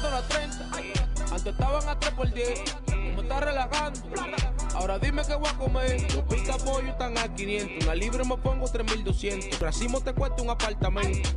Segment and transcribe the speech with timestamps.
[0.00, 2.76] plátanos a 30, antes estaban a 3 por 10.
[3.16, 4.00] Me está relajando.
[4.74, 6.14] Ahora dime qué voy a comer.
[6.14, 7.84] Los pica pollo están a 500.
[7.84, 9.58] Una libre me pongo 3200.
[9.58, 11.28] Racimo te cuesta un apartamento.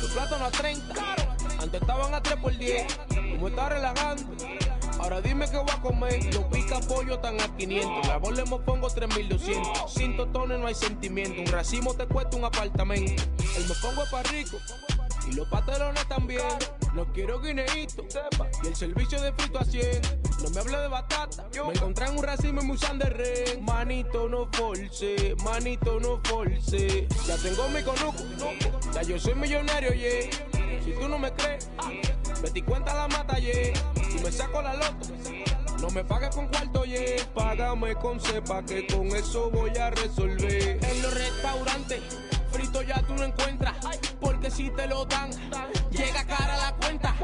[0.00, 0.94] Los plátanos a 30,
[1.60, 2.86] antes estaban a 3 por 10.
[3.40, 4.22] Me está relajando.
[5.00, 6.34] Ahora dime qué voy a comer.
[6.34, 8.06] Los pica pollo están a 500.
[8.06, 9.92] La bola me pongo 3200.
[9.92, 11.40] Sin totones no hay sentimiento.
[11.40, 13.22] Un racimo te cuesta un apartamento.
[13.56, 14.58] El me pongo para rico.
[15.28, 16.42] Y los pantalones también.
[16.94, 18.04] No quiero guineíto.
[18.62, 20.02] Y el servicio de frito a 100.
[20.42, 21.48] No me hable de batata.
[21.66, 23.58] Me encontré en un racimo y me usan de red.
[23.60, 25.34] Manito no force.
[25.44, 27.08] Manito no force.
[27.26, 28.22] Ya tengo mi conuco.
[28.92, 30.30] Ya yo soy millonario, yeah.
[30.84, 31.68] Si tú no me crees,
[32.42, 33.72] Betty cuenta la mata, yeah.
[34.10, 35.06] Si me saco la loto.
[35.80, 37.24] No me pagues con cuarto, yeah.
[37.34, 40.78] Págame con cepa que con eso voy a resolver.
[40.84, 42.02] En los restaurantes,
[42.52, 43.76] frito ya tú no encuentras.
[44.20, 45.30] Porque si te lo dan,
[45.90, 47.14] llega cara la cuenta.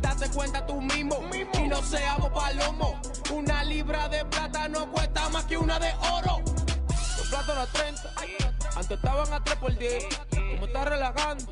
[0.00, 3.00] Date cuenta tú mismo y no seamos palomo.
[3.32, 6.38] Una libra de plata no cuesta más que una de oro.
[7.18, 8.02] Los plátanos a 30,
[8.76, 10.04] antes estaban a 3 por 10.
[10.30, 11.44] Como está relajando.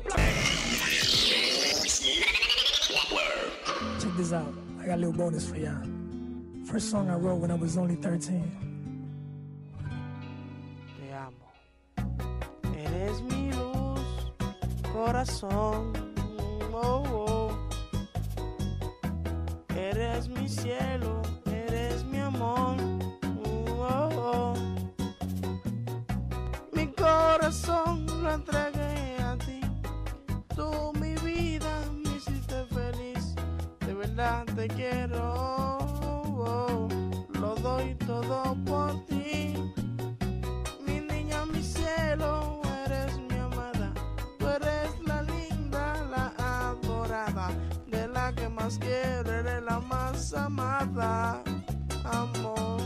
[3.99, 4.53] Check this out.
[4.81, 5.83] I got a little bonus for y'all.
[6.65, 8.43] First song I wrote when I was only 13.
[10.99, 12.26] Te amo.
[13.07, 14.01] Eres mi luz,
[14.91, 15.93] corazón.
[16.73, 17.51] Oh, oh.
[19.73, 22.75] Eres mi cielo, eres mi amor.
[23.45, 24.53] Oh, oh.
[26.73, 29.61] Mi corazón lo entregué a ti.
[30.53, 33.35] Tú mi vida me hiciste feliz.
[33.85, 35.23] De verdad te quiero.
[35.79, 36.89] oh,
[37.39, 39.16] Lo doy todo por ti.
[48.67, 51.41] Más quiero, eres la más amada.
[52.03, 52.81] Amor.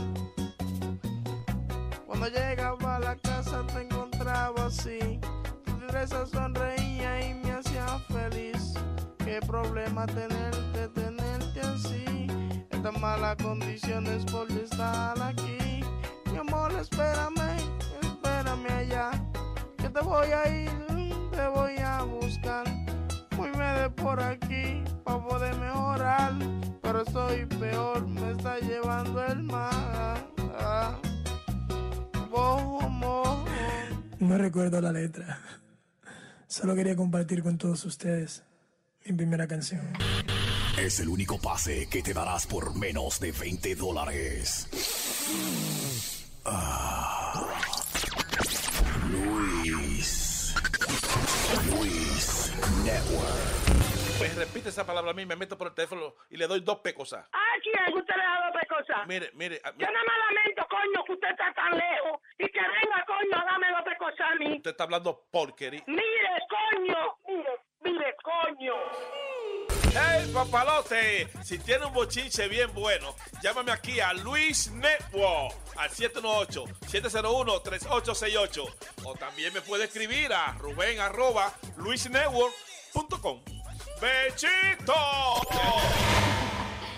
[2.06, 5.18] Cuando llegaba a la casa te encontraba así.
[5.64, 8.74] Tu destreza sonreía y me hacía feliz.
[9.18, 12.28] Qué problema tenerte, tenerte así.
[12.70, 15.82] Estas malas condiciones por estar aquí.
[16.30, 17.58] Mi amor, espérame,
[18.02, 19.10] espérame allá.
[19.78, 20.70] Que te voy a ir,
[21.32, 22.81] te voy a buscar.
[23.90, 26.32] Por aquí para poder mejorar.
[26.80, 30.26] Pero estoy peor, me está llevando el mar.
[32.30, 33.44] Oh, amor.
[34.20, 35.40] No recuerdo la letra.
[36.46, 38.42] Solo quería compartir con todos ustedes
[39.04, 39.92] mi primera canción.
[40.78, 44.68] Es el único pase que te darás por menos de 20 dólares.
[46.44, 47.48] Ah.
[49.10, 50.54] Luis.
[51.70, 52.52] Luis
[52.84, 53.51] Network.
[54.22, 56.78] Pues repite esa palabra a mí, me meto por el teléfono y le doy dos
[56.78, 57.26] pecosas.
[57.32, 59.04] ¿A quién usted le ha dado pescosa?
[59.06, 59.60] Mire, mire.
[59.64, 63.36] a- Yo nada más lamento, coño, que usted está tan lejos y que venga, coño,
[63.36, 64.56] a darme los pescosa a mí.
[64.58, 65.82] Usted está hablando porquería.
[65.88, 67.50] Mire, coño, mire,
[67.80, 68.74] mire, coño.
[69.92, 71.26] ¡Hey, papalote!
[71.42, 78.72] Si tiene un bochinche bien bueno, llámame aquí a Luis Network al 718-701-3868.
[79.04, 83.42] O también me puede escribir a Rubén arroba luisnetwork.com.
[84.02, 84.92] ¡Bechito!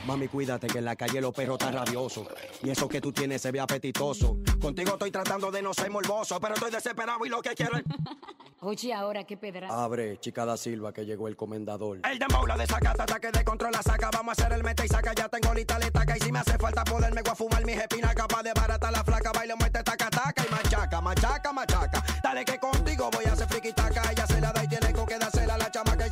[0.07, 2.27] Mami, cuídate que en la calle los perros están rabiosos.
[2.63, 4.39] Y eso que tú tienes se ve apetitoso.
[4.61, 7.85] Contigo estoy tratando de no ser morboso, pero estoy desesperado y lo que quiero es.
[8.61, 9.69] Oye, ahora qué pedra.
[9.69, 12.01] Abre, chica da Silva, que llegó el comendador.
[12.11, 14.09] El dembow la desacata, ataque de control la saca.
[14.11, 15.13] Vamos a hacer el meta y saca.
[15.13, 16.17] Ya tengo lista la estaca.
[16.17, 18.15] Y si me hace falta poderme voy a fumar mis espinas.
[18.15, 19.33] Capaz de barata la flaca.
[19.33, 20.45] Baile, muerte, taca, taca.
[20.47, 22.05] Y machaca, machaca, machaca.
[22.23, 24.11] Dale que contigo voy a hacer friki taca.
[24.11, 26.07] Ella se la da y tiene con que dársela a la chamaca.
[26.07, 26.11] Y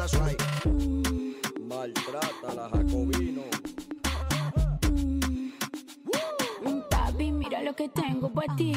[0.00, 0.42] that's right.
[1.68, 3.42] Maltrata la Jacobino.
[6.88, 8.72] Papi, mira lo que tengo para ti.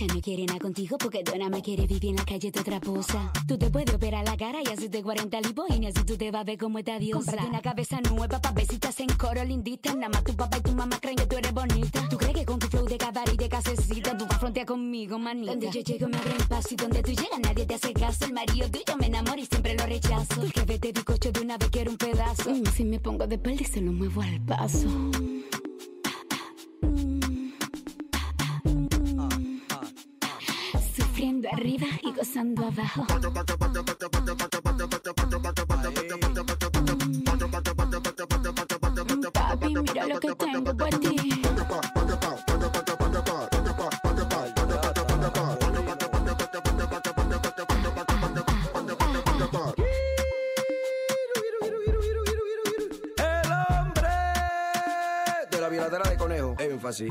[0.00, 2.80] Ya no quieren nada contigo porque Donna me quiere vivir en la calle de otra
[2.80, 3.30] posa.
[3.46, 6.30] Tú te puedes operar la cara y hacerte 40 lipo y ni así tú te
[6.30, 7.26] vas a ver como esta diosa.
[7.26, 9.94] Cómprate una cabeza nueva pa' ver si te hacen coro lindita.
[9.94, 12.08] Nada más tu papá y tu mamá creen que tú eres bonita.
[12.08, 14.64] ¿Tú crees que con tu flow de cabaret y de casecita tú vas a frontear
[14.64, 15.52] conmigo, manita?
[15.52, 18.24] Donde yo llego me abren paso y donde tú llegas nadie te hace caso.
[18.24, 20.42] El marido tuyo me enamora y siempre lo rechazo.
[20.42, 22.50] El jefe de bizcocho de una vez quiero un pedazo.
[22.50, 24.88] Mm, si me pongo de espalda y se lo muevo al paso.
[31.60, 33.06] Arriba y gozando abajo.
[39.32, 41.42] Papi, mira lo que tengo por ti.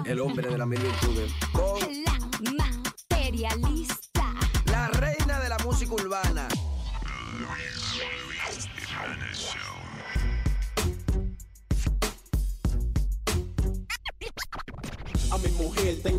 [0.06, 1.79] El hombre de la violadera de
[5.90, 6.49] música.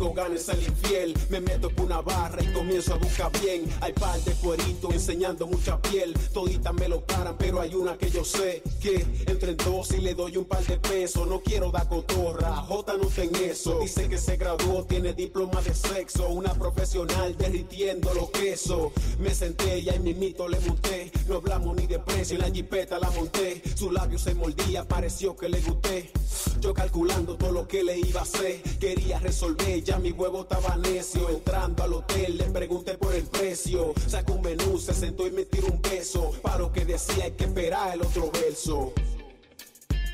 [0.01, 1.13] Tengo ganas de ser infiel.
[1.29, 3.69] Me meto por una barra y comienzo a buscar bien.
[3.81, 6.13] Hay par de cueritos enseñando mucha piel.
[6.33, 10.15] Toditas me lo paran, pero hay una que yo sé que entre dos y le
[10.15, 11.27] doy un par de pesos.
[11.27, 13.79] No quiero dar cotorra, J no ten eso.
[13.79, 16.29] Dice que se graduó, tiene diploma de sexo.
[16.29, 18.91] Una profesional derritiendo los quesos.
[19.19, 21.11] Me senté y ahí mimito le monté.
[21.27, 23.61] No hablamos ni de precio, en la jipeta la monté.
[23.75, 26.11] Su labio se mordía, pareció que le gusté.
[26.59, 28.61] Yo calculando todo lo que le iba a hacer.
[28.79, 31.29] Quería resolver, ya mi huevo estaba necio.
[31.29, 33.93] Entrando al hotel, le pregunté por el precio.
[34.07, 36.31] Sacó un menú, se sentó y me tiró un beso.
[36.41, 38.93] Para lo que decía, hay que esperar el otro verso.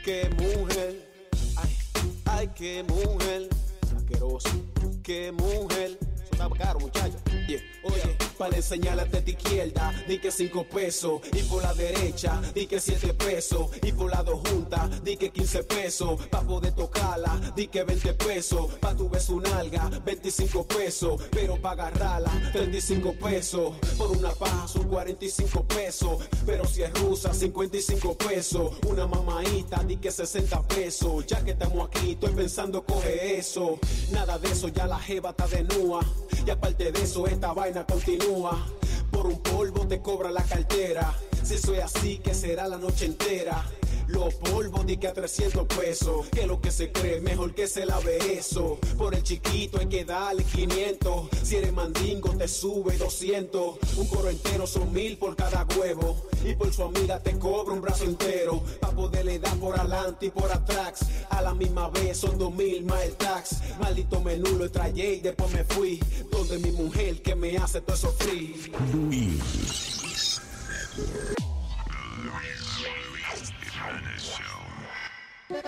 [0.04, 1.06] Qué mujer,
[1.58, 1.78] ay,
[2.26, 3.50] ay, qué mujer.
[3.96, 4.50] Asqueroso,
[5.04, 5.98] qué mujer.
[6.02, 7.18] Eso está caro, muchacho.
[7.48, 7.62] Yeah.
[7.84, 11.22] Oye, para enseñarle a tu izquierda, di que cinco pesos.
[11.34, 13.70] Y por la derecha, di que siete pesos.
[13.82, 16.28] Y por la dos juntas, di que 15 pesos.
[16.28, 18.74] Pa' poder tocarla, di que 20 pesos.
[18.80, 21.22] Pa' tu beso un alga, 25 pesos.
[21.32, 23.76] Pero pa' agarrarla, 35 pesos.
[23.98, 26.18] Por una paja son 45 pesos.
[26.46, 28.72] Pero si es rusa, 55 pesos.
[28.88, 31.26] Una mamaita, di que 60 pesos.
[31.26, 33.80] Ya que estamos aquí, estoy pensando coge eso.
[34.12, 36.02] Nada de eso, ya la jeva está de nua.
[36.46, 38.27] Y aparte de eso, esta vaina continúa.
[38.28, 41.14] Por un polvo te cobra la cartera.
[41.44, 43.64] Si es así, que será la noche entera.
[44.08, 46.28] Los polvos di que a 300 pesos.
[46.30, 48.80] Que lo que se cree, mejor que se lave eso.
[48.98, 51.30] Por el chiquito hay que darle 500.
[51.44, 53.76] Si eres mandingo, te sube 200.
[53.98, 56.16] Un coro entero son mil por cada huevo.
[56.46, 58.64] Y por su amiga te cobra un brazo entero.
[58.80, 61.00] Pa' poderle dar por adelante y por atrás.
[61.30, 63.58] A la misma vez son dos mil más el tax.
[63.80, 66.00] Maldito menú lo trayé y después me fui.
[66.32, 68.56] Donde mi mujer que me hace todo eso free.
[75.50, 75.60] Los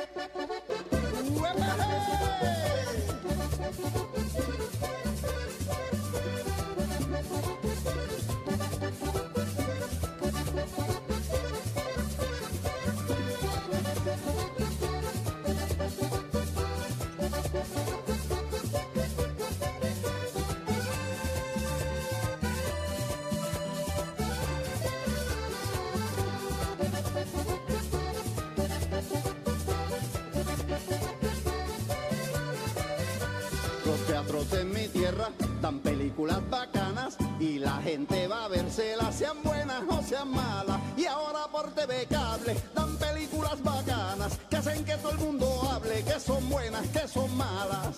[35.61, 40.79] dan películas bacanas y la gente va a verselas, sean buenas o sean malas.
[40.97, 46.03] Y ahora por TV cable dan películas bacanas que hacen que todo el mundo hable
[46.03, 47.97] que son buenas, que son malas.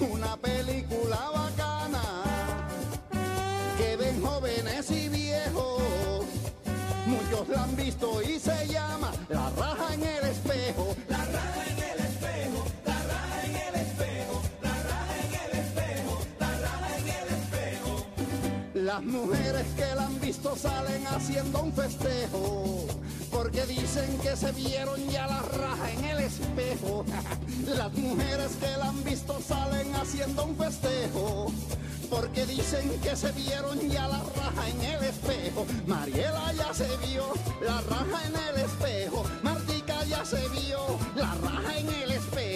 [0.00, 2.02] Una película bacana
[3.76, 5.82] que ven jóvenes y viejos.
[7.06, 10.51] Muchos la han visto y se llama La raja en el espejo.
[18.92, 22.86] Las mujeres que la han visto salen haciendo un festejo.
[23.30, 27.02] Porque dicen que se vieron ya la raja en el espejo.
[27.74, 31.50] Las mujeres que la han visto salen haciendo un festejo.
[32.10, 35.64] porque dicen que se vieron ya la raja en el espejo.
[35.86, 37.32] Mariela ya se vio
[37.62, 39.24] la raja en el espejo.
[39.42, 42.51] Martica ya se vio la raja en el espejo.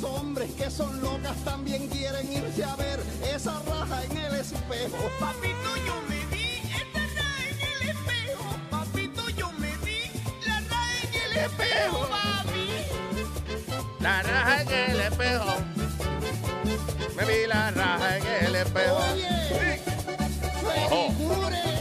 [0.00, 3.00] Los hombres que son locas también quieren irse a ver
[3.34, 5.10] esa raja en el espejo.
[5.20, 8.44] Papito, yo me vi esta raja en el espejo.
[8.70, 10.10] Papito, yo me vi
[10.46, 12.68] la raja en el espejo, papi.
[14.00, 15.56] La raja en el espejo.
[17.16, 18.96] Me vi la raja en el espejo.
[18.96, 19.82] Oye,
[20.90, 21.75] Ojo.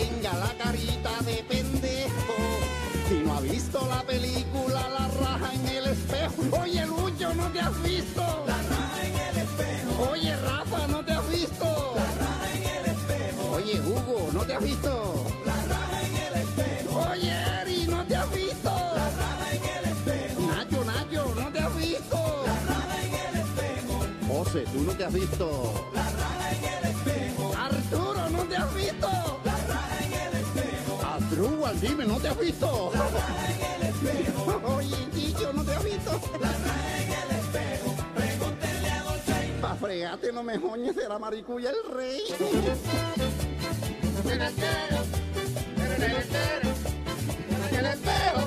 [0.00, 2.36] Tenga la carita de pendejo
[3.10, 6.62] y no ha visto la película La raja en el espejo.
[6.62, 8.22] Oye, Lucho, ¿no te has visto?
[8.46, 10.10] La raja en el espejo.
[10.10, 11.66] Oye, Rafa, ¿no te has visto?
[11.96, 13.42] La raja en el espejo.
[13.56, 14.92] Oye, Hugo, ¿no te has visto?
[15.44, 16.90] La raja en el espejo.
[17.10, 18.70] Oye, Eri, ¿no te has visto?
[19.00, 20.40] La raja en el espejo.
[20.52, 22.18] Nacho, Nacho, ¿no te has visto?
[22.46, 23.94] La raja en el espejo.
[24.28, 25.90] José, ¿tú no te has visto?
[25.94, 27.52] La raja en el espejo.
[27.58, 29.39] Arturo, ¿no te has visto?
[31.40, 31.66] Espejo.
[31.66, 32.90] Arturo, dime, ¿no te has visto?
[32.94, 34.60] La raja en el espejo.
[34.76, 36.20] Oye, Chicho, ¿no te has visto?
[36.40, 37.96] La raja en el espejo.
[38.14, 39.58] Pregúntenle a Dolce.
[39.60, 42.22] Pa' fregarte, no me joñes, será maricuya el rey.
[42.28, 42.46] En
[44.40, 45.00] el espejo.
[45.76, 48.40] En el espejo.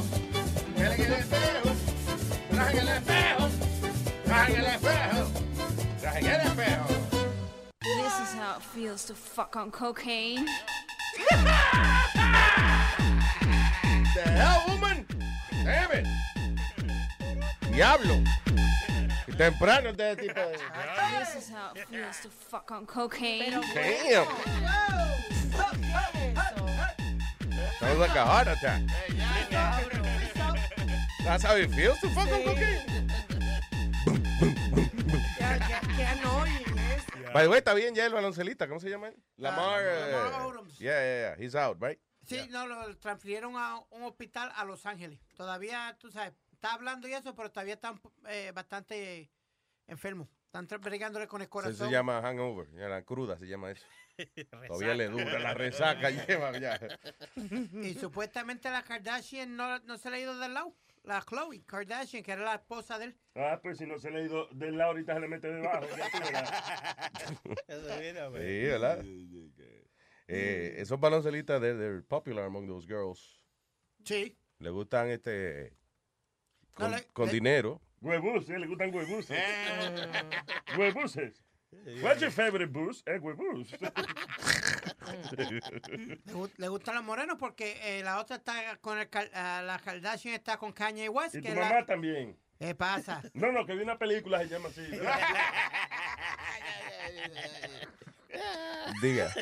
[2.52, 3.48] Raja en el espejo.
[4.28, 5.30] Raja en el espejo.
[6.02, 6.86] Raja en el espejo.
[7.82, 10.48] This is how it feels to fuck on cocaine.
[14.14, 15.06] The hell, woman?
[15.64, 16.08] Damn it.
[17.72, 18.24] Diablo.
[19.28, 20.58] Y temprano este tipo de...
[21.20, 23.52] This is how it feels to fuck on cocaine.
[23.74, 24.28] Damn.
[27.80, 28.82] Sounds like a heart attack.
[31.24, 32.94] That's how it feels to fuck on cocaine.
[37.34, 38.68] By the way, está bien ya el baloncelista.
[38.68, 39.16] ¿Cómo se llama él?
[39.38, 39.82] Lamar.
[39.82, 40.68] Lamar eh, Odom.
[40.78, 41.36] yeah, yeah, yeah.
[41.36, 41.98] He's out, right?
[42.26, 45.20] Sí, no, lo transfirieron a un hospital a Los Ángeles.
[45.36, 47.94] Todavía, tú sabes, está hablando y eso, pero todavía está
[48.30, 49.30] eh, bastante
[49.88, 50.30] enfermo.
[50.46, 51.88] Están bregándole con el Eso corazón.
[51.88, 52.70] se llama hangover.
[52.74, 53.86] Ya, la cruda se llama eso.
[54.68, 56.10] Todavía le dura la resaca.
[56.28, 56.80] lleva ya.
[57.82, 60.76] Y supuestamente la Kardashian no, no se le ha ido del lado.
[61.02, 63.18] La Chloe Kardashian, que era la esposa de él.
[63.36, 65.86] Ah, pues si no se le ha ido del lado, ahorita se le mete debajo.
[65.98, 66.10] ya
[67.44, 67.56] tú.
[67.68, 69.04] Sí, ¿verdad?
[70.28, 73.40] Eh, esos baloncelistas, they're, they're popular among those girls.
[74.06, 74.38] Sí.
[74.60, 75.74] Le gustan este
[76.74, 77.82] con, No, le- con le- dinero.
[78.02, 79.38] Huebuses, le gustan huebuses.
[80.78, 81.42] Huebuses.
[82.04, 83.02] What's your favorite booze?
[83.08, 83.72] Eh, huebus.
[85.32, 89.80] Le, gu- le gustan los morenos porque eh, la otra está con el, ah, la
[89.80, 91.36] Kardashian está con Kanye West.
[91.36, 92.38] Y que tu la- mamá también.
[92.60, 93.22] ¿Qué pasa?
[93.34, 94.82] No, no, que vi una película se llama así.
[99.02, 99.34] Diga.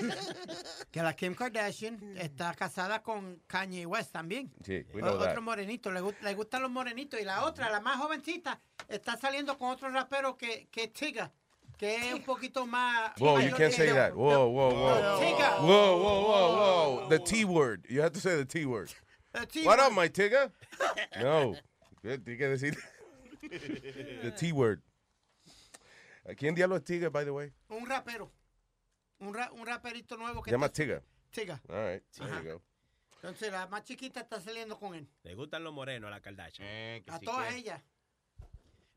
[0.91, 4.51] Que la Kim Kardashian está casada con Kanye West también.
[4.65, 5.41] Sí, we know otro that.
[5.41, 7.19] morenito, le, gu- le gustan los morenitos.
[7.19, 11.31] Y la otra, la más jovencita, está saliendo con otro rapero que, que es Tiga,
[11.77, 13.13] que es un poquito más...
[13.19, 14.13] Whoa, you mayor can't que say that.
[14.13, 15.19] Whoa, whoa, whoa.
[15.19, 15.61] Tiga.
[15.61, 17.09] Whoa, whoa, whoa, whoa.
[17.09, 17.85] The T word.
[17.89, 18.91] You have to say the T word.
[19.63, 20.51] What up, my tigger?
[21.19, 21.55] No.
[22.03, 22.75] Tienes que decir
[24.21, 24.81] the T word.
[26.37, 27.51] ¿Quién diablo es Tigger, by the way?
[27.69, 28.29] Un rapero.
[29.21, 31.03] Un, ra- un raperito nuevo que Se llama Tigger.
[31.31, 31.61] Tiga.
[31.69, 32.03] All right.
[32.11, 32.41] There Ajá.
[32.43, 32.63] you go.
[33.15, 35.07] Entonces la más chiquita está saliendo con él.
[35.23, 37.03] Le gustan los morenos a la Kardashian.
[37.07, 37.81] A todas ellas.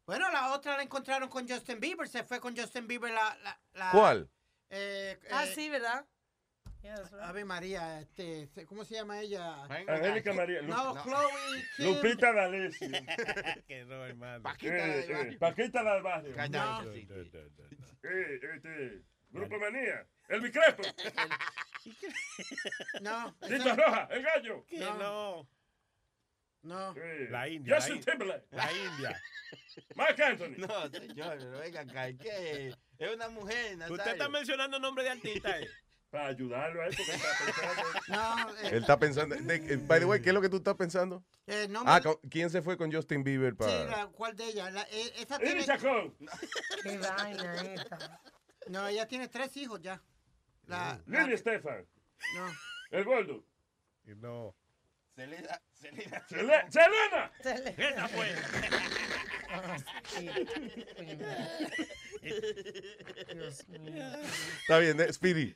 [0.07, 2.09] Bueno, la otra la encontraron con Justin Bieber.
[2.09, 3.37] Se fue con Justin Bieber la...
[3.43, 4.29] la, la- ¿Cuál?
[4.71, 6.05] Eh, Ah, eh, sí, ¿verdad?
[7.23, 9.65] Ave María, este, ¿cómo se llama ella?
[9.65, 10.61] Angélica María.
[10.61, 11.65] Lu- No, Chloe.
[11.79, 11.87] Kim.
[11.95, 12.89] Lupita D'Alessio.
[13.67, 14.43] que no, hermano.
[14.43, 15.39] Paquita del barrio.
[15.39, 16.93] Paquita del barrio.
[16.93, 18.11] No.
[18.11, 20.07] Eh, este, Grupo Manía.
[20.29, 20.83] El Bicrepo.
[23.03, 23.35] No.
[23.47, 24.65] Tito Roja, el gallo.
[24.67, 25.47] Que no.
[26.63, 26.95] No.
[27.31, 27.77] La India.
[27.77, 28.47] Justin la, Timberlake.
[28.53, 29.23] la India.
[29.97, 30.55] Mark Anthony.
[30.57, 32.75] No, señor, pero venga acá, ¿qué?
[32.99, 33.97] Es una mujer, Nazario.
[33.97, 35.61] Usted está mencionando nombre de artista.
[35.61, 35.69] eh.
[36.11, 38.01] Para ayudarlo a él, porque él está pensando.
[38.09, 39.35] No, eh, Él está pensando.
[39.37, 41.23] de- by the way, ¿qué es lo que tú estás pensando?
[41.47, 43.85] eh, no Ah, me- ¿quién se fue con Justin Bieber Sí, para.?
[43.85, 44.73] la- ¿cuál de ellas?
[44.73, 45.65] La- eh, esa ¡Iri tiene...
[45.67, 46.17] Chacón!
[46.83, 48.21] Qué vaina esta.
[48.69, 50.01] No, ella tiene tres hijos ya.
[50.67, 51.87] La, Lili Estefan.
[52.37, 52.53] No.
[52.91, 53.45] El gordo.
[54.05, 54.55] No.
[55.15, 56.25] Selena, Selena.
[56.29, 57.31] Sele- ¡Selena!
[57.77, 58.27] Esa fue.
[64.63, 65.55] Está bien, eh, Speedy.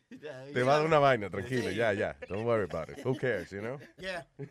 [0.52, 2.16] Te va a dar una vaina, tranquilo, ya, ya.
[2.28, 3.04] Don't worry about it.
[3.04, 3.78] Who cares, you know?
[3.98, 4.24] Yeah.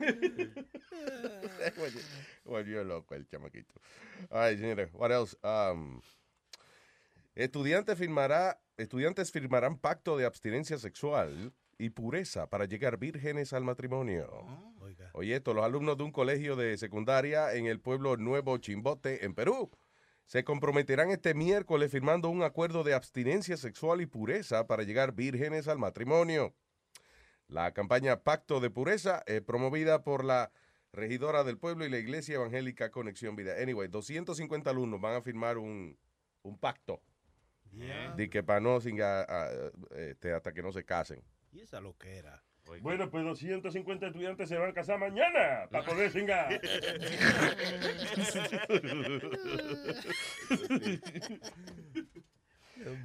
[2.46, 3.74] Volvió loco el chamaquito.
[4.32, 5.36] All right, señores, what else?
[5.44, 6.02] Um,
[7.38, 14.28] estudiante firmará, estudiantes firmarán pacto de abstinencia sexual y pureza para llegar vírgenes al matrimonio.
[15.14, 19.36] Oye, esto, los alumnos de un colegio de secundaria en el pueblo Nuevo Chimbote, en
[19.36, 19.70] Perú,
[20.26, 25.68] se comprometerán este miércoles firmando un acuerdo de abstinencia sexual y pureza para llegar vírgenes
[25.68, 26.56] al matrimonio.
[27.48, 30.52] La campaña Pacto de Pureza es promovida por la
[30.92, 33.54] regidora del pueblo y la Iglesia Evangélica Conexión Vida.
[33.62, 36.00] Anyway, 250 alumnos van a firmar un,
[36.42, 37.04] un pacto
[37.72, 41.22] de que para no singa, ah, este, hasta que no se casen.
[41.52, 42.44] Y esa lo que era.
[42.82, 46.50] Bueno, pues 250 estudiantes se van a casar mañana para poder singar.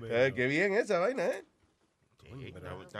[0.02, 1.44] Eh, qué bien esa vaina, ¿eh?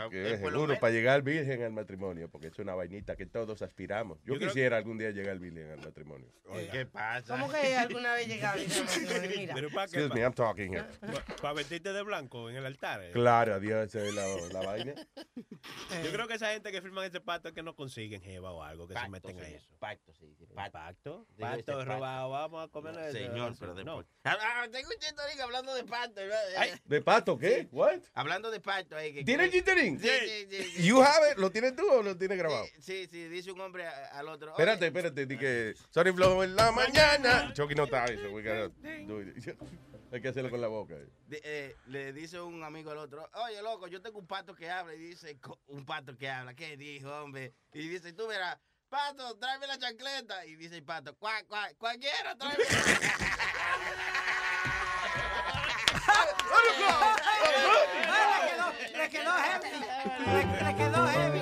[0.09, 4.19] Que seguro menos- para llegar virgen al matrimonio, porque es una vainita que todos aspiramos.
[4.23, 6.27] Yo, quisiera algún día llegar virgen al matrimonio.
[6.71, 7.33] ¿Qué pasa?
[7.37, 8.55] ¿Cómo que alguna vez llegaba?
[9.35, 9.53] Mira.
[9.55, 10.85] Pero para Excuse me, I'm talking here.
[11.41, 13.03] Para vestirte de blanco en el altar.
[13.03, 13.11] eh.
[13.11, 14.27] Claro, adiós, esa es la,
[14.59, 14.93] la vaina.
[16.03, 18.63] Yo creo que esa gente que firman ese pacto es que no consiguen jeva o
[18.63, 19.69] algo, que se Pacto, meten a eso.
[19.79, 20.33] Pacto, sí.
[20.37, 20.71] sí, ¿Pacto?
[20.73, 21.27] Pacto.
[21.39, 21.85] ¿Pacto?
[21.85, 23.11] Robado, vamos a comer eso.
[23.17, 24.05] Señor, pero después.
[24.23, 26.21] Ah, ah, tengo un chitorín hablando de pacto.
[26.85, 27.67] ¿De pato qué?
[27.71, 27.99] What?
[28.13, 28.95] Hablando de pacto.
[28.95, 29.99] ahí, que- ¿Tiene jitterín?
[29.99, 30.09] Sí,
[30.49, 30.83] sí, sí.
[30.83, 31.37] You have it?
[31.37, 32.65] ¿Lo tienes tú o lo tienes grabado?
[32.79, 34.51] Sí, sí, dice un hombre al otro.
[34.51, 37.51] Espérate, espérate, di que Sorry Flow en la mañana.
[37.53, 38.29] Chucky no está eso.
[38.31, 38.69] we gotta
[39.07, 39.57] do it.
[40.11, 40.93] Hay que hacerlo con la boca.
[41.25, 44.69] De- eh, le dice un amigo al otro, oye, loco, yo tengo un pato que
[44.69, 44.93] habla.
[44.93, 46.53] Y dice, "Co- un pato que habla.
[46.53, 47.55] ¿Qué dijo, hombre?
[47.73, 50.45] Y dice, tú verás, pato, tráeme la chancleta.
[50.45, 52.63] Y dice el pato, cuac, cuac, cualquiera, tráeme.
[58.97, 59.69] Le quedó heavy.
[60.25, 61.41] Le, le quedó heavy.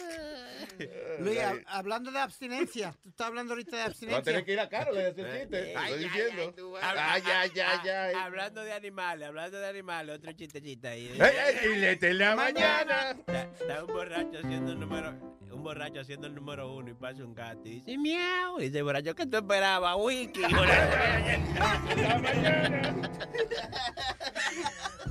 [1.20, 4.22] Luis, hab- hablando de abstinencia, tú estás hablando ahorita de Va a abstinencia.
[4.22, 5.74] tener que ir a Carol a hacer chiste.
[5.76, 6.42] Ay, Estoy ay, diciendo.
[6.42, 8.14] ay, tú vas- Ay, ay, ay, ay.
[8.14, 11.08] Hablando de animales, hablando de animales, otro chistecito ahí.
[11.08, 13.10] Ey, ey, filete en la mañana.
[13.10, 15.10] Está, está un borracho haciendo el número,
[15.52, 18.58] un borracho haciendo el número uno y pasa un gato y dice miau.
[18.60, 20.40] Y dice el borracho, ¿qué tú esperabas, Wiki?
[20.48, 20.70] hijo de-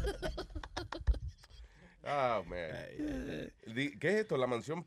[2.12, 2.58] Ah, man.
[4.00, 4.38] ¿Qué es esto?
[4.38, 4.84] La mansión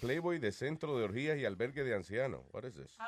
[0.00, 2.42] Playboy de centro de orgías y albergue de ancianos.
[2.52, 2.98] What is this?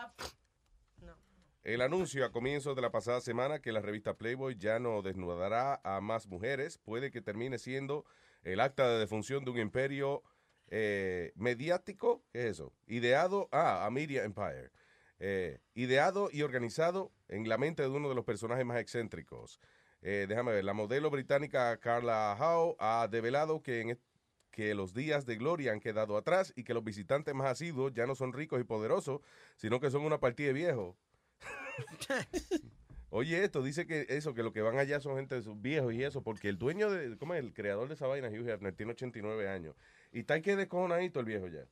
[1.62, 5.78] El anuncio a comienzos de la pasada semana que la revista Playboy ya no desnudará
[5.84, 8.06] a más mujeres puede que termine siendo
[8.44, 10.22] el acta de defunción de un imperio
[10.68, 12.24] eh, mediático.
[12.32, 12.72] ¿Qué es eso?
[12.86, 14.70] Ideado, ah, a Media Empire.
[15.18, 19.60] Eh, ideado y organizado en la mente de uno de los personajes más excéntricos.
[20.02, 24.02] Eh, déjame ver, la modelo británica Carla Howe ha develado que, en est-
[24.50, 28.06] que los días de gloria han quedado atrás y que los visitantes más asiduos ya
[28.06, 29.20] no son ricos y poderosos,
[29.56, 30.96] sino que son una partida de viejos.
[33.12, 35.92] Oye, esto dice que eso, que lo que van allá son gente de sus viejos
[35.92, 37.40] y eso, porque el dueño de, ¿cómo es?
[37.42, 39.74] El creador de esa vaina, Hugh Hefner, tiene 89 años.
[40.12, 41.64] Y está que descojonadito el viejo ya.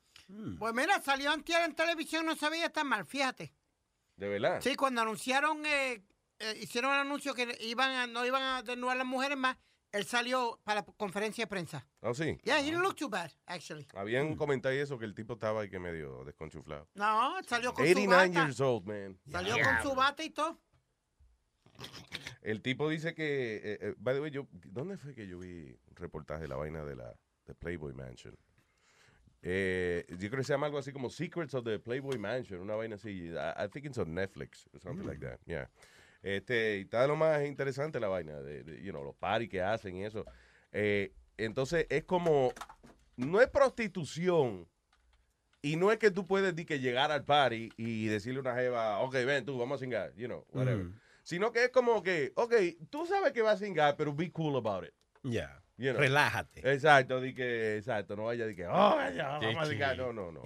[0.58, 3.52] Pues mira, salió antier en televisión, no sabía tan mal, fíjate.
[4.16, 4.60] De verdad.
[4.60, 6.02] Sí, cuando anunciaron, eh,
[6.40, 9.56] eh, hicieron el anuncio que iban a, no iban a desnudar las mujeres más,
[9.92, 11.86] él salió para la conferencia de prensa.
[12.02, 12.38] ¿Ah, sí?
[12.44, 13.86] Yeah, he didn't look too bad, actually.
[13.94, 16.88] Habían comentado eso que el tipo estaba ahí que medio desconchuflado.
[16.94, 18.44] No, salió con su 89 bata.
[18.44, 19.18] years old, man.
[19.30, 20.60] Salió con su bata y todo.
[22.42, 25.76] El tipo dice que, eh, eh, by the way, yo, ¿dónde fue que yo vi
[25.86, 27.14] un reportaje de la vaina de la
[27.46, 28.36] de Playboy Mansion?
[29.42, 32.74] Eh, yo creo que se llama algo así como Secrets of the Playboy Mansion, una
[32.74, 33.28] vaina así.
[33.28, 35.38] I, I think it's on Netflix or something like that.
[35.46, 35.68] Yeah.
[36.22, 39.62] Este, y está lo más interesante la vaina de, de, you know, los parties que
[39.62, 40.24] hacen y eso.
[40.72, 42.52] Eh, entonces es como,
[43.16, 44.66] no es prostitución.
[45.60, 48.54] Y no es que tú puedes di que llegar al party y decirle a una
[48.54, 50.84] jeva, ok, ven tú, vamos a singar, you know, whatever.
[50.84, 51.00] Mm.
[51.24, 52.54] Sino que es como que, ok,
[52.90, 54.94] tú sabes que vas a singar, pero be cool about it.
[55.24, 55.60] Ya.
[55.76, 56.00] You know.
[56.00, 56.60] Relájate.
[56.72, 59.96] Exacto, di que, exacto, no vaya de que, oh, ya, vamos a singar.
[59.96, 60.42] No, no, no.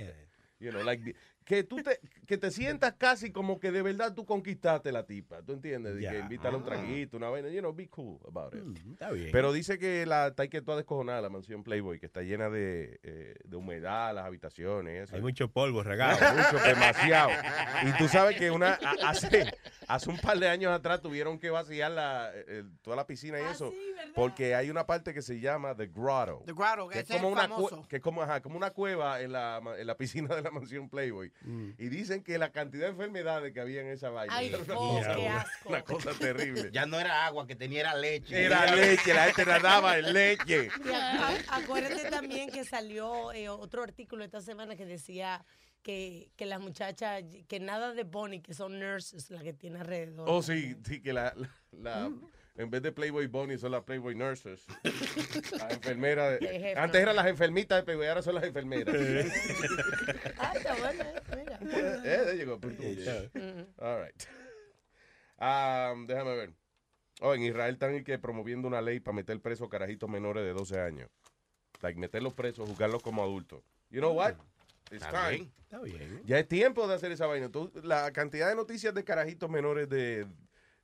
[0.59, 4.25] You know, like, que tú te, que te sientas casi como que de verdad tú
[4.25, 5.95] conquistaste la tipa, ¿tú entiendes?
[5.97, 6.67] De que invítale un Ah.
[6.67, 8.63] traguito, una vaina, you know, be cool about it.
[8.63, 9.31] Mm, está bien.
[9.33, 13.01] Pero dice que la está que toda descojonada la mansión Playboy, que está llena de,
[13.03, 15.05] eh, de humedad, las habitaciones.
[15.05, 15.17] Eso.
[15.17, 16.13] Hay mucho polvo regado.
[16.57, 17.31] Mucho, demasiado.
[17.87, 19.53] Y tú sabes que una a- hace,
[19.89, 23.45] hace un par de años atrás tuvieron que vaciar la, eh, toda la piscina y
[23.45, 23.73] eso.
[24.15, 26.43] porque hay una parte que se llama The Grotto.
[26.47, 27.87] The Grotto, que es como el una famoso.
[27.89, 30.51] que es como, ajá, como una cueva en la, ma- en la piscina de la
[30.51, 31.32] mansión Playboy.
[31.45, 34.35] Y dicen que la cantidad de enfermedades que había en esa vaina.
[34.37, 36.71] Ay, era una, oh, cosa, qué una cosa terrible.
[36.73, 38.45] Ya no era agua, que tenía era leche.
[38.45, 40.68] Era leche, la gente nadaba en leche.
[40.95, 45.45] A- acuérdate también que salió eh, otro artículo esta semana que decía
[45.83, 50.27] que, que las muchachas, que nada de Bonnie, que son nurses, la que tiene alrededor.
[50.29, 52.12] Oh, sí, sí, que la, la- la-
[52.55, 54.67] en vez de Playboy Bunny son las Playboy Nurses.
[55.59, 56.38] Las enfermeras.
[56.77, 58.95] Antes eran las enfermitas de Playboy, ahora son las enfermeras.
[60.38, 61.59] Ah, está bueno, eh, mira.
[61.65, 62.83] Eh, there you go, punto.
[62.83, 63.67] Mm.
[63.79, 64.23] All right.
[65.38, 66.53] Um, déjame ver.
[67.21, 70.81] Oh, en Israel están que promoviendo una ley para meter presos carajitos menores de 12
[70.81, 71.09] años.
[71.81, 73.62] Like, meterlos presos, juzgarlos como adultos.
[73.91, 74.35] You know what?
[74.91, 75.31] It's Está time.
[75.31, 76.23] bien, está bien.
[76.27, 77.49] Ya es tiempo de hacer esa vaina.
[77.51, 80.27] Tú- la cantidad de noticias de carajitos menores de,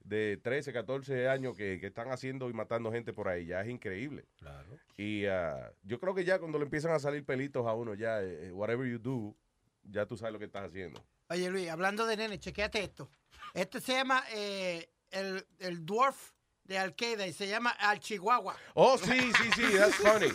[0.09, 3.68] de 13, 14 años que, que están haciendo y matando gente por ahí ya es
[3.68, 4.25] increíble.
[4.38, 4.79] Claro.
[4.97, 8.23] Y ah, yo creo que ya cuando le empiezan a salir pelitos a uno, ya,
[8.23, 9.37] eh, whatever you do,
[9.83, 11.05] ya tú sabes lo que estás haciendo.
[11.29, 13.11] Oye, Luis, hablando de nene, chequéate esto.
[13.53, 16.33] Este se llama eh, el, el Dwarf
[16.64, 18.57] de Al-Qaeda y se llama Al Chihuahua.
[18.75, 20.33] Oh, sí, sí, sí, that's funny.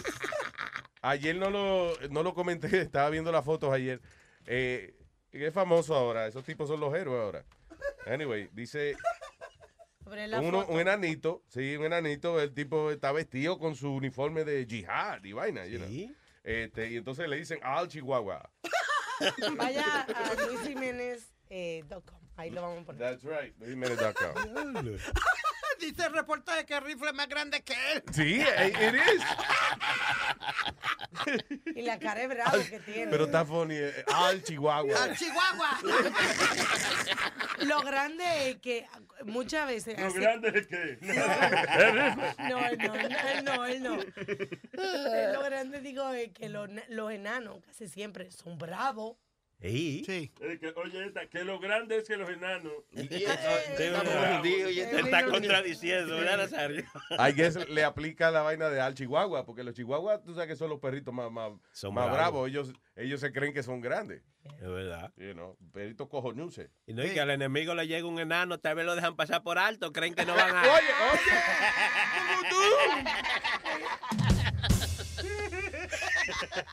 [1.02, 4.02] Ayer no lo, no lo comenté, estaba viendo las fotos ayer.
[4.46, 4.96] Eh,
[5.32, 7.46] es famoso ahora, esos tipos son los héroes ahora.
[8.06, 8.96] Anyway, dice
[10.16, 10.74] La uno, foto.
[10.74, 15.34] un enanito, sí, un enanito, el tipo está vestido con su uniforme de jihad y
[15.34, 15.90] vaina, you know.
[16.44, 18.50] Este, y entonces le dicen al Chihuahua.
[19.58, 22.20] Vaya a luisjiménez.com.
[22.36, 23.02] Ahí lo vamos a poner.
[23.02, 24.98] That's right, luisjimenez.com.
[25.84, 28.04] Dice el reportaje que el rifle es más grande que él.
[28.14, 29.22] Sí, it is.
[31.76, 33.12] Y la cara de bravo que tiene.
[33.12, 35.04] Pero está funny, eh, al Chihuahua.
[35.04, 35.80] Al Chihuahua.
[37.66, 38.86] Lo grande es que
[39.26, 40.00] muchas veces.
[40.00, 40.98] Lo así- grande es que.
[42.50, 43.16] No, él no, él
[43.46, 43.98] no, él no.
[45.34, 49.16] Lo grande digo es que los enanos casi siempre son bravos.
[49.62, 50.04] Sí.
[50.42, 52.74] Es que, oye, esta, que lo grande es que los enanos.
[52.94, 53.06] Se
[55.00, 56.84] está contradiciendo, ¿verdad, Nazario?
[57.12, 60.56] I guess le aplica la vaina de al Chihuahua, porque los chihuahuas, tú sabes que
[60.58, 62.18] son los perritos más, más, Son más bravos.
[62.18, 62.50] bravos.
[62.50, 64.22] Ellos, ellos se creen que son grandes.
[64.60, 65.14] Es verdad.
[65.16, 66.70] You know, perritos cojonuces.
[66.86, 69.44] Y no, y que al enemigo le llega un enano, tal vez lo dejan pasar
[69.44, 70.62] por alto, creen que no van a.
[70.64, 70.88] Oye,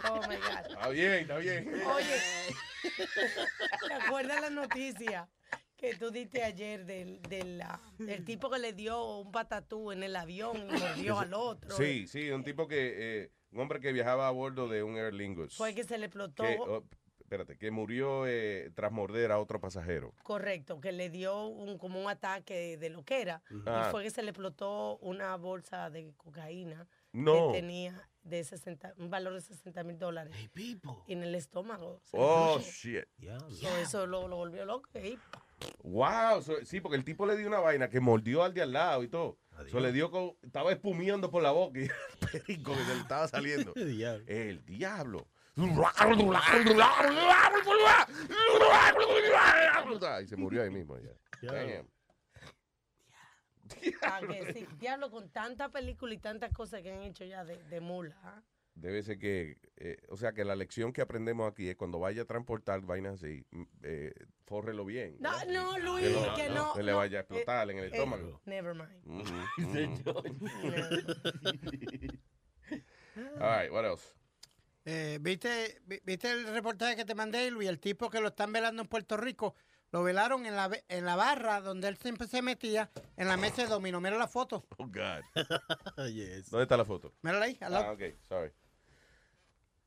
[0.04, 0.70] Oh my God.
[0.70, 1.82] Está bien, está bien.
[1.86, 2.16] Oye,
[3.88, 5.28] ¿te acuerdas la noticia
[5.76, 7.62] que tú diste ayer del, del,
[7.98, 11.76] del tipo que le dio un patatú en el avión y mordió al otro?
[11.76, 15.14] Sí, sí, un tipo que, eh, un hombre que viajaba a bordo de un Aer
[15.14, 15.56] Lingus.
[15.56, 16.42] Fue que se le explotó.
[16.42, 16.84] que, oh,
[17.18, 20.12] espérate, que murió eh, tras morder a otro pasajero.
[20.22, 23.42] Correcto, que le dio un, como un ataque de lo que era.
[23.66, 23.84] Ah.
[23.86, 27.52] Y fue que se le explotó una bolsa de cocaína No.
[27.52, 30.34] que tenía de 60, un valor de 60 mil dólares
[31.08, 32.00] en el estómago.
[32.12, 33.04] Oh, shit.
[33.50, 34.88] So, eso lo, lo volvió loco.
[34.94, 35.18] y
[35.82, 38.72] Wow, so- sí, porque el tipo le dio una vaina que mordió al de al
[38.72, 39.38] lado y todo.
[39.70, 41.82] So, le dio con, estaba espumiendo por la boca y
[42.22, 43.72] el perico que se le estaba saliendo.
[44.26, 45.28] el diablo.
[50.22, 51.10] Y se murió ahí mismo ya.
[51.42, 51.88] Damn.
[54.02, 57.62] Ah, que sí, diablo, con tanta película y tantas cosas que han hecho ya de,
[57.64, 58.16] de mula.
[58.22, 58.42] ¿ah?
[58.74, 62.22] Debe ser que, eh, o sea, que la lección que aprendemos aquí es cuando vaya
[62.22, 64.12] a transportar vainas así, mm, eh,
[64.46, 65.16] fórrelo bien.
[65.20, 66.72] No, no, Que Luis, no- que no.
[66.74, 66.98] que le no.
[66.98, 68.40] vaya a explotar en el Eh, estómago.
[68.46, 69.04] never mind.
[73.40, 74.14] All right, what else?
[74.84, 77.68] Eh, ¿viste, vi- ¿Viste el reportaje que te mandé, Luis?
[77.68, 79.54] El tipo que lo están velando en Puerto Rico,
[79.92, 83.62] lo velaron en la, en la barra donde él siempre se metía, en la mesa
[83.62, 84.00] de dominó.
[84.00, 84.64] Mira la foto.
[84.78, 85.22] Oh, God.
[86.12, 86.50] yes.
[86.50, 87.12] ¿Dónde está la foto?
[87.22, 87.84] Mírala ahí, al lado.
[87.86, 88.50] Ah, ok, sorry.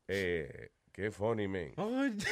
[0.08, 1.72] Eh, qué funny, man.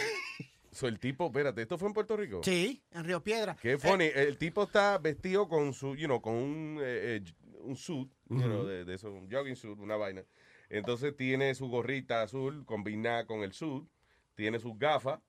[0.73, 2.41] So, el tipo, espérate, ¿esto fue en Puerto Rico?
[2.43, 3.55] Sí, en Río Piedra.
[3.61, 4.07] Qué funny.
[4.07, 7.23] El tipo está vestido con su, you know, con un, eh, eh,
[7.61, 10.25] un suit, you know, de, de eso, un jogging suit, una vaina.
[10.71, 13.87] Entonces tiene su gorrita azul combinada con el suit,
[14.35, 15.21] tiene sus gafas,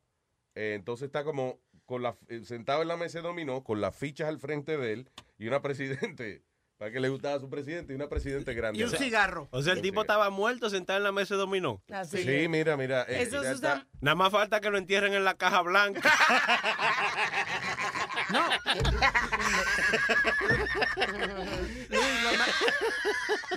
[0.56, 3.96] eh, entonces está como con la, eh, sentado en la mesa de dominó, con las
[3.96, 6.43] fichas al frente de él y una presidente
[6.78, 8.80] Para que le gustaba a su presidente y una presidente grande.
[8.80, 9.48] Y un cigarro.
[9.52, 11.82] O sea, el tipo estaba muerto sentado en la mesa de dominó.
[11.89, 13.04] Así Sí, mira, mira.
[13.04, 13.88] eh, Eso está.
[14.02, 16.02] Nada más falta que lo entierren en la caja blanca.
[18.31, 18.49] No.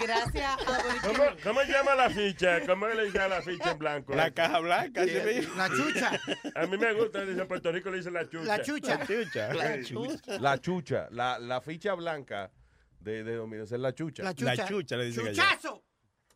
[0.01, 0.57] Gracias
[1.03, 2.61] ¿Cómo, cómo llama la ficha?
[2.67, 4.15] ¿Cómo le dice a la ficha en blanco?
[4.15, 5.55] La caja blanca, mismo.
[5.57, 6.21] La chucha.
[6.55, 8.45] A mí me gusta, dice Puerto Rico le dice la chucha.
[8.45, 8.99] La chucha.
[8.99, 9.55] La chucha.
[9.55, 10.39] La chucha.
[10.39, 11.09] La chucha.
[11.11, 12.51] La, la ficha blanca
[13.01, 14.23] de, de Dominó esa es la chucha.
[14.23, 14.55] La chucha.
[14.55, 15.23] La chucha le allá.
[15.33, 15.86] ¡Chuchazo!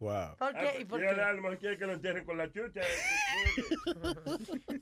[0.00, 0.36] Wow.
[0.38, 0.78] ¿Por qué?
[0.80, 1.20] ¿Y por Y a qué?
[1.20, 2.80] alma quiere que lo entierren con la chucha.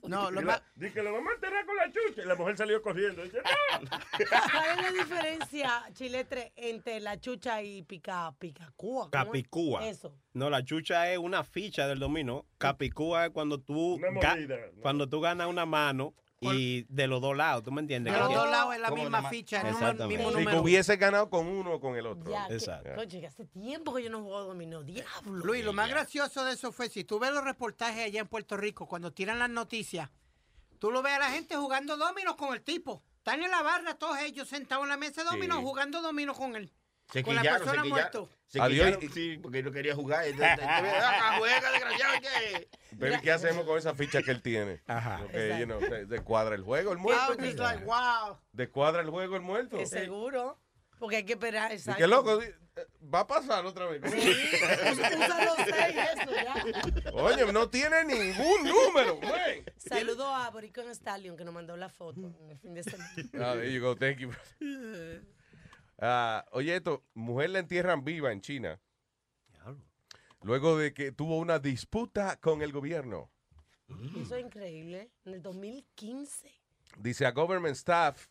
[0.07, 0.59] No, lo más.
[0.59, 2.21] la- Dice que lo vamos a enterrar con la chucha.
[2.23, 3.23] Y la mujer salió corriendo.
[3.23, 3.87] Dice, ¡no!
[4.17, 9.09] ¿Cuál es la diferencia, Chiletre, entre la chucha y pica, picacúa?
[9.11, 9.87] Capicúa.
[9.87, 10.15] Eso.
[10.33, 12.45] No, la chucha es una ficha del dominó.
[12.57, 14.09] Capicúa es cuando tú, Una
[14.81, 18.13] cuando tú ganas una mano y de los dos lados, ¿tú me entiendes?
[18.13, 20.17] De los dos lados es la ¿Cómo misma ficha, el número- Exactamente.
[20.17, 20.61] mismo Si que número.
[20.61, 22.31] hubiese ganado con uno o con el otro.
[22.31, 22.89] Ya, que- Exacto.
[22.95, 24.83] Coche, que hace tiempo que yo no juego dominó.
[24.83, 25.45] Diablo.
[25.45, 28.55] Luis, lo más gracioso de eso fue, si tú ves los reportajes allá en Puerto
[28.55, 30.09] Rico, cuando tiran las noticias,
[30.79, 33.03] tú lo ves a la gente jugando dominos con el tipo.
[33.17, 35.63] Están en la barra todos ellos sentados en la mesa de dominos Sí.
[35.63, 36.71] jugando dominos con él.
[37.11, 37.83] Se con la persona.
[38.47, 38.97] Se Adiós.
[39.13, 40.25] sí, porque no quería jugar.
[40.27, 42.67] Entonces, "Ah, juega, desgraciado, ¿qué?
[42.99, 44.81] Pero ¿y ¿qué hacemos con esa ficha que él tiene?
[44.87, 45.19] Ajá.
[45.21, 47.35] Porque, you know, de- descuadra el juego el muerto.
[47.35, 48.37] Wow, like, wow.
[48.51, 49.77] Descuadra el juego el muerto.
[49.77, 50.59] Es seguro.
[50.97, 51.71] Porque hay que esperar.
[51.71, 51.97] Exacto.
[51.97, 52.55] qué loco, eh,
[53.13, 54.01] va a pasar otra vez.
[54.03, 57.11] Usa los seis, eso ya.
[57.13, 59.63] Oye, no tiene ningún número, güey.
[59.77, 63.09] Saludo a Boricón Stallion que nos mandó la foto en el fin de semana.
[63.35, 64.31] Ah, there you go, thank you.
[66.01, 68.79] Ah, oye, esto, mujer la entierran viva en China.
[70.41, 73.29] Luego de que tuvo una disputa con el gobierno.
[74.21, 75.11] Eso es increíble.
[75.25, 76.49] En el 2015.
[76.97, 78.27] Dice a government staff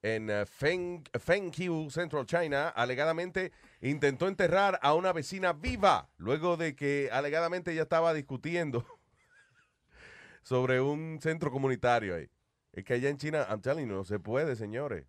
[0.00, 6.76] en eh, Feng, Fengqiu, Central China, alegadamente intentó enterrar a una vecina viva, luego de
[6.76, 8.84] que alegadamente ella estaba discutiendo
[10.42, 12.28] sobre un centro comunitario ahí.
[12.72, 15.06] Es que allá en China, I'm telling you, no se puede, señores.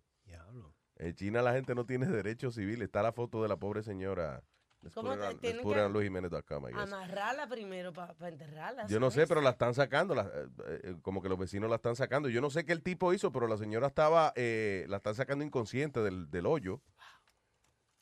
[0.96, 2.86] En China la gente no tiene derechos civiles.
[2.86, 4.42] Está la foto de la pobre señora.
[4.82, 6.92] Let's ¿Cómo put it te- on- let's tienen put que it on luisjimenez.com, I guess.
[6.92, 8.86] Amarrarla primero para enterrarla.
[8.86, 11.76] Yo no sé, pero la están sacando, la- eh, eh, como que los vecinos la
[11.76, 12.28] están sacando.
[12.28, 15.44] Yo no sé qué el tipo hizo, pero la señora estaba, eh, la están sacando
[15.44, 16.82] inconsciente del, del hoyo,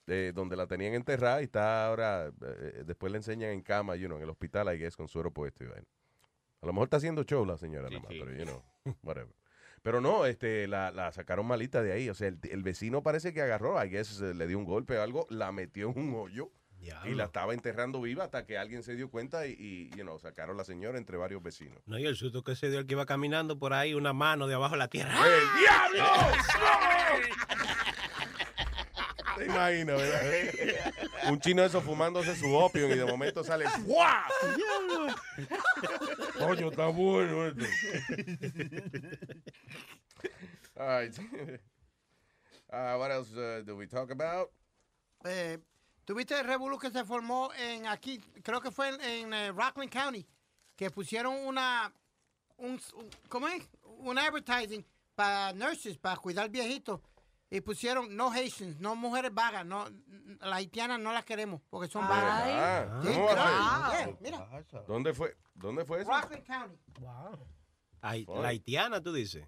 [0.07, 4.07] eh, donde la tenían enterrada y está ahora, eh, después le enseñan en cama, you
[4.07, 5.87] know, en el hospital, I guess, con suero puesto y vaina.
[6.61, 8.63] A lo mejor está haciendo show la señora, nada más, pero you know,
[9.03, 9.35] whatever.
[9.85, 12.09] Pero no, este, la, la sacaron malita de ahí.
[12.09, 15.03] O sea, el, el vecino parece que agarró, I guess, le dio un golpe o
[15.03, 16.51] algo, la metió en un hoyo
[17.05, 20.19] y la estaba enterrando viva hasta que alguien se dio cuenta y, y you know,
[20.19, 21.83] sacaron a la señora entre varios vecinos.
[21.85, 24.47] No, y el susto que se dio el que iba caminando por ahí, una mano
[24.47, 25.15] de abajo de la tierra.
[25.27, 26.05] ¡El diablo!
[29.39, 30.95] Te imaginas, ¿verdad?
[31.31, 34.25] Un chino de esos fumándose su opio y de momento sale ¡Fua!
[36.39, 37.65] Coño, está bueno esto.
[40.77, 41.19] All right.
[42.73, 44.51] Uh, what else uh, do we talk about?
[45.25, 45.59] Eh,
[46.05, 48.21] ¿Tuviste el revuelo que se formó en aquí?
[48.43, 50.27] Creo que fue en, en, eh, Rockland County.
[50.77, 51.93] Que pusieron una.
[52.57, 53.63] Un, un- ¿Cómo es?
[53.99, 57.01] Un advertising para nurses, para cuidar viejitos.
[57.51, 59.65] Y pusieron no Haitians, no mujeres vagas.
[59.65, 59.89] No,
[60.41, 62.43] las haitianas no las queremos porque son vagas.
[62.47, 64.17] Ah, Sí, ¿cómo va a ser?
[64.21, 64.65] Mira.
[64.87, 65.37] ¿Dónde fue?
[65.55, 66.11] ¿Dónde fue eso?
[66.11, 66.79] Rockland County.
[68.01, 68.43] Ay, Oye.
[68.43, 69.47] la haitiana, tú dices.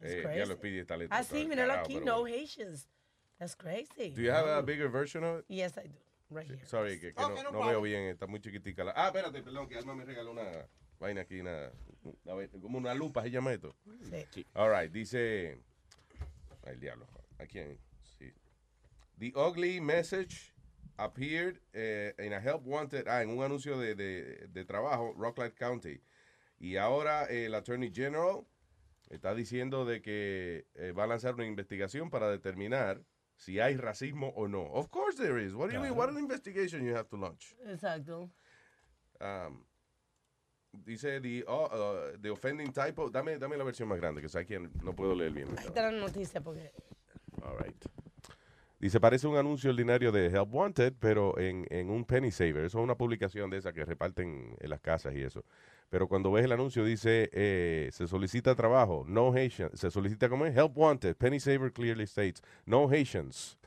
[0.00, 0.38] Eh, crazy.
[0.38, 1.14] ya lo pide talento.
[1.14, 2.00] Ah, sí, míralo aquí.
[2.00, 2.88] No Haitians.
[3.38, 4.10] That's crazy.
[4.10, 5.44] Do you have a bigger version of it?
[5.48, 5.98] Yes, I do.
[6.30, 6.66] Right here.
[6.66, 8.84] Sorry, que, que Okay, no, no no veo bien, está muy chiquitica.
[8.84, 8.92] La...
[8.94, 10.68] Ah, espérate, perdón, que Alma me regaló una
[10.98, 11.70] vaina aquí, una,
[12.24, 13.76] una como una lupa, ¿se llama esto?
[14.32, 14.44] Sí.
[14.54, 15.62] All right, dice...
[16.68, 17.06] El diablo.
[17.38, 17.60] Aquí,
[18.18, 18.32] sí.
[19.18, 20.54] The ugly message
[20.98, 25.54] appeared eh, in a help wanted, ah, en un anuncio de, de, de trabajo, Rockland
[25.54, 26.00] County.
[26.60, 28.46] Y ahora eh, el Attorney General
[29.08, 33.02] está diciendo de que eh, va a lanzar una investigación para determinar
[33.36, 34.62] si hay racismo o no.
[34.62, 35.54] Of course there is.
[35.54, 35.96] What do you mean?
[35.96, 37.54] What an investigation you have to launch?
[37.66, 38.30] Exacto.
[39.20, 39.64] Um,
[40.72, 43.10] dice the, uh, uh, the offending typo.
[43.10, 45.48] Dame, dame la versión más grande, que sé que no puedo leer bien.
[45.58, 46.70] Ahí está la noticia porque.
[47.42, 47.84] All right.
[48.80, 52.64] Dice, parece un anuncio ordinario de Help Wanted, pero en, en un penny saver.
[52.64, 55.44] Eso es una publicación de esa que reparten en las casas y eso.
[55.90, 59.80] Pero cuando ves el anuncio dice, eh, se solicita trabajo, no Haitians.
[59.80, 61.16] Se solicita como es, Help Wanted.
[61.16, 63.58] Penny saver clearly states, no Haitians.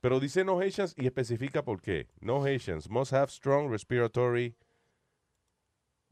[0.00, 2.08] Pero dice no Haitians y especifica por qué.
[2.20, 4.54] No Haitians must have strong respiratory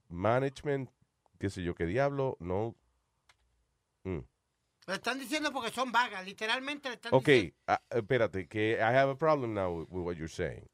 [0.08, 0.90] management,
[1.38, 2.74] qué sé yo, qué diablo, no.
[4.04, 4.20] Mm.
[4.86, 7.56] Le están diciendo porque son vagas, literalmente le están Ok, diciendo.
[7.68, 10.68] ah, espérate, que I have a problem now with, with what you're saying.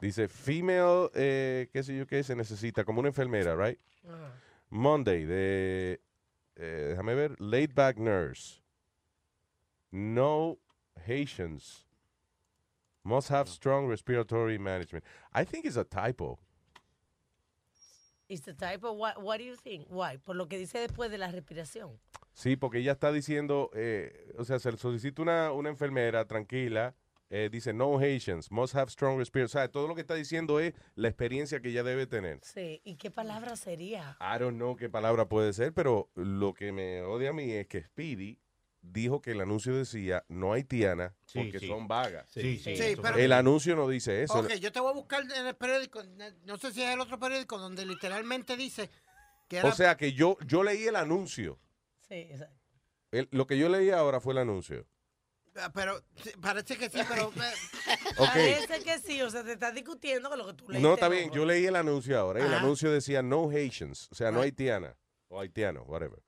[0.00, 3.78] Dice, female, eh, qué sé yo qué, se necesita como una enfermera, right?
[4.70, 6.00] Monday, de,
[6.56, 8.60] eh, déjame ver, laid back nurse.
[9.92, 10.58] No
[11.06, 11.86] Haitians.
[13.04, 15.04] Must have strong respiratory management.
[15.34, 16.38] I think it's a typo.
[18.28, 19.86] Is the type of what, what do you think?
[19.90, 20.16] Why?
[20.16, 21.98] Por lo que dice después de la respiración.
[22.32, 26.94] Sí, porque ella está diciendo, eh, o sea, se le solicita una, una enfermera tranquila,
[27.28, 29.44] eh, dice no Haitians, must have strong respiratory.
[29.44, 32.40] O sea, todo lo que está diciendo es la experiencia que ella debe tener.
[32.42, 32.80] Sí.
[32.84, 34.16] ¿Y qué palabra sería?
[34.18, 37.66] I don't know qué palabra puede ser, pero lo que me odia a mí es
[37.66, 38.38] que Speedy
[38.86, 41.66] dijo que el anuncio decía no haitiana Sí, porque sí.
[41.68, 42.28] son vagas.
[42.30, 44.38] Sí, sí, Sí, pero- El anuncio no dice eso.
[44.40, 46.02] Ok, yo te voy a buscar en el periódico,
[46.44, 48.90] no sé si es el otro periódico, donde literalmente dice
[49.48, 49.68] que era...
[49.68, 51.58] O sea que yo, yo leí el anuncio.
[52.08, 52.54] Sí, exacto.
[53.10, 54.86] El- lo que yo leí ahora fue el anuncio.
[55.56, 56.02] Ah, Pero
[56.40, 57.32] parece que sí, pero...
[57.36, 57.52] eh,
[58.18, 58.26] Ok.
[58.26, 60.82] Parece que sí, o sea, te estás discutiendo con lo que tú leíste.
[60.86, 62.40] No, está bien, yo leí el anuncio ahora.
[62.40, 64.42] y El anuncio decía no Haitians, o sea, no Ah.
[64.44, 64.96] haitiana
[65.28, 66.20] o haitiano, whatever.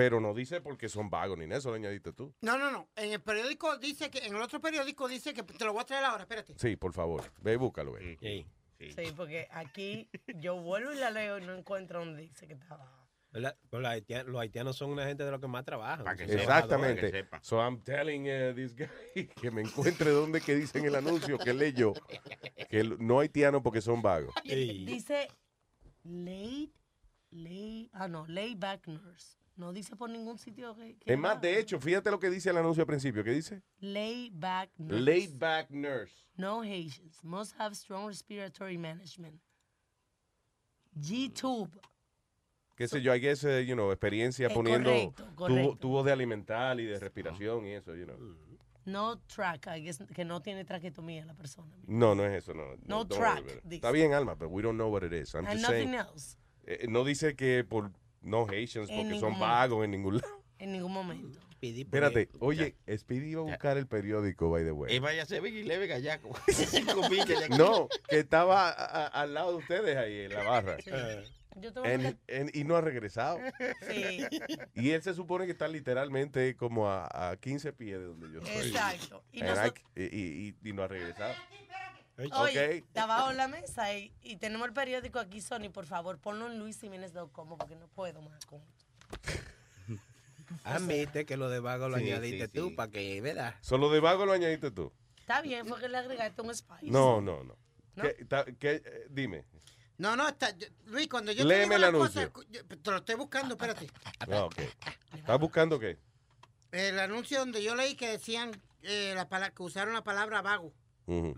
[0.00, 2.32] Pero no dice porque son vagos ni nada, eso lo añadiste tú.
[2.40, 2.88] No, no, no.
[2.96, 5.84] En el periódico dice que, en el otro periódico dice que, te lo voy a
[5.84, 6.54] traer ahora, espérate.
[6.56, 7.92] Sí, por favor, ve y búscalo.
[7.92, 8.46] ve.
[8.78, 12.90] Sí, porque aquí yo vuelvo y la leo y no encuentro donde dice que estaba.
[13.30, 16.16] Pues los, haitianos, los haitianos son una gente de los que más trabajan.
[16.16, 16.40] Que sepa.
[16.40, 17.02] Exactamente.
[17.02, 17.38] que sepa.
[17.42, 21.36] So I'm telling uh, this guy que me encuentre donde que dice en el anuncio
[21.36, 21.92] que leyó
[22.70, 24.34] que no haitiano porque son vagos.
[24.44, 25.28] Dice
[26.04, 26.70] laid,
[27.32, 29.36] lay, ah no, lay back nurse.
[29.60, 32.48] No dice por ningún sitio que, que Es más, de hecho, fíjate lo que dice
[32.48, 33.22] el anuncio al principio.
[33.22, 33.60] ¿Qué dice?
[33.80, 35.00] Lay back nurse.
[35.02, 36.14] Laid back nurse.
[36.34, 37.22] No Haitians.
[37.22, 39.38] Must have strong respiratory management.
[40.98, 41.70] G-tube.
[42.74, 45.76] Qué sé yo, hay que you know, experiencia Eh, poniendo correcto, tubo- correcto.
[45.76, 48.16] tubos de alimental y de respiración y eso, you know.
[48.86, 51.76] No track, I guess, que no tiene traquetomía la persona.
[51.86, 52.76] No, no es eso, no.
[52.86, 53.44] No track.
[53.70, 55.34] Está bien, Alma, pero we don't know what it is.
[55.34, 55.94] I'm And just nothing saying.
[55.94, 56.38] else.
[56.64, 59.40] Eh, no dice que por no Haitians porque son momento.
[59.40, 60.42] vagos en ningún lado.
[60.58, 61.38] En ningún momento.
[61.62, 64.94] Espérate, oye, Speedy iba a buscar el periódico, by the way.
[64.94, 66.30] Y vaya a ser Big y Leve Gallaco.
[66.48, 67.58] Cinco millas de aquí.
[67.58, 70.78] No, que estaba a- a- al lado de ustedes ahí en la barra.
[71.60, 73.38] Yo En- y no ha regresado.
[73.90, 74.24] Sí.
[74.74, 78.40] Y él se supone que está literalmente como a, a 15 pies de donde yo
[78.40, 78.68] estoy.
[78.68, 79.22] Exacto.
[79.32, 81.34] Y And nosotros- I- y, y- y no ha regresado.
[82.20, 82.32] Oye,
[82.66, 82.72] Ok.
[82.86, 85.70] está abajo la mesa y, y tenemos el periódico aquí, Sony.
[85.72, 88.60] Por favor, ponlo en luisjiménez.com porque no puedo más con.
[90.64, 92.74] Admite que lo de vago lo Sí, añadiste sí, tú sí.
[92.74, 93.54] para que, ¿verdad?
[93.60, 94.92] Solo de vago lo añadiste tú.
[95.18, 96.86] Está bien, fue que le agregaste un spice.
[96.90, 97.56] No, no, no.
[97.96, 98.02] ¿No?
[98.02, 99.44] ¿Qué- ta- qué- eh, dime.
[99.98, 102.44] No, no, está, yo- Luis, cuando yo Léeme te digo el cosas, anuncio.
[102.50, 103.86] yo- te lo estoy buscando, espérate.
[104.20, 104.58] Ah, ok.
[105.14, 105.98] ¿Estás buscando qué?
[106.72, 108.50] El anuncio donde yo leí que decían
[108.82, 110.72] eh, la que usaron la palabra vago.
[111.06, 111.36] Ok.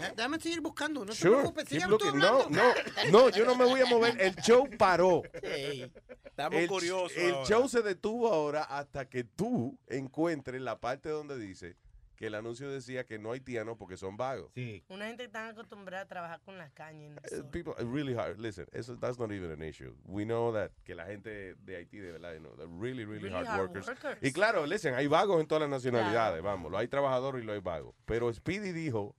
[0.00, 1.36] Ya- Déjame seguir buscando, no te Sure.
[1.38, 1.72] preocupes.
[2.14, 2.74] No, no,
[3.10, 4.20] no, yo no me voy a mover.
[4.20, 5.22] El show paró.
[5.32, 7.46] estamos el, curiosos El ahora.
[7.48, 11.76] show se detuvo ahora hasta que tú encuentres la parte donde dice
[12.18, 14.50] que el anuncio decía que no haitianos porque son vagos.
[14.52, 14.82] Sí.
[14.88, 17.06] Una gente tan acostumbrada a trabajar con la caña.
[17.06, 17.44] y no Eh.
[17.52, 18.40] People, it's really hard.
[18.40, 19.94] Listen, eso, that's not even an issue.
[20.04, 23.22] We know that que la gente de Haití, de verdad, you know, they're really, really,
[23.28, 23.86] Really hard, hard workers.
[23.86, 24.18] workers.
[24.20, 26.74] Y claro, listen, hay vagos en todas las nacionalidades, vamos.
[26.74, 27.94] Hay trabajadores y lo hay vagos.
[28.04, 29.14] Pero Speedy dijo,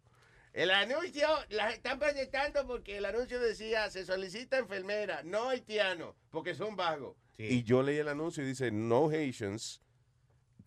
[0.52, 6.54] El anuncio, las están protestando porque el anuncio decía, se solicita enfermera, no haitiano, porque
[6.54, 7.16] son vagos.
[7.38, 9.82] y yo leí el anuncio y dice, no Haitians,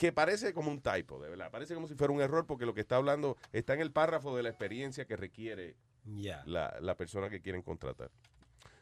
[0.03, 1.49] que parece como un typo, de verdad.
[1.53, 4.37] Parece como si fuera un error porque lo que está hablando está en el párrafo
[4.37, 5.77] de la experiencia que requiere
[6.45, 8.11] la, la persona que quieren contratar.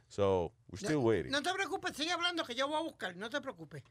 [0.08, 1.30] So, we're still No, waiting.
[1.30, 3.82] no te preocupes, sigue hablando que yo voy a buscar, no te preocupes.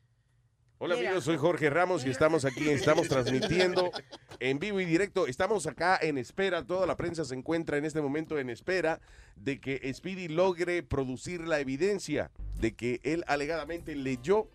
[0.80, 1.10] Hola Mira.
[1.10, 3.92] amigos, soy Jorge Ramos y estamos aquí, estamos transmitiendo
[4.40, 5.28] en vivo y directo.
[5.28, 9.02] Estamos acá en espera, toda la prensa se encuentra en este momento en espera
[9.36, 14.50] de que Speedy logre producir la evidencia de que él alegadamente leyó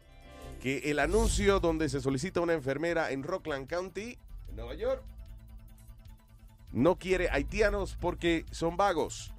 [0.65, 4.17] que el anuncio donde se solicita una enfermera en Rockland County,
[4.49, 5.05] en Nueva York,
[6.73, 9.35] no quiere haitianos porque son vagos.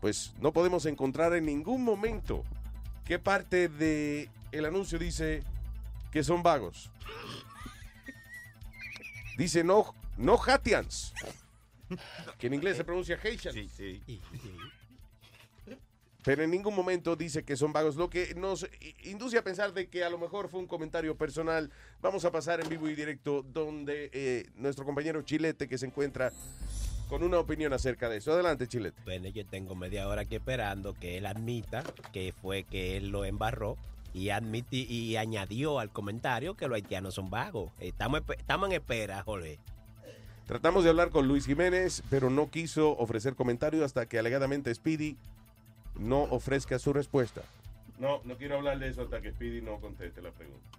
[0.00, 2.42] Pues no podemos encontrar en ningún momento
[3.04, 5.42] qué parte de el anuncio dice
[6.10, 6.90] que son vagos.
[9.36, 11.12] Dice no, no Haitians.
[12.38, 13.58] Que en inglés se pronuncia Haitians.
[16.22, 18.68] Pero en ningún momento dice que son vagos, lo que nos
[19.04, 21.70] induce a pensar de que a lo mejor fue un comentario personal.
[22.02, 26.30] Vamos a pasar en vivo y directo donde eh, nuestro compañero Chilete que se encuentra
[27.08, 28.32] con una opinión acerca de eso.
[28.32, 29.00] Adelante, Chilete.
[29.04, 33.24] Bueno, yo tengo media hora aquí esperando que él admita que fue que él lo
[33.24, 33.78] embarró
[34.12, 37.72] y, admiti- y añadió al comentario que los haitianos son vagos.
[37.80, 39.58] Estamos, estamos en espera, Jorge.
[40.46, 45.16] Tratamos de hablar con Luis Jiménez, pero no quiso ofrecer comentario hasta que alegadamente Speedy
[45.96, 47.42] no ofrezca su respuesta.
[47.98, 50.78] No, no quiero hablar de eso hasta que Speedy no conteste la pregunta.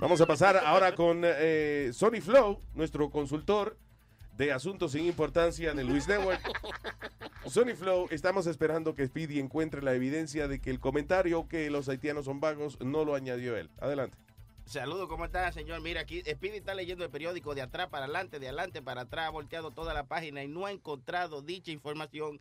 [0.00, 3.76] Vamos a pasar ahora con eh, Sony Flow, nuestro consultor
[4.36, 6.40] de asuntos sin importancia de Luis Network.
[7.46, 11.88] Sony Flow, estamos esperando que Speedy encuentre la evidencia de que el comentario que los
[11.88, 13.70] haitianos son vagos no lo añadió él.
[13.80, 14.16] Adelante.
[14.64, 15.80] Saludos, ¿cómo está, señor?
[15.80, 19.26] Mira, aquí Speedy está leyendo el periódico de atrás para adelante, de adelante para atrás,
[19.26, 22.40] ha volteado toda la página y no ha encontrado dicha información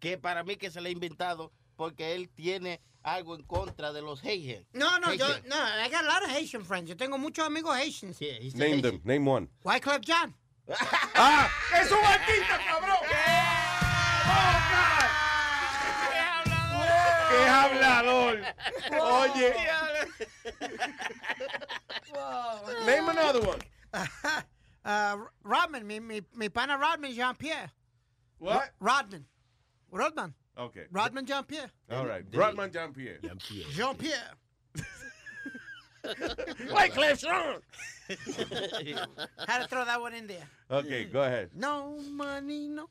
[0.00, 4.02] que para mí que se le ha inventado porque él tiene algo en contra de
[4.02, 4.66] los Haitians.
[4.72, 5.46] No, no, yo, Haitians.
[5.46, 6.88] no, I got a lot of Haitian friends.
[6.88, 8.20] Yo tengo muchos amigos Haitians.
[8.54, 9.48] Name them, name one.
[9.64, 10.34] Wyclef John.
[11.14, 11.48] ¡Ah!
[11.74, 12.96] ¡Es un artista, cabrón!
[17.30, 18.42] ¡Qué hablador!
[19.00, 19.54] Oye.
[22.84, 23.60] Name another one.
[24.84, 27.70] Uh, Rodman, mi, mi, mi pana Rodman Jean-Pierre.
[28.38, 28.70] What?
[28.80, 29.26] Rodman.
[29.90, 30.34] Rodman.
[30.56, 30.86] Okay.
[30.90, 31.70] Rodman Jean-Pierre.
[31.90, 32.24] All right.
[32.34, 33.20] Rodman Jean-Pierre.
[33.74, 34.36] Jean-Pierre.
[36.72, 37.60] Wyclef Jean.
[39.46, 40.48] Had to throw that one in there.
[40.70, 41.50] Okay, go ahead.
[41.54, 42.88] No money, no.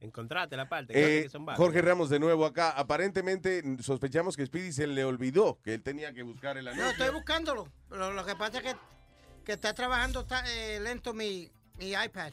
[0.00, 0.92] Encontraste la parte.
[0.94, 1.46] Eh, que son.
[1.46, 2.70] Jorge Ramos de nuevo acá.
[2.70, 6.90] Aparentemente sospechamos que Speedy se le olvidó que él tenía que buscar el No, anuncio.
[6.90, 7.68] estoy buscándolo.
[7.90, 8.74] Lo, lo que pasa es que,
[9.44, 12.32] que está trabajando está, eh, lento mi, mi iPad.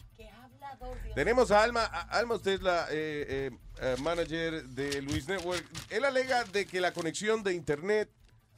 [1.15, 1.83] Tenemos a Alma.
[1.85, 3.51] A- Alma, usted es la eh, eh,
[3.81, 5.65] eh, manager de Luis Network.
[5.89, 8.09] Él alega de que la conexión de internet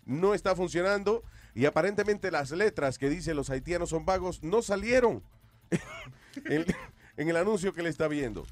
[0.05, 5.23] no está funcionando y aparentemente las letras que dice los haitianos son vagos no salieron
[6.45, 6.65] en,
[7.17, 8.45] en el anuncio que le está viendo.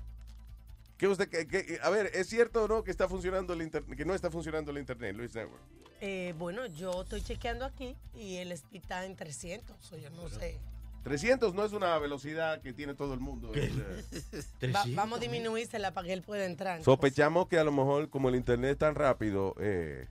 [0.97, 3.97] ¿Qué usted, qué- qué- a ver, ¿es cierto o no que está funcionando el internet,
[3.97, 5.61] que no está funcionando el internet, Luis Network?
[6.01, 10.27] Eh, bueno, yo estoy chequeando aquí y el speed está en 300, o yo no
[10.29, 10.57] sé.
[11.03, 13.51] 300 no es una velocidad que tiene todo el mundo.
[14.75, 16.83] Va- vamos a disminuírsela para que él pueda entrar.
[16.83, 20.07] Sospechamos que a lo mejor como el internet es tan rápido, eh,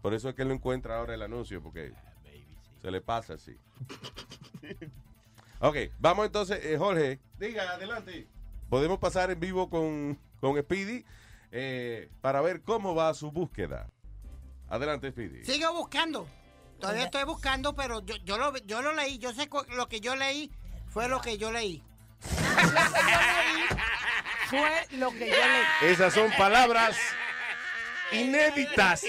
[0.00, 1.92] por eso es que él no encuentra ahora el anuncio, porque
[2.80, 3.56] se le pasa así.
[5.60, 7.20] ok, vamos entonces, eh, Jorge.
[7.38, 8.26] Diga, adelante.
[8.68, 11.04] Podemos pasar en vivo con, con Speedy
[11.50, 13.88] eh, para ver cómo va su búsqueda.
[14.68, 15.44] Adelante, Speedy.
[15.44, 16.26] Sigo buscando.
[16.82, 19.16] Todavía estoy buscando, pero yo, yo, lo, yo lo leí.
[19.18, 20.50] Yo sé lo que yo leí
[20.88, 21.80] fue lo que yo leí.
[24.50, 25.36] Fue lo que yo
[25.80, 25.92] le...
[25.92, 26.96] Esas son palabras
[28.10, 29.04] inéditas.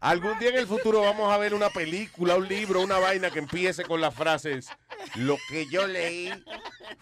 [0.00, 3.38] Algún día en el futuro vamos a ver una película, un libro, una vaina que
[3.38, 4.70] empiece con las frases
[5.14, 6.32] Lo que yo leí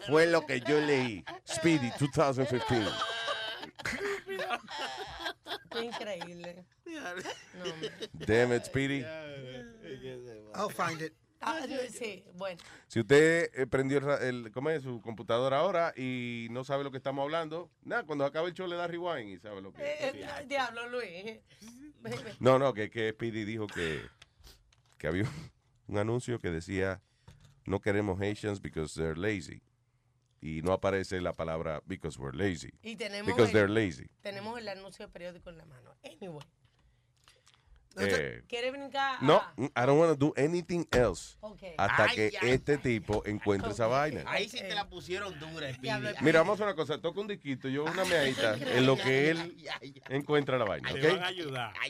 [0.07, 1.25] fue lo que yo leí.
[1.49, 3.28] Speedy 2015.
[5.71, 6.65] Qué increíble.
[6.87, 8.25] No.
[8.27, 9.05] Damn it, Speedy.
[10.55, 11.13] I'll find it.
[11.41, 11.61] Ah,
[11.93, 12.61] sí, bueno.
[12.89, 14.83] Si usted eh, prendió el, ra- el- ¿cómo es?
[14.83, 18.67] su computadora ahora y no sabe lo que estamos hablando, nada, cuando acabe el show
[18.67, 21.39] le da rewind y sabe lo que Eh, eh, diablo, Luis.
[22.41, 24.03] No, no, que, que Speedy dijo que,
[24.99, 25.25] que había
[25.87, 27.01] un anuncio que decía
[27.67, 29.63] no queremos Haitians because they're lazy.
[30.41, 32.71] Y no aparece la palabra because we're lazy.
[32.83, 34.07] Y tenemos because el- they're lazy.
[34.23, 35.95] Tenemos el anuncio periódico en la mano.
[36.05, 36.45] Anyway.
[38.01, 39.21] Eh, ¿Quiere brincar?
[39.21, 41.61] no, a- I don't want to do anything else Ok.
[41.77, 44.23] hasta Ay, que ay, este tipo encuentre esa vaina.
[44.27, 45.67] Ahí sí te la pusieron dura.
[46.21, 47.01] Mira, vamos a hacer una cosa.
[47.01, 49.57] Toca un disquito, yo una meadita en lo que él
[50.11, 51.73] encuentra la vaina, Te van a ayudar.
[51.73, 51.89] ¿Me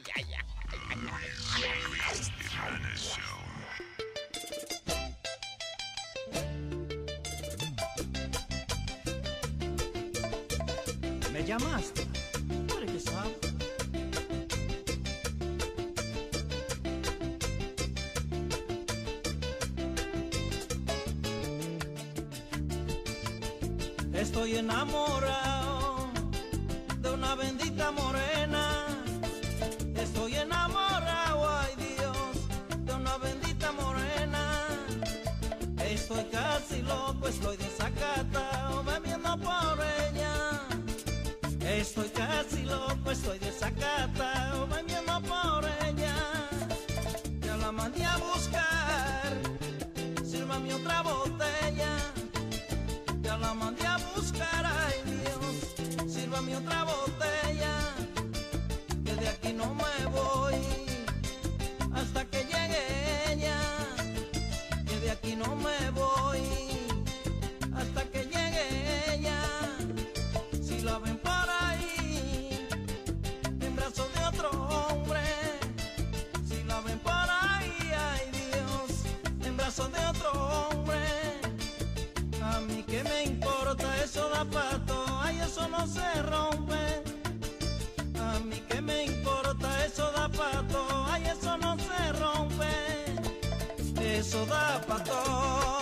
[11.49, 12.07] llamaste?
[12.69, 13.39] ¿Por qué sabes?
[24.13, 26.11] Estoy enamorado
[27.01, 28.87] de una bendita morena.
[29.95, 34.43] Estoy enamorado, ay Dios, de una bendita morena.
[35.83, 37.58] Estoy casi loco, estoy
[43.09, 45.38] casi loco, estoy desacatado, bebiendo por
[85.79, 87.03] no se rompe.
[88.21, 90.81] A mí que me importa, eso da pato.
[91.11, 92.73] Ay, eso no se rompe.
[94.19, 95.78] Eso da pato.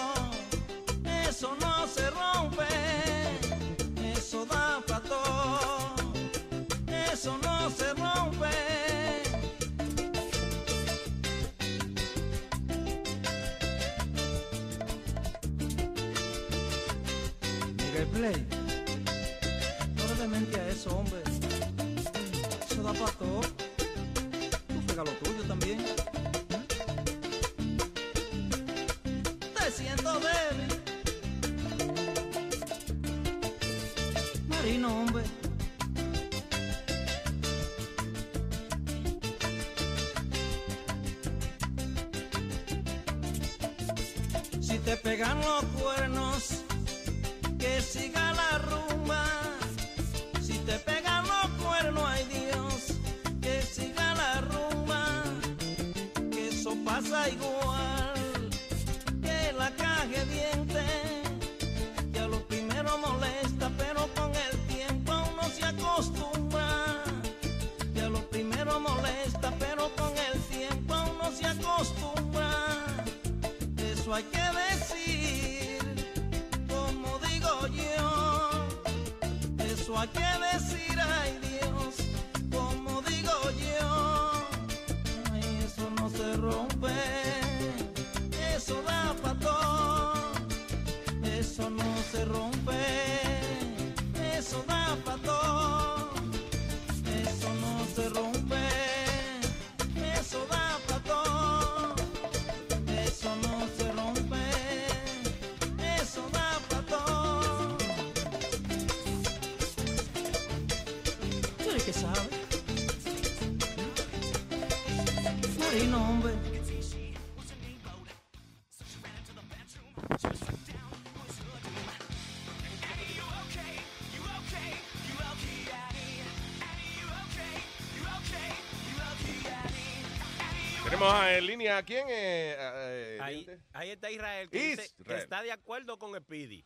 [131.67, 132.07] Línea a quién.
[132.09, 133.63] Eh, eh, Ahí, gente?
[133.73, 136.65] ahí está Israel, que dice que está de acuerdo con Speedy.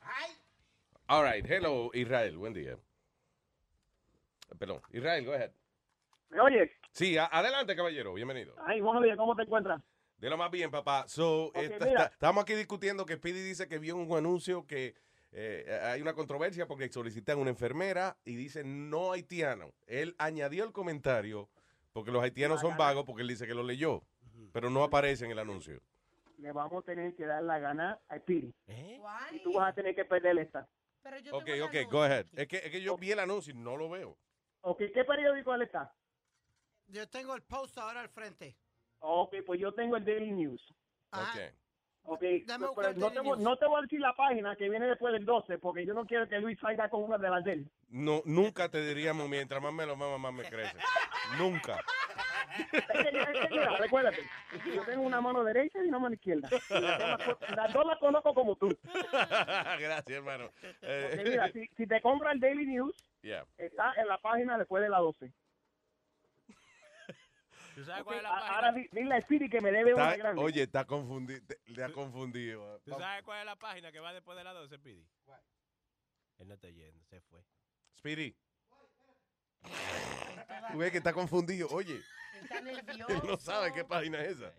[1.07, 1.45] All right.
[1.49, 2.37] Hello, Israel.
[2.37, 2.77] Buen día.
[4.59, 4.81] Perdón.
[4.93, 5.53] Israel, go ahead.
[6.31, 6.71] ¿Me oyes?
[6.93, 8.15] Sí, adelante, caballero.
[8.15, 8.55] Bienvenido.
[8.67, 9.81] Ay, buenos días, ¿cómo te encuentras?
[10.19, 11.07] De lo más bien, papá.
[11.09, 12.03] So, esta- mira.
[12.03, 14.95] esta- estamos aquí discutiendo que Speedy dice que vio un anuncio que
[15.33, 19.73] eh, hay una controversia porque solicitan una enfermera y dice no haitiano.
[19.87, 21.49] Él añadió el comentario
[21.93, 24.03] porque los haitianos son vagos porque él dice que lo leyó,
[24.53, 25.81] pero no aparece en el anuncio.
[26.39, 28.55] Le vamos a tener que dar la gana a Piri.
[28.67, 29.01] ¿Eh?
[29.33, 30.67] Y tú vas a tener que perder esta.
[31.33, 32.27] Ok, ok, go ahead.
[32.33, 34.17] Es que, es que yo vi el anuncio y no lo veo.
[34.63, 35.95] Ok, ¿qué periódico él está?
[36.87, 38.57] Yo tengo el post ahora al frente.
[39.01, 40.63] Ok, pues yo tengo el Daily News.
[41.13, 41.55] Ok.
[42.03, 44.57] Ok, Dame pues, buscar pero no, te, voy- no te voy a decir la página
[44.57, 47.29] que viene después del 12, porque yo no quiero que Luis salga con una de
[47.31, 47.71] las de él.
[47.89, 50.77] No, nunca te diríamos mientras más me lo mama, más me crece.
[51.39, 51.83] nunca.
[53.79, 54.23] Recuérdate,
[54.75, 56.49] yo tengo una mano derecha y una mano izquierda.
[56.51, 58.77] Las dos las, las dos las conozco como tú.
[59.13, 60.51] Gracias, hermano.
[60.83, 63.45] Eh, Porque mira, si, si te compras el Daily News, yeah.
[63.59, 65.33] está en la página después de la 12.
[67.75, 68.55] ¿Tú sabes cuál es la página?
[68.57, 70.43] Ahora di- dile a Speedy que me debe una grande.
[70.43, 71.41] oye, está confundido.
[71.67, 72.81] Le ha confundido.
[72.81, 75.07] ¿Tú sabes cuál es la página que va después de la 12, Speedy?
[76.39, 77.43] Él no está yendo, se fue.
[77.99, 78.35] Speedy.
[80.73, 81.69] Tú ves que está confundido.
[81.71, 82.01] Oye,
[82.43, 83.09] Está nervioso.
[83.09, 84.53] él no sabe qué página es esa.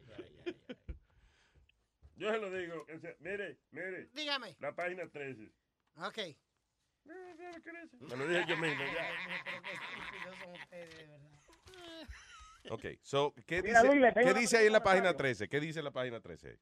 [2.16, 2.86] Yo se lo digo.
[2.94, 4.10] o sea, mire, mire.
[4.14, 4.56] Dígame.
[4.60, 5.52] La página 13.
[5.98, 6.18] Ok.
[7.06, 8.84] Me lo dije yo mismo.
[8.94, 9.10] ya.
[12.70, 14.92] Ok, so, ¿qué Mira, dice, Luis, le tengo ¿qué una dice ahí en la pregunta
[14.92, 15.18] página rápida.
[15.18, 15.50] 13?
[15.50, 16.60] ¿Qué dice la página 13?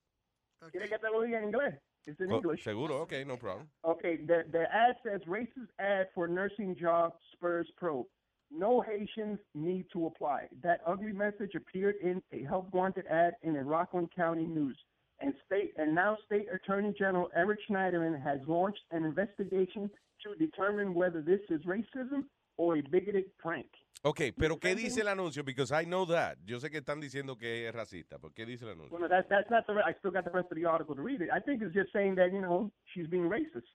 [0.72, 1.76] ¿Quieres que te lo diga en inglés?
[2.06, 2.64] It's in English.
[2.64, 3.70] seguro, ok, no problem.
[3.82, 8.08] Okay, the, the ad says racist ad for nursing job spurs probe.
[8.52, 10.48] No Haitians need to apply.
[10.64, 14.78] That ugly message appeared in a help wanted ad in a Rockland County news.
[15.22, 19.90] And state and now State Attorney General Eric Schneiderman has launched an investigation
[20.24, 22.24] to determine whether this is racism
[22.58, 23.68] or a bigoted prank.
[24.04, 25.44] Ok, pero ¿qué dice el anuncio?
[25.44, 26.38] Because I know that.
[26.46, 28.98] Yo sé que están diciendo que es racista, pero ¿qué dice el anuncio?
[28.98, 29.74] Well, no, that, that's not the.
[29.74, 31.30] I still got the rest of the article to read it.
[31.34, 33.68] I think it's just saying that you know she's being racist.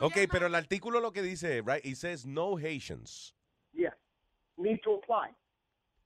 [0.00, 3.32] Ok, pero el artículo lo que dice, right, it says no Haitians.
[4.60, 5.34] Need to apply.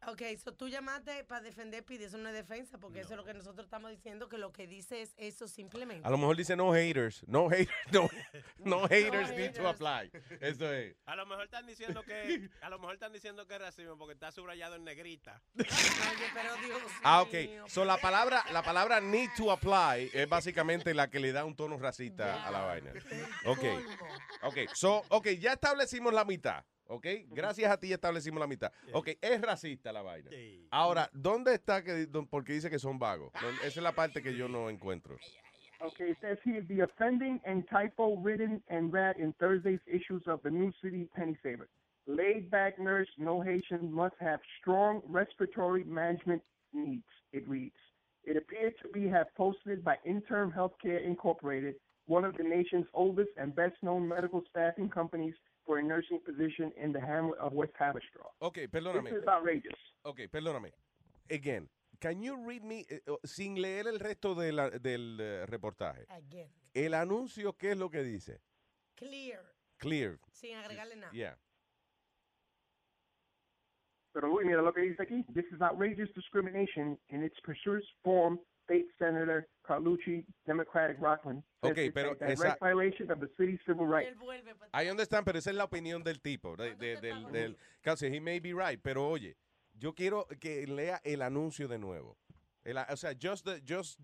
[0.06, 3.24] Ok, so tú llamaste para defender Pidi, eso no es defensa, porque eso es lo
[3.24, 6.06] que nosotros estamos diciendo, que lo que dice es eso simplemente.
[6.06, 7.26] A lo mejor dice no haters.
[7.26, 7.70] No haters.
[7.90, 8.10] No,
[8.58, 10.10] no haters need to apply.
[10.42, 10.94] Eso es.
[11.06, 14.12] A lo mejor están diciendo que a lo mejor están diciendo que es racismo porque
[14.12, 15.40] está subrayado en negrita.
[15.58, 15.66] Oye,
[16.34, 17.32] pero Dios Ah, ok.
[17.32, 17.64] mío.
[17.68, 21.56] So la palabra, la palabra need to apply es básicamente la que le da un
[21.56, 22.92] tono racista a la vaina.
[23.46, 23.64] Ok.
[24.42, 24.56] Ok.
[24.74, 26.62] So, ok, ya establecimos la mitad.
[26.88, 27.06] Ok.
[27.30, 28.70] Gracias a ti ya establecimos la mitad.
[28.92, 30.30] Ok, es racista la vaina.
[30.70, 33.32] Ahora, ¿dónde está que don- porque dice que son vagos?
[33.40, 35.16] ¿Dónde- Esa es la parte que yo no encuentro.
[35.80, 40.40] Okay, it says here the offending and typo written and read in Thursday's issues of
[40.42, 41.68] the New City Penny Saver.
[42.06, 47.76] Laid back nurse, no Haitian, must have strong respiratory management needs, it reads.
[48.24, 51.74] It appeared to be have posted by Interim Healthcare Incorporated,
[52.06, 56.72] one of the nation's oldest and best known medical staffing companies for a nursing position
[56.76, 58.30] in the hamlet of West Haverstraw.
[58.40, 59.10] Ok, perdóname.
[59.10, 59.78] This is outrageous.
[60.02, 60.72] Ok, perdóname.
[61.30, 61.68] Again,
[62.00, 66.04] can you read me, oh, sin leer el resto de la- del eh, reportaje?
[66.10, 66.50] Again.
[66.74, 68.40] El anuncio, ¿qué es lo que dice?
[68.96, 69.42] Clear,
[69.78, 70.18] Clear.
[70.32, 71.12] sin agregarle nada.
[71.12, 71.36] Yeah.
[74.12, 75.24] Pero Luis, mira lo que dice aquí.
[75.34, 78.38] This is outrageous discrimination in its pursuits form.
[78.64, 81.42] State Senator Carlucci, Democratic Rockland.
[81.62, 84.16] it's pero a direct esa- violation of the city's civil rights.
[84.72, 86.56] I understand, pero esa es la opinión del tipo.
[86.56, 87.56] de- de- del, del,
[88.12, 89.36] he may be right, pero oye,
[89.78, 92.16] yo quiero que lea el anuncio de nuevo.
[92.64, 93.98] El o sea, just the, just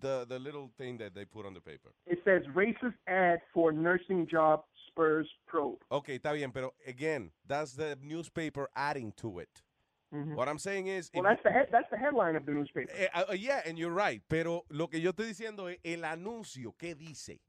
[0.00, 1.92] the, the little thing that they put on the paper.
[2.06, 5.78] It says racist ad for nursing job spurs probe.
[5.90, 9.62] Okay, está bien, pero again, that's the newspaper adding to it.
[10.10, 12.90] What I'm saying is, Well, that's the head, that's the headline of the newspaper.
[12.96, 14.22] Eh, uh, yeah, and you're right.
[14.28, 17.40] Pero lo que yo estoy diciendo es el anuncio, ¿qué dice?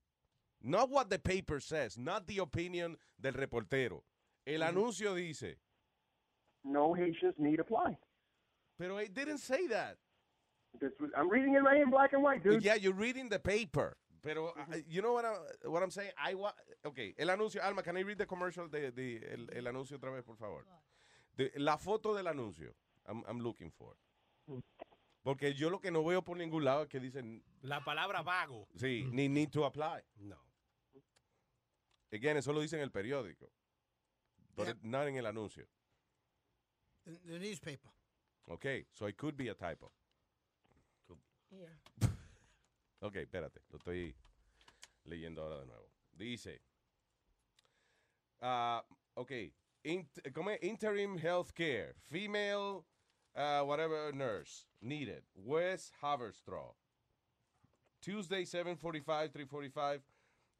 [0.62, 4.02] Not what the paper says, not the opinion del reportero.
[4.46, 5.58] El anuncio dice.
[6.64, 7.98] No Haitians need apply.
[8.78, 9.98] Pero it didn't say that.
[10.80, 12.64] This was- I'm reading it right in black and white, dude.
[12.64, 13.98] Yeah, you're reading the paper.
[14.24, 15.36] Pero, uh, you know what, I,
[15.70, 16.12] what I'm saying?
[16.18, 16.52] I wa
[16.86, 20.12] okay, el anuncio, Alma, can I read the commercial, de, de- el, el anuncio otra
[20.12, 20.66] vez, por favor?
[21.38, 22.76] De- la foto del anuncio,
[23.08, 23.96] I'm, I'm looking for.
[25.24, 28.68] Porque yo lo que no veo por ningún lado es que dicen, La palabra vago.
[28.76, 30.02] sí, ni need to apply.
[30.18, 30.38] No.
[32.12, 33.52] Again, eso lo dice en el periódico.
[34.56, 35.68] But it- not en el anuncio.
[37.04, 37.92] The, the newspaper.
[38.48, 39.92] Okay, so it could be a typo.
[41.50, 41.78] Yeah.
[43.00, 44.14] Ok, espérate, lo estoy
[45.06, 45.90] leyendo ahora de nuevo.
[46.12, 46.62] Dice,
[48.42, 48.84] ah,
[49.14, 49.32] ok,
[49.88, 50.60] int- ¿cómo es?
[50.62, 52.86] interim health care, female,
[53.36, 56.74] ah, whatever nurse, needed, West Haverstraw.
[58.02, 60.02] Tuesday, 745, 345,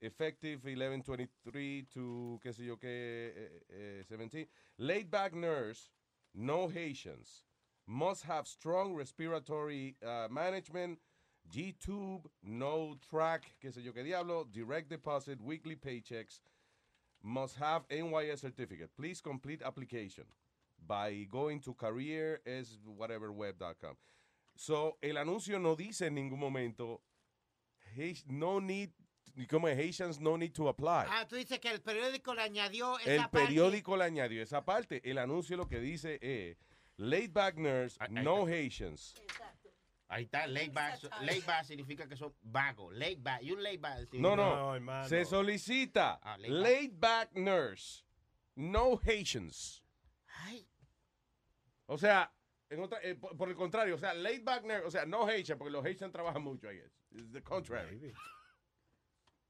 [0.02, 4.48] effective 1123 to, qué sé yo qué, eh, eh, 17.
[4.78, 5.90] Laid back nurse,
[6.34, 7.44] no Haitians.
[7.88, 11.00] Must have strong respiratory uh, management,
[11.50, 16.42] G-tube, no track, qué sé yo qué diablo, direct deposit, weekly paychecks.
[17.28, 18.90] Must have NYS certificate.
[18.96, 20.24] Please complete application
[20.88, 23.98] by going to careerswhateverweb.com.
[24.56, 27.02] So, el anuncio no dice en ningún momento,
[28.28, 28.92] no need,
[29.50, 31.06] como Haitians no need to apply.
[31.10, 33.46] Ah, tú dices que el periódico le añadió esa El parte.
[33.46, 35.02] periódico le añadió esa parte.
[35.04, 36.56] El anuncio lo que dice es,
[36.96, 39.16] laid back nurse, no Haitians.
[40.10, 41.00] Ahí está, laid back.
[41.22, 42.94] Laid back significa que son vagos.
[42.96, 43.42] Laid back.
[43.42, 44.00] You laid back.
[44.14, 46.62] No, significa- no, se solicita Ah, laid back.
[46.64, 48.04] laid back nurse,
[48.56, 49.84] no Haitians.
[51.88, 52.32] O sea,
[52.70, 55.26] en otra- eh, por, por el contrario, o sea, laid back nurse, o sea, no
[55.26, 56.92] Haitian, porque los Haitians trabajan mucho, I guess.
[57.12, 58.14] It's the contrary.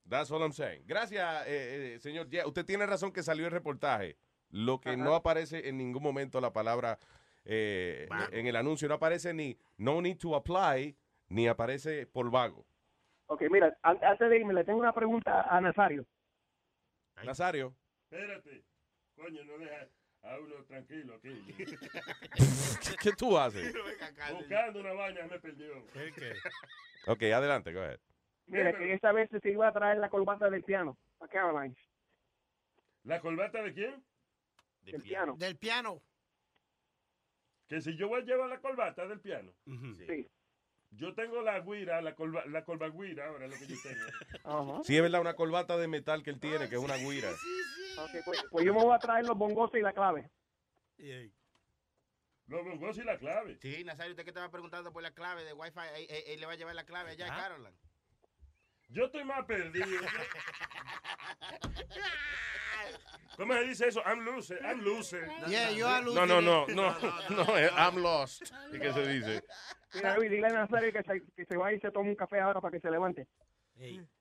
[0.07, 0.83] That's what I'm saying.
[0.85, 2.29] Gracias, eh, eh, señor.
[2.29, 4.17] Yeah, usted tiene razón que salió el reportaje.
[4.49, 6.97] Lo que no aparece en ningún momento la palabra
[7.49, 10.95] eh, en el anuncio, no aparece ni no need to apply,
[11.29, 12.65] ni aparece por vago.
[13.27, 16.05] Ok, mira, an- antes de irme, le tengo una pregunta a Nazario.
[17.23, 17.73] Nazario.
[18.09, 18.63] Espérate.
[19.15, 19.87] Coño, no deja
[20.23, 21.29] a uno tranquilo aquí.
[23.01, 23.73] ¿Qué tú haces?
[24.33, 25.73] Buscando una vaina me perdió.
[27.07, 27.99] Ok, adelante, go ahead.
[28.45, 30.97] Mira, que esta vez se iba a traer la corbata del piano.
[33.03, 34.03] ¿La corbata de quién?
[34.83, 35.35] Del piano.
[35.37, 36.01] Del piano.
[37.67, 39.51] Que si yo voy a llevar la corbata del piano.
[40.07, 40.27] Sí.
[40.91, 44.05] Yo tengo la guira, la, colba, la colbaguira, ahora es lo que yo tengo.
[44.85, 47.29] Sí, es verdad, una corbata de metal que él tiene, que es una guira.
[48.23, 50.29] Pues, pues yo me voy a traer los bongos y la clave.
[52.47, 53.57] Los bongos y la clave.
[53.61, 56.45] Sí, Nazario, usted que estaba preguntando por la clave de Wi-Fi, él, él- él le
[56.45, 57.75] va a llevar la clave allá a Caroline.
[58.89, 59.99] Yo estoy más perdido.
[63.35, 64.01] ¿Cómo se dice eso?
[64.05, 64.59] I'm loser.
[64.63, 65.29] I'm loser.
[65.47, 66.95] Yeah, you are No, no, no, no,
[67.29, 68.41] no, eh, I'm lost.
[68.73, 69.43] ¿Y qué se dice?
[69.93, 72.39] Mira, Luis, dile a Nazario que se, que se vaya y se tome un café
[72.39, 73.27] ahora para que se levante.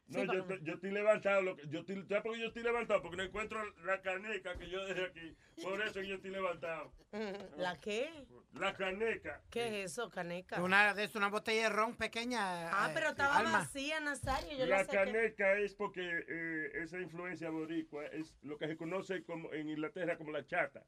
[0.09, 1.43] No, yo, estoy- yo estoy levantado.
[1.43, 3.03] Lo que, yo estoy, ¿Sabes por qué yo estoy levantado?
[3.03, 5.37] Porque no encuentro la caneca que yo dejé aquí.
[5.63, 6.93] Por eso yo estoy levantado.
[7.57, 8.09] ¿La qué?
[8.53, 9.43] La caneca.
[9.51, 10.63] ¿Qué es eso, caneca?
[10.63, 12.69] Una esas, una botella de ron pequeña.
[12.71, 13.59] Ah, eh, pero estaba Alma.
[13.59, 14.57] vacía, Nazario.
[14.57, 14.97] Yo La saqué.
[14.97, 20.17] caneca es porque eh, esa influencia boricua es lo que se conoce como en Inglaterra
[20.17, 20.85] como la chata.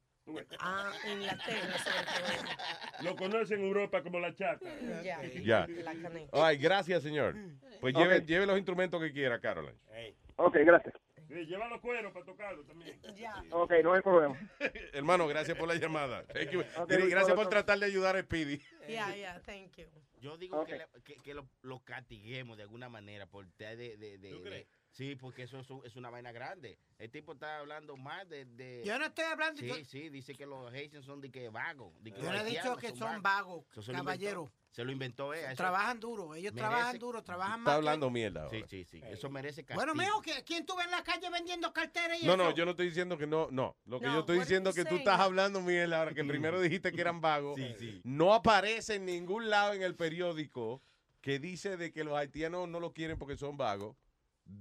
[0.61, 1.75] Ah, Inglaterra,
[3.03, 4.66] Lo conocen en Europa como la chata.
[5.03, 5.23] Ya.
[5.23, 5.66] Ya.
[5.69, 6.29] La caneca.
[6.33, 7.35] Ay, gracias, señor.
[7.81, 9.79] Pues lleve, lleve los instrumentos que quiera, Caroline.
[10.37, 10.95] Ok, gracias.
[11.29, 12.99] Sí, lleva los cueros para tocarlo también.
[13.17, 13.43] Ya.
[13.51, 14.39] Ok, no hay problema.
[14.93, 16.25] Hermano, gracias por la llamada.
[16.29, 16.61] Thank you.
[16.61, 18.61] Ok, Mire, Luis, gracias por tratar de ayudar a Speedy.
[18.89, 19.85] Yeah, yeah, thank you.
[20.21, 20.81] Yo digo que, Ok.
[20.95, 24.67] le- que, que lo, lo castiguemos de alguna manera por de, de, de, de- de-
[24.99, 26.77] Sí, porque eso es, un- es una vaina grande.
[26.99, 28.45] El tipo está hablando más de...
[28.47, 29.61] de- Yo no estoy hablando.
[29.61, 31.93] Sí, yo- sí, dice que los Haitians son de que vagos.
[32.03, 34.53] de que Yo los he dicho que son vagos, Eso se lo inventó- caballero.
[34.73, 35.53] Se lo inventó ella.
[35.53, 37.61] eso Trabajan duro, ellos merece- trabajan duro, trabajan más.
[37.61, 38.59] Está que- hablando mierda ahora.
[38.59, 39.01] Sí, sí, sí.
[39.07, 39.87] Eso merece castigo.
[39.87, 42.43] Bueno, mijo, ¿que- ¿quién tú ves en la calle vendiendo carteras y No, eso?
[42.43, 43.77] no, yo no estoy diciendo que no, no.
[43.87, 46.61] Lo que No, yo estoy diciendo es que tú estás hablando mierda ahora que primero
[46.61, 47.55] dijiste que eran vagos.
[47.57, 48.01] Sí, sí.
[48.03, 50.83] No aparece en ningún lado en el periódico
[51.21, 53.97] que dice de que los haitianos no lo quieren porque son vagos.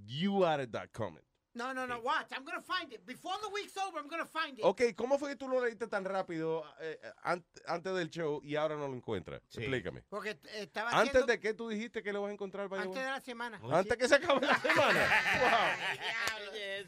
[0.08, 1.27] You added that comment.
[1.58, 3.04] No, no, no, watch, I'm gonna find it.
[3.06, 4.64] Before the week's over, I'm gonna find it.
[4.64, 8.56] Ok, ¿cómo fue que tú lo leíste tan rápido eh, an- antes del show y
[8.56, 9.42] ahora no lo encuentras?
[9.56, 10.04] Explícame.
[10.10, 12.80] Porque eh, estaba Antes haciendo- de que tú dijiste que lo vas a encontrar, by
[12.80, 13.06] the Antes way?
[13.06, 13.60] de la semana.
[13.72, 15.08] Antes que se acabe la semana.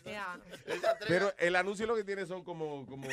[0.06, 0.40] Yeah.
[1.08, 3.08] Pero el anuncio lo que tiene son como, como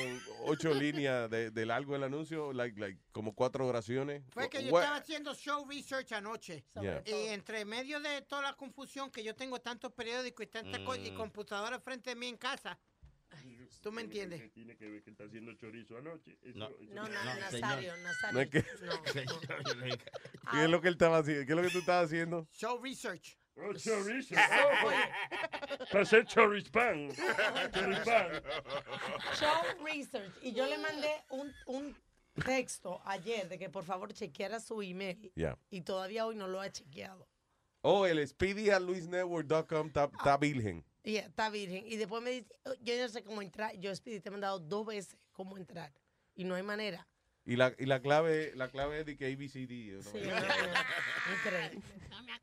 [0.45, 4.23] ocho líneas de, de largo el anuncio, like, like, como cuatro oraciones.
[4.31, 6.65] Fue que yo What- estaba haciendo show research anoche.
[6.81, 7.03] Yeah.
[7.07, 11.07] Y entre medio de toda la confusión que yo tengo tantos periódicos y tantas cosas
[11.07, 11.17] y Mm.
[11.47, 12.79] Computadoras frente de mí en casa.
[13.83, 14.41] ¿Tú me entiendes?
[14.41, 16.39] ¿Qué tiene que ver que está haciendo chorizo anoche?
[16.43, 16.69] Eso- No.
[16.69, 18.33] eso- No, no, Nazario, Nazario.
[18.33, 18.63] No es que-
[20.51, 21.45] ¿Qué es lo que él estaba haciendo?
[21.47, 22.49] ¿Qué es lo que tú estabas haciendo?
[22.53, 23.39] Show research.
[23.59, 24.35] Oh, chorizo.
[25.93, 27.09] Para hacer chorispán.
[27.73, 28.43] Chorispán.
[29.39, 30.33] Show research.
[30.43, 31.97] Y yo le mandé un, un
[32.45, 35.33] texto ayer de que por favor chequeara su email.
[35.37, 35.59] Ya.
[35.71, 37.27] Y todavía hoy no lo ha chequeado.
[37.81, 40.85] Oh, el speedy a luisnetwork.com está, está virgen.
[41.07, 41.85] Y está virgen.
[41.87, 43.77] Y después me dice, "Oh, yo no sé cómo entrar.
[43.79, 45.93] Yo, Speedy, te he mandado dos veces cómo entrar.
[46.35, 47.07] Y no hay manera.
[47.45, 49.93] Y la, y la clave la clave es de que ABCD.
[49.95, 50.03] ¿no?
[50.03, 50.35] Sí, no.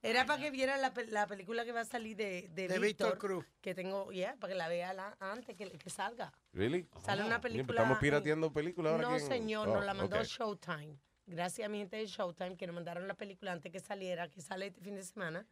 [0.01, 3.17] Era para que vieran la, la película que va a salir de, de, De Víctor
[3.17, 3.45] Cruz.
[3.61, 6.31] Que tengo, ya, para que la vea la- antes que, que salga.
[6.53, 6.87] ¿Really?
[7.03, 7.81] Sale una Bien, pues película.
[7.81, 9.09] Estamos pirateando películas ahora.
[9.09, 10.23] No, aquí en- señor, Oh, nos la mandó.
[10.23, 10.97] Showtime.
[11.25, 14.41] Gracias a mi gente de Showtime que nos mandaron la película antes que saliera, que
[14.41, 15.45] sale este fin de semana,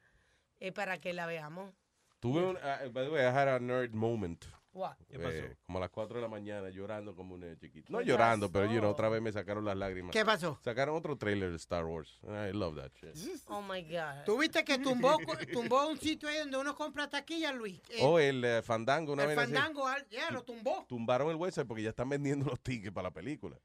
[0.59, 1.73] eh, para que la veamos.
[2.21, 4.45] Tuve un, ah, by the way, I had a nerd moment.
[4.73, 4.95] What?
[5.09, 7.91] Eh, como a las 4 de la mañana llorando como un chiquito.
[7.91, 8.91] No ¿Qué llorando, pero you know, pasó?
[8.91, 10.13] otra vez me sacaron las lágrimas.
[10.13, 10.57] ¿Qué pasó?
[10.63, 12.21] Sacaron otro trailer de Star Wars.
[12.23, 13.17] I love that shit.
[13.47, 14.23] Oh my God.
[14.25, 15.17] ¿Tú viste que tumbó,
[15.51, 17.81] tumbó un sitio ahí donde uno compra taquilla, Luis?
[17.89, 19.51] Eh, Oh, el eh, Fandango, una el vez así.
[19.51, 20.85] fandango, ya lo tumbó.
[20.87, 23.57] Tumbaron el website porque ya están vendiendo los tickets para la película.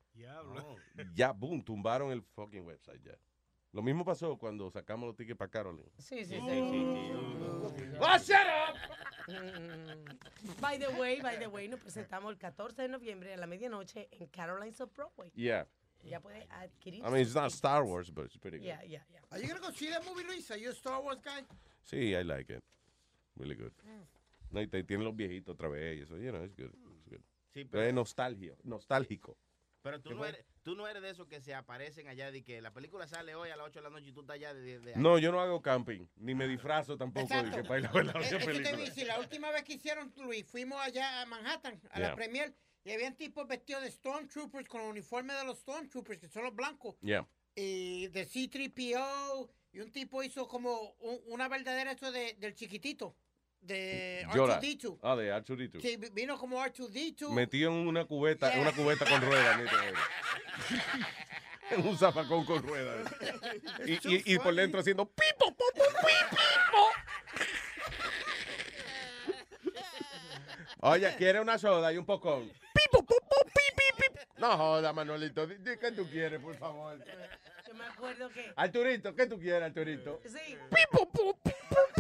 [1.15, 3.17] Ya, boom, tumbaron el fucking website ya.
[3.77, 5.91] Lo mismo pasó cuando sacamos los tickets para Caroline.
[5.99, 7.13] Sí, sí, sí.
[8.01, 8.75] Oh, shut up!
[9.29, 10.61] Mm.
[10.63, 14.09] By the way, by the way, nos presentamos el 14 de noviembre a la medianoche
[14.13, 15.31] en Caroline's of Broadway.
[15.35, 15.67] Yeah.
[16.03, 17.05] Ya puede adquirir.
[17.05, 18.67] I mean, it's not Star Wars, but it's pretty good.
[18.67, 19.21] Yeah, yeah, yeah.
[19.31, 20.51] Are you gonna go see that movie, Luis?
[20.51, 21.45] Are you a Star Wars guy?
[21.85, 22.65] Sí, I like it.
[23.37, 23.73] Really good.
[24.53, 26.73] No, y te- tienen los viejitos otra vez y eso, you know, it's good.
[26.95, 27.21] It's good.
[27.53, 29.37] Sí, pero es nostalgia, nostálgico.
[29.87, 32.43] Pero tú ¿Qué no, eres, tú no eres de esos que se aparecen allá de
[32.43, 34.53] que la película sale hoy a las 8 de la noche y tú estás allá
[34.53, 34.81] de...
[34.81, 37.93] de- No, yo no hago camping, ni me disfrazo tampoco de que para ir a
[37.93, 38.77] ver la otra es que te película.
[38.77, 42.09] vi, si la última vez que hicieron, Luis, fuimos allá a Manhattan, a Yeah.
[42.09, 42.53] la premier,
[42.85, 46.55] y habían tipos vestidos de Stormtroopers con el uniforme de los Stormtroopers, que son los
[46.57, 47.25] blancos, Yeah.
[47.55, 53.15] y de C-3PO, y un tipo hizo como un- una verdadera eso de, del chiquitito,
[53.67, 54.61] de Yoda.
[54.61, 54.99] R2-D2.
[55.03, 55.81] Ah, de R2D2.
[55.81, 57.31] Sí, vi- vino como R2-D2.
[57.31, 59.61] Metido en una cubeta, en una cubeta con ruedas.
[61.71, 63.11] en un zafacón con ruedas.
[63.87, 66.91] Y, y, y por dentro haciendo pipo, po, po, pi, pipo.
[70.81, 72.51] Oye, ¿quiere una soda y un pocón?
[72.75, 74.21] Pipo, po, po, pi, pi, pi.
[74.39, 76.99] No joda, di qué tú quieres, por favor.
[77.67, 78.53] Yo me acuerdo que.
[78.55, 80.21] Arturito, ¿qué tú quieres, Arturito?
[80.25, 80.57] Sí.
[80.71, 81.96] Pipo, po, pi, po, pipo.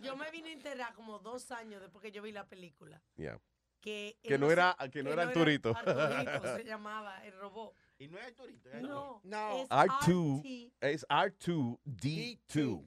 [0.00, 3.02] Yo me vine a enterar como dos años después que yo vi la película.
[3.16, 3.40] Yeah.
[3.80, 5.74] Que, Que no era- que no era Arturito.
[5.74, 7.74] Arturito se llamaba el robot.
[7.98, 8.68] Y no es Arturito.
[8.80, 9.62] No, no.
[9.62, 10.72] es R2 RT.
[10.80, 12.86] es R2D2.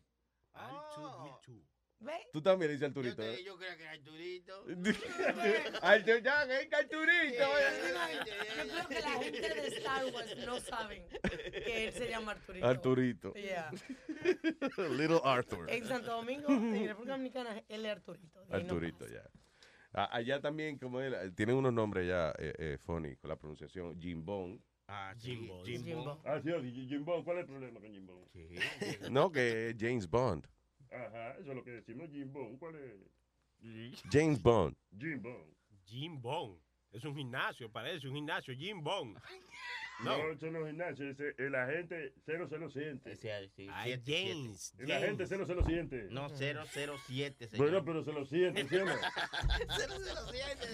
[2.04, 2.14] ¿Ve?
[2.34, 3.22] Tú también le dices Arturito.
[3.24, 3.36] Yo, ¿eh?
[3.38, 4.66] te- yo creo que Arturito.
[4.68, 7.43] Artur- ya, ven, Arturito.
[8.66, 11.06] Yo creo que la gente de Star Wars no saben
[11.66, 12.68] que él se llama Arturito.
[12.68, 13.34] Arturito.
[13.34, 13.72] Yeah.
[14.91, 15.70] Little Arthur.
[15.70, 18.45] En Santo Domingo, en República Dominicana, él es Arturito.
[18.49, 19.24] Arturito, ya.
[19.93, 23.99] Allá también, como él, eh, tienen unos nombres ya, eh, eh, funny, con la pronunciación.
[23.99, 24.62] Jimbón.
[24.88, 25.64] Ah, Jimbo.
[25.64, 26.22] Jimbo.
[26.26, 28.28] Ah, sí, oye, Jimbo, ¿cuál es el problema con Jimbo?
[29.12, 30.45] No, que es James Bond.
[30.94, 32.56] Ajá, eso es lo que decimos, Jimbo.
[32.60, 34.02] ¿Cuál es?
[34.12, 34.76] James Bond.
[34.98, 35.48] Jimbo.
[35.86, 36.60] Jim Bond.
[36.91, 38.54] Es un gimnasio, parece un gimnasio.
[38.56, 39.18] Jim Bond.
[40.04, 40.32] No, No.
[40.32, 43.18] eso no es gimnasio, es el agente 007.
[43.72, 44.74] Ay, James.
[44.80, 46.08] El agente 007.
[46.12, 47.58] No, 007, señor.
[47.66, 48.94] Bueno, pero se lo siente, ¿sí o no?
[49.78, 50.68] 007,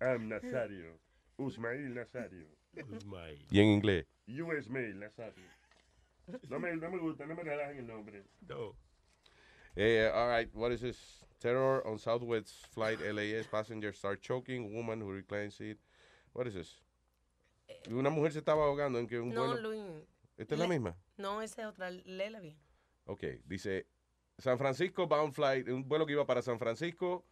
[0.00, 0.98] I'm Nazario.
[1.38, 2.46] Usmail Nazario.
[2.90, 3.46] Usmail.
[3.50, 4.06] Y en inglés.
[4.28, 5.44] US Mail Nazario.
[6.48, 8.22] No me, no me gusta, no me relajen el nombre.
[8.48, 8.76] No.
[9.74, 11.24] Eh, all right, what is this?
[11.40, 13.46] Terror on Southwest flight LAS.
[13.48, 14.72] Passengers start choking.
[14.72, 15.78] Woman who reclines seat.
[16.32, 16.80] What is this?
[17.90, 19.60] Una mujer se estaba ahogando en que un No, vuelo.
[19.70, 19.82] Luis.
[20.36, 20.96] ¿Esta es la misma?
[21.16, 21.90] No, esa es otra.
[21.90, 22.56] Léela bien.
[23.06, 23.86] Ok, dice
[24.38, 27.26] San Francisco bound flight, un vuelo que iba para San Francisco,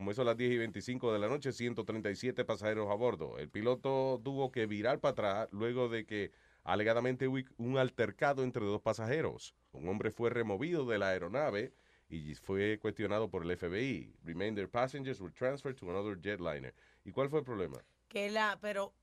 [0.00, 3.36] como eso a las 10 y 25 de la noche, 137 pasajeros a bordo.
[3.36, 6.32] El piloto tuvo que virar para atrás luego de que
[6.64, 9.54] alegadamente hubo un altercado entre dos pasajeros.
[9.72, 11.74] Un hombre fue removido de la aeronave
[12.08, 14.14] y fue cuestionado por el FBI.
[14.22, 16.72] Remainder passengers were transferred to another jetliner.
[17.04, 17.84] ¿Y cuál fue el problema?
[18.08, 18.94] Que la, pero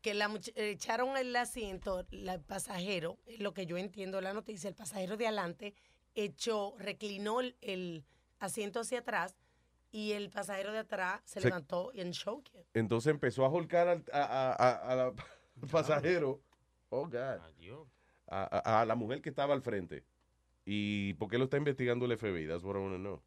[0.00, 4.74] que la echaron el asiento, la- el pasajero, lo que yo entiendo la noticia, el
[4.74, 5.74] pasajero de adelante
[6.14, 8.06] echó, reclinó el
[8.38, 9.36] asiento hacia atrás
[9.90, 12.48] y el pasajero de atrás se, Se- levantó y en shock.
[12.74, 15.12] Entonces empezó a holcar al a, a- a- a la
[15.70, 16.40] pasajero.
[16.90, 17.16] Oh, God.
[17.18, 17.40] a,
[18.28, 20.04] a- a la mujer que estaba al frente.
[20.64, 22.46] ¿Y por qué lo está investigando el FBI?
[22.48, 23.22] That's what I want to know.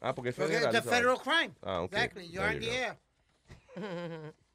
[0.00, 0.74] Ah, porque es federal.
[0.74, 1.54] esa federal crime.
[1.62, 1.92] Ah, ok.
[1.94, 2.28] Exactly.
[2.30, 2.96] You're in the
[3.76, 4.32] go.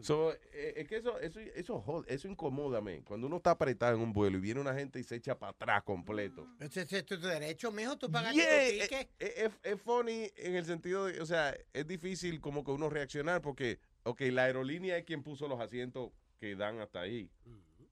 [0.00, 3.02] So, eh, es que eso, eso, eso, jode- eso incomoda, man.
[3.02, 5.50] Cuando uno está apretado en un vuelo y viene una gente y se echa para
[5.52, 6.46] atrás completo.
[6.58, 7.96] Ese ese es tu derecho, mijo.
[7.96, 9.10] Tú pagaste Yeah, tu eh, ticket.
[9.20, 12.90] eh, es, es funny en el sentido de, o sea, es difícil como que uno
[12.90, 16.10] reaccionar porque, ok, la aerolínea es quien puso los asientos
[16.40, 17.30] que dan hasta ahí,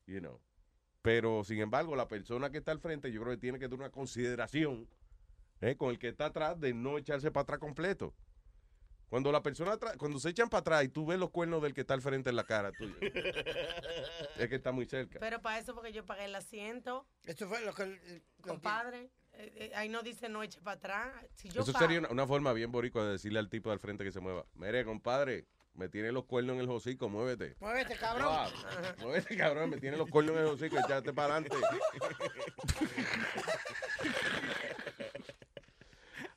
[0.06, 0.40] you know.
[1.02, 3.78] Pero, sin embargo, la persona que está al frente, yo creo que tiene que tener
[3.80, 4.88] una consideración
[5.60, 8.12] eh, con el que está atrás de no echarse para atrás completo.
[9.10, 11.74] Cuando la persona, atrás- cuando se echan para atrás y tú ves los cuernos del
[11.74, 12.94] que está al frente en la cara tuya,
[14.38, 15.18] es que está muy cerca.
[15.18, 17.06] Pero para eso porque yo pagué el asiento.
[17.26, 18.22] Esto fue lo que...
[18.40, 21.12] Compadre, eh, eh, ahí no dice no eche para atrás.
[21.34, 23.80] Si yo Eso pago- sería una, una forma bien boricua de decirle al tipo del
[23.80, 24.46] frente que se mueva.
[24.54, 27.56] Mire, compadre, me tiene los cuernos en el hocico, muévete.
[27.58, 28.28] Muévete, cabrón.
[28.30, 28.48] Ah,
[28.98, 31.56] muévete, cabrón, me tiene los cuernos en el hocico, échate para adelante.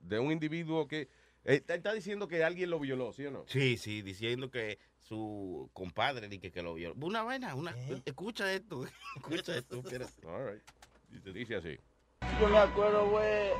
[0.00, 1.08] de un individuo que
[1.44, 3.44] eh, está, está diciendo que alguien lo violó, ¿sí o no?
[3.46, 6.92] Sí, sí, diciendo que su compadre ni que, que lo vio.
[7.00, 7.74] Una vaina, una,
[8.04, 8.84] escucha esto,
[9.16, 9.78] escucha esto.
[9.78, 10.26] espérate.
[10.26, 10.62] All right.
[11.32, 11.78] Dice así.
[12.38, 13.52] Yo me acuerdo, güey,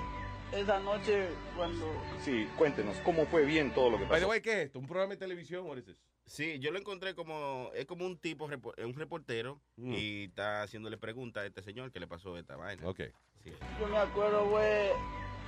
[0.55, 1.86] esa noche cuando...
[2.20, 4.28] Sí, cuéntenos, ¿cómo fue bien todo lo que pasó?
[4.28, 4.78] way, ¿qué es esto?
[4.78, 5.96] ¿Un programa de televisión o es this?
[6.26, 9.92] Sí, yo lo encontré como, es como un tipo, un reportero, Mm.
[9.92, 12.88] y está haciéndole preguntas a este señor que le pasó esta vaina.
[12.88, 13.00] Ok.
[13.42, 13.52] Sí.
[13.78, 14.88] Yo me acuerdo, güey,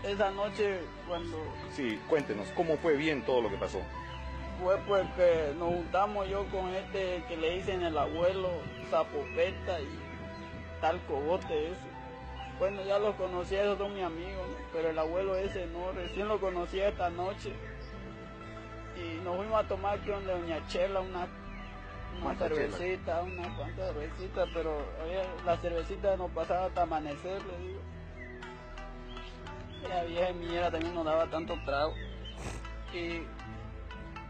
[0.04, 0.78] esa noche
[1.09, 1.38] cuando
[1.72, 3.80] Sí, cuéntenos, ¿cómo fue bien todo lo que pasó?
[4.62, 8.48] fue pues que nos juntamos yo con este que le dicen el abuelo
[8.90, 9.86] Zapopeta y
[10.80, 11.95] tal cogote ese.
[12.59, 14.57] Bueno, ya los conocía, esos son mis amigos, ¿no?
[14.72, 17.52] pero el abuelo ese no, recién lo conocí esta noche.
[18.96, 21.26] Y nos fuimos a tomar aquí donde Doña Chela una,
[22.22, 27.80] una cervecita, una cuanta cervecita, pero oye, la cervecita nos pasaba hasta amanecer, le digo.
[29.88, 31.94] La vieja mierda también nos daba tanto trago.
[32.94, 33.20] Y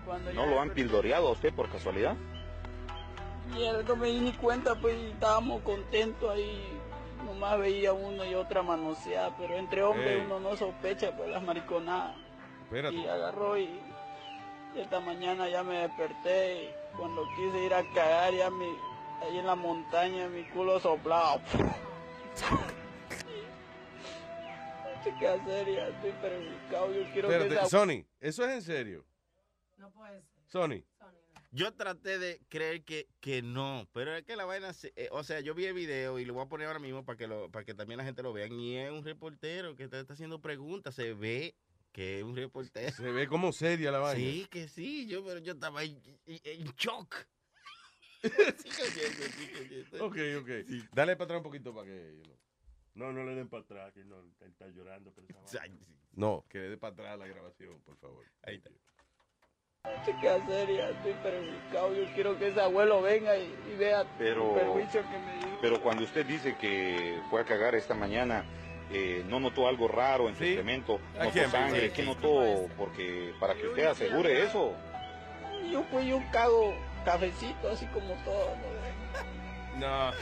[0.04, 2.16] cuando ¿No lo han pildoreado a usted por casualidad?
[3.54, 6.75] y no me di ni cuenta, pues y estábamos contentos ahí.
[7.26, 10.22] Nomás veía uno y otra manoseada, pero entre hombres Ey.
[10.24, 12.16] uno no sospecha pues las mariconadas.
[12.62, 12.94] Espérate.
[12.94, 13.80] Y agarró y
[14.76, 18.66] esta mañana ya me desperté y cuando quise ir a cagar ya mi,
[19.22, 20.80] ahí en la montaña mi culo
[25.06, 26.92] sé qué hacer, ya estoy perjudicado.
[26.92, 27.68] Yo quiero Espérate, que esa...
[27.68, 29.06] Sony, ¿eso es en serio?
[29.76, 30.42] No puede ser.
[30.46, 30.84] Sony.
[31.56, 35.24] Yo traté de creer que, que no, pero es que la vaina, se- eh, o
[35.24, 37.50] sea, yo vi el video y lo voy a poner ahora mismo para que, lo,
[37.50, 38.52] para que también la gente lo vean.
[38.52, 41.54] Y es un reportero que te está haciendo preguntas, se ve
[41.92, 42.92] que es un reportero.
[42.94, 44.30] Se ve como seria la vaina.
[44.30, 47.14] Sí, que sí, yo, pero yo estaba en, en- shock.
[50.00, 50.50] Ok, ok.
[50.92, 52.20] Dale para atrás un poquito para que...
[52.94, 55.12] No, no le den para atrás, que no, él está llorando.
[55.14, 55.26] Pero.
[56.12, 58.24] No, que le dé para atrás la grabación, por favor.
[58.42, 58.70] Ahí está.
[60.04, 61.94] Chica seria, estoy perjudicado.
[61.94, 65.58] Yo quiero que ese abuelo venga y, y vea Pero- el perjuicio que me dio.
[65.60, 68.44] Pero cuando usted dice que fue a cagar esta mañana,
[68.92, 71.00] eh, ¿no notó algo raro en su excremento?
[71.18, 71.50] ¿A ¿Notó quién?
[71.50, 71.88] sangre?
[71.88, 72.08] Sí, ¿Qué sí.
[72.08, 72.68] notó?
[72.76, 74.74] Porque para que usted asegure eso.
[75.72, 76.72] Yo fui un cago
[77.04, 78.50] cafecito, así como todo.
[79.76, 79.86] ¿no?
[80.10, 80.12] No.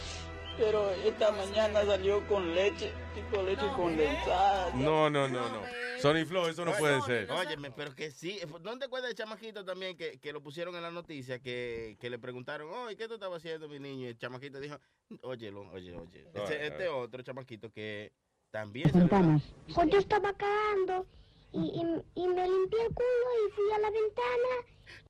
[0.57, 4.73] Pero esta mañana salió con leche, tipo leche condensada.
[4.75, 5.63] No, no, no, no.
[5.99, 7.31] Sony Flow, eso no puede ser.
[7.31, 8.39] Óyeme, pero que sí.
[8.63, 11.41] ¿No te acuerdas del chamaquito también que, que lo pusieron en la noticia?
[11.41, 14.07] Que, que le preguntaron, oye, ¿qué tú estabas haciendo, mi niño?
[14.07, 14.79] Y el chamaquito dijo,
[15.23, 16.29] óyelo, oye, oye.
[16.35, 18.13] Este, este otro chamaquito que
[18.51, 19.43] también salió Ventanas.
[19.75, 21.07] Pues yo estaba cagando
[21.53, 25.03] y, y, y me limpié el culo y fui a la ventana.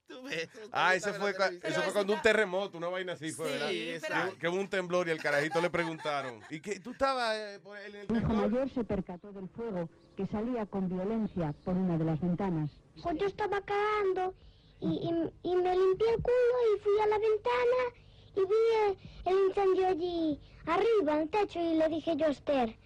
[0.73, 1.31] Ah, ese fue,
[1.63, 4.01] eso fue cuando un terremoto, una vaina así fue, Sí, ¿verdad?
[4.09, 6.41] pero- Que- Que hubo un temblor y el carajito le preguntaron.
[6.51, 9.89] ¿Y que tú estabas eh, por el, el Mi hijo mayor se percató del fuego
[10.17, 12.71] que salía con violencia por una de las ventanas.
[13.03, 14.35] Pues yo estaba cagando
[14.81, 17.83] y, y, y me limpié el culo y fui a la ventana
[18.37, 18.55] y vi
[18.87, 22.77] el, el incendio allí arriba en el techo y le dije yo a Esther,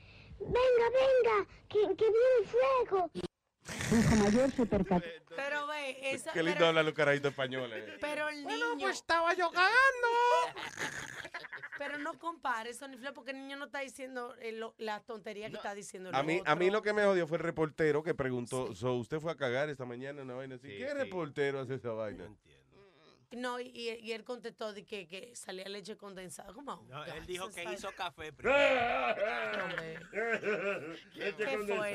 [0.40, 3.10] venga, venga, que, que viene el fuego.
[3.90, 5.06] Mi hijo mayor se percató.
[5.34, 7.84] Pero ve, Qué lindo pero, hablan los carajitos españoles.
[8.00, 8.64] pero el niño...
[8.80, 10.08] pues estaba yo cagando.
[11.78, 15.48] Pero no compare, Sony Flow, porque el niño no está diciendo eh, lo- la tontería
[15.48, 16.52] que está diciendo el A mí, otro.
[16.52, 19.36] a mí lo que me jodió fue el reportero que preguntó, so, ¿usted fue a
[19.36, 20.66] cagar esta mañana una vaina así?
[20.68, 20.94] Sí, ¿Qué sí.
[20.94, 22.24] reportero hace esa vaina?
[22.24, 22.36] No,
[23.30, 26.52] y, y él contestó de que, que salía leche condensada.
[26.52, 26.84] ¿Cómo?
[26.88, 28.32] No, él dijo que hizo café.
[31.12, 31.94] Leche ¿Qué fue,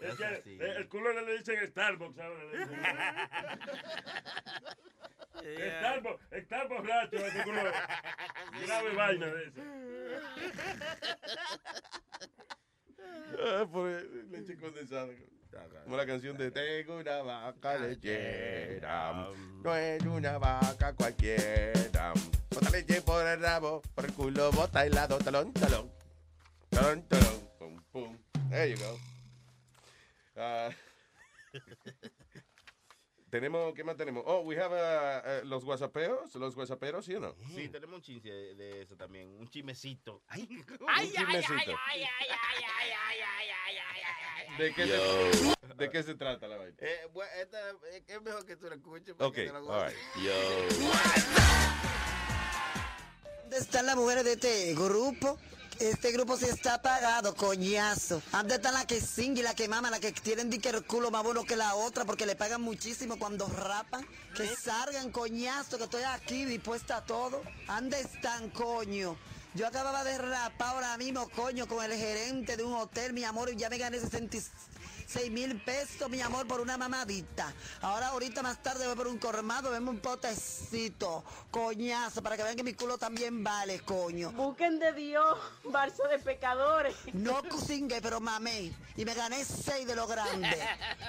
[0.76, 2.42] el culo le dicen Starbucks ahora.
[5.40, 7.62] Starbucks, Starbucks borracho, ese culo.
[8.62, 9.62] Grave vaina de eso.
[13.42, 15.12] Ah, por leche condensada.
[15.84, 19.28] Como la canción de Tengo una vaca lechera.
[19.62, 22.12] No es una vaca cualquiera.
[22.50, 25.90] Bota leche por el rabo, por el culo, bota helado, talón, talón.
[26.70, 28.18] Talón, talón, pum, pum.
[28.50, 28.98] There you go.
[30.36, 30.70] Ah,
[33.30, 34.24] tenemos, ¿qué más tenemos?
[34.26, 37.34] Oh, we have uh, uh, los whatsappeos, los whatsapperos, ¿sí o no?
[37.54, 40.22] Sí, tenemos un chinche de, de eso también, un chismecito.
[40.26, 41.76] Ay, Un chismecito.
[44.58, 46.76] ¿De qué, se, ¿De qué se trata la vaina?
[46.78, 49.14] Eh, bueno, esta, eh, es mejor que tú la escuches.
[49.18, 49.98] Ok, te la all right.
[53.42, 55.38] ¿Dónde están las mujeres de este grupo?
[55.80, 58.20] Este grupo sí está apagado, coñazo.
[58.32, 60.84] ¿Dónde están las que sing y las que maman, las que tienen di que el
[60.84, 64.06] culo más bueno que la otra porque le pagan muchísimo cuando rapan?
[64.36, 67.42] Que salgan, coñazo, que estoy aquí dispuesta a todo.
[67.66, 69.16] ¿Dónde están, coño?
[69.54, 73.50] Yo acababa de rapar ahora mismo, coño, con el gerente de un hotel, mi amor,
[73.50, 74.00] y ya me gané
[75.10, 77.52] 66 mil pesos, mi amor, por una mamadita.
[77.80, 82.54] Ahora, ahorita más tarde voy por un cormado, vemos un potecito, coñazo, para que vean
[82.54, 84.30] que mi culo también vale, coño.
[84.30, 86.94] Busquen de Dios, barzo de pecadores.
[87.12, 88.72] No cusingue, pero mamé.
[88.96, 90.56] Y me gané seis de lo grande.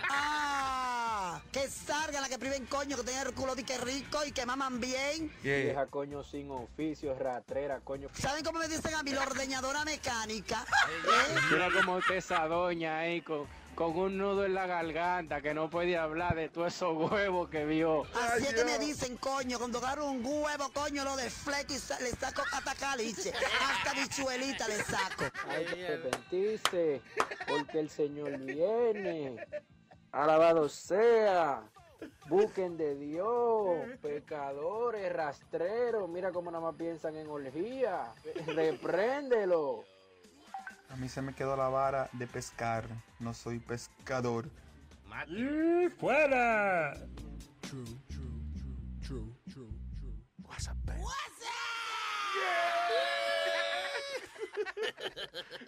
[0.09, 1.39] ¡Ah!
[1.51, 4.47] Que salgan las que priven coño, que tengan el culo de que rico y que
[4.47, 5.31] maman bien.
[5.43, 8.09] Vieja coño sin oficio, ratrera, coño.
[8.13, 9.11] ¿Saben cómo me dicen a mí?
[9.11, 10.65] La ordeñadora mecánica.
[11.51, 13.45] Mira cómo está esa doña ahí con,
[13.76, 17.65] con un nudo en la garganta que no puede hablar de todos esos huevos que
[17.65, 18.03] vio.
[18.15, 21.99] Así es que me dicen, coño, cuando agarro un huevo, coño, lo desfleco y sa-
[21.99, 23.32] le saco hasta caliche.
[23.34, 25.24] Hasta bichuelita le saco.
[25.49, 27.01] Hay que arrepentirse
[27.47, 29.38] porque el Señor viene.
[30.11, 31.63] Alabado sea.
[32.28, 36.09] Busquen de Dios, pecadores, rastreros.
[36.09, 38.11] Mira cómo nada más piensan en orgía.
[38.47, 39.84] Repréndelo.
[40.91, 42.85] A mí se me quedó la vara de pescar.
[43.19, 44.49] No soy pescador.
[45.27, 46.93] ¡Y fuera!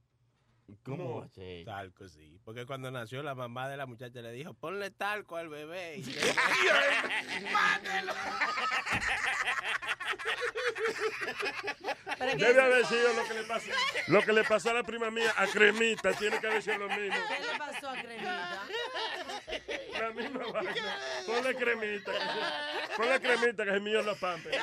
[0.84, 1.28] ¿Cómo?
[1.66, 2.40] Talco, sí.
[2.44, 5.98] Porque cuando nació la mamá de la muchacha le dijo, ponle talco al bebé.
[5.98, 6.04] Y
[7.54, 8.14] ¡Mátelo!
[12.18, 13.70] ¿Pero qué Debe haber sido lo que le pasó,
[14.08, 16.90] lo que le pasó a la prima mía, a Cremita, tiene que haber sido lo
[16.90, 17.16] mismo.
[17.28, 18.64] ¿Qué le pasó a Cremita?
[20.00, 20.98] La misma vaina.
[21.26, 24.58] Ponle cremita, que se, ponle cremita que es mío los pampes.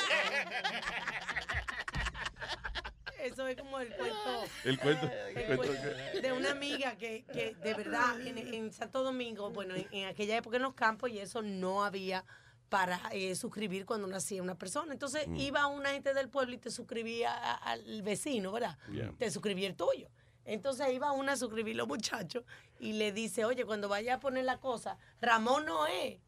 [3.18, 4.44] Eso es como el cuento.
[4.64, 5.10] El cuento.
[5.34, 10.08] el de una amiga que, que de verdad en, en Santo Domingo, bueno, en, en
[10.08, 12.24] aquella época en los campos y eso no había
[12.68, 14.92] para eh, suscribir cuando nacía una persona.
[14.92, 15.36] Entonces Mm.
[15.36, 18.76] iba una gente del pueblo y te suscribía a- al vecino, ¿verdad?
[18.90, 19.12] Yeah.
[19.18, 20.08] Te suscribía el tuyo.
[20.44, 22.44] Entonces iba una a suscribir los muchachos
[22.78, 26.18] y le dice, oye, cuando vaya a poner la cosa, Ramón no es.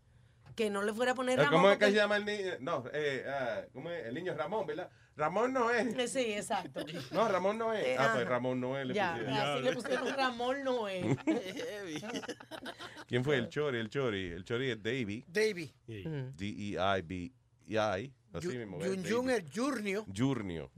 [0.57, 1.53] Que no le fuera a poner Ramón.
[1.61, 2.53] ¿Cómo es que se llama el niño?
[2.59, 4.07] No, eh, ah, ¿cómo es?
[4.07, 4.91] El niño es Ramón, ¿verdad?
[5.19, 5.95] Ramón no es.
[5.95, 6.85] Eh, Sí, exacto.
[7.11, 7.85] No, Ramón no es.
[7.85, 8.27] Eh, ah, pues.
[8.29, 8.87] Ramón no es.
[8.87, 9.35] le Ya, pusieron.
[9.35, 11.17] así le pusieron Ramón Noé.
[13.09, 13.79] ¿Quién fue el Chori?
[13.79, 14.27] El Chori.
[14.29, 15.25] El Chori es Davy.
[15.27, 15.75] Davy.
[15.87, 17.33] D-E-I-B.
[17.71, 18.13] I.
[18.33, 18.79] Así mismo.
[18.79, 20.05] Jun Jun el Junior.
[20.17, 20.71] Junior.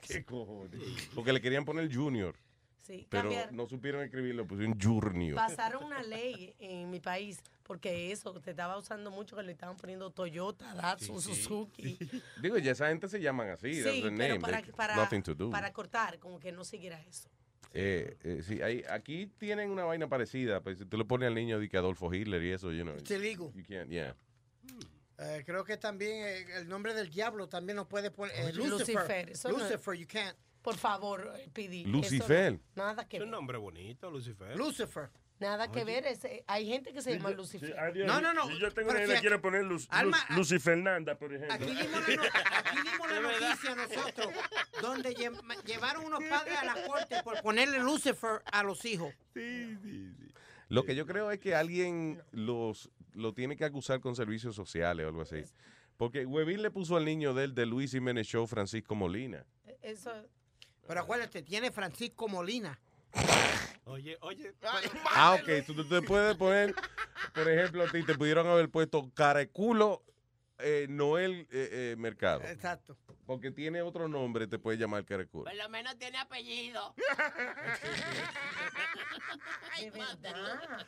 [0.00, 0.80] ¿Qué cojones?
[1.14, 2.34] Porque le querían poner Junior.
[2.90, 5.36] Sí, Pero cambiar- no supieron escribirlo, pusieron Junior.
[5.36, 9.76] Pasaron una ley en mi país porque eso te estaba usando mucho que le estaban
[9.76, 11.42] poniendo Toyota, Datsun, Sí, sí.
[11.42, 11.98] Suzuki.
[12.42, 13.74] Digo, ya esa gente se llaman así.
[13.74, 14.40] Sí, that's their pero name.
[14.40, 15.50] para, They- para, nothing to do.
[15.50, 17.28] para cortar, como que no siguiera eso.
[17.72, 20.60] Eh, eh, sí, hay- aquí tienen una vaina parecida.
[20.60, 22.96] Pues si tú le pones al niño de que Adolfo Hitler y eso, you know.
[22.96, 23.52] It's illegal.
[23.54, 24.16] You can't, yeah.
[25.18, 28.34] Eh, creo que también eh, el nombre del diablo también nos puede poner.
[28.36, 28.94] eh, Oye, Lucifer.
[28.96, 30.36] Lucifer, eso no- Lucifer, you can't.
[30.62, 31.80] Por favor, eh, Pidi.
[31.82, 32.52] eso Lucifer.
[32.52, 33.24] no- nada que Es ver.
[33.26, 34.56] un nombre bonito, Lucifer.
[34.56, 35.08] Lucifer.
[35.38, 36.06] Nada que ver.
[36.06, 37.70] ese- hay gente que se Sí, llama yo- Lucifer.
[37.70, 38.06] sí, adiós.
[38.06, 41.16] No, no, no, Si yo tengo una aquí- quiero poner Luz, Alma, Luz- Lucy Fernanda,
[41.16, 41.54] por ejemplo.
[41.54, 43.20] Aquí dimos la, no- aquí dimos la
[43.56, 44.34] noticia nosotros,
[44.82, 49.14] donde lle- llevaron unos padres a la corte por ponerle Lucifer a los hijos.
[50.68, 55.04] Lo que yo creo es que alguien los lo tiene que acusar con servicios sociales
[55.06, 55.42] o algo así.
[55.96, 59.44] Porque Huevín le puso al niño del de Luis Jiménez Show Francisco Molina.
[59.82, 60.12] Eso.
[60.90, 62.76] Pero acuérdate, tiene Francisco Molina.
[63.84, 64.52] Oye, oye.
[65.14, 65.64] Ah, ok.
[65.64, 66.74] Tú, tú te puedes poner,
[67.32, 70.02] por ejemplo, a ti te pudieron haber puesto Careculo
[70.58, 72.42] eh, Noel eh, eh, Mercado.
[72.42, 72.96] Exacto.
[73.30, 75.44] Porque tiene otro nombre, te puede llamar Careculo.
[75.44, 76.96] Por lo menos tiene apellido.
[80.20, 80.84] Verdad.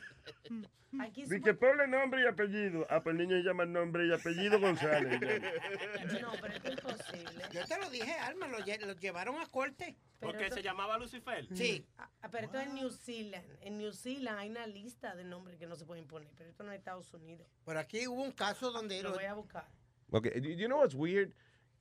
[1.01, 2.84] Aquí que ponle nombre y apellido.
[2.91, 5.21] Ah, pues el niño llama nombre y apellido González.
[6.21, 7.45] No, pero esto es imposible.
[7.53, 9.96] Yo te lo dije, Alma, lo, lle- lo llevaron a corte.
[10.18, 11.46] Porque se llamaba Lucifer.
[11.54, 11.87] Sí.
[11.96, 13.46] Ah, pero esto es en New Zealand.
[13.61, 16.64] En New Zealand hay una lista de nombres que no se pueden poner, pero esto
[16.64, 17.46] no es Estados Unidos.
[17.64, 19.00] Por aquí hubo un caso donde...
[19.00, 19.68] Lo lo- voy a buscar.
[20.11, 21.33] Ok, you you know what's weird?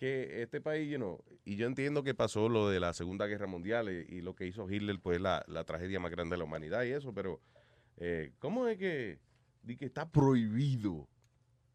[0.02, 3.46] Que este país, you know, y yo entiendo que pasó lo de la Segunda Guerra
[3.46, 6.46] Mundial y, y lo que hizo Hitler, pues la, la tragedia más grande de la
[6.46, 7.40] humanidad y eso, pero
[7.98, 9.20] eh, ¿cómo es que,
[9.62, 11.08] di que está prohibido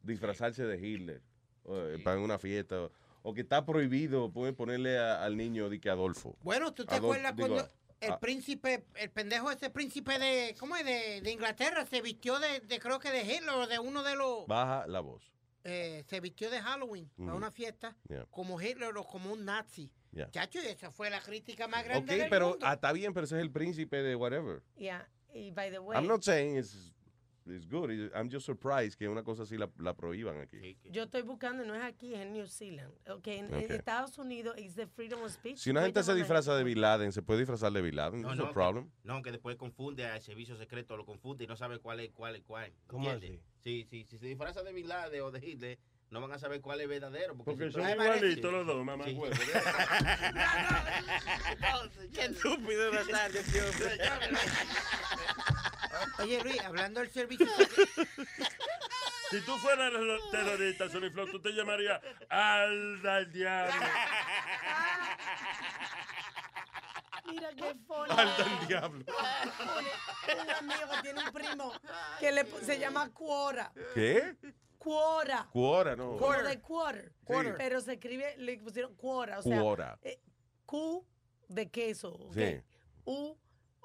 [0.02, 1.22] disfrazarse de Hitler
[1.66, 2.90] eh, para una fiesta?
[3.22, 6.36] O, que está prohibido puede ponerle a- al niño di que Adolfo.
[6.42, 7.70] Bueno, ¿tú te acuerdas digo, cuando
[8.00, 10.84] el ah, príncipe, el pendejo ese príncipe de, ¿cómo es?
[10.84, 14.16] De, de Inglaterra se vistió de, de, creo que de Hitler o de uno de
[14.16, 14.48] los...
[14.48, 15.35] Baja la voz.
[15.68, 17.36] Eh, se vistió de Halloween para Ujú.
[17.38, 18.26] una fiesta Yeah.
[18.30, 19.90] como Hitler o como un nazi.
[20.12, 20.30] Yeah.
[20.30, 22.66] Chacho, y esa fue la crítica más Ok, grande del pero mundo.
[22.66, 24.62] ah, está bien, pero ese es el príncipe de whatever.
[24.76, 26.92] Yeah, y by the way, I'm not saying it's,
[27.48, 27.90] it's good.
[28.14, 30.76] I'm just surprised que una cosa así la, la prohíban aquí.
[30.90, 32.92] yo estoy buscando, no es aquí, es en New Zealand.
[33.08, 33.70] Okay, en, en Ok.
[33.70, 35.58] Estados Unidos es the freedom of speech.
[35.58, 38.22] Si una gente se disfraza de Bin Laden, ¿se puede disfrazar de Bin Laden?
[38.22, 38.90] No, no, no que- problem.
[39.04, 42.36] No, que después confunde al servicio secreto, lo confunde y no sabe cuál es cuál
[42.36, 42.72] es cuál.
[42.86, 43.42] ¿Cómo ¿entiendes?
[43.62, 45.78] Sí, sí, si se disfraza de Bin Laden o de Hitler,
[46.10, 47.34] no van a saber cuál es verdadero.
[47.36, 49.04] Porque, Porque si- son igualitos los dos, mamá.
[49.04, 49.12] Sí.
[49.14, 49.34] huevo.
[52.14, 53.40] Qué estúpido Nazario.
[56.18, 57.46] Oye, Luis, hablando del servicio
[59.30, 59.92] Si tú fueras
[60.30, 63.74] terrorista, Sony Flow, tú te llamarías Alda el Diablo.
[67.28, 68.10] Mira qué funny.
[68.10, 69.04] Alda el diablo.
[69.06, 71.72] Un, amigo que tiene un primo
[72.20, 73.72] que le, se llama Cuora.
[73.94, 74.36] ¿Qué?
[74.78, 75.48] Cuora.
[75.52, 76.16] Cuora, no.
[76.16, 77.12] Como de quarter.
[77.24, 77.56] Quarter.
[77.56, 79.40] Pero se escribe, le pusieron cuora.
[79.40, 79.98] O sea, Cuora.
[80.02, 80.20] eh,
[80.64, 81.04] Q
[81.48, 82.30] de queso.
[82.32, 82.62] Sí.
[83.04, 83.36] U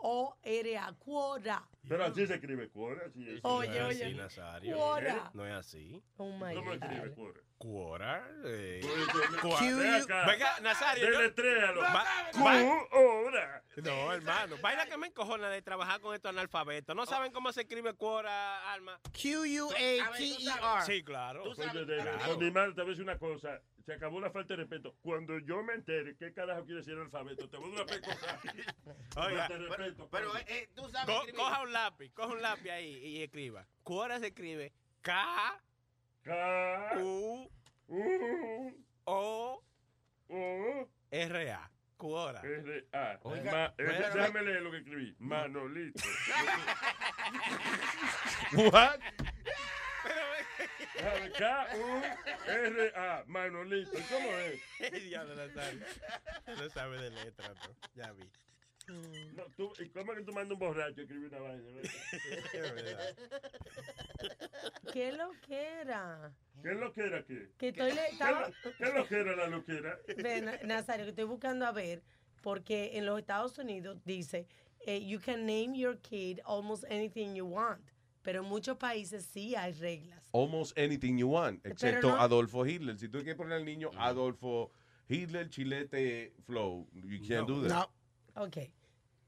[0.04, 0.94] O R A.
[1.00, 1.64] Cuora.
[1.88, 3.02] Pero así se escribe cuora.
[3.08, 3.40] Así es.
[3.44, 4.06] Oye, no es oye.
[4.06, 4.76] así, Nazario.
[4.78, 5.32] Cuora.
[5.34, 6.02] No es así.
[6.18, 6.84] Oh my ¿Cómo God.
[6.84, 7.40] escribe cuora?
[7.58, 8.28] Cuora.
[8.46, 8.82] Eh.
[9.42, 10.26] Q- Ve acá.
[10.28, 11.06] Venga, Nazario.
[11.12, 11.82] Deletréalo.
[12.92, 13.64] Hora.
[13.78, 14.56] No, hermano.
[14.62, 16.96] Vaina que me encojona de trabajar con estos analfabetos.
[16.96, 19.00] No saben cómo se escribe cuora, Alma.
[19.14, 20.86] Q-U-A-T-E-R.
[20.86, 21.44] Sí, claro.
[21.54, 22.24] Claro.
[22.26, 23.62] con mi madre te voy a decir una cosa.
[23.86, 24.96] Se acabó la falta de respeto.
[25.02, 28.40] Cuando yo me entere qué carajo quiere decir alfabeto, te voy a dar una pecosa.
[29.18, 30.10] Oiga, Falta de respeto.
[30.12, 31.36] Pero eh, eh, tú sabes Co- escribir.
[31.36, 33.66] coja un lápiz, coja un lápiz ahí y escriba.
[33.84, 34.72] Cuora se escribe
[35.02, 35.60] K
[36.24, 37.50] K U
[37.88, 38.76] U
[39.06, 39.64] O
[40.30, 41.72] O R A.
[41.98, 42.42] Cuora.
[42.42, 43.20] R A.
[43.24, 45.16] Oiga, Ma- eh, pero- déjame leer lo que escribí.
[45.20, 46.02] Manolito.
[48.54, 49.00] What?
[50.96, 52.02] Déjame, K U
[52.50, 53.24] R A.
[53.28, 53.92] Manolito.
[54.10, 54.62] ¿Cómo es?
[55.04, 55.86] Diablo, Nazario.
[56.48, 57.76] No sabe de letra, ¿no?
[57.96, 58.30] Ya vi.
[59.36, 61.64] No, tú, ¿Y cómo es que tú mandas un borracho a escribir una vaina?
[64.92, 66.32] ¿Qué lo que era?
[66.62, 67.38] ¿Qué es lo que era aquí?
[67.58, 70.00] Que estoy le- ¿Qué, estaba- qué es lo que era la loquera?
[70.18, 72.02] Ve, Na- Nazario, que estoy buscando a ver,
[72.42, 74.48] porque en los Estados Unidos dice,
[74.86, 77.82] eh, you can name your kid almost anything you want,
[78.24, 80.21] pero en muchos países sí hay reglas.
[80.34, 82.98] Almost anything you want, excepto no- Adolfo Hitler.
[82.98, 84.72] Si tú quieres poner al niño Adolfo
[85.10, 87.90] Hitler, Chilete, Flow, you can't do that.
[88.36, 88.58] Ok,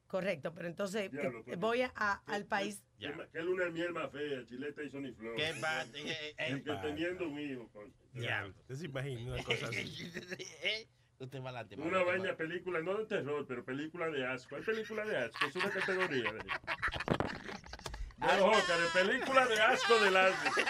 [0.07, 2.81] correcto, pero entonces eh, voy a, a- al país.
[2.97, 4.45] ¿Qué, qué luna de miel más fea?
[4.45, 5.35] Chileta y Sony Flow.
[5.35, 5.91] ¿Qué pasa?
[5.95, 7.67] Eh, eh, que teniendo un hijo.
[7.73, 7.91] coño.
[8.13, 8.53] Diablo.
[8.61, 9.83] ¿Usted se imagina una cosa así?
[11.19, 11.75] Usted va adelante.
[11.79, 14.55] Una vaina, película, no de terror, pero película de asco.
[14.55, 15.45] ¿Hay película de asco?
[15.47, 16.31] Es una categoría.
[16.33, 16.39] De,
[18.31, 20.49] de los Óscares, película de asco del arte.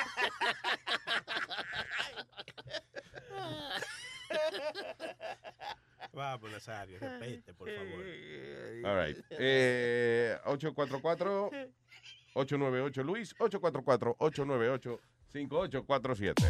[6.13, 8.05] Vamos, Nazario, repete, por favor.
[8.85, 9.17] All right.
[9.31, 11.49] Eh, 844
[12.35, 14.99] 898 Luis 844 898
[15.31, 16.45] 5847.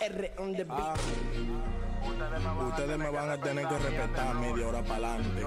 [0.00, 0.94] R on the Ah.
[0.94, 1.87] beat.
[2.68, 5.46] Ustedes me van a tener que respetar media hora para adelante.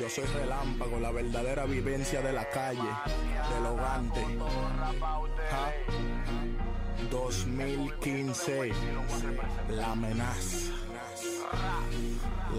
[0.00, 2.80] Yo soy relámpago, la verdadera vivencia de la calle,
[3.54, 4.24] del hogante.
[5.50, 5.72] Ja.
[7.10, 8.72] 2015,
[9.70, 10.72] la amenaza.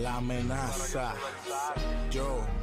[0.02, 1.14] La amenaza.
[2.12, 2.46] Yo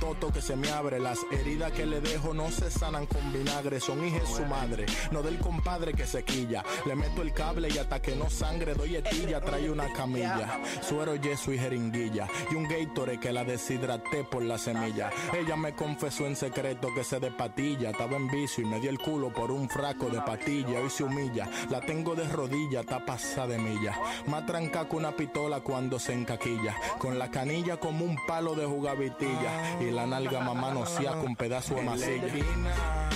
[0.00, 0.98] toto que se me abre.
[0.98, 3.78] Las heridas que le dejo no se sanan con vinagre.
[3.78, 6.64] Son hijas su madre, no del compadre que se quilla.
[6.86, 9.40] Le meto el cable y hasta que no sangre doy etilla.
[9.40, 12.26] Trae una camilla, suero, yeso y jeringuilla.
[12.50, 15.10] Y un Gatorade que la deshidraté por la semilla.
[15.38, 17.90] Ella me confesó en secreto que se de patilla.
[17.90, 20.80] Estaba en vicio y me dio el culo por un fraco de patilla.
[20.80, 23.98] Hoy se humilla, la tengo de rodilla, está pasada de milla.
[24.26, 26.74] Más tranca que una pistola cuando se encaquilla.
[26.98, 29.78] Con la canilla como un palo de jugavitilla.
[29.90, 32.28] La nalga mamá no sea con pedazo de masilla.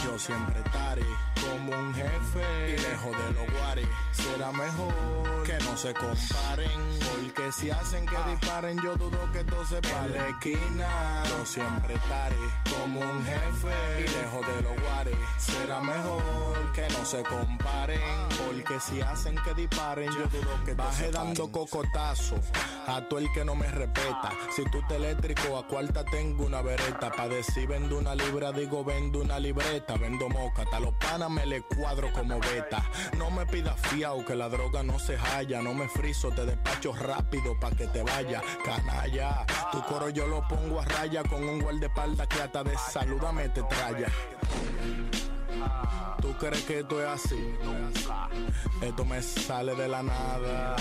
[0.05, 1.05] Yo siempre estaré
[1.41, 2.71] como un jefe.
[2.71, 3.89] Y lejos de los guaris.
[4.13, 4.95] Será mejor
[5.45, 6.71] que no se comparen.
[7.11, 10.15] Porque si hacen que disparen, yo dudo que todo se pare.
[10.15, 12.37] La esquina, yo siempre estaré
[12.71, 14.01] como un jefe.
[14.01, 15.17] Y lejos de los guaris.
[15.39, 18.01] Será mejor que no se comparen.
[18.47, 22.37] Porque si hacen que disparen, yo dudo que Baje dando cocotazo
[22.87, 24.33] a todo el que no me respeta.
[24.55, 29.21] Si tú te eléctrico, a cuarta tengo una Pa' decir vendo una libra, digo vendo
[29.21, 29.97] una libreta.
[29.97, 32.83] Vendo moca, hasta los panas me le cuadro como beta.
[33.19, 35.61] No me pidas fiao, que la droga no se halla.
[35.61, 38.43] No me friso, te despacho rápido pa' que te vaya.
[38.65, 43.51] Canalla, tu coro yo lo pongo a raya con un guardaespaldas que hasta de saludame
[43.51, 44.09] te traya.
[46.23, 47.55] ¿Tú crees que esto es así?
[48.81, 50.77] Esto me sale de la nada.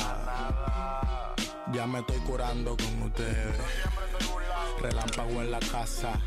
[1.74, 3.56] Ya me estoy curando con ustedes.
[4.82, 6.20] Relámpago en la casa.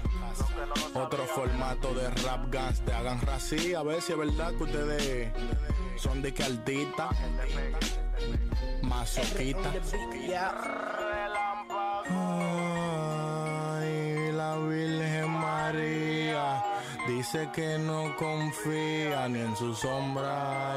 [0.95, 2.81] Otro formato de rap guns.
[2.81, 3.75] Te hagan rací.
[3.75, 5.33] A ver si es verdad que ustedes
[5.97, 7.11] son de que altita.
[8.83, 9.73] Masoquita.
[12.09, 16.63] Ay, la Virgen María
[17.09, 20.75] dice que no confía ni en su sombra.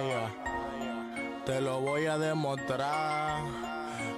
[1.45, 3.41] Te lo voy a demostrar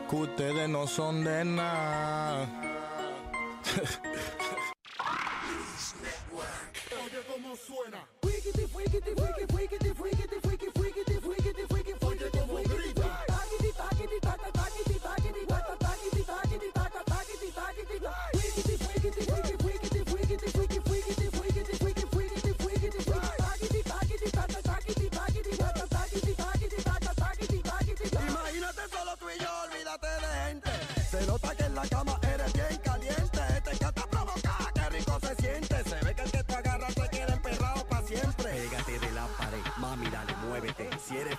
[0.09, 2.47] que ustedes no son de nada.
[3.71, 4.01] Network.
[6.91, 8.05] Oye, cómo suena.
[8.23, 10.40] Wikity, wikity, wikity.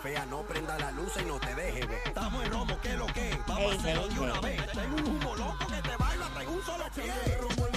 [0.03, 2.01] Fea, no prenda la luz y no te dejes ver.
[2.07, 3.39] Estamos en romo, ¿qué es lo que?
[3.47, 4.73] Vamos a hacerlo de una vez.
[4.73, 7.72] Tengo un humo loco que te baila, tengo un solo pie.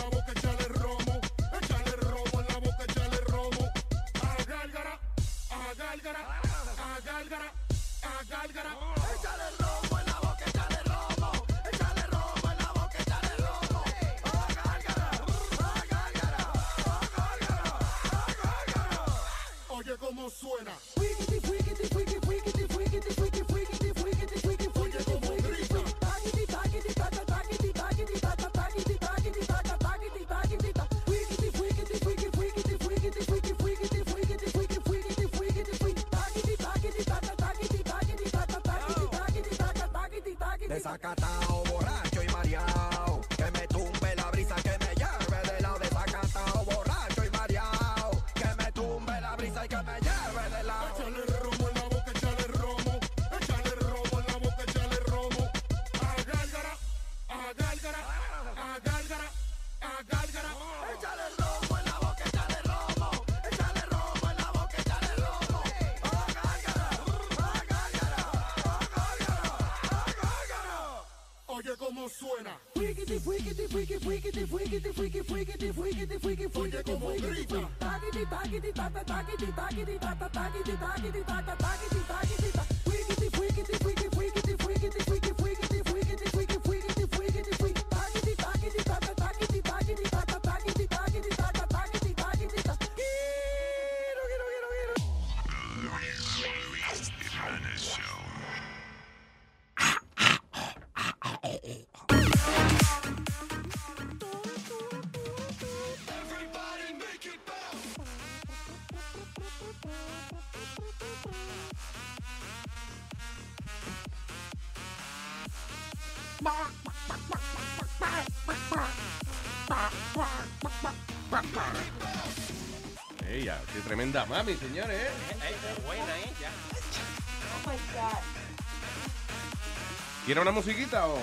[130.36, 131.18] ¿Quiere una musiquita o...?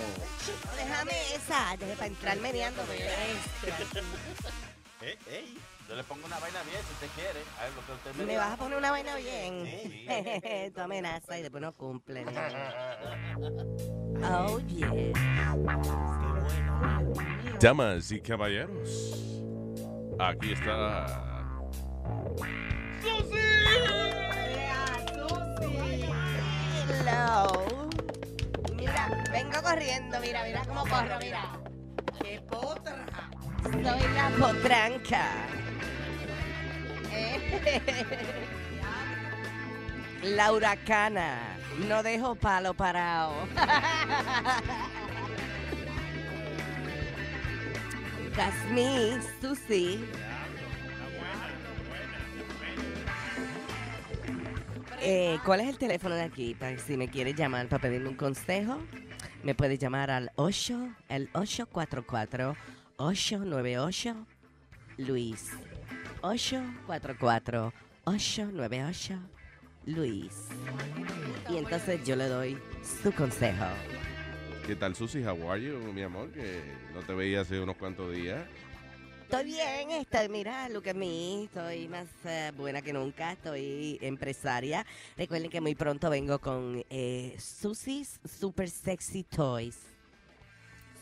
[0.74, 2.96] Déjame esa, déjame para entrar meneándome.
[2.96, 3.36] Eh,
[5.30, 7.40] ey, yo le pongo una vaina bien si usted quiere.
[7.60, 10.72] A ver lo que usted me Me vas a poner una vaina bien.
[10.74, 12.24] tu amenaza y después no cumple.
[14.24, 14.90] Oh, yeah.
[17.60, 18.88] Damas y caballeros,
[20.18, 21.44] aquí está...
[26.88, 27.81] Hello.
[29.30, 31.58] Vengo corriendo, mira, mira cómo corro, mira.
[32.22, 33.06] ¡Qué potra!
[33.62, 35.26] Soy la potranca.
[37.12, 37.80] Eh.
[40.22, 41.38] La huracana.
[41.88, 43.32] No dejo palo parado.
[48.36, 50.04] That's me, Susie.
[55.04, 56.54] Eh, ¿Cuál es el teléfono de aquí?
[56.54, 58.78] Para si me quieres llamar para pedirme un consejo,
[59.42, 62.56] me puedes llamar al 8, el 844
[62.98, 64.14] 898
[64.98, 65.50] Luis.
[66.20, 67.72] 844
[68.04, 69.18] 898
[69.86, 70.48] Luis.
[71.50, 72.56] Y entonces yo le doy
[73.02, 73.64] su consejo.
[74.68, 75.24] ¿Qué tal, Susi?
[75.24, 75.36] How
[75.92, 76.30] mi amor?
[76.30, 76.62] Que
[76.94, 78.46] no te veía hace unos cuantos días.
[79.32, 84.84] Estoy bien, estoy, mira, look at me, estoy más eh, buena que nunca, estoy empresaria.
[85.16, 89.78] Recuerden que muy pronto vengo con eh, Susie's Super Sexy Toys.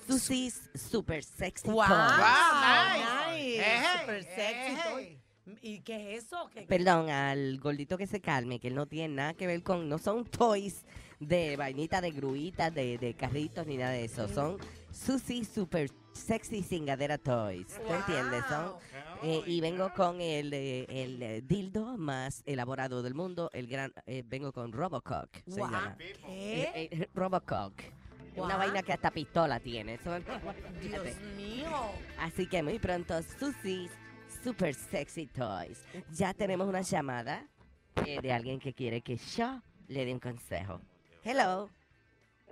[0.07, 3.33] Susie's Super Sexy Wow, Toys.
[3.33, 3.59] nice.
[3.61, 4.73] Ejé, Super sexy.
[4.75, 4.91] ejé.
[4.93, 5.19] toy.
[5.63, 6.49] ¿Y qué es eso?
[6.55, 9.89] ¿Qué- Perdón, al gordito que se calme, que él no tiene nada que ver con,
[9.89, 10.85] no son toys
[11.19, 14.29] de vainita, de gruitas, de, de carritos, ni nada de eso.
[14.29, 14.57] Son
[14.93, 17.67] Susie Super Sexy Cingadera Toys.
[17.87, 18.45] ¿Tú entiendes?
[19.23, 23.93] Eh, y vengo con el, eh, el eh, dildo más elaborado del mundo, el gran,
[24.07, 25.29] eh, vengo con Robocock.
[26.27, 27.09] ¿qué?
[27.15, 27.75] Robocock.
[28.37, 29.99] Una vaina que hasta pistola tiene.
[30.83, 31.71] Dios mío.
[32.19, 33.91] Así que muy pronto, Susie's
[34.43, 35.83] Super Sexy Toys.
[36.13, 37.47] Ya tenemos una llamada
[38.23, 40.81] de alguien que quiere que yo le dé un consejo.
[41.23, 41.69] Hello,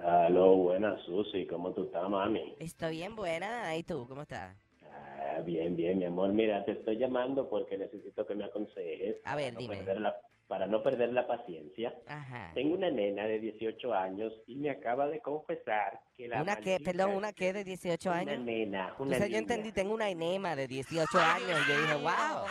[0.02, 1.46] Aló, buenas, Susi.
[1.46, 2.54] ¿Cómo tú estás, mami?
[2.60, 3.76] estoy bien buena.
[3.76, 4.56] ¿Y tú, cómo estás?
[4.84, 6.32] Ah, bien, bien, mi amor.
[6.32, 9.16] Mira, te estoy llamando porque necesito que me aconsejes.
[9.24, 9.76] A ver, para no dime.
[9.76, 10.16] perder la-
[10.46, 11.94] para no perder la paciencia.
[12.06, 12.52] Ajá.
[12.54, 16.78] Tengo una nena de 18 años y me acaba de confesar que la ¿Una qué?
[16.82, 18.40] Perdón, ¿una qué de 18 Una años?
[18.40, 19.38] nena, una Entonces yo niña.
[19.40, 21.58] entendí, tengo una enema de 18 años.
[21.68, 22.46] Yo dije, wow.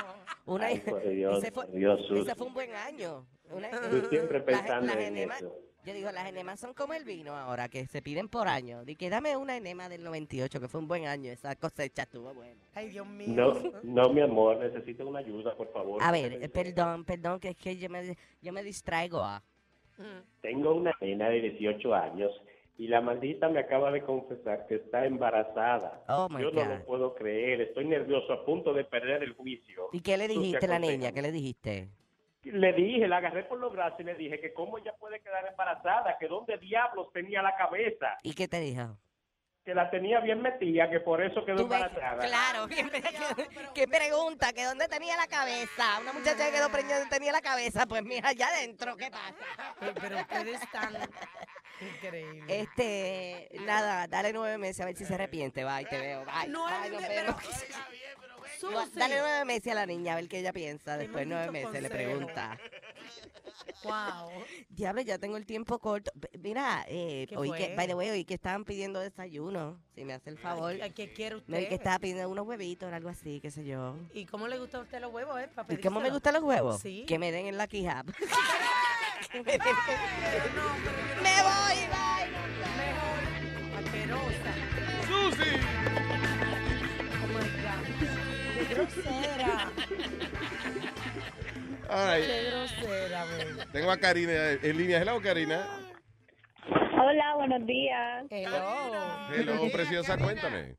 [0.45, 2.31] Una, Ay, por Dios, ese, fue, por Dios, ese Susi.
[2.35, 3.25] fue un buen año.
[3.49, 4.41] Una- Tú siempre
[4.81, 5.55] pensando las en enemas- eso.
[5.87, 8.83] Yo digo, las enemas son como el vino ahora, que se piden por año.
[8.83, 11.31] Di que dame una enema del 98, que fue un buen año.
[11.31, 12.59] Esa cosecha estuvo buena.
[12.75, 13.29] Ay, Dios mío.
[13.29, 16.03] No, no, mi amor, necesito una ayuda, por favor.
[16.03, 19.21] A ver, eh, perdón, perdón, que es que yo me, yo me distraigo.
[19.21, 19.41] ah.
[20.41, 22.31] Tengo una nena de 18 años
[22.77, 26.03] y la maldita me acaba de confesar que está embarazada.
[26.09, 29.87] Oh, my Yo no lo puedo creer, estoy nervioso, a punto de perder el juicio.
[29.93, 31.13] ¿Y qué le dijiste a la niña?
[31.13, 31.87] ¿Qué le dijiste?
[32.51, 35.45] Le dije, la agarré por los brazos y le dije que cómo ella puede quedar
[35.47, 38.97] embarazada, que dónde diablos tenía la cabeza, ¿Y qué te dijo?
[39.65, 42.25] que la tenía bien metida, que por eso quedó embarazada.
[42.25, 42.85] claro, ¿qué,
[43.75, 44.53] qué pregunta?
[44.53, 45.99] ¿Que dónde tenía la cabeza?
[45.99, 49.35] Una muchacha que quedó preñada tenía la cabeza, pues mira, allá adentro, ¿qué pasa?
[49.99, 50.93] Pero ustedes están
[51.81, 52.45] increíbles.
[52.47, 56.77] Este, nada, dale nueve meses a ver si se arrepiente, bye, te veo, bye, Nueve
[56.83, 57.35] bye, nos meses, vemos.
[58.63, 58.99] No, Susi.
[58.99, 61.89] Dale nueve meses a la niña a ver qué ella piensa, después nueve meses le
[61.89, 61.93] consejo.
[62.09, 62.57] pregunta.
[63.83, 64.31] Wow.
[64.69, 66.11] Diablo, ya tengo el tiempo corto.
[66.39, 70.13] Mira, eh, ¿Qué oí que, by the way, oí que estaban pidiendo desayuno, si me
[70.13, 70.75] hace el favor.
[70.81, 71.49] Ay, ¿Qué quiere usted?
[71.51, 73.95] Me vi que estaba pidiendo unos huevitos o algo así, qué sé yo.
[74.13, 75.49] ¿Y cómo le gusta a usted los huevos, eh?
[75.53, 76.79] para ¿Y cómo me gustan los huevos?
[76.81, 77.05] Sí.
[77.07, 78.05] Que me den en la quijab.
[79.31, 79.61] Que me den-
[81.21, 82.27] Me voy, bye.
[83.77, 84.53] Asquerosa.
[85.07, 85.96] ¡Susi!
[88.77, 89.71] Grosera.
[91.89, 92.25] All right.
[92.25, 93.67] Qué grosera, güey.
[93.71, 95.01] Tengo a Karina en línea.
[95.01, 95.65] Hello, Karina.
[96.99, 98.25] Hola, buenos días.
[98.29, 99.29] Hello.
[99.33, 100.75] Hello, preciosa, cuéntame.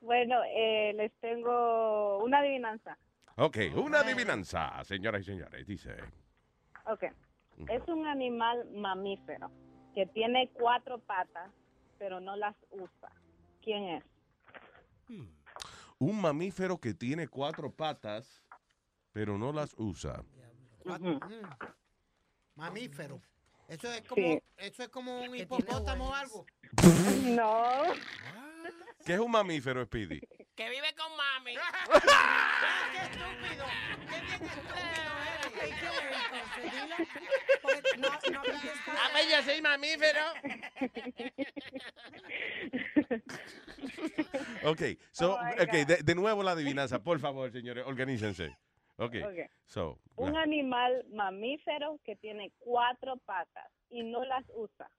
[0.00, 2.96] Bueno, eh, les tengo una adivinanza.
[3.36, 5.66] Ok, una adivinanza, señoras y señores.
[5.66, 5.96] Dice,
[6.86, 7.04] Ok.
[7.68, 9.50] Es un animal mamífero
[9.94, 11.50] que tiene cuatro patas,
[11.98, 13.10] pero no las usa.
[13.62, 14.04] ¿Quién es?
[15.98, 18.42] Un mamífero que tiene cuatro patas,
[19.12, 20.22] pero no las usa.
[22.54, 23.20] Mamífero.
[23.68, 24.42] Eso es como, Sí.
[24.58, 26.46] eso es como un hipopótamo o algo.
[27.36, 27.82] No.
[29.04, 30.20] ¿Qué es un mamífero, Speedy?
[30.56, 31.54] Que vive con mami.
[32.92, 33.64] ¡Qué estúpido!
[34.08, 34.20] ¡Qué
[36.62, 37.26] bien estúpido
[37.98, 38.42] no, no, A
[39.14, 40.20] ver, yo soy mamífero.
[44.64, 48.56] Ok, so, Oh, okay, de, de nuevo la adivinanza, por favor, señores, organícense.
[48.96, 49.50] Ok, Ok.
[49.66, 54.90] so, Un animal mamífero que tiene cuatro patas y no las usa.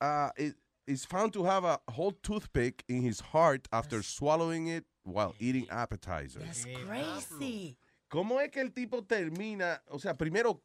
[0.01, 0.55] uh, it
[0.85, 5.67] is found to have a whole toothpick in his heart after swallowing it while eating
[5.69, 6.65] appetizers.
[6.85, 7.77] Crazy.
[8.09, 9.81] ¿Cómo es que el tipo termina?
[9.89, 10.61] O sea, primero,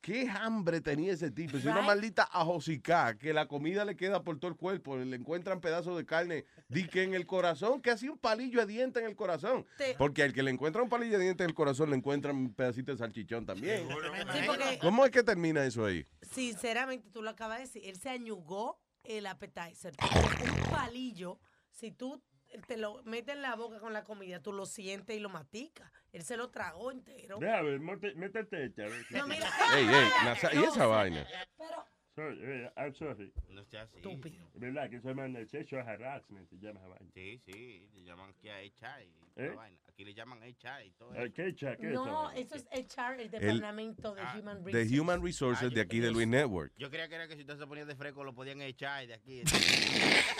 [0.00, 1.56] ¿qué hambre tenía ese tipo?
[1.56, 5.60] Es una maldita ajosicá, que la comida le queda por todo el cuerpo, le encuentran
[5.60, 9.06] pedazos de carne, di que en el corazón, que hacía un palillo de diente en
[9.06, 9.66] el corazón.
[9.98, 12.54] Porque al que le encuentra un palillo de diente en el corazón, le encuentran un
[12.54, 13.86] pedacito de salchichón también.
[13.88, 16.06] Sí, porque ¿Cómo es que termina eso ahí?
[16.30, 19.94] sinceramente tú lo acabas de decir, él se añugó el appetizer.
[20.00, 21.38] Un palillo,
[21.70, 22.22] si tú
[22.66, 25.90] te lo metes en la boca con la comida, tú lo sientes y lo maticas.
[26.12, 27.38] Él se lo tragó entero.
[27.38, 28.82] Déjame, mote- métete esta.
[28.84, 29.10] vez.
[29.10, 29.48] No, mira.
[29.76, 31.26] Ey, ey, Nasa- ¿y esa vaina?
[31.56, 31.84] Pero,
[32.16, 33.32] Sorry, eh, I'm sorry.
[33.48, 33.96] No sea así.
[33.98, 34.50] estúpido.
[34.54, 34.90] ¿Verdad?
[34.90, 37.10] Que eso llama sexual harassment, se llama esa vaina.
[37.14, 39.48] Sí, sí, le llaman aquí a HR y ¿Eh?
[39.50, 39.78] la vaina.
[39.88, 41.32] Aquí le llaman HR y todo eso.
[41.32, 41.76] ¿Qué echa?
[41.76, 45.00] ¿Qué No, eso es HR, el El- departamento de Human The Resources.
[45.00, 46.72] Human Resources Ah, de aquí de Luis Network.
[46.76, 49.14] Yo creía que era que si usted se ponía de fresco lo podían echar de
[49.14, 49.42] aquí.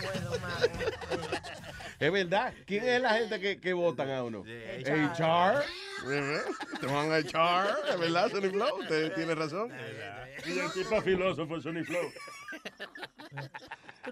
[0.00, 0.66] puedo, mano.
[1.98, 2.52] Es verdad.
[2.66, 4.40] ¿Quién es la gente que, que votan a uno?
[4.42, 5.62] HR.
[6.80, 7.76] Te van a echar.
[7.88, 8.80] Es verdad, Sonny Flow.
[8.80, 9.70] Usted tiene razón.
[10.44, 12.10] Y el tipo filósofo Sonny Flow.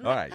[0.05, 0.35] All right.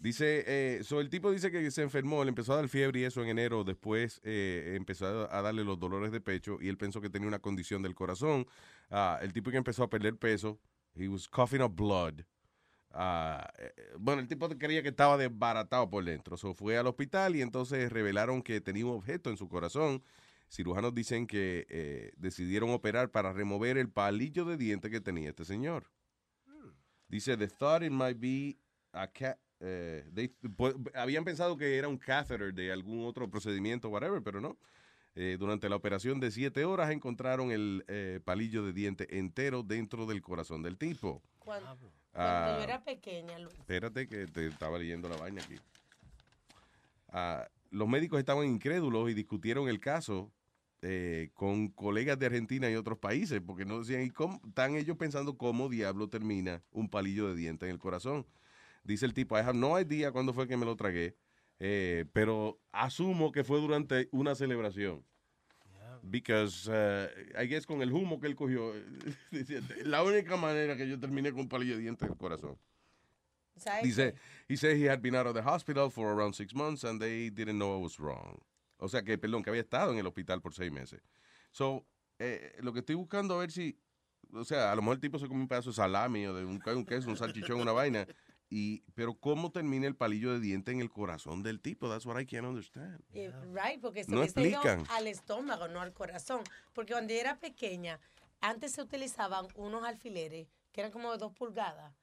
[0.00, 3.04] Dice, eh, so el tipo dice que se enfermó, le empezó a dar fiebre y
[3.04, 6.78] eso en enero, después eh, empezó a, a darle los dolores de pecho y él
[6.78, 8.46] pensó que tenía una condición del corazón.
[8.90, 10.58] Ah, el tipo que empezó a perder peso,
[10.94, 12.24] he was coughing up blood.
[12.92, 16.36] Ah, eh, bueno, el tipo creía que estaba desbaratado por dentro.
[16.36, 20.02] So fue al hospital y entonces revelaron que tenía un objeto en su corazón.
[20.50, 25.44] Cirujanos dicen que eh, decidieron operar para remover el palillo de diente que tenía este
[25.44, 25.86] señor.
[27.08, 28.56] Dice, the thought it might be
[28.92, 30.32] a ca- eh, they-
[30.94, 34.58] habían pensado que era un catheter de algún otro procedimiento, whatever, pero no.
[35.16, 40.06] Eh, durante la operación de siete horas encontraron el eh, palillo de diente entero dentro
[40.06, 41.22] del corazón del tipo.
[42.12, 42.56] Cuando Ah.
[42.58, 43.54] yo era pequeña, Luis.
[43.58, 45.56] Espérate que te estaba leyendo la vaina aquí.
[47.08, 50.32] Ah, los médicos estaban incrédulos y discutieron el caso
[50.82, 54.40] eh, con colegas de Argentina y otros países, porque no decían, ¿y cómo?
[54.46, 58.26] Están ellos pensando cómo diablo termina un palillo de diente en el corazón.
[58.82, 61.16] Dice el tipo, I have no idea cuándo fue que me lo tragué,
[61.58, 65.04] eh, pero asumo que fue durante una celebración.
[66.02, 67.08] Because, uh,
[67.38, 68.72] I guess con el humo que él cogió,
[69.84, 72.58] la única manera que yo terminé con un palillo de diente en el corazón.
[73.56, 74.14] ¿Sabes Dice,
[74.48, 77.28] he said he had been out of the hospital for around six months and they
[77.28, 78.40] didn't know I was wrong.
[78.78, 81.00] O sea que, perdón, que había estado en el hospital por seis meses.
[81.50, 81.84] So,
[82.18, 83.78] eh, lo que estoy buscando a ver si,
[84.32, 86.44] o sea, a lo mejor el tipo se come un pedazo de salami o de
[86.44, 88.06] un, un queso, un salchichón, una vaina.
[88.52, 91.88] Y, pero ¿cómo termina el palillo de diente en el corazón del tipo?
[91.88, 93.00] That's what I can't understand.
[93.12, 94.84] Eh, right, porque se No explican.
[94.90, 96.42] al estómago, no al corazón.
[96.72, 98.00] Porque cuando yo era pequeña,
[98.40, 101.94] antes se utilizaban unos alfileres que eran como de dos pulgadas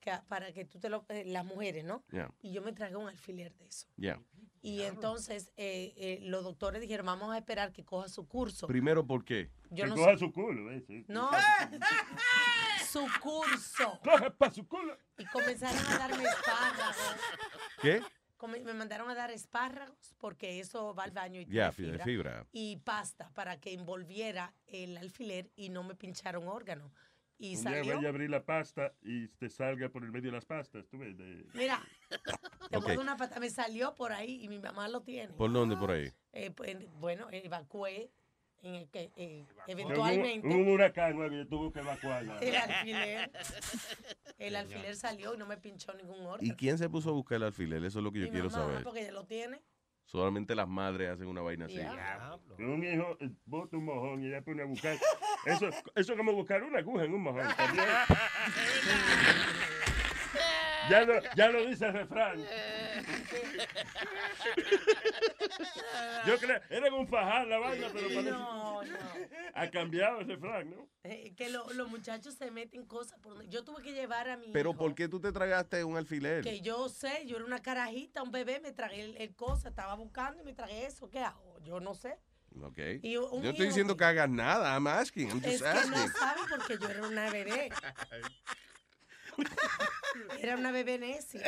[0.00, 2.04] que, para que tú te lo, eh, las mujeres, ¿no?
[2.12, 2.32] Yeah.
[2.40, 3.88] Y yo me tragué un alfiler de eso.
[3.96, 4.22] Yeah.
[4.62, 8.66] Y entonces eh, eh, los doctores dijeron, vamos a esperar que coja su curso.
[8.66, 9.50] Primero, ¿por qué?
[9.70, 10.18] Yo que no coja sé.
[10.18, 10.82] su culo, ¿eh?
[10.86, 11.04] Sí.
[11.08, 11.30] No,
[12.96, 14.00] su curso.
[14.02, 14.96] Coge pa' su culo.
[15.18, 16.96] Y comenzaron a darme espárragos.
[17.82, 18.02] ¿Qué?
[18.36, 22.04] Come- Me mandaron a dar espárragos porque eso va al baño y Ya, tiene fi-
[22.04, 22.46] fibra.
[22.52, 26.90] Y pasta para que envolviera el alfiler y no me pincharon órganos.
[27.38, 27.94] Y Un día salió.
[27.96, 30.98] vaya a abrir la pasta y te salga por el medio de las pastas, tú
[30.98, 31.16] ves.
[31.18, 31.82] de- Mira,
[32.70, 32.88] te Ok.
[32.98, 35.34] una pata, me salió por ahí y mi mamá lo tiene.
[35.34, 36.10] ¿Por dónde por ahí?
[36.32, 38.10] Eh, pues, bueno, evacué
[38.62, 42.38] en el que eh, eventualmente Hubo un huracán nuevo y yo tuve que evacuarla.
[42.40, 43.30] el alfiler,
[44.38, 46.38] el alfiler salió y no me pinchó ningún órgano.
[46.42, 47.84] ¿Y quién se puso a buscar el alfiler?
[47.84, 48.82] Eso es lo que yo Mi quiero mamá, saber.
[48.82, 49.60] porque ella lo tiene.
[50.04, 51.80] Solamente las madres hacen una vaina así.
[52.58, 54.96] Un hijo eh, bota un mojón y ya pone a buscar.
[55.46, 57.42] Eso, eso es como buscar una aguja en un mojón.
[60.90, 62.44] Ya lo, ya lo dice el refrán.
[66.26, 68.98] Yo creo, era un fajar la vaina, pero parece No, no.
[69.54, 70.88] ha cambiado el refrán, ¿no?
[71.04, 73.46] Eh, que lo- los muchachos se meten cosas por.
[73.48, 76.42] Yo tuve que llevar a mi Pero hijo, ¿por qué tú te tragaste un alfiler?
[76.42, 79.94] que yo sé, yo era una carajita, un bebé, me tragué el, el cosa, estaba
[79.94, 81.08] buscando y me tragué eso.
[81.10, 81.58] ¿Qué hago?
[81.62, 82.18] Yo no sé.
[82.62, 82.78] Ok.
[83.02, 84.72] Y un Yo estoy diciendo que hagas nada.
[84.74, 85.28] I'm asking.
[85.30, 86.12] I'm Es just que no asking.
[86.12, 87.70] saben porque yo era una bebé.
[90.40, 91.42] Era una bebé necia.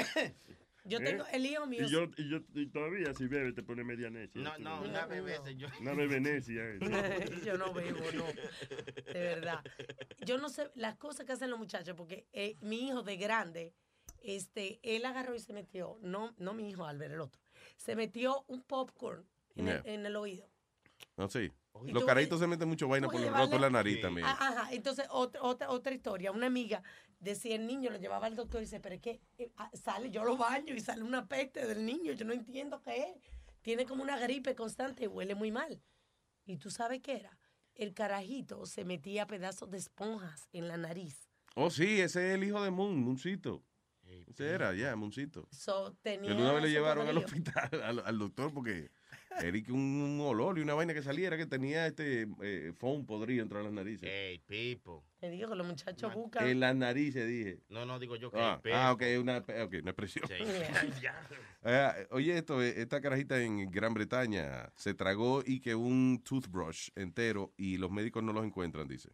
[0.85, 1.03] Yo ¿Eh?
[1.05, 1.85] tengo el hijo mío.
[1.85, 4.41] Y yo, y yo y todavía si bebe te pone media necia.
[4.41, 5.71] No, no, una bebé, señor.
[5.81, 6.63] Una bebé necia.
[6.65, 6.79] eh.
[7.45, 8.25] yo no bebo, no.
[9.13, 9.63] De verdad.
[10.25, 13.75] Yo no sé las cosas que hacen los muchachos, porque eh, mi hijo de grande,
[14.23, 17.41] este, él agarró y se metió, no, no mi hijo Albert, el otro,
[17.77, 19.93] se metió un popcorn en, el, Yeah.
[19.95, 20.49] en el oído.
[21.17, 21.51] No, sí.
[21.85, 24.27] Y Los carajitos se meten mucho vaina por los rotos de la nariz también.
[24.27, 26.83] Ah, Ajá, entonces otra, otra, otra historia, una amiga
[27.19, 30.11] decía el niño, lo llevaba al doctor y dice, pero es que eh, ah, sale,
[30.11, 33.17] yo lo baño y sale una peste del niño, yo no entiendo qué es.
[33.63, 35.83] Tiene como una gripe constante y huele muy mal.
[36.45, 37.39] ¿Y tú sabes qué era?
[37.75, 41.29] El carajito se metía pedazos de esponjas en la nariz.
[41.55, 43.65] Oh, sí, ese es el hijo de Moon, Mooncito.
[44.03, 45.49] Ese era, ya, Mooncito.
[45.51, 48.91] So, tenía Pero una vez le llevaron al hospital, al, al doctor, porque
[49.43, 53.07] era que un, un olor y una vaina que saliera que tenía este eh, foam
[53.07, 54.09] podrido entre las narices.
[54.09, 55.05] Ey, Pipo.
[55.21, 56.47] Te digo que los muchachos buscan.
[56.47, 57.61] En las narices, dije.
[57.69, 59.17] No, no, digo yo que Ah, el ah, Pepo.
[59.17, 60.25] ok, una, ok, una expresión.
[60.29, 60.35] Sí.
[61.65, 66.91] Eh, oye, esto, eh, esta carajita en Gran Bretaña se tragó y que un toothbrush
[66.95, 69.11] entero y los médicos no los encuentran, dice.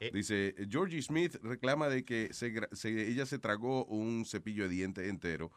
[0.00, 0.10] Eh.
[0.12, 5.08] Dice, Georgie Smith reclama de que se se- ella se tragó un cepillo de dientes
[5.08, 5.52] entero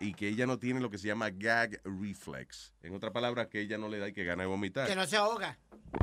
[0.00, 2.72] y que ella no tiene lo que se llama gag reflex.
[2.82, 4.86] En otras palabras, que ella no le da y que gana de vomitar.
[4.86, 5.58] Que no se ahoga.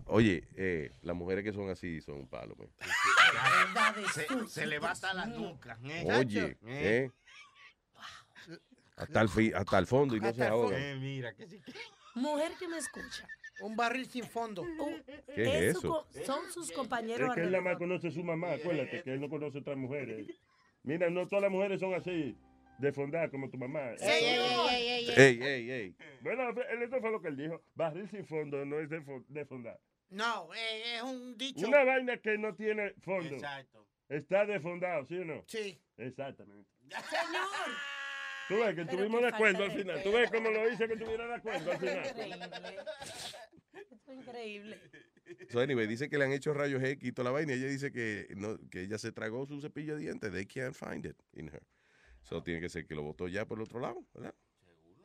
[0.05, 2.55] Oye, eh, las mujeres que son así son un palo.
[4.13, 5.77] Se, se le va hasta la nuca.
[5.85, 6.05] ¿eh?
[6.11, 7.09] Oye, Eh.
[7.09, 7.11] eh,
[8.97, 10.77] hasta, el fi- hasta el fondo y no se ahoga.
[10.77, 11.61] Eh, mira, que sí.
[12.15, 13.27] Mujer que me escucha.
[13.61, 14.65] Un barril sin fondo.
[15.33, 16.05] ¿Qué es eso?
[16.25, 19.21] son sus compañeros Es que él nada más conoce a su mamá, acuérdate, que él
[19.21, 20.27] no conoce a otras mujeres.
[20.83, 22.37] Mira, no todas las mujeres son así,
[22.79, 23.91] de fondar como tu mamá.
[23.99, 25.95] Ey, ey, ey.
[26.21, 27.61] Bueno, él- eso fue lo que él dijo.
[27.73, 29.79] Barril sin fondo no es de, fo- de fondar.
[30.09, 31.67] No, eh, es un dicho.
[31.67, 33.35] Una vaina que no tiene fondo.
[33.35, 33.87] Exacto.
[34.07, 35.43] Está defondado, ¿sí o no?
[35.47, 35.81] Sí.
[35.97, 36.69] Exactamente.
[36.89, 37.47] Señor.
[38.47, 40.03] Tú ves que qué de acuerdo al final.
[40.03, 42.05] Tú ves cómo lo hice que estuviera de acuerdo al final.
[42.07, 42.29] Increíble.
[43.73, 44.79] Esto es increíble.
[45.49, 47.53] So anyway, dice que le han hecho rayos X y toda la vaina.
[47.53, 50.31] y Ella dice que, no, que ella se tragó su cepillo de dientes.
[50.31, 51.63] They can't find it in her.
[52.25, 54.33] So tiene que ser que lo botó ya por el otro lado, ¿verdad?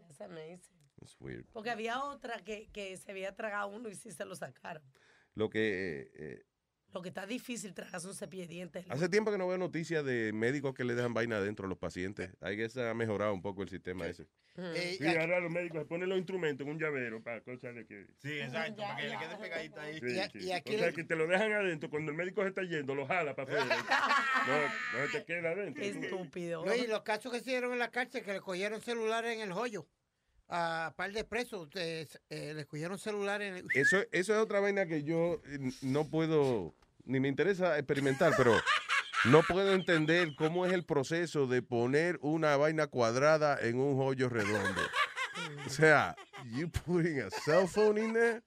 [0.08, 0.72] Esa me dice.
[1.02, 1.44] It's weird.
[1.52, 4.82] Porque había otra que, que se había tragado uno y sí se lo sacaron.
[5.34, 6.46] Lo que eh, eh,
[6.92, 8.84] Lo que está difícil tragarse un cepillo de dientes.
[8.88, 11.78] hace tiempo que no veo noticias de médicos que le dejan vaina adentro a los
[11.78, 12.30] pacientes.
[12.40, 14.26] Hay que se ha mejorado un poco el sistema ese.
[14.56, 17.86] Eh, Sí, ahora los médicos se ponen los instrumentos en un llavero para cosas de
[17.86, 18.06] que...
[18.18, 20.00] Sí, exacto, para que le quede pegadito ahí.
[20.00, 20.38] Sí, Y a- sí.
[20.40, 21.88] y aquí o sea, le- que te lo dejan adentro.
[21.88, 23.76] Cuando el médico se está yendo, lo jala para afuera.
[24.48, 25.82] no, no te queda adentro.
[25.84, 26.66] Estúpido.
[26.66, 29.52] Luis, los casos que se dieron en la cárcel, que le cogieron celulares en el
[29.52, 29.86] hoyo.
[30.52, 33.66] A par de presos, eh, eh, le cogieron celulares en el...
[33.72, 36.74] Eso, eso es otra vaina que yo eh, no puedo,
[37.10, 38.56] ni me interesa experimentar, pero
[39.26, 44.28] no puedo entender cómo es el proceso de poner una vaina cuadrada en un hoyo
[44.28, 44.80] redondo.
[45.66, 48.42] O sea, you putting a cell phone in there.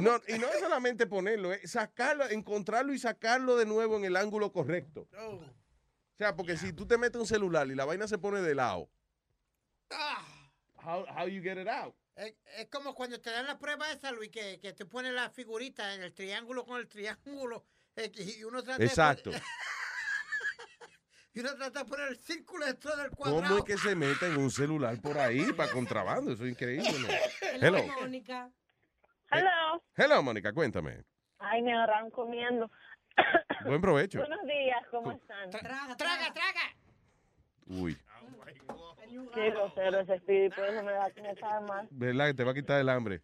[0.00, 4.16] No, y no es solamente ponerlo, es sacarlo, encontrarlo y sacarlo de nuevo en el
[4.16, 5.08] ángulo correcto.
[5.18, 8.54] O sea, porque si tú te metes un celular y la vaina se pone de
[8.54, 8.90] lado,
[10.82, 11.94] how, how you get it out?
[12.16, 15.30] Es, es como cuando te dan la prueba esa, Luis, que, que te pones la
[15.30, 17.64] figurita en el triángulo con el triángulo.
[17.96, 19.30] eh, y uno trata Exacto.
[19.30, 19.40] De,
[21.34, 23.42] y uno trata de poner el círculo dentro del cuadrado.
[23.42, 26.32] ¿Cómo es que se mete en un celular por ahí para contrabando?
[26.32, 26.90] Eso es increíble.
[26.90, 27.66] ¿no?
[27.66, 28.00] Hello, Hello.
[28.00, 28.50] Mónica.
[29.30, 29.82] Hello.
[29.96, 31.04] Hello, Mónica, cuéntame.
[31.38, 32.70] Ay, me agarraron comiendo.
[33.64, 34.18] Buen provecho.
[34.18, 35.50] Buenos días, ¿cómo están?
[35.50, 36.74] Traga, traga, traga.
[37.66, 37.96] Uy,
[39.34, 41.88] Qué grosero ese espíritu, eso me da que me sabe mal.
[41.90, 43.20] ¿verdad que te va a quitar el hambre?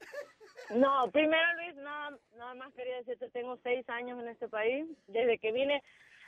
[0.74, 4.86] No, primero Luis, nada, nada más quería decirte, tengo seis años en este país.
[5.06, 5.82] Desde que vine,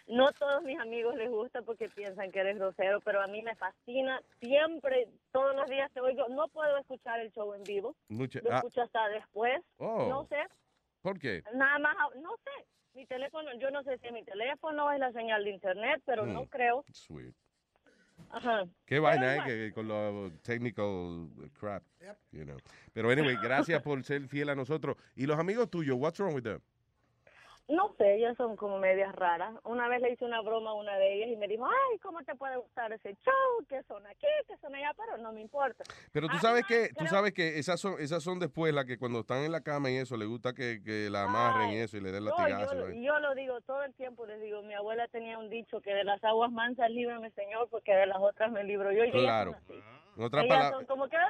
[0.06, 3.56] no todos mis amigos les gusta porque piensan que eres grosero, pero a mí me
[3.56, 4.20] fascina.
[4.40, 6.28] Siempre, todos los días te oigo.
[6.28, 7.96] No puedo escuchar el show en vivo.
[8.08, 9.60] Mucha- Lo ah, escucho hasta después.
[9.78, 10.06] Oh.
[10.08, 10.36] No sé,
[11.02, 11.42] ¿Por qué?
[11.54, 12.64] nada más, no sé.
[12.94, 16.26] Mi teléfono, yo no sé si es mi teléfono es la señal de internet, pero
[16.26, 16.46] no Hmm.
[16.48, 16.84] creo.
[16.92, 17.34] Sweet.
[18.30, 18.64] Ajá.
[18.84, 19.42] Qué vaina, ¿eh?
[19.44, 21.28] Que, con lo technical
[21.58, 21.82] crap,
[22.30, 22.58] you know.
[22.92, 24.96] Pero anyway, gracias por ser fiel a nosotros.
[25.14, 26.60] Y los amigos tuyos, what's wrong with them?
[27.68, 29.54] No sé, ellas son como medias raras.
[29.64, 32.22] Una vez le hice una broma a una de ellas y me dijo, ay, ¿cómo
[32.24, 33.66] te puede gustar ese show?
[33.68, 35.84] Que son aquí, que son allá, pero no me importa.
[36.10, 38.86] Pero tú Ah, sabes no, que, tú sabes que esas son, esas son después las
[38.86, 41.76] que cuando están en la cama y eso, les gusta que, que la amarren y
[41.76, 42.72] eso y le den No, latigazos.
[42.72, 45.82] yo, lo- yo lo digo todo el tiempo, les digo, mi abuela tenía un dicho
[45.82, 49.04] que de las aguas mansas líbrame, Señor, porque de las otras me libro yo.
[49.04, 49.54] Y ellas Claro.
[49.66, 49.76] son.
[50.16, 51.28] En otras Ellas palabras, son como que, "Ah,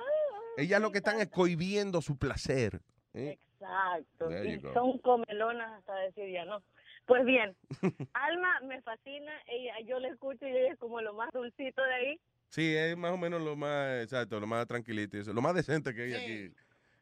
[0.57, 2.81] ellas lo que están es cohibiendo su placer.
[3.19, 3.39] ¿Eh?
[3.55, 6.63] exacto, y son comelonas hasta decir ya no.
[7.07, 7.57] Pues bien,
[8.13, 11.95] Alma me fascina, ella, yo le escucho y ella es como lo más dulcito de
[11.95, 12.21] ahí.
[12.51, 16.03] Sí, es más o menos lo más, exacto, lo más tranquilito lo más decente que
[16.03, 16.55] hay aquí.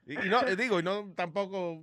[0.07, 1.83] Y, y no, eh, digo, y no tampoco,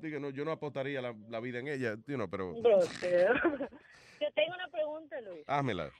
[0.00, 2.54] digo, no, yo no apostaría la, la vida en ella, you know, pero.
[2.54, 2.78] Yo
[4.34, 5.44] tengo una pregunta, Luis.
[5.48, 5.90] házmela.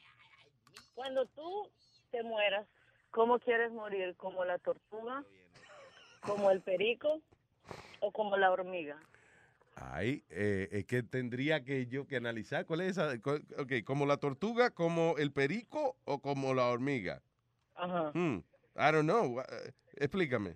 [0.95, 1.69] Cuando tú
[2.13, 2.67] te mueras,
[3.11, 4.15] ¿cómo quieres morir?
[4.17, 5.25] ¿Como la tortuga?
[6.21, 7.21] ¿Como el perico?
[8.07, 9.01] ¿O como la hormiga?
[9.77, 14.05] Ay, eh, es que tendría que yo que analizar cuál es esa, cu- ok, como
[14.05, 17.23] la tortuga, como el perico o como la hormiga.
[17.75, 18.11] Ajá.
[18.13, 18.41] Hmm,
[18.77, 19.43] I don't know, uh,
[19.97, 20.55] explícame.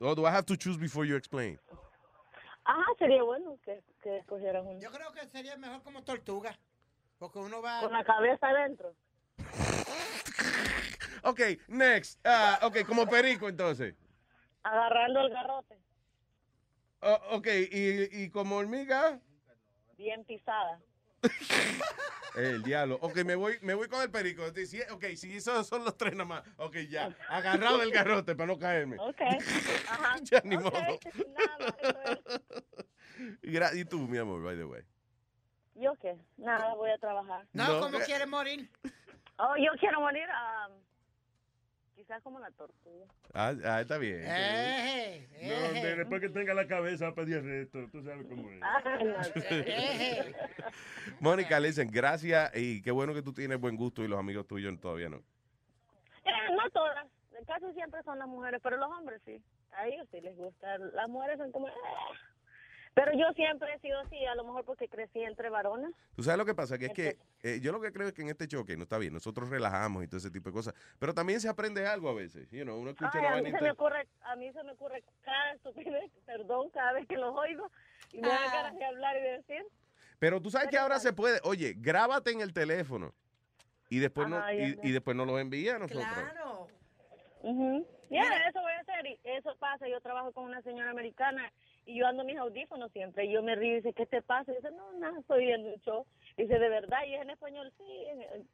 [0.00, 1.58] Or do I have to choose before you explain?
[2.64, 4.78] Ajá, sería bueno que, que escogieras uno.
[4.78, 6.56] Yo creo que sería mejor como tortuga.
[7.18, 7.80] Porque uno va.
[7.80, 8.94] Con la cabeza adentro.
[11.22, 12.18] Ok, next.
[12.24, 13.94] Ah, ok, como perico entonces.
[14.62, 15.76] Agarrando el garrote.
[17.02, 19.20] Oh, ok, y, y como hormiga,
[19.96, 20.80] Bien pisada.
[22.36, 22.98] el diablo.
[23.02, 24.42] Ok, me voy, me voy con el perico.
[24.66, 26.42] Si- Ok, si esos son los tres nada más.
[26.56, 27.14] Ok, ya.
[27.28, 28.96] Agarrado del garrote para no caerme.
[28.98, 29.20] Ok.
[29.88, 30.16] Ajá.
[30.22, 30.70] Ya ni modo.
[30.72, 32.00] Nada más, eso
[33.42, 33.74] es.
[33.76, 34.82] Y, tú, mi amor, by the way.
[35.74, 36.16] ¿Yo qué?
[36.36, 37.46] Nada, voy a trabajar.
[37.52, 38.02] No, No, ¿cómo eh.
[38.06, 38.70] quiere morir?
[39.38, 40.68] Oh, yo quiero morir ah,
[42.00, 43.04] quizás como la tortuga.
[43.34, 44.22] Ah, ah, está bien.
[44.22, 47.86] No, después que tenga la cabeza va a pedir reto.
[47.92, 48.60] Tú sabes cómo es.
[48.62, 48.82] Ah.
[51.20, 54.80] Mónica, listen, gracias y qué bueno que tú tienes buen gusto y los amigos tuyos
[54.80, 55.18] todavía no.
[55.18, 57.06] Eh, no todas.
[57.46, 59.42] Casi siempre son las mujeres, pero los hombres sí.
[59.72, 60.78] A ellos sí les gusta.
[60.78, 61.68] Las mujeres son como...
[63.04, 65.90] Pero yo siempre he sido así, a lo mejor porque crecí entre varones.
[66.14, 68.22] Tú sabes lo que pasa, que es que eh, yo lo que creo es que
[68.22, 71.14] en este choque no está bien, nosotros relajamos y todo ese tipo de cosas, pero
[71.14, 73.70] también se aprende algo a veces, you know, uno escucha Ay, a mí se me
[73.70, 77.70] ocurre, a mí se me ocurre cada estupidez, perdón, cada vez que los oigo
[78.12, 78.52] y me dan Ah.
[78.52, 79.64] ganas de hablar y de decir.
[80.18, 83.14] Pero tú sabes que ahora se puede, oye, grábate en el teléfono
[83.88, 84.88] y después no, Ajá, y, ya sé.
[84.88, 86.04] y después no los envía a nosotros.
[86.12, 86.68] Claro.
[87.42, 87.86] Ujú.
[88.10, 89.06] Ya, eso voy a hacer.
[89.06, 89.88] Y eso pasa.
[89.88, 91.50] Yo trabajo con una señora americana
[91.86, 93.24] y yo ando mis audífonos siempre.
[93.24, 94.52] Y yo me río y dice, ¿qué te pasa?
[94.52, 96.06] Y dice, no, nada, estoy viendo un show.
[96.36, 97.04] Dice, ¿de verdad?
[97.06, 98.04] Y es en español, sí.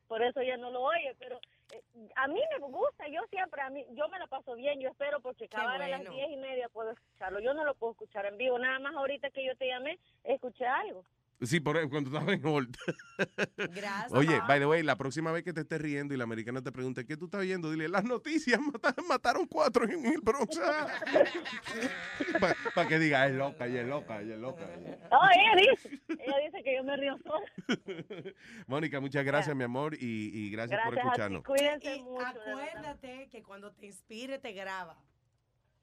[0.08, 1.14] Por eso ella no lo oye.
[1.18, 1.38] Pero
[1.72, 1.82] eh,
[2.14, 3.08] a mí me gusta.
[3.08, 4.80] Yo siempre, a mí, yo me la paso bien.
[4.80, 6.14] Yo espero porque acabar a las bueno.
[6.14, 7.40] diez y media puedo escucharlo.
[7.40, 8.58] Yo no lo puedo escuchar en vivo.
[8.58, 11.04] Nada más ahorita que yo te llamé, escuché algo.
[11.42, 12.76] Sí, por ejemplo, cuando estaba en hold.
[13.74, 14.12] Gracias.
[14.12, 16.72] Oye, by the way, la próxima vez que te estés riendo y la americana te
[16.72, 17.70] pregunte, ¿qué tú estás viendo?
[17.70, 20.58] Dile, las noticias, mata- mataron cuatro en el Bronx.
[22.74, 24.64] Para que diga, es loca, ella es loca, ella es loca.
[25.10, 27.46] Oh, ella dice, ella dice que yo me río sola.
[28.66, 31.34] Mónica, muchas gracias, mi amor, y, y gracias, por Gracias a ti.
[31.34, 31.44] escucharnos.
[31.44, 32.26] Cuídense Y mucho.
[32.26, 34.98] acuérdate que cuando te inspire te graba.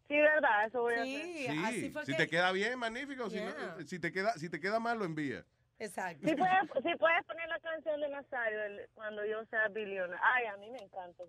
[0.08, 1.66] Sí, verdad, eso voy a Sí, hacer.
[1.66, 3.30] así Sí, fue si que- te queda bien, magnífico.
[3.30, 3.76] Si, no- Yeah.
[3.86, 5.44] si te queda, si te queda mal, lo envía.
[5.80, 6.28] Exacto.
[6.28, 10.16] Si puedes, si puedes poner la canción de Nazario el- cuando yo sea billonario.
[10.22, 11.24] Ay, a mí me encanta.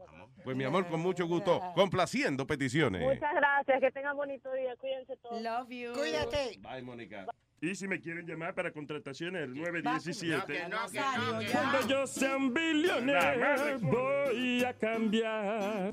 [0.45, 3.03] Pues mi amor, con mucho gusto, complaciendo peticiones.
[3.03, 5.41] Muchas gracias, que tengan bonito día, cuídense todos.
[5.43, 5.93] Love you.
[5.95, 6.59] Cuídate.
[6.61, 7.27] Bye, Mónica.
[7.61, 10.37] Y si me quieren llamar para contrataciones, el 917.
[10.39, 11.53] No, que no, que Nazario, no, que ya.
[11.53, 15.93] Cuando yo sea un billonero voy a cambiar,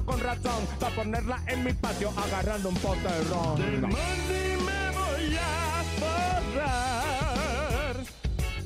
[0.05, 3.55] con razón para ponerla en mi patio agarrando un pote de ron.
[3.57, 5.83] Del money me voy a
[6.53, 7.95] forrar.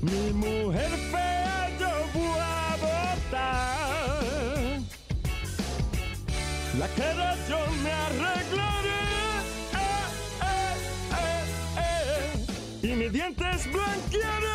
[0.01, 3.75] Mi mujer fea yo voy a botar.
[6.79, 9.03] La cara yo me arreglaré.
[9.73, 10.05] Eh,
[10.43, 11.43] eh,
[11.79, 12.87] eh.
[12.87, 14.45] Y mis dientes blanquearé.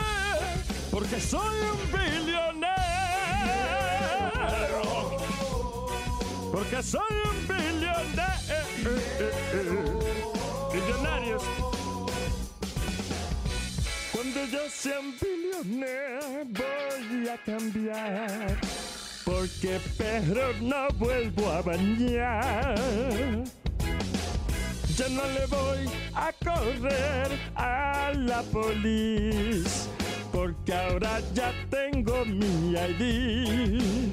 [0.90, 2.79] Porque soy un billonero.
[6.60, 7.98] Porque soy un billonero.
[10.70, 11.42] Billonarios.
[14.12, 18.60] Cuando yo sea un billonero voy a cambiar.
[19.24, 22.74] Porque perro no vuelvo a bañar.
[24.98, 29.90] Ya no le voy a correr a la policía.
[30.30, 34.12] Porque ahora ya tengo mi ID.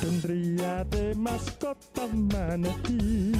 [0.00, 3.32] Tendría de mascota manatí.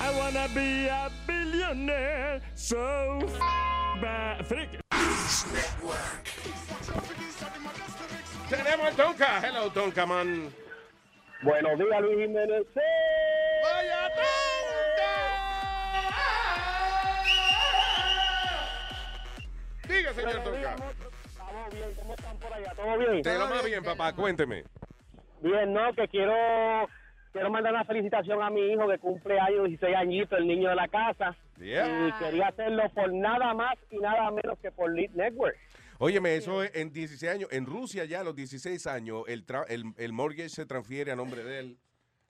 [0.00, 4.70] I wanna be a billionaire, so f freak.
[8.50, 9.40] Tenemos a Tonka.
[9.40, 10.52] Hello, Tonka, man.
[11.42, 12.66] Buenos días, Luis Jiménez.
[13.62, 14.08] ¡Vaya
[19.88, 20.76] Diga, señor Tonka.
[21.72, 22.72] Bien, ¿cómo están por allá?
[22.74, 23.22] ¿Todo bien?
[23.22, 24.12] De lo más bien, papá.
[24.12, 24.64] Cuénteme.
[25.40, 26.34] Bien, no, que quiero
[27.32, 30.74] quiero mandar una felicitación a mi hijo que cumple años, 16 añitos, el niño de
[30.76, 31.34] la casa.
[31.58, 32.08] Yeah.
[32.08, 35.56] Y quería hacerlo por nada más y nada menos que por Lead Network.
[35.98, 37.48] Óyeme, eso es en 16 años.
[37.52, 41.16] En Rusia ya a los 16 años el, tra- el, el mortgage se transfiere a
[41.16, 41.78] nombre de él.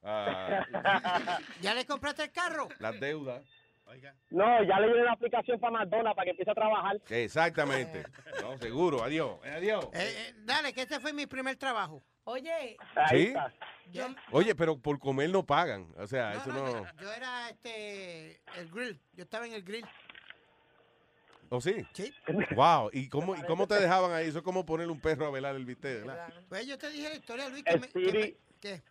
[0.04, 0.66] Ah,
[1.62, 2.68] ¿Ya le compraste el carro?
[2.78, 3.42] las deudas.
[4.30, 7.00] No, ya le di una aplicación para McDonald's para que empiece a trabajar.
[7.08, 8.04] Exactamente.
[8.40, 9.02] No, seguro.
[9.02, 9.38] Adiós.
[9.44, 9.84] Adiós.
[9.92, 12.02] Eh, eh, dale, que este fue mi primer trabajo.
[12.24, 12.76] Oye,
[13.10, 13.34] ¿Sí?
[13.90, 15.92] Yo, Oye, pero por comer no pagan.
[15.98, 16.84] O sea, eso no.
[17.00, 19.00] yo era este el grill.
[19.12, 19.84] Yo estaba en el grill.
[21.48, 21.84] ¿O sí?
[21.92, 22.14] Sí.
[22.54, 22.90] Wow.
[22.92, 24.28] ¿Y cómo, ¿Y cómo te dejaban ahí?
[24.28, 26.32] Eso es como ponerle un perro a velar el bistec, ¿verdad?
[26.48, 27.88] Pues yo te dije la historia, Luis, que me,
[28.60, 28.82] que.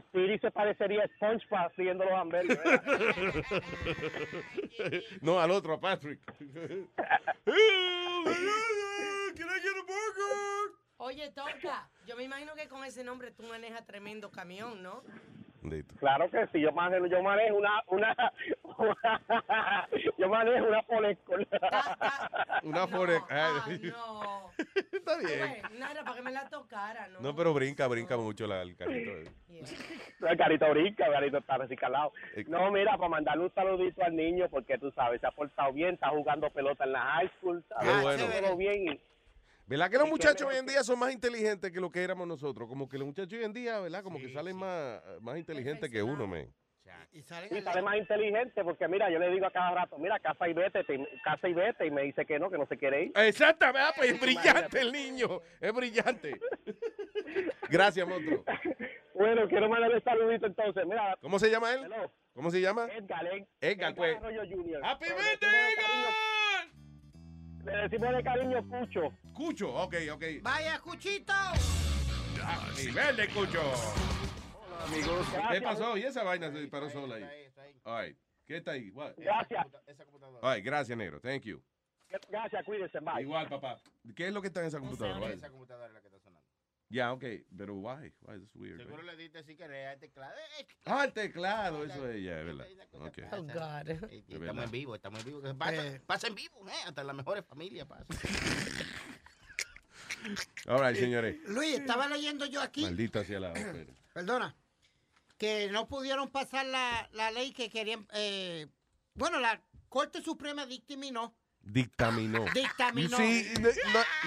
[0.00, 2.58] Speedy se parecería a SpongeBob siguiendo los hamburgues.
[5.20, 6.20] no, al otro, a Patrick.
[10.96, 15.02] oye, Tonka, yo me imagino que con ese nombre tú manejas tremendo camión, ¿no?
[15.98, 18.14] Claro que sí, yo manejo, yo manejo una, una,
[20.18, 21.48] yo manejo una Polescol.
[22.62, 22.86] Una.
[23.30, 24.50] Ah, no.
[24.92, 25.62] Está bien.
[25.78, 27.20] Nada, para que me la tocara, ¿no?
[27.20, 29.10] No, pero brinca, brinca mucho la, el carrito.
[29.10, 29.30] eh.
[30.20, 32.12] El carito brinca, el carito está reciclado.
[32.48, 35.94] No, mira, para mandarle un saludito al niño, porque tú sabes, se ha portado bien,
[35.94, 37.64] está jugando pelota en la high school.
[37.80, 38.24] Qué bueno.
[38.46, 38.88] Todo bien.
[38.92, 39.00] y-
[39.66, 42.26] ¿Verdad que los Y muchachos hoy en día son más inteligentes que lo que éramos
[42.26, 42.68] nosotros?
[42.68, 44.02] Como que los muchachos hoy en día, ¿verdad?
[44.02, 46.46] Como que salen más, más inteligentes que uno, man.
[47.12, 50.18] Y salen Sí, sale más inteligente, porque mira, yo le digo a cada rato, mira,
[50.18, 52.76] casa y vete, te- casa y vete, y me dice que no, que no se
[52.78, 53.12] quiere ir.
[53.14, 56.38] Exactamente, pues es brillante el niño, es brillante.
[57.68, 58.44] Gracias, monstruo.
[59.14, 61.16] Bueno, quiero mandarle un saludito entonces, mira.
[61.20, 61.82] ¿Cómo se llama él?
[61.84, 62.10] Hello.
[62.32, 62.88] ¿Cómo se llama?
[62.90, 64.16] Edgar, Ed- Edgar, pues.
[64.16, 64.80] Arroyo Jr.
[64.82, 66.31] ¡Happy birthday, cariño-
[67.64, 69.12] Le decimos de cariño Cucho.
[69.34, 70.24] Cucho, ok, ok.
[70.42, 71.32] Vaya, Cuchito.
[71.32, 73.60] Ah, nivel de Cucho.
[74.84, 75.62] Amigos, ¿Qué gracias.
[75.62, 75.96] pasó?
[75.96, 77.24] ¿Y esa vaina se disparó sola ahí?
[77.84, 78.16] All right.
[78.46, 78.90] ¿Qué está ahí?
[78.90, 79.12] What?
[79.16, 79.66] Gracias.
[80.40, 81.20] All right, gracias, negro.
[81.20, 81.62] Thank you.
[82.28, 83.22] Gracias, cuídense, bye.
[83.22, 83.78] Igual, papá.
[84.16, 85.20] ¿Qué es lo que está en esa computadora?
[85.20, 86.10] What is Esa computadora la que
[86.92, 87.22] está sonando.
[87.22, 87.46] Ya, ok.
[87.56, 88.12] Pero why?
[88.22, 88.78] Why is this weird?
[88.78, 89.10] Seguro right?
[89.12, 90.34] le diste sin querer al teclado.
[90.58, 92.66] Eh, Ah, el teclado, eso es ya, es verdad.
[92.94, 93.18] Ok.
[93.32, 93.88] Oh, God.
[93.88, 95.58] eh, Es Estamos en vivo, estamos en vivo.
[95.58, 96.00] Pasa, Eh.
[96.06, 98.06] pasa en vivo, eh, hasta las mejores familias pasa.
[100.68, 101.36] All right, señores.
[101.46, 103.52] Luis, estaba leyendo yo aquí, Maldita sea la
[104.14, 104.54] perdona,
[105.36, 108.06] que no pudieron pasar la, la ley que querían.
[108.12, 108.68] eh,
[109.14, 111.34] bueno, la Corte Suprema dictaminó.
[111.64, 112.44] Dictaminó.
[112.54, 113.16] Dictaminó.
[113.16, 113.52] Sí,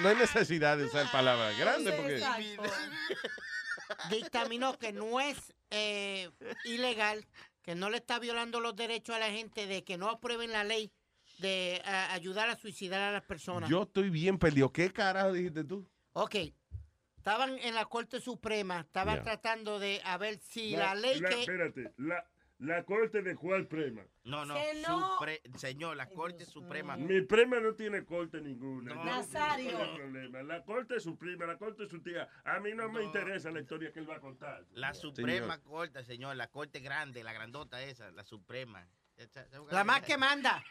[0.02, 2.20] no, hay necesidad de usar palabras grandes porque...
[4.10, 6.30] dictaminó que no es eh,
[6.64, 7.24] ilegal,
[7.62, 10.64] que no le está violando los derechos a la gente de que no aprueben la
[10.64, 10.92] ley
[11.38, 13.68] de ah, ayudar a suicidar a las personas.
[13.68, 14.72] Yo estoy bien perdido.
[14.72, 15.86] ¿Qué carajo dijiste tú?
[16.12, 16.36] Ok.
[17.18, 21.40] Estaban en la Corte Suprema, estaban tratando de a ver si la, ley la- que...
[21.40, 22.24] Espérate, la,
[22.58, 24.02] la corte de cuál prema.
[24.24, 25.18] No, no, no.
[25.18, 26.96] supre- señor, la Corte Suprema.
[26.96, 28.94] Mi prema no tiene corte ninguna.
[28.94, 29.04] No.
[29.04, 29.72] Nazario.
[29.72, 30.42] no hay problema.
[30.42, 32.28] La corte es su prima, la corte es su tía.
[32.44, 34.64] A mí no, me interesa la historia que él va a contar.
[34.72, 38.86] La Suprema Corte, señor, la Corte grande, la grandota esa, la Suprema.
[39.70, 40.62] La más que manda.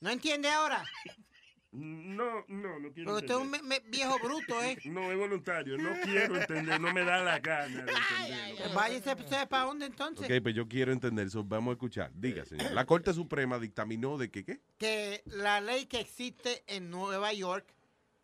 [0.00, 0.84] ¿No entiende ahora?
[1.76, 4.78] No, no, no quiero Porque usted es un me- me- viejo bruto, ¿eh?
[4.84, 5.76] No, es voluntario.
[5.76, 8.74] No quiero entender, no me da la gana de entenderlo.
[8.74, 10.24] Váyase usted para dónde entonces.
[10.30, 11.42] Ok, pues yo quiero entender eso.
[11.42, 12.12] Vamos a escuchar.
[12.14, 12.70] Diga, señor.
[12.72, 14.60] La Corte Suprema dictaminó de que qué.
[14.78, 17.66] Que la ley que existe en Nueva York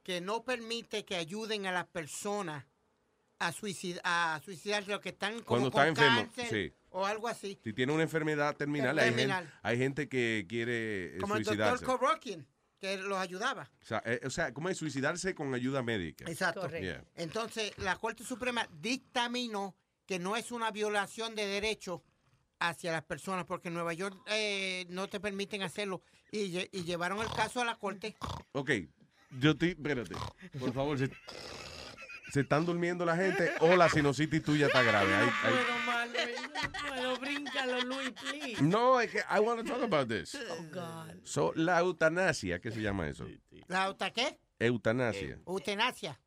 [0.04, 2.64] que no permite que ayuden a las personas
[3.40, 6.74] a, suicid a suicidarse los que están como Cuando con está enfermo, cáncer sí.
[6.90, 7.58] o algo así.
[7.64, 9.44] Si tiene una enfermedad terminal, hay, Terminal.
[9.44, 11.84] gente, hay gente que quiere eh, Como el suicidarse.
[11.84, 12.46] doctor Korokian,
[12.80, 13.70] que los ayudaba.
[13.82, 16.24] O sea, eh, o sea, ¿cómo es suicidarse con ayuda médica?
[16.28, 16.68] Exacto.
[16.70, 17.04] Yeah.
[17.14, 19.76] Entonces, la Corte Suprema dictaminó
[20.06, 22.00] que no es una violación de derechos
[22.58, 26.02] hacia las personas, porque en Nueva York eh, no te permiten hacerlo.
[26.32, 28.16] Y, y llevaron el caso a la Corte.
[28.52, 28.70] Ok,
[29.38, 30.14] yo estoy, espérate,
[30.58, 31.10] por favor, se,
[32.32, 35.14] se están durmiendo la gente o la sinusitis tuya está grave.
[35.14, 35.54] Ahí- ahí-.
[35.54, 37.18] No puedo.
[37.20, 38.62] Bríncalo, Luis, please.
[38.62, 40.34] No, es que I want to talk about this.
[40.34, 41.14] Oh, God.
[41.24, 43.26] So, la eutanasia, ¿qué se llama eso?
[43.68, 44.38] ¿La auta qué?
[44.58, 45.38] Eutanasia.
[45.46, 46.20] Eutanasia.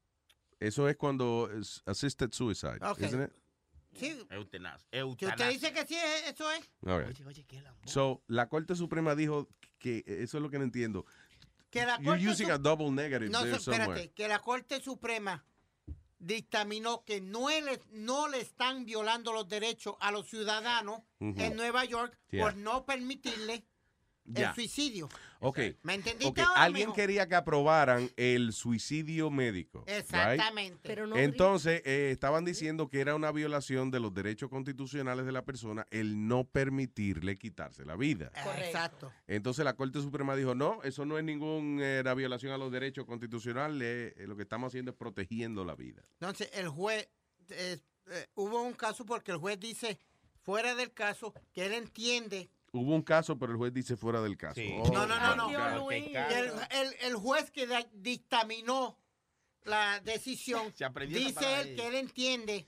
[0.59, 2.99] Eso es cuando es assisted suicide, Ok.
[3.01, 3.31] isn't it?
[3.95, 4.17] Sí.
[4.31, 4.87] Eutanas.
[4.91, 6.69] Si usted dice que sí, eh, eso es.
[6.87, 7.15] All right.
[7.85, 11.05] So, la Corte Suprema dijo que eso es lo que no entiendo.
[11.69, 14.11] Que la You're Corte using Sup- a double negative No, there so- espérate, somewhere.
[14.13, 15.43] que la Corte Suprema
[16.25, 21.85] dictaminó que no le, no le están violando los derechos a los ciudadanos en Nueva
[21.85, 22.45] York Yeah.
[22.45, 23.63] por no permitirle
[24.25, 24.49] Ya.
[24.49, 25.09] el suicidio.
[25.39, 25.59] Ok.
[25.83, 26.95] ¿Me entendiste Ok, ahora, Alguien mijo?
[26.95, 29.83] quería que aprobaran el suicidio médico.
[29.85, 29.97] right?
[29.97, 30.79] Exactamente.
[30.83, 35.31] Pero no Entonces, eh, estaban diciendo que era una violación de los derechos constitucionales de
[35.33, 38.31] la persona el no permitirle quitarse la vida.
[38.57, 39.11] Exacto.
[39.27, 44.13] Entonces la Corte Suprema dijo, no, eso no es ninguna violación a los derechos constitucionales,
[44.17, 46.03] eh, lo que estamos haciendo es protegiendo la vida.
[46.13, 47.09] Entonces, el juez,
[47.49, 47.77] eh,
[48.07, 49.99] eh, hubo un caso porque el juez dice,
[50.41, 52.49] fuera del caso, que él entiende.
[52.75, 54.59] Hubo un caso, pero el juez dice fuera del caso.
[54.81, 55.87] Oh, no, no, no, no.
[55.87, 55.97] Que
[56.39, 58.97] el, el- el juez que dictaminó
[59.63, 60.73] la decisión,
[61.07, 62.67] dice él que él entiende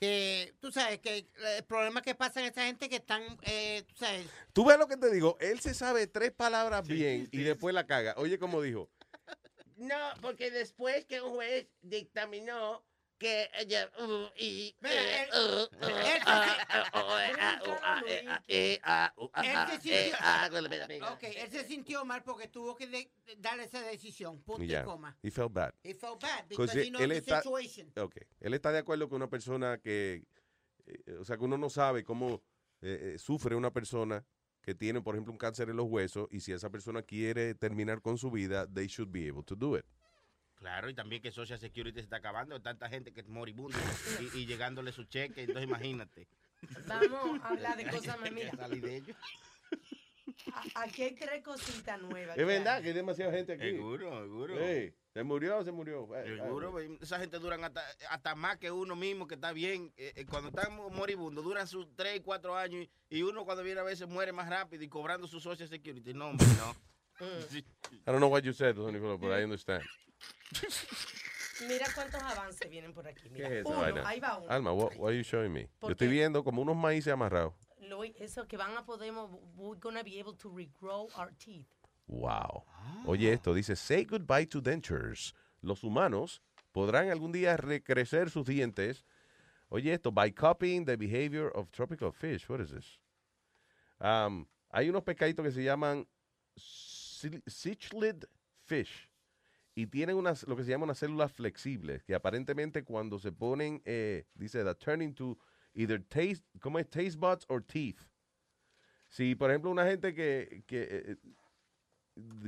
[0.00, 3.96] que, tú sabes, que el problema que pasa en esa gente que están, eh, tú
[3.96, 7.74] sabes, Tú ves lo que te digo, él se sabe tres palabras bien y después
[7.74, 8.14] la caga.
[8.16, 8.88] Oye, como dijo,
[9.76, 12.82] No, porque después que un juez dictaminó
[13.18, 14.74] que ella uh, y
[21.36, 24.84] Él se sintió, mal porque tuvo que de- dar esa decisión, punto y ya, y
[24.84, 25.16] coma.
[25.22, 25.72] he felt bad.
[25.82, 27.92] He felt bad Because he knows él the está, situation.
[27.96, 30.24] ok, él está de acuerdo con una persona que,
[30.86, 32.42] eh, o sea, que uno no sabe cómo
[32.80, 34.24] eh, eh, sufre una persona
[34.62, 38.02] que tiene, por ejemplo, un cáncer en los huesos y si esa persona quiere terminar
[38.02, 39.84] con su vida, they should be able to do it.
[40.58, 43.78] Claro, y también que Social Security se está acabando, tanta gente que es moribunda
[44.34, 46.26] y, y llegándole su cheque, entonces imagínate.
[46.86, 48.32] Vamos a hablar de cosas más.
[48.32, 48.50] Mira,
[50.74, 52.30] aquí hay tres cositas nuevas.
[52.36, 52.82] Es que verdad hay.
[52.82, 53.70] que hay demasiada gente aquí.
[53.72, 54.54] Seguro, seguro.
[55.14, 56.08] ¿Se murió o se murió?
[56.24, 59.92] Seguro, esa gente duran hasta, hasta más que uno mismo que está bien.
[59.96, 63.62] eh, eh, cuando están mo- moribundos, duran sus 3, 4 años y, y uno cuando
[63.64, 66.14] viene a veces muere más rápido y cobrando su Social Security.
[66.14, 66.74] No, hombre, no.
[67.50, 67.64] Sí.
[68.06, 69.82] I don't know what you said, Tony Flo, but I understand.
[71.66, 73.28] Mira cuántos avances vienen por aquí.
[73.28, 74.08] ¿Qué Mira, es esa uno, vaina?
[74.08, 74.48] ahí va uno.
[74.48, 75.62] Alma, what, what are you showing me?
[75.62, 76.12] Yo ¿Por estoy qué?
[76.12, 77.54] viendo como unos maíces amarrados.
[78.20, 79.12] Eso que van a poder,
[79.56, 81.66] we're gonna be able to regrow our teeth.
[82.06, 82.64] Wow.
[83.06, 85.34] Oye, esto dice, say goodbye to dentures.
[85.62, 86.40] Los humanos
[86.72, 89.04] podrán algún día recrecer sus dientes.
[89.70, 92.48] Oye, esto, by copying the behavior of tropical fish.
[92.48, 93.00] What is this?
[94.00, 96.06] Um, hay unos pescaditos que se llaman
[97.46, 98.24] cichlid
[98.64, 99.08] fish
[99.74, 103.80] y tienen unas, lo que se llama unas células flexibles que aparentemente cuando se ponen,
[103.84, 105.38] eh, dice, that turn into
[105.74, 106.88] either taste, ¿cómo es?
[106.88, 108.00] Taste buds or teeth.
[109.08, 111.16] Si, por ejemplo, una gente que, que eh,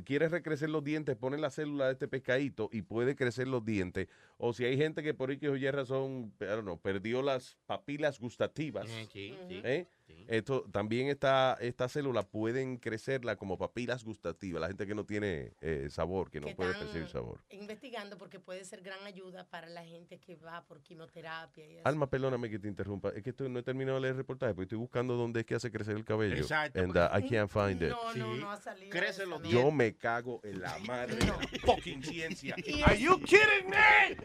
[0.04, 4.08] quiere recrecer los dientes, pone la célula de este pescadito y puede crecer los dientes.
[4.36, 7.56] O si hay gente que por X o Y razón, I don't know, perdió las
[7.66, 8.88] papilas gustativas.
[8.88, 9.60] Eh, sí, sí.
[9.64, 9.86] ¿eh?
[10.28, 14.60] Esto también esta, esta célula pueden crecerla como papilas gustativas.
[14.60, 17.40] La gente que no tiene eh, sabor, que no Que puede percibir sabor.
[17.50, 21.80] Investigando porque puede ser gran ayuda para la gente que va por quimioterapia y.
[21.84, 23.08] Alma, perdóname que te interrumpa.
[23.10, 25.46] Es que estoy- no he terminado de leer el reportaje, porque estoy buscando dónde es
[25.46, 26.36] que hace crecer el cabello.
[26.36, 27.90] Exacto, And uh, I can't find it.
[27.90, 28.90] No, no, no ha salido.
[28.90, 32.54] Crece los Yo me cago en la madre de la fucking ciencia.
[32.84, 34.16] Are you kidding me?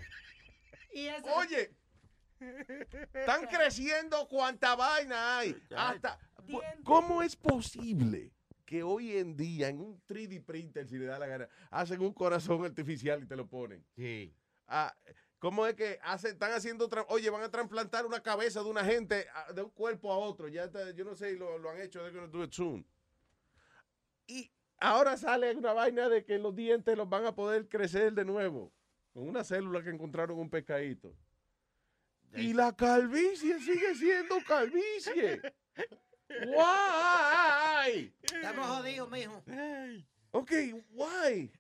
[0.94, 1.72] Y eso- Oye,
[3.14, 5.56] están creciendo cuánta vaina hay.
[5.76, 6.20] Hasta,
[6.84, 8.32] ¿Cómo es posible
[8.66, 12.14] que hoy en día en un 3D printer, si le da la gana, hacen un
[12.14, 13.86] corazón artificial y te lo ponen?
[13.96, 14.34] Sí.
[14.68, 14.96] Ah,
[15.40, 19.28] ¿Cómo es que hacen, están haciendo, oye, van a trasplantar una cabeza de una gente
[19.54, 20.48] de un cuerpo a otro?
[20.48, 22.86] Ya está, yo no sé, lo, lo han hecho, they're gonna do it soon.
[24.28, 28.26] Y ahora sale una vaina de que los dientes los van a poder crecer de
[28.26, 28.74] nuevo
[29.14, 31.16] con una célula que encontraron en un pescadito.
[32.34, 35.42] Y la calvicie sigue siendo calvicie.
[36.30, 38.14] Why?
[38.22, 39.44] Estamos jodidos, mijo.
[40.32, 40.52] Ok,
[40.92, 41.52] why?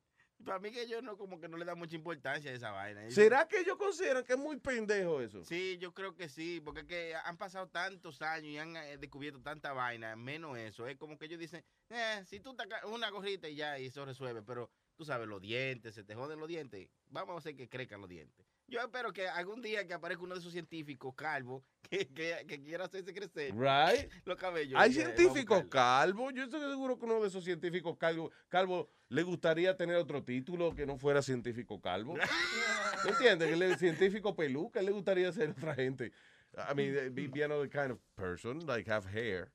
[0.44, 3.10] Para mí que yo no, como que no le da mucha importancia a esa vaina.
[3.10, 5.44] ¿Será que ellos consideran que es muy pendejo eso?
[5.44, 8.98] Sí, yo creo que sí, porque es que han pasado tantos años y han eh,
[8.98, 10.88] descubierto tanta vaina, menos eso.
[10.88, 14.06] Es como que ellos dicen, eh, si tú te una gorrita y ya, y eso
[14.06, 17.68] resuelve, pero tú sabes, los dientes, se te joden los dientes, vamos a hacer que
[17.68, 18.46] crezcan los dientes.
[18.68, 22.62] Yo espero que algún día que aparezca uno de esos científicos calvos que, que, que
[22.64, 24.12] quiera hacerse crecer Right.
[24.26, 24.80] los cabellos.
[24.80, 26.34] Hay científicos calvos.
[26.34, 30.74] Yo estoy seguro que uno de esos científicos calvos calvo, le gustaría tener otro título
[30.74, 32.16] que no fuera científico calvo.
[33.06, 33.48] ¿Me entiendes?
[33.56, 36.12] Que el científico peluca, le gustaría ser otra gente.
[36.58, 39.52] I mean, eh, be, be another kind of person, like have hair,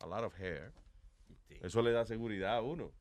[0.00, 0.72] a lot of hair.
[1.62, 2.92] Eso le da seguridad a uno.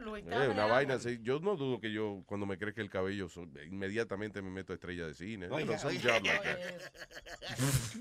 [0.00, 1.18] Luis, Eh, una vaina así.
[1.22, 4.76] Yo no dudo que yo, cuando me crezca el cabello, so- inmediatamente me meto a
[4.76, 5.48] estrella de cine.
[5.64, 5.72] Like.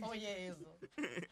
[0.03, 0.77] Oye, eso.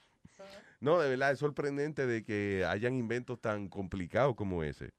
[0.80, 4.92] No, de verdad, es sorprendente de que hayan inventos tan complicados como ese.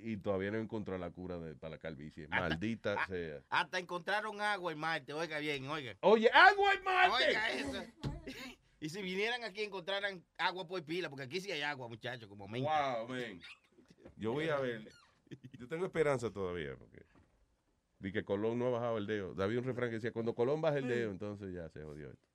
[0.00, 2.28] Y todavía no encontró la cura de- para la calvicie.
[2.28, 3.42] Maldita sea.
[3.50, 5.96] Hasta encontraron agua en Marte, oiga bien, oiga.
[6.00, 7.26] Oye, agua en Marte.
[7.26, 7.84] Oiga eso.
[8.80, 12.46] Y si vinieran aquí encontraran agua por pila, porque aquí sí hay agua, muchachos, como
[12.46, 12.68] mente.
[12.70, 13.40] Wow, man.
[14.16, 14.88] Yo voy a ver.
[15.58, 16.76] Yo tengo esperanza todavía.
[16.76, 17.04] Porque
[17.98, 19.34] vi que Colón no ha bajado el dedo.
[19.42, 22.26] Había un refrán que decía, cuando Colón baja el dedo, entonces ya se jodió esto.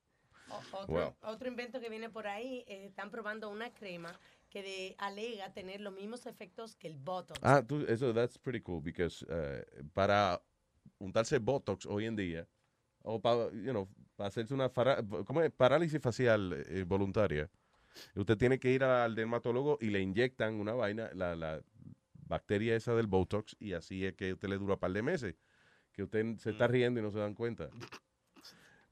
[0.50, 1.16] O- Otro, Wow.
[1.24, 4.20] otro invento que viene por ahí, eh, están probando una crema
[4.50, 7.40] que de- alega tener los mismos efectos que el Botox.
[7.42, 10.42] Ah, tú, eso, that's pretty cool, because eh, para
[11.00, 12.48] untarse Botox hoy en día,
[13.04, 15.50] o para, you know, para hacerse una fara- ¿cómo es?
[15.52, 17.50] parálisis facial eh, voluntaria,
[18.16, 21.62] usted tiene que ir al dermatólogo y le inyectan una vaina, la, la
[22.14, 25.36] bacteria esa del Botox, y así es que usted le dura un par de meses,
[25.92, 27.70] que usted se está riendo y no se dan cuenta.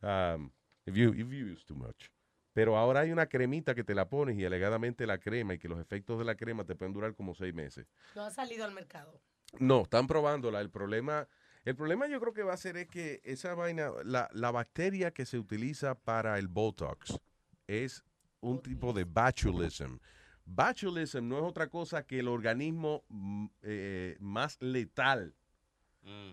[0.02, 0.52] Um,
[0.86, 2.10] if you, if you use too much.
[2.53, 5.69] Pero ahora hay una cremita que te la pones y alegadamente la crema y que
[5.69, 7.88] los efectos de la crema te pueden durar como seis meses.
[8.14, 9.22] No ha salido al mercado.
[9.60, 10.60] No, están probándola.
[10.60, 11.28] El problema,
[11.64, 15.11] el problema yo creo que va a ser es que esa vaina, la, la bacteria
[15.11, 17.19] que se utiliza para el Botox
[17.68, 18.03] es
[18.41, 19.97] un tipo de botulism.
[20.45, 25.34] Botulism no es otra cosa que el organismo mm, eh, más letal.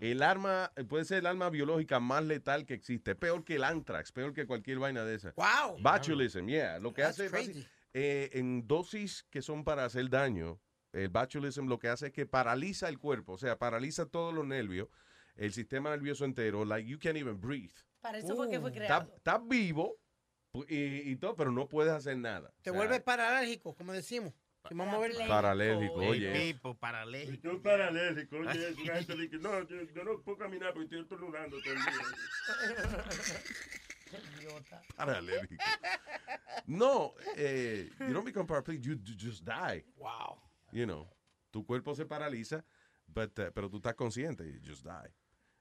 [0.01, 3.13] El arma, eh, puede ser el arma biológica más letal que existe.
[3.13, 5.33] Peor que el anthrax, peor que cualquier vaina de esa.
[5.35, 5.77] Wow.
[5.79, 6.79] Botulism, yeah.
[6.79, 7.67] Lo que That's hace crazy.
[7.93, 10.59] eh, en dosis que son para hacer daño,
[10.91, 14.43] el botulism lo que hace es que paraliza el cuerpo, o sea, paraliza todos los
[14.47, 14.87] nervios,
[15.35, 17.75] el sistema nervioso entero, like you can't even breathe.
[18.01, 19.13] Para eso fue que fue Estás creado.
[19.17, 19.97] estás vivo
[20.67, 22.49] y, y todo, pero no puedes hacer nada.
[22.61, 24.33] Te O sea, vuelves paralérgico, como decimos.
[24.67, 26.33] Si vamos a ver- Paralérgico, oye.
[26.53, 27.41] Tipo paralérgico.
[27.43, 31.57] Yo paralérgico, oye, una gente dice, no, yo, yo no puedo caminar porque estoy estornudando
[31.61, 31.93] todo el día.
[34.95, 35.63] Paralérgico.
[36.67, 39.83] No, eh, you don't become paraplegic, you, you just die.
[39.97, 40.41] Wow.
[40.71, 41.07] You know,
[41.51, 42.63] tu cuerpo se paraliza,
[43.07, 45.09] but, uh, pero tú estás consciente, you just die.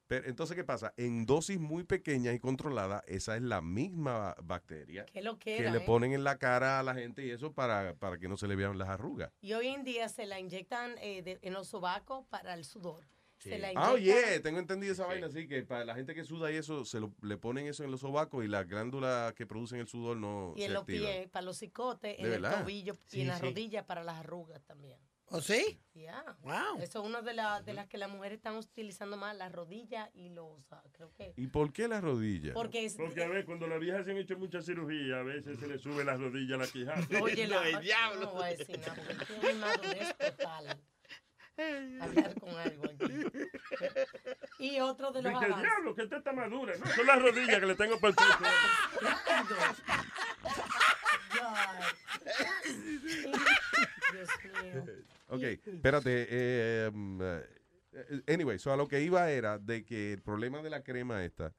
[0.08, 0.94] Pero entonces, ¿qué pasa?
[0.96, 5.80] En dosis muy pequeñas y controladas, esa es la misma bacteria lo que que le
[5.80, 8.56] ponen en la cara a la gente y eso para, para que no se le
[8.56, 9.30] vean las arrugas.
[9.42, 13.06] Y hoy en día se la inyectan eh, de- en los sobacos para el sudor.
[13.36, 16.24] Se la Ah, inyectan- oye, tengo entendido esa vaina así, que para la gente que
[16.24, 19.46] suda y eso, se lo, le ponen eso en los sobacos y las glándulas que
[19.46, 21.12] producen el sudor no Y se en los activan.
[21.12, 23.44] pies, para los cicotes, ¿De en el tobillo Sí, y en las sí.
[23.46, 24.98] rodillas para las arrugas también.
[25.30, 25.78] ¿Oh, sí?
[25.94, 26.24] Ya.
[26.42, 26.80] Wow.
[26.80, 30.08] Eso es una de, la- de las que las mujeres están utilizando más, las rodillas
[30.14, 31.34] y los, ah, creo que...
[31.36, 32.54] ¿Y por qué las rodillas?
[32.54, 32.94] Porque es...
[32.94, 35.78] Porque a ver, cuando las viejas se han hecho mucha cirugía, a veces se le
[35.78, 37.06] sube las rodillas a la quijada.
[37.22, 37.62] Oye, la,
[38.20, 40.80] no voy a decir nada, porque tiene madurez total.
[42.00, 43.14] hablar con algo aquí.
[44.60, 45.62] Y otro de los Dije, avances.
[45.70, 46.74] diablo, que esta está madura.
[46.78, 48.16] No, son las rodillas que le tengo para el.
[54.12, 54.28] Dios
[54.62, 54.84] mío.
[55.38, 56.26] Ok, espérate.
[56.30, 60.70] eh, um, eh, anyway, so a lo que iba era de que el problema de
[60.70, 61.54] la crema esta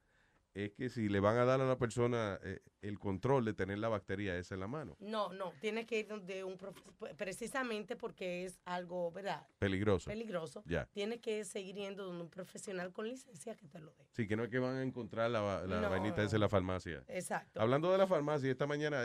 [0.52, 3.78] es que si le van a dar a la persona eh, el control de tener
[3.78, 7.94] la bacteria esa en la mano, No, no, tienes que ir donde un profesional, precisamente
[7.94, 9.46] porque es algo, ¿verdad?
[9.60, 10.10] peligroso.
[10.10, 10.64] Peligroso.
[10.66, 10.86] Ya.
[10.86, 14.04] Tienes que seguir yendo donde un profesional con licencia que te lo dé.
[14.10, 15.88] Sí, que no es que van a encontrar la, va- la No.
[15.90, 17.04] vainita esa en la farmacia.
[17.06, 17.60] Exacto.
[17.60, 19.04] Hablando de la farmacia, esta mañana,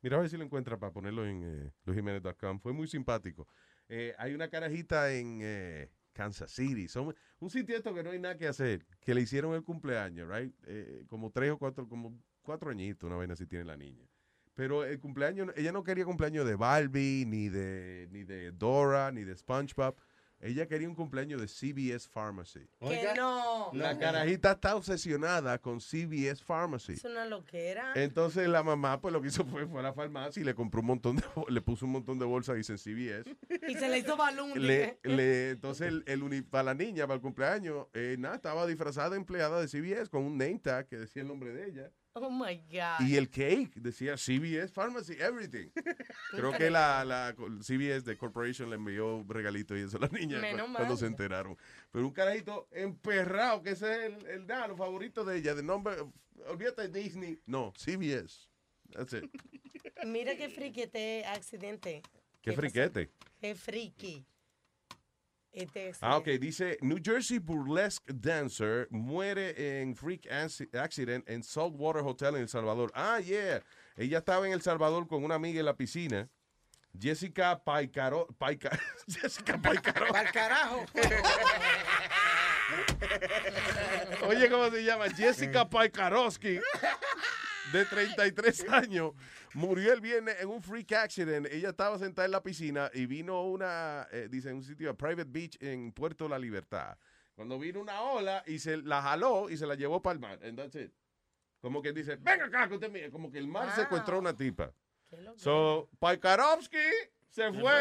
[0.00, 2.58] mira a ver si lo encuentra para ponerlo en eh, luisjimenez.com.
[2.58, 3.46] Fue muy simpático.
[3.94, 6.88] Eh, hay una carajita en eh, Kansas City.
[6.88, 8.86] Son un sitio esto que no hay nada que hacer.
[9.02, 10.54] Que le hicieron el cumpleaños, right?
[10.66, 14.08] Eh, como tres o cuatro, como cuatro añitos, una vaina así tiene la niña.
[14.54, 19.24] Pero el cumpleaños, ella no quería cumpleaños de Barbie, ni de, ni de Dora, ni
[19.24, 19.94] de SpongeBob.
[20.44, 22.66] Ella quería un cumpleaños de CVS Pharmacy.
[22.80, 23.70] Que no.
[23.72, 26.94] La carajita está obsesionada con CVS Pharmacy.
[26.94, 27.92] Es una loquera.
[27.94, 30.80] Entonces la mamá pues lo que hizo fue, fue a la farmacia y le compró
[30.80, 33.34] un montón de le puso un montón de bolsas dicen CVS.
[33.68, 34.50] Y se le hizo balón.
[34.60, 38.66] Le, le- entonces el, el uni- para la niña, para el cumpleaños, eh, nada, estaba
[38.66, 41.90] disfrazada de empleada de CVS con un name tag que decía el nombre de ella.
[42.14, 43.06] Oh my God.
[43.06, 45.68] Y el cake decía CVS Pharmacy, everything.
[46.32, 50.36] Creo que la, la CVS de Corporation le envió regalito y eso a la niña
[50.36, 50.98] cu- Menos cuando mal.
[50.98, 51.56] se enteraron.
[51.90, 55.96] Pero un carajito emperrado, que ese es el, el favoritos de ella, de nombre,
[56.48, 57.38] olvídate de Disney.
[57.46, 58.48] No, CVS.
[58.90, 59.24] That's it.
[60.04, 62.02] Mira qué friki este accidente.
[62.42, 63.10] Qué friquete.
[63.40, 64.26] Qué friki.
[65.52, 72.02] Este Ah, ok, dice New Jersey burlesque dancer muere en freak acci- accident en Saltwater
[72.02, 72.90] Hotel en El Salvador.
[72.94, 73.62] Ah, yeah.
[73.96, 76.28] Ella estaba en El Salvador con una amiga en la piscina.
[76.98, 78.70] Jessica Paicaro, Paica,
[79.06, 80.06] Jessica Paicaro.
[80.32, 80.84] Carajo.
[84.26, 85.08] Oye, ¿cómo se llama?
[85.10, 86.60] Jessica Paikarowski,
[87.72, 89.12] de 33 años,
[89.54, 91.46] murió el viernes en un freak accident.
[91.50, 95.56] Ella estaba sentada en la piscina y vino una, eh, dice, un sitio, Private Beach
[95.60, 96.96] en Puerto La Libertad.
[97.34, 100.38] Cuando vino una ola y se la jaló y se la llevó para el mar.
[100.44, 100.92] And that's it.
[101.60, 103.10] Como que dice, venga acá, que usted mire.
[103.10, 104.72] Como que el mar secuestró a una tipa.
[105.36, 106.78] So, Paikarowski
[107.30, 107.72] se fue.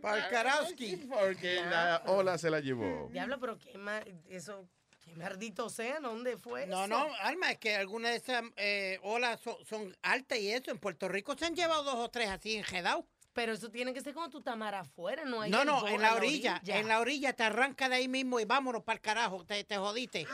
[0.00, 0.96] Paikarowski.
[1.08, 3.08] Porque la ola se la llevó.
[3.12, 4.68] Diablo, pero qué ma- eso,
[5.04, 6.88] qué maldito sea, ¿dónde fue No, eso?
[6.88, 10.70] no, Alma, es que algunas de esas eh, olas son, son altas y eso.
[10.70, 13.04] En Puerto Rico se han llevado dos o tres así enjedados.
[13.34, 16.00] Pero eso tiene que ser cuando tú estás mar afuera, no hay No, no, en
[16.00, 19.44] la orilla, en la orilla te arranca de ahí mismo y vámonos para el carajo,
[19.44, 20.24] te, te jodiste.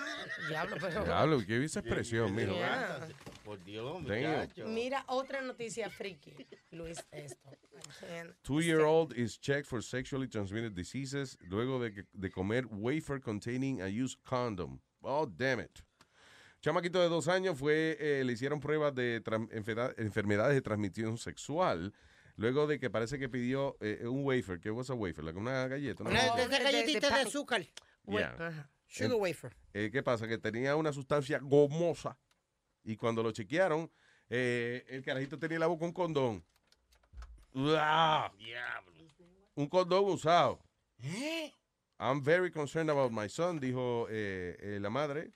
[0.48, 1.04] Diablo, pero...
[1.04, 2.52] Diablo, qué esa expresión, mijo.
[2.52, 3.08] Yeah.
[3.42, 4.66] Por Dios, muchacho.
[4.66, 6.34] Mira, otra noticia friki,
[6.72, 7.50] Luis, esto.
[8.42, 13.86] Two-year-old is checked for sexually transmitted diseases luego de, que- de comer wafer containing a
[13.88, 14.78] used condom.
[15.00, 15.80] Oh, damn it.
[16.60, 19.22] Chamaquito de dos años fue, eh, le hicieron pruebas de
[19.96, 21.94] enfermedades de transmisión sexual
[22.36, 24.60] luego de que parece que pidió eh, un wafer.
[24.60, 25.24] ¿Qué was a wafer?
[25.24, 26.04] Like una galleta.
[26.04, 26.10] ¿no?
[26.10, 27.66] Una de esas de- galletitas de de, pan- azúcar.
[28.06, 28.70] Yeah.
[28.86, 29.56] Sugar En- wafer.
[29.74, 30.26] Eh, ¿Qué pasa?
[30.26, 32.18] Que tenía una sustancia gomosa
[32.82, 33.90] y cuando lo chequearon,
[34.28, 36.44] eh, el carajito tenía en la boca un condón.
[37.54, 38.30] ¡Uah!
[39.54, 40.60] Un condón usado.
[41.98, 45.32] I'm very concerned about my son, dijo eh, eh, la madre.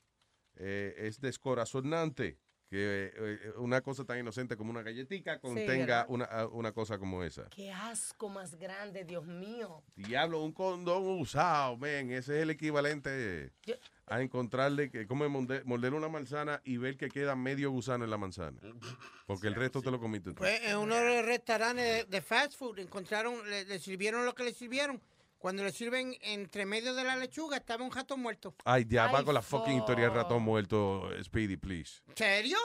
[0.57, 2.39] Eh, es descorazonante
[2.69, 7.23] que eh, una cosa tan inocente como una galletita contenga una, ah, una cosa como
[7.23, 7.47] esa.
[7.49, 9.83] Qué asco más grande, Dios mío.
[9.95, 12.11] Diablo, un condón usado, men.
[12.11, 13.75] Ese es el equivalente Yo-
[14.07, 18.09] a encontrarle que como morder, morder una manzana y ver que queda medio gusano en
[18.11, 18.59] la manzana.
[19.25, 20.35] Porque el resto te lo comiste tú.
[20.37, 24.33] Pues en uno de los restaurantes de, de fast food encontraron, le, le sirvieron lo
[24.35, 25.01] que le sirvieron.
[25.45, 28.55] Cuando le sirven entre medio de la lechuga estaba un jato muerto.
[28.65, 32.01] Ay, ya va con la fucking historia del ratón muerto, Speedy, please.
[32.15, 32.57] ¿Serio?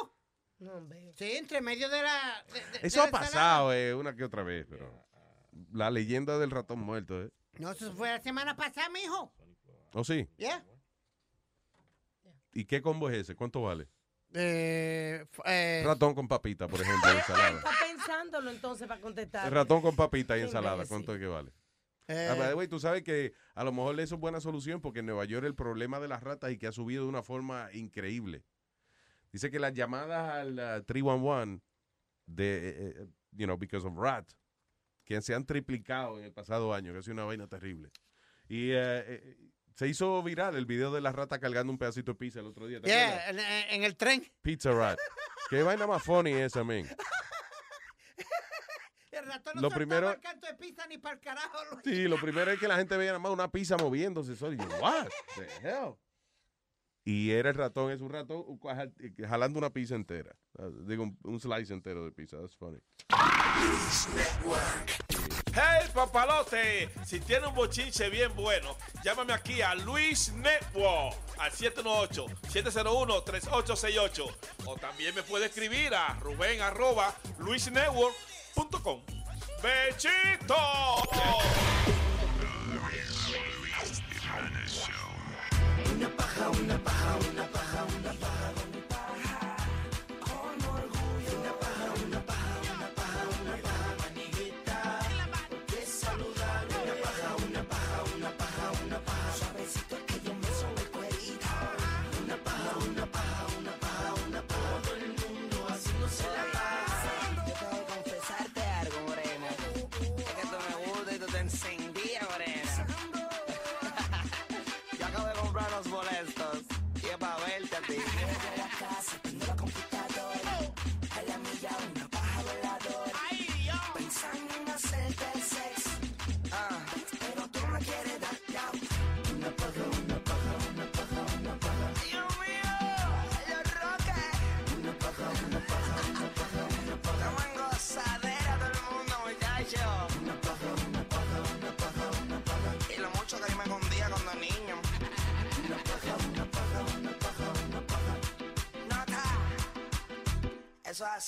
[0.60, 1.12] No, hombre.
[1.14, 2.42] Sí, entre medio de la.
[2.50, 3.26] de- de- de Eso ha la ensalada.
[3.32, 4.90] pasado eh, una que otra vez, pero
[5.74, 7.28] la leyenda del ratón muerto, ¿eh?
[7.58, 9.30] No, eso fue la semana pasada, mijo.
[9.92, 10.26] ¿Oh, sí?
[10.38, 10.64] ¿Ya?
[12.54, 13.34] ¿Y qué combo es ese?
[13.36, 13.88] ¿Cuánto vale?
[14.32, 17.58] Eh, f- eh, Ratón con papita, por ejemplo, ensalada.
[17.58, 19.48] Está pensándolo entonces para contestar.
[19.48, 20.86] El ratón con papita y ensalada.
[20.86, 21.52] ¿cuánto es que vale?
[22.10, 25.00] Eh, Ah, the way, tú sabes que a lo mejor eso es buena solución porque
[25.00, 27.68] en Nueva York el problema de las ratas y que ha subido de una forma
[27.72, 28.44] increíble.
[29.32, 31.62] Dice que las llamadas al uh, 311
[32.26, 34.28] de, eh, eh, you know, because of rat,
[35.04, 37.90] que se han triplicado en el pasado año, que ha sido una vaina terrible.
[38.48, 39.36] Y eh, eh,
[39.74, 42.66] se hizo viral el video de la rata cargando un pedacito de pizza el otro
[42.66, 42.80] día.
[42.80, 44.24] ¿te yeah, en, en el tren.
[44.42, 44.98] Pizza rat.
[45.50, 46.86] Qué vaina más funny esa, men.
[49.20, 51.58] El ratón no Lo primero- el canto de pizza ni para el carajo.
[51.84, 54.32] Sí, lo primero es que la gente veía nada más una pizza moviéndose.
[54.32, 55.94] y yo, what the hell?
[57.04, 58.92] Y era el ratón, es un ratón jal-
[59.26, 60.34] jalando una pizza entera.
[60.86, 62.36] Digo, un, un slice entero de pizza.
[62.38, 62.78] That's funny.
[65.52, 74.36] Hey papalote, si tiene un bochinche bien bueno, llámame aquí a Luis Network al 718-701-3868
[74.66, 77.14] o también me puede escribir a Rubén arroba
[78.60, 79.00] luisnetwork.com.
[79.62, 80.54] ¡Bechito!
[85.96, 88.59] Una paja, una paja, una paja, una paja.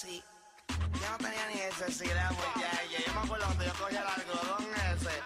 [0.04, 3.06] Yo no tenía ni necesidad, muchacho.
[3.06, 5.22] Yo me acuerdo cuando yo cogía el algodón ese.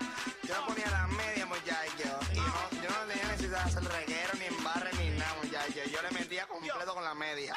[0.46, 2.20] Yo me ponía las medias, muchacho.
[2.32, 5.80] Y yo no tenía necesidad de hacer reguero, ni embarre, ni nada, muchacho.
[5.90, 7.54] Yo le metía completo con la media.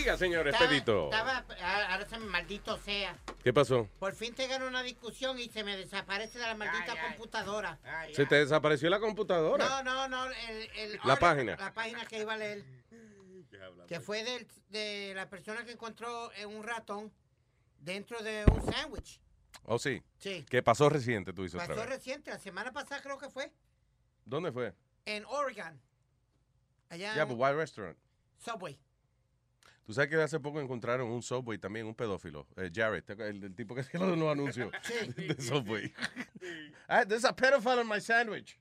[0.00, 1.04] Diga, señor Estaba- Expedito.
[1.10, 1.44] Estaba,
[1.92, 3.18] ahora se me maldito sea.
[3.44, 3.86] ¿Qué pasó?
[3.98, 7.78] Por fin te gano una discusión y se me desaparece de la maldita computadora.
[8.14, 9.68] ¿Se te desapareció la computadora?
[9.68, 10.24] No, no, no.
[10.24, 11.56] El, el La página.
[11.56, 12.64] La página que iba a leer.
[13.88, 17.12] Que fue del- de la persona que encontró un ratón
[17.78, 19.20] dentro de un sándwich.
[19.64, 20.02] ¿Oh, sí?
[20.18, 20.46] Sí.
[20.48, 21.96] ¿Qué pasó reciente, tú dices Pasó otra vez?
[21.96, 23.52] reciente, la semana pasada creo que fue,
[24.24, 24.72] ¿Dónde fue?
[25.04, 25.78] en Oregon.
[26.88, 27.98] Allá Ya, en but why restaurant?
[28.38, 28.78] Subway.
[29.90, 32.46] Tú sabes que hace poco encontraron un Subway también, un pedófilo.
[32.56, 34.70] Eh, Jared, el, el tipo que hacía los anuncios
[35.16, 35.92] de Subway.
[36.88, 38.56] ah, there's a pedophile on my sandwich.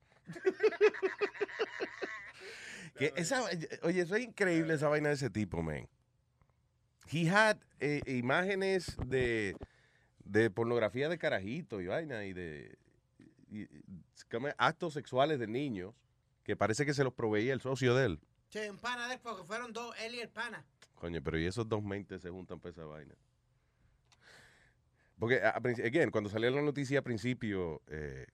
[2.98, 3.44] que esa,
[3.84, 5.88] oye, eso es increíble esa vaina de ese tipo, man.
[7.06, 9.56] He had eh, imágenes de,
[10.26, 12.76] de pornografía de carajito y vaina y de
[13.52, 13.68] y-
[14.58, 15.94] actos sexuales de niños
[16.44, 18.20] que parece que se los proveía el socio de él.
[18.50, 20.66] Sí, un pana de él, porque fueron dos, él y el pana.
[21.00, 23.16] Coño, pero y esos dos mentes se juntan para esa vaina.
[25.18, 28.28] Porque, again, cuando salió la noticia al principio, eh,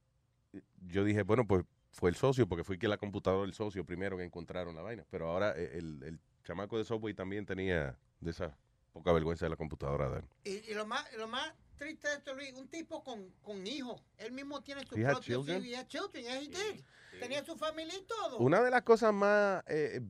[0.87, 4.17] yo dije, bueno, pues fue el socio, porque fue que la computadora del socio primero
[4.17, 5.05] que encontraron la vaina.
[5.09, 8.57] Pero ahora eh, el, el chamaco de Subway también tenía de esa
[8.93, 10.25] poca vergüenza de la computadora de él.
[10.43, 14.01] Y, y lo más lo más triste de esto, Luis, un tipo con, con hijos.
[14.17, 15.61] Él mismo tiene su propio children?
[15.63, 16.83] sí, children, yeah, he did.
[17.19, 18.37] Tenía su familia y todo.
[18.37, 20.01] Una de las cosas más eh,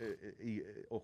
[0.00, 1.00] eh, eh, eh,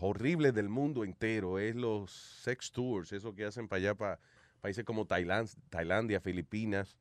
[0.00, 4.18] horribles del mundo entero es los sex tours, eso que hacen para allá, para
[4.60, 6.98] países como Tailand- Tailandia, Filipinas,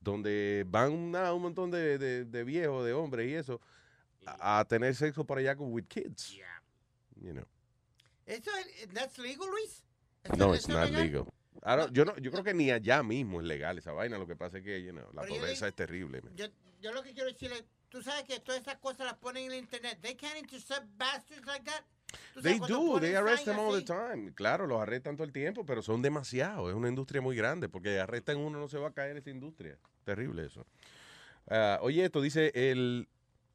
[0.00, 3.60] donde van una- un montón de, de- de viejos, de hombres y eso,
[4.26, 6.36] a, a tener sexo por allá con with kids.
[7.20, 7.44] You know.
[8.26, 9.84] ¿Eso es that's legal, Luis?
[10.24, 11.02] ¿Eso- No, it's es not legal?
[11.04, 11.24] legal.
[11.64, 14.16] I don't- yo, no, yo creo que ni allá mismo es legal esa vaina.
[14.18, 16.22] Lo que pasa es que you know, la Pero yo pobreza digo- es terrible.
[16.36, 16.46] Yo,
[16.80, 19.58] yo lo que quiero decirle, tú sabes que todas esas cosas las ponen en el
[19.58, 19.98] internet.
[20.00, 21.84] They can't intercept bastards like that.
[22.42, 23.86] They do, they arrest them all the así.
[23.86, 24.32] time.
[24.32, 26.70] Claro, los arrestan todo el tiempo, pero son demasiados.
[26.70, 29.78] Es una industria muy grande, porque arrestan uno, no se va a caer esa industria.
[30.04, 30.66] Terrible eso.
[31.48, 33.08] Ah, oye, esto dice el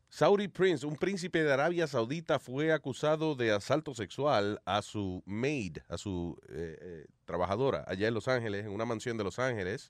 [0.09, 5.79] Saudi Prince, un príncipe de Arabia Saudita, fue acusado de asalto sexual a su maid,
[5.89, 9.89] a su eh, eh, trabajadora, allá en Los Ángeles, en una mansión de Los Ángeles.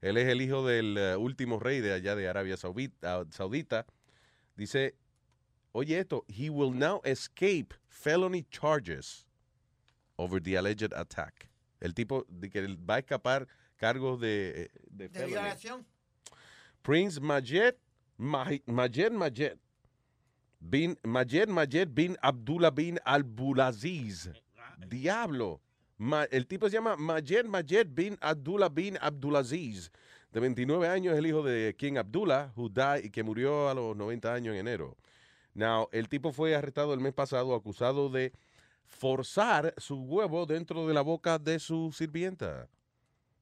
[0.00, 3.24] Él es el hijo del eh, último rey de allá de Arabia Saudita.
[3.30, 3.86] Saudita.
[4.56, 4.94] Dice,
[5.72, 9.26] oye esto, he will now escape felony charges
[10.16, 11.48] over the alleged attack.
[11.80, 13.46] El tipo de que va a escapar
[13.76, 15.84] cargos de, eh, de violación.
[16.82, 17.76] Prince Majed
[18.18, 19.58] Majed Majed
[20.60, 24.30] bin Majed Majed bin Abdullah bin Abdulaziz.
[24.88, 25.60] Diablo.
[26.30, 29.90] El tipo se llama Majed Majed bin Abdullah bin Abdulaziz.
[30.30, 34.32] De 29 años, el hijo de King Abdullah, who died, que murió a los 90
[34.32, 34.96] años en enero.
[35.54, 38.32] Now, el tipo fue arrestado el mes pasado acusado de
[38.84, 42.68] forzar su huevo dentro de la boca de su sirvienta.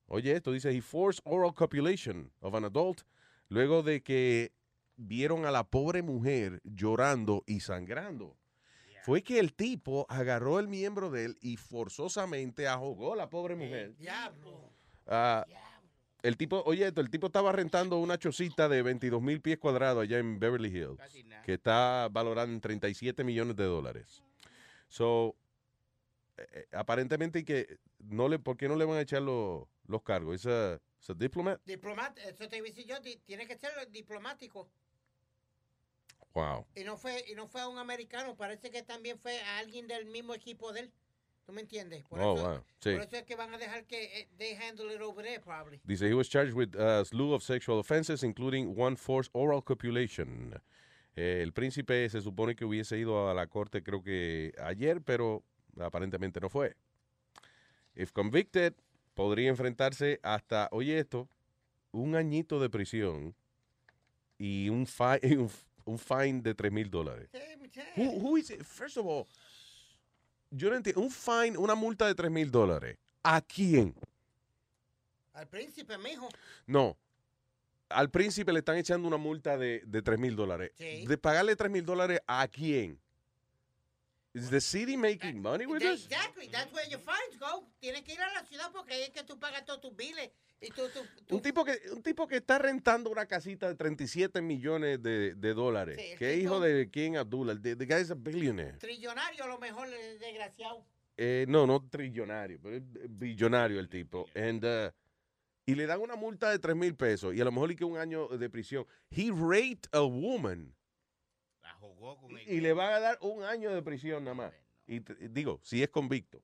[0.07, 3.03] Oye, esto dice, he forced oral copulation of an adult
[3.49, 4.53] luego de que
[4.97, 8.37] vieron a la pobre mujer llorando y sangrando.
[9.07, 13.55] Fue que el tipo agarró el miembro de él y forzosamente ahogó a la pobre
[13.55, 13.97] mujer.
[13.97, 14.73] Diablo.
[15.07, 15.47] Ah,
[16.25, 20.03] el tipo, oye, esto, el tipo estaba rentando una chocita de 22 mil pies cuadrados
[20.03, 20.99] allá en Beverly Hills,
[21.45, 24.25] que está valorada en 37 millones de dólares.
[24.89, 25.37] So,
[26.37, 30.03] eh, eh, aparentemente que no le, ¿por qué no le van a echar los, los
[30.03, 30.45] cargos?
[30.45, 30.81] ¿Es a
[31.15, 31.61] diplomat?
[32.19, 34.69] Eso te iba a decir yo, tiene que ser diplomático.
[36.37, 36.67] Wow.
[36.75, 39.87] Y no fue y no fue a un americano, parece que también fue a alguien
[39.89, 40.93] del mismo equipo de él.
[41.47, 42.05] ¿Tú me entiendes?
[42.05, 42.93] Por, Oh, eso, wow, sí.
[42.93, 45.81] por eso es que van a dejar que eh, they handle it over there probably.
[45.85, 50.53] Dice, he was charged with a slew of sexual offenses, including one forced oral copulation.
[51.15, 55.43] Eh, el príncipe se supone que hubiese ido a la corte creo que ayer, pero
[55.81, 56.75] aparentemente no fue.
[57.95, 58.75] If convicted,
[59.15, 61.29] podría enfrentarse hasta, oye esto,
[61.93, 63.35] un añito de prisión
[64.37, 65.49] y un, fi- un,
[65.87, 67.29] un fine de 3 mil dólares.
[67.97, 68.63] Who, who is it?
[68.63, 69.27] First of all,
[70.51, 72.99] yo no entiendo, un fine, una multa de 3 mil dólares.
[73.23, 73.95] ¿A quién?
[75.33, 76.29] Al príncipe, mijo.
[76.67, 76.97] No.
[77.89, 80.73] Al príncipe le están echando una multa de, de 3 mil dólares.
[80.77, 81.07] Sí.
[81.07, 82.99] ¿De pagarle 3 mil dólares a quién?
[84.37, 86.05] ¿Is the city making money with this?
[86.05, 87.67] Exactly, that's where your fines go.
[87.81, 90.31] Tienes que ir a la ciudad porque ahí es que tú pagas todos tus biles
[90.61, 93.75] y tú, tú, tú- Un tipo, que, un tipo que está rentando una casita de
[93.77, 95.97] 37 millones de, de dólares.
[95.99, 97.55] Sí, que tipo- hijo de King Abdullah.
[97.61, 98.77] The, the guy is a billionaire.
[98.79, 100.85] trillonario a lo mejor desgraciado.
[101.17, 104.27] Eh, no, no trillonario, pero es billonario el tipo.
[104.35, 104.91] And, uh,
[105.65, 107.87] y le dan una multa de 3 mil pesos y a lo mejor le queda
[107.89, 108.87] un año de prisión.
[109.11, 110.75] He raped a woman.
[112.15, 114.55] Jugó con y le van a dar un año de prisión nada más.
[114.87, 116.43] Y digo, si es convicto.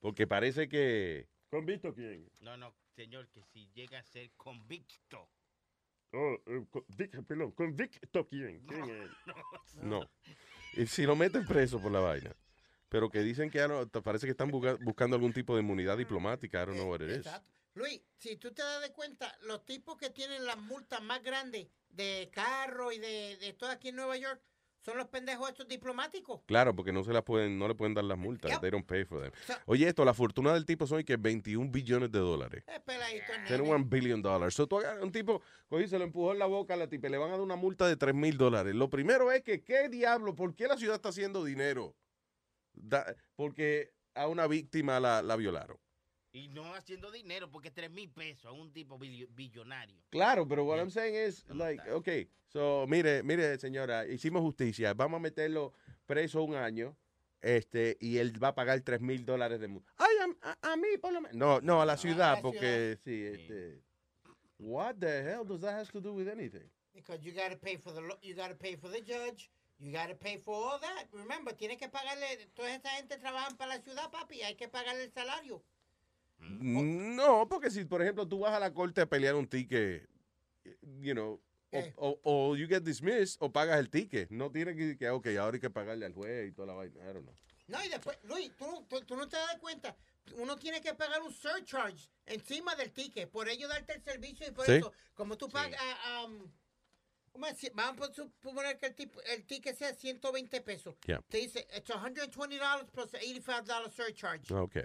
[0.00, 1.28] Porque parece que.
[1.50, 2.30] ¿Convicto quién?
[2.40, 5.28] No, no, señor, que si llega a ser convicto.
[6.12, 8.60] Oh, eh, convic- perdón, ¿convicto quién?
[8.66, 9.74] ¿Quién es?
[9.82, 10.08] No.
[10.74, 12.34] Y si lo meten preso por la vaina.
[12.88, 15.62] Pero que dicen que ya no- te parece que están busca- buscando algún tipo de
[15.62, 16.62] inmunidad diplomática.
[16.62, 17.26] I don't know what it is.
[17.74, 21.66] Luis, si tú te das de cuenta, los tipos que tienen las multas más grandes
[21.88, 24.40] de carro y de, de todo aquí en Nueva York
[24.84, 26.42] son los pendejos estos diplomáticos.
[26.46, 28.50] Claro, porque no se las pueden, no le pueden dar las multas.
[28.52, 28.60] Yep.
[28.60, 29.32] They don't pay for them.
[29.46, 32.64] So- Oye, esto, la fortuna del tipo son que 21 billones de dólares.
[32.86, 33.48] Nene.
[33.48, 34.54] 21 billion dollars.
[34.54, 37.08] So, tú agarras un tipo, cogí, se lo empujó en la boca a la tipa
[37.08, 38.74] le van a dar una multa de 3 mil dólares.
[38.74, 40.34] Lo primero es que, ¿qué diablo?
[40.34, 41.96] ¿Por qué la ciudad está haciendo dinero?
[42.72, 45.78] Da- porque a una víctima la, la violaron.
[46.34, 49.96] Y no haciendo dinero, porque tres mil pesos a un tipo billo- billonario.
[50.10, 55.18] Claro, pero what I'm saying is, like, okay, so, mire, mire, señora, hicimos justicia, vamos
[55.18, 55.72] a meterlo
[56.06, 56.96] preso un año,
[57.40, 59.92] este, y él va a pagar 3 mil dólares de multa.
[59.96, 61.36] Ay, a, a- a mí, por lo menos.
[61.36, 63.80] No, no, a la ciudad, la porque, sí, este,
[64.58, 66.68] what the hell does that have to do with anything?
[66.92, 70.38] Because you gotta pay for the you gotta pay for the judge, you gotta pay
[70.38, 71.06] for all that.
[71.12, 75.04] Remember, tienes que pagarle, toda esta gente trabajan para la ciudad, papi, hay que pagarle
[75.04, 75.62] el salario.
[76.38, 80.08] No, porque si, por ejemplo, tú vas a la corte a pelear un ticket,
[81.00, 81.40] you know,
[81.72, 81.92] o, Eh.
[81.96, 84.30] o, o you get dismissed o pagas el ticket.
[84.30, 87.00] No tiene que, que ok, ahora hay que pagarle al juez y toda la vaina.
[87.02, 87.34] I don't know.
[87.66, 89.96] No, y después, Luis, tú, no- tú, tú no te das cuenta.
[90.36, 94.50] Uno tiene que pagar un surcharge encima del ticket por ello darte el servicio y
[94.52, 94.72] por Sí.
[94.72, 96.50] eso, como tú pagas, ah, um,
[97.74, 100.94] vamos a suponer que el, tipo, el ticket sea 120 pesos.
[101.06, 101.20] Yeah.
[101.28, 104.52] Te dice, it's $120 plus $85 surcharge.
[104.54, 104.76] Ok.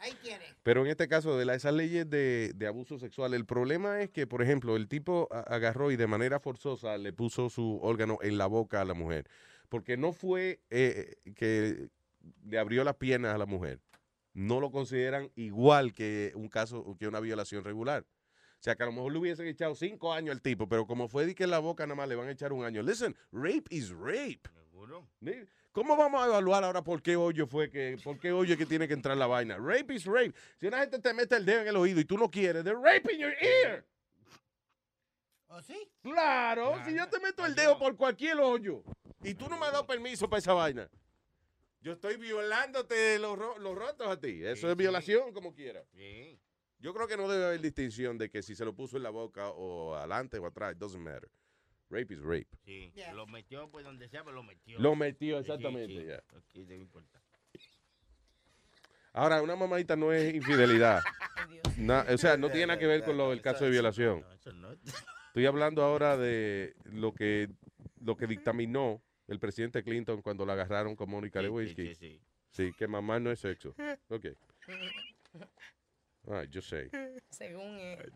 [0.00, 0.44] Ahí tiene.
[0.62, 4.10] Pero en este caso de la- esas leyes de, de abuso sexual, el problema es
[4.10, 8.38] que, por ejemplo, el tipo agarró y de manera forzosa le puso su órgano en
[8.38, 9.28] la boca a la mujer.
[9.68, 11.88] Porque no fue eh, que
[12.44, 13.80] le abrió las piernas a la mujer.
[14.34, 18.06] No lo consideran igual que un caso, que una violación regular.
[18.60, 21.08] O sea, que a lo mejor le hubiesen echado cinco años al tipo, pero como
[21.08, 22.82] fue de que en la boca nada más le van a echar un año.
[22.82, 24.42] Listen, rape is rape.
[25.20, 25.32] Ni-
[25.78, 28.66] ¿Cómo vamos a evaluar ahora por qué hoyo fue que, por qué hoyo es que
[28.66, 29.56] tiene que entrar la vaina?
[29.58, 30.34] Rape is rape.
[30.56, 32.80] Si una gente te mete el dedo en el oído y tú no quieres, they're
[32.82, 33.84] raping your ear.
[35.46, 35.88] ¿Oh, sí?
[36.02, 38.82] Claro, si yo te meto el dedo por cualquier hoyo
[39.22, 40.90] y tú no me has dado permiso para esa vaina,
[41.80, 44.40] yo estoy violándote los, ro- los rotos a ti.
[44.44, 45.84] Eso es violación como quiera.
[46.80, 49.10] Yo creo que no debe haber distinción de que si se lo puso en la
[49.10, 51.30] boca o adelante o atrás, it doesn't matter.
[51.90, 52.48] Rape is rape.
[52.64, 54.78] Sí, lo metió pues donde sea, pero lo metió.
[54.78, 56.06] Lo metió, Sí, sí, exactamente, sí.
[56.06, 56.22] ya.
[56.38, 57.22] Aquí debe importar.
[59.12, 61.02] Ahora, una mamadita no es infidelidad.
[61.78, 64.24] Na- o sea, no tiene nada que ver con lo, el caso de violación.
[65.28, 67.48] Estoy hablando ahora de lo que,
[68.00, 71.94] lo que dictaminó el presidente Clinton cuando la agarraron con Mónica Lewinsky.
[71.94, 72.20] sí,
[72.50, 73.74] Sí, que mamá no es sexo.
[74.08, 74.26] Ok.
[76.30, 76.90] Ah, yo sé.
[77.30, 78.12] Según él.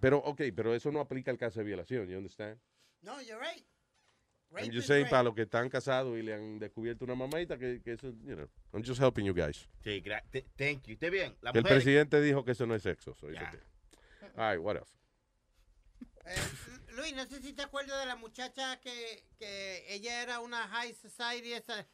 [0.00, 2.58] Pero, ok, pero eso no aplica al caso de violación, you understand?
[3.02, 3.66] No, you're right.
[4.50, 5.10] Rape I'm just saying rape.
[5.10, 8.34] para los que están casados y le han descubierto una mamadita que, que eso, you
[8.34, 9.68] know, I'm just helping you guys.
[9.84, 10.94] Sí, gra- te- thank you.
[10.94, 11.36] ¿Esté bien?
[11.40, 13.14] La el mujer- presidente dijo que eso no es sexo.
[13.14, 13.44] So okay.
[14.36, 14.90] All right, what else?
[16.96, 20.94] Luis, no sé si te acuerdas de la muchacha que, que ella era una high
[20.94, 21.86] society, esa,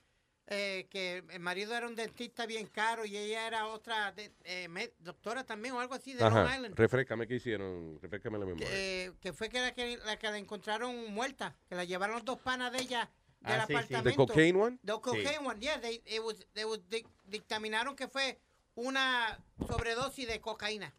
[0.49, 4.93] eh, que el marido era un dentista bien caro y ella era otra de- eh,
[5.01, 6.55] doctora también o algo así de Long Ajá.
[6.57, 6.75] Island.
[6.77, 8.69] Refrescame qué hicieron, refrescame la memoria.
[8.69, 12.15] Que, eh, que fue que la, que la que la encontraron muerta, que la llevaron
[12.17, 13.11] los dos panas de ella
[13.41, 13.75] del Ah, sí, sí.
[13.75, 14.11] apartamento.
[14.11, 14.79] ¿The cocaine one?
[14.85, 15.81] The cocaine one, yeah.
[15.81, 18.39] They, it was, they was dic- dictaminaron que fue
[18.77, 20.93] una sobredosis de cocaína.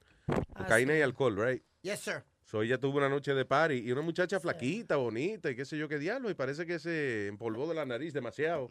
[0.55, 1.63] Cocaína y alcohol, right?
[1.81, 2.23] Yes, sir.
[2.43, 5.77] So ella tuvo una noche de party y una muchacha flaquita, bonita y qué sé
[5.77, 8.69] yo qué diablo y parece que se empolvó de la nariz demasiado.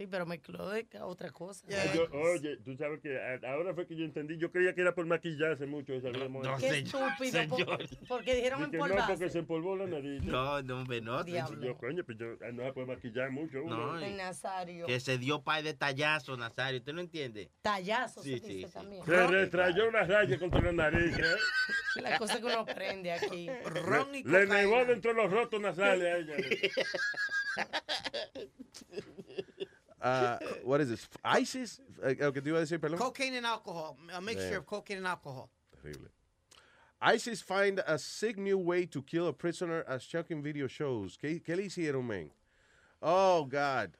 [0.00, 1.66] Sí, pero mezcló de otra cosa.
[1.94, 4.38] Yo- oye, tú sabes que ahora fue que yo entendí.
[4.38, 7.48] Yo creía que era por maquillarse mucho esa no, Qué señor, estúpido.
[7.66, 8.08] por- señor.
[8.08, 9.12] porque dijeron Dije, no, empolvarse.
[9.12, 10.22] porque se empolvó la nariz.
[10.22, 11.22] No, no, hombre, no.
[11.22, 11.62] Diablo.
[11.62, 13.58] Yo, coño, pues yo ah, no se puede maquillar mucho.
[13.58, 14.86] No, El Nazario.
[14.86, 16.78] Que se dio par de tallazos, Nazario.
[16.78, 17.50] ¿Usted no entiende?
[17.60, 18.72] Tallazo Sí, se sí, dice sí.
[18.72, 19.04] también.
[19.04, 21.14] Se retrayó una raya contra la nariz.
[21.18, 21.20] ¿eh?
[22.00, 23.48] La cosa que uno aprende aquí.
[23.50, 26.36] Le, le negó dentro de los rotos nasales a ella.
[30.00, 31.08] Ah, what is this?
[31.24, 31.80] ISIS?
[32.02, 32.98] Eh, ¿Lo que te iba a decir, perdón?
[32.98, 34.60] Cocaine and alcohol, a mixture Damn.
[34.60, 35.50] of cocaine and alcohol.
[35.82, 36.08] Terrible.
[37.02, 41.16] ISIS find a sick new way to kill a prisoner as shocking video shows.
[41.16, 42.30] ¿Qué, qué le hicieron, man?
[43.00, 43.96] Oh, God.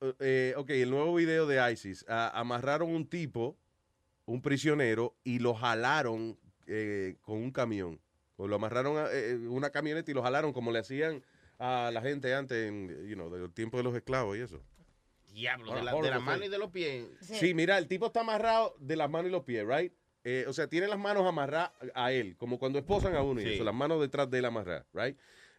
[0.00, 2.04] Uh, eh, ok, el nuevo video de ISIS.
[2.08, 3.56] Ah, amarraron un tipo,
[4.24, 8.00] un prisionero, y lo jalaron eh, con un camión.
[8.36, 11.22] O lo amarraron a eh, una camioneta y lo jalaron como le hacían
[11.58, 14.62] a la gente antes, en, you know, del tiempo de los esclavos y eso.
[15.32, 17.06] Diablo, de la, de la mano y de los pies.
[17.20, 17.54] Sí.
[17.54, 19.92] mira, el tipo está amarrado de las manos y los pies, right?
[20.24, 23.44] Eh, o sea, tiene las manos amarradas a él, como cuando esposan a uno y
[23.44, 23.54] Sí.
[23.54, 25.16] eso, las manos detrás de él amarradas, right?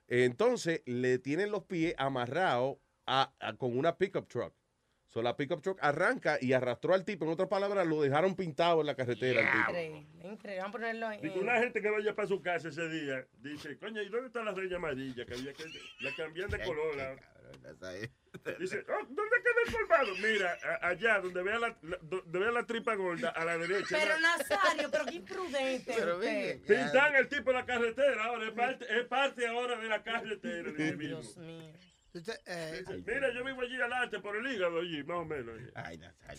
[0.07, 2.77] Entonces, le tienen los pies amarrados
[3.07, 4.53] a- a- con una pickup truck.
[5.13, 7.25] So, la pickup truck arranca y arrastró al tipo.
[7.25, 9.41] En otras palabras, lo dejaron pintado en la carretera.
[9.41, 9.69] al tipo.
[9.71, 10.57] Increíble, increíble.
[10.61, 11.29] Vamos a ponerlo en.
[11.37, 14.53] Una gente que vaya para su casa ese día dice, coño, ¿y dónde está la
[14.53, 15.25] reina amarilla?
[15.25, 15.65] Que había que
[15.99, 16.99] la cambian de color.
[17.01, 17.15] ahora?"
[18.59, 20.15] Dice, "Oh, ¿dónde queda el colmado?
[20.21, 23.97] Mira, a- allá, donde vea la, la- donde vea la tripa gorda, a la derecha.
[23.99, 24.37] Pero ¿verdad?
[24.37, 25.91] Nazario, pero qué imprudente.
[25.91, 26.61] usted.
[26.61, 30.71] Pintan el tipo en la carretera ahora, es parte, es parte ahora de la carretera.
[30.71, 31.19] Dios mío.
[32.13, 35.55] Eh, Dice, Mira, yo vivo allí adelante por el hígado, allí, más o menos.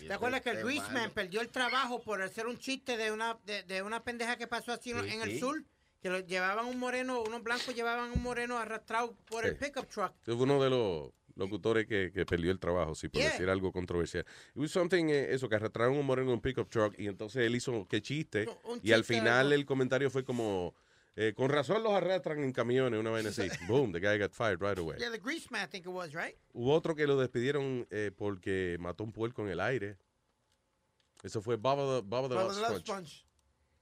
[0.07, 3.63] ¿Te acuerdas que el Greaseman perdió el trabajo por hacer un chiste de una, de,
[3.63, 5.39] de una pendeja que pasó así en- Sí, en el sí.
[5.39, 5.63] sur?
[6.01, 9.65] Que lo llevaban un moreno, unos blancos llevaban un moreno arrastrado por el Sí.
[9.65, 10.13] pickup truck.
[10.21, 13.31] Fue uno de los locutores que, que perdió el trabajo, sí, por Yeah.
[13.31, 14.25] decir algo controversial.
[14.53, 17.43] It was something, eh, eso, que arrastraron un moreno en un pickup truck y entonces
[17.43, 18.47] él hizo qué chiste.
[18.65, 20.75] un y al final el comentario fue como,
[21.15, 23.47] eh, con razón los arrastran en camiones, una vaina así.
[23.67, 24.97] Boom, the guy got fired right away.
[24.99, 26.35] Yeah, the Greaseman, I think it was, right?
[26.53, 29.97] Hubo otro que lo despidieron eh, porque mató un puerco en el aire.
[31.23, 32.85] Eso fue Bubba the, Bubba the Bubba Love the Love Sponge.
[32.85, 33.25] Sponge.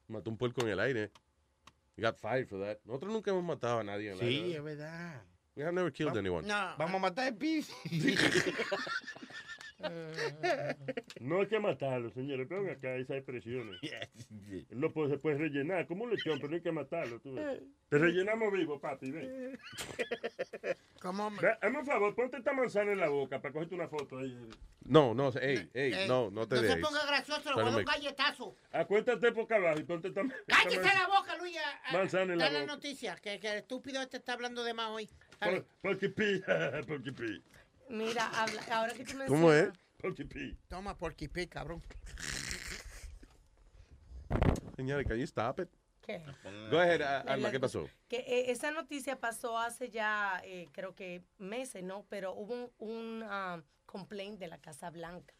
[0.08, 1.12] Mató un puerco en el aire.
[1.98, 2.78] He got fired for that.
[2.86, 4.58] Nosotros nunca hemos matado a nadie en el Sí, aire.
[4.58, 5.22] es verdad.
[5.56, 6.48] We have never killed anyone.
[6.48, 6.76] No.
[6.78, 7.70] Vamos a matar el pis.
[11.22, 12.48] No hay que matarlo, señores.
[12.50, 13.80] Pero acá esas expresiones.
[14.72, 17.20] No puede, se puede rellenar como un lechón, pero no hay que matarlo.
[17.20, 17.60] Tú ves.
[17.90, 19.12] Te rellenamos vivo, papi.
[19.12, 19.58] Ven.
[21.02, 21.28] ¿Cómo?
[21.62, 24.50] Hazme un favor, ponte esta manzana en la boca para cogerte una foto ahí.
[24.86, 26.82] No, no, ey, ey, Ey, no, no te No se dejes.
[26.86, 28.56] ponga gracioso, le voy a un galletazo.
[28.72, 31.58] Acuéstate boca abajo y ponte esta, esta ¡Cállese manzana- la boca, Luis!
[31.94, 32.74] Manzana en la da la boca.
[32.76, 35.10] noticia, que, que el estúpido este está hablando de más hoy.
[35.40, 36.42] Por- Porky Pi,
[36.88, 37.44] Porky Pi.
[37.92, 39.30] Mira, habla, ahora que tú mencionas.
[39.30, 39.70] ¿Cómo es?
[39.98, 40.58] Porky Pi.
[40.70, 41.84] Toma, Porky Pig, cabrón.
[44.78, 45.70] Señores, can you stop it?
[46.02, 46.24] ¿Qué?
[46.72, 47.88] Go ahead, uh, Alma, ¿qué pasó?
[48.08, 52.06] Que eh, esa noticia pasó hace ya, eh, creo que meses, ¿no?
[52.10, 55.34] Pero hubo un, un ah, complaint de la Casa Blanca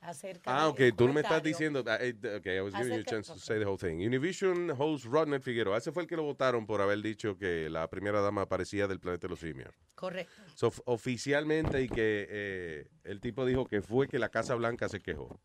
[0.00, 1.82] acerca Ah, ok, tú no me estás diciendo.
[1.86, 3.98] ah, eh, Ok, I was giving you a chance to say the whole thing.
[3.98, 7.88] Univision host Rodney Figueroa, ese fue el que lo votaron por haber dicho que la
[7.88, 9.74] primera dama aparecía del planeta de los simios.
[9.94, 10.32] Correcto.
[10.54, 15.00] So, oficialmente y que eh, el tipo dijo que fue que la Casa Blanca se
[15.00, 15.40] quejó.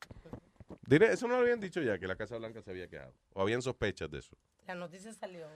[0.85, 3.13] Diré, eso no lo habían dicho ya, que la Casa Blanca se había quejado.
[3.33, 4.35] O habían sospechas de eso.
[4.67, 5.47] La noticia salió.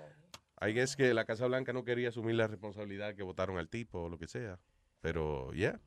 [0.62, 4.04] I guess que la Casa Blanca no quería asumir la responsabilidad que votaron al tipo
[4.04, 4.58] o lo que sea.
[5.02, 5.80] Pero, yeah.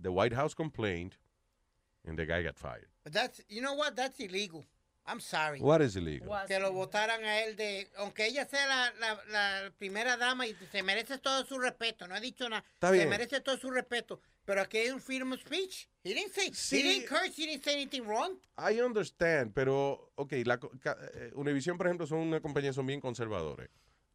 [0.00, 1.14] The White House complained
[2.06, 2.88] and the guy got fired.
[3.04, 3.94] But that's, you know what?
[3.96, 4.64] That's illegal.
[5.04, 5.58] I'm sorry.
[5.60, 6.28] What is illegal?
[6.46, 9.18] Que lo votaran a él de, aunque ella sea la, la,
[9.64, 12.94] la primera dama y se merece todo su respeto, no he dicho nada, Está se
[12.98, 13.08] bien.
[13.08, 15.88] merece todo su respeto, pero aquí hay un freedom of speech.
[16.04, 16.76] He didn't say, Sí.
[16.78, 18.38] he didn't curse, he didn't say anything wrong.
[18.56, 22.86] I understand, pero, ok, la, co- ca- eh, Univision, por ejemplo, son una compañía, son
[22.86, 23.70] bien conservadores.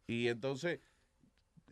[0.06, 0.80] Y entonces,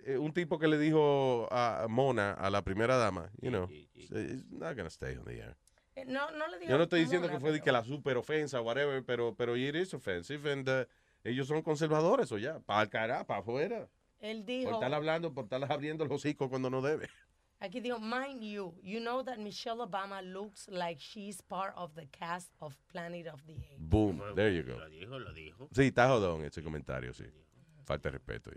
[0.04, 4.44] eh, un tipo que le dijo a Mona, a la primera dama, you know, it's
[4.50, 5.56] not gonna stay on the air.
[5.96, 6.70] Eh, No, no le digo.
[6.70, 9.74] Yo no estoy diciendo que fue pero- que la super ofensa, whatever, pero, pero it
[9.74, 10.84] is offensive, and uh,
[11.24, 13.88] ellos son conservadores, o ya, para el carajo, para afuera.
[14.20, 14.70] Él Por dijo.
[14.74, 17.08] estar hablando, por estar abriendo los hocicos cuando no debe.
[17.58, 22.06] Aquí dijo, mind you, you know that Michelle Obama looks like she's part of the
[22.08, 23.78] cast of Planet of the Apes.
[23.78, 24.78] Boom, there you go.
[24.78, 25.68] Lo dijo, lo dijo.
[25.72, 27.24] Sí, está jodón ese comentario, sí.
[27.86, 28.50] Falta de respeto.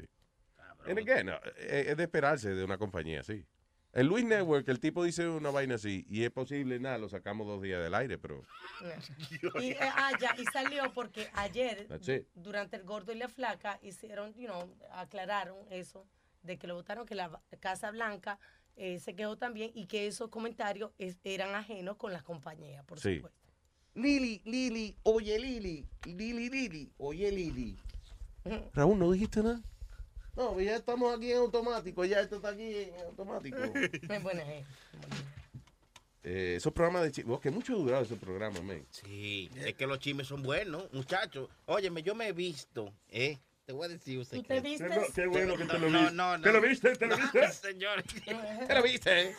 [0.85, 3.45] And again, no, eh, es de esperarse de una compañía así.
[3.91, 7.47] El Luis Network, el tipo dice una vaina así, y es posible, nada, lo sacamos
[7.47, 8.45] dos días del aire, pero
[9.59, 11.87] Y, eh, ah, ya, y salió porque ayer,
[12.35, 16.05] durante el gordo y la flaca, hicieron, you know, aclararon eso,
[16.43, 18.39] de que lo votaron, que la Casa Blanca
[18.75, 22.99] eh, se quejó también y que esos comentarios es- eran ajenos con las compañías, por
[22.99, 23.15] Sí.
[23.15, 23.37] supuesto.
[23.95, 27.77] Lili, Lili, oye Lili, Lili, Lili, oye Lili.
[28.73, 29.59] Raúl, ¿no dijiste nada?
[30.39, 33.57] No, pues ya estamos aquí en automático, ya esto está aquí en automático.
[34.07, 34.65] Gente.
[36.23, 38.85] Eh, esos programas de chismes, que mucho durado ese programa, man.
[38.89, 41.49] Sí, es que los chismes son buenos, muchachos.
[41.65, 43.37] Óyeme, yo me he visto, ¿eh?
[43.65, 44.47] Te voy a decir un secreto.
[44.47, 44.87] te viste?
[44.87, 46.15] Qué, qué bueno que te lo No, viste.
[46.15, 46.43] no, no.
[46.43, 46.95] ¿Te lo viste?
[46.95, 47.41] ¿Te lo viste?
[47.41, 48.03] No, señor.
[48.03, 49.35] ¿Te lo viste?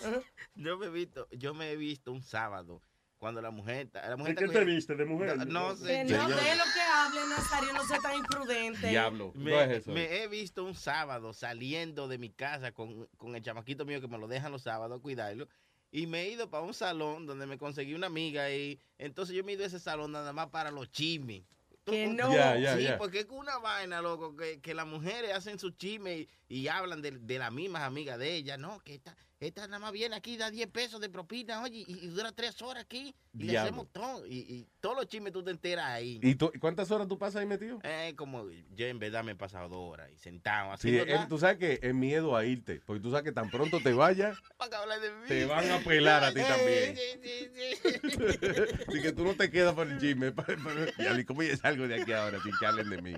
[0.55, 2.83] Yo me he visto, yo me he visto un sábado
[3.21, 4.97] cuando la mujer, la ¿De mujer qué está te viste?
[4.97, 5.37] ¿De mujer?
[5.37, 6.05] No, no Que sé.
[6.05, 8.89] no de lo que hable, Nazario, no sea tan imprudente.
[8.89, 9.33] Diablo.
[9.37, 9.93] Me, No es eso.
[9.93, 14.09] me he visto un sábado saliendo de mi casa con, con el chamaquito mío que
[14.09, 15.47] me lo dejan los sábados a cuidarlo.
[15.93, 19.45] Y me he ido para un salón donde me conseguí una amiga y entonces yo
[19.45, 21.43] me he ido a ese salón nada más para los chismes.
[21.85, 22.31] Que no.
[22.33, 26.69] Sí, porque es una vaina, loco, que, que las mujeres hacen sus chismes y, y
[26.69, 28.59] hablan de, de las mismas amigas de ellas.
[28.59, 32.05] No, que esta, esta nada más viene aquí, da 10 pesos de propina, oye, y,
[32.05, 33.15] y dura 3 horas aquí.
[33.33, 34.27] Y le hacemos todo.
[34.27, 36.21] Y, y todos los chismes tú te enteras ahí.
[36.23, 37.79] ¿Y tú- cuántas horas tú pasas ahí metido?
[37.83, 41.27] Eh, como yo en verdad me he pasado dos horas y sentado Sí, haciendo eh,
[41.29, 44.37] tú sabes que es miedo a irte, porque tú sabes que tan pronto te vayas,
[45.29, 46.97] te van a pelar a ti también.
[46.97, 48.09] Sí, sí, sí.
[48.89, 50.35] Así que tú no te quedas por el chisme.
[51.21, 53.15] Y ¿cómo yo salgo de aquí ahora sin que hablen de mí?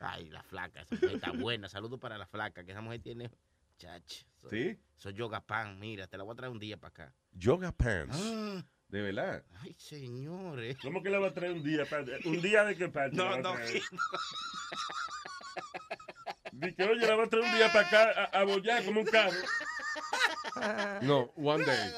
[0.00, 1.68] Ay, la flaca, esa mujer está buena.
[1.68, 3.30] Saludos para la flaca, que esa mujer tiene.
[3.80, 4.24] Chach.
[4.42, 4.78] Soy, ¿Sí?
[4.96, 7.14] Soy yoga pan, mira, te la voy a traer un día para acá.
[7.32, 8.14] Yoga pants.
[8.20, 8.62] Ah.
[8.88, 9.42] De verdad.
[9.62, 10.76] Ay, señores.
[10.82, 11.86] ¿Cómo que le va a traer un día?
[11.86, 13.16] pa- ¿Un día de qué parte?
[13.16, 13.82] No, no, traer?
[16.52, 19.00] Di que, oye, la va a traer un día para acá a, a bollar como
[19.00, 19.36] un carro.
[21.02, 21.78] No, one day.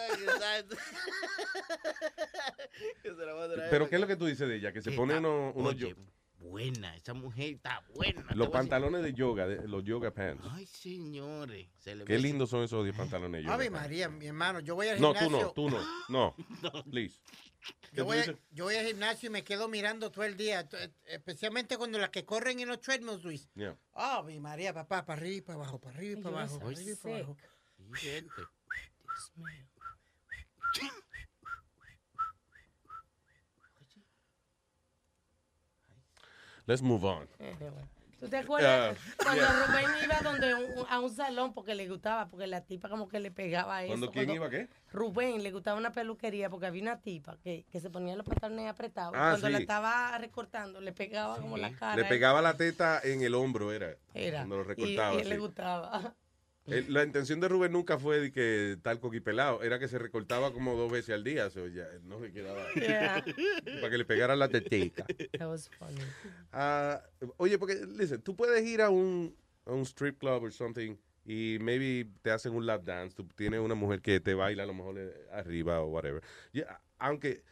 [3.03, 4.73] Que la Pero para ¿qué es lo que tú dices de ella?
[4.73, 5.89] Que se Que pone unos, oye, yo-
[6.43, 8.27] buena, esa mujer está buena.
[8.35, 10.45] los pantalones de yoga, de- los yoga pants.
[10.51, 11.69] Ay, señores.
[11.79, 13.55] se le Qué lindos son esos 10 pantalones de yoga.
[13.55, 13.71] Ave.
[13.71, 15.47] María, mi hermano, yo voy al No, tú gimnasio.
[15.47, 15.81] no, tú no.
[16.09, 16.35] No,
[16.91, 17.19] please.
[17.91, 20.69] ¿Qué Yo voy, a- yo voy al gimnasio y me quedo mirando todo el día,
[20.69, 23.49] t- especialmente cuando las que corren en los treadmills, Luis.
[23.55, 23.77] Yeah.
[23.93, 26.91] Ave María, papá, para arriba y para abajo, para arriba y para abajo, para arriba
[26.91, 27.37] y para abajo.
[27.95, 28.43] Sí, gente.
[36.67, 37.29] Let's move on.
[38.21, 38.97] ¿Tú te acuerdas?
[38.97, 39.67] Ah, Cuando yeah.
[39.67, 43.19] Rubén iba donde un- a un salón porque le gustaba, porque la tipa como que
[43.19, 43.89] le pegaba eso.
[43.89, 44.69] ¿Cuándo quién iba qué?
[44.93, 48.69] Rubén le gustaba una peluquería porque había una tipa que, que se ponía los pantalones
[48.71, 49.15] apretados.
[49.17, 49.63] Ah, Cuando la sí.
[49.65, 51.97] estaba recortando, le pegaba como la cara.
[51.97, 53.97] Le pegaba la teta en el hombro, era.
[54.15, 54.39] Era.
[54.39, 55.15] Cuando lo recortaba.
[55.17, 55.41] y, él le sí.
[55.41, 56.15] gustaba.
[56.67, 60.53] Eh, La intención de Rubén nunca fue de que tal coquipelado, era que se recortaba
[60.53, 63.25] como dos veces al día, so ya no le quedaba Yeah.
[63.81, 65.05] para que le pegara la tetita.
[65.39, 66.01] That was funny.
[66.53, 67.03] Ah,
[67.37, 69.35] oye, porque, listen, tú puedes ir a un,
[69.67, 73.59] a un strip club or something y maybe te hacen un lap dance, tú tienes
[73.61, 76.23] una mujer que te baila a lo mejor eh, arriba o whatever.
[76.99, 77.43] Aunque,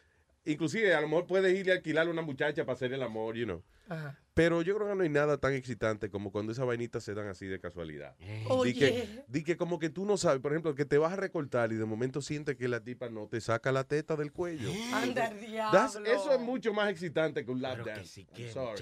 [0.45, 3.35] inclusive a lo mejor puedes ir y alquilar a una muchacha para hacer el amor,
[3.35, 3.61] you know.
[3.89, 4.17] Ajá.
[4.41, 7.27] Pero yo creo que no hay nada tan excitante como cuando esas vainitas se dan
[7.27, 8.15] así de casualidad.
[8.49, 8.73] Oye.
[8.73, 11.15] Di que, di que como que tú no sabes, por ejemplo, que te vas a
[11.15, 14.71] recortar y de momento sientes que la tipa no te saca la teta del cuello.
[14.95, 16.05] Anda el diablo.
[16.05, 18.25] eso es mucho más excitante que un lap dance.
[18.51, 18.81] Sorry.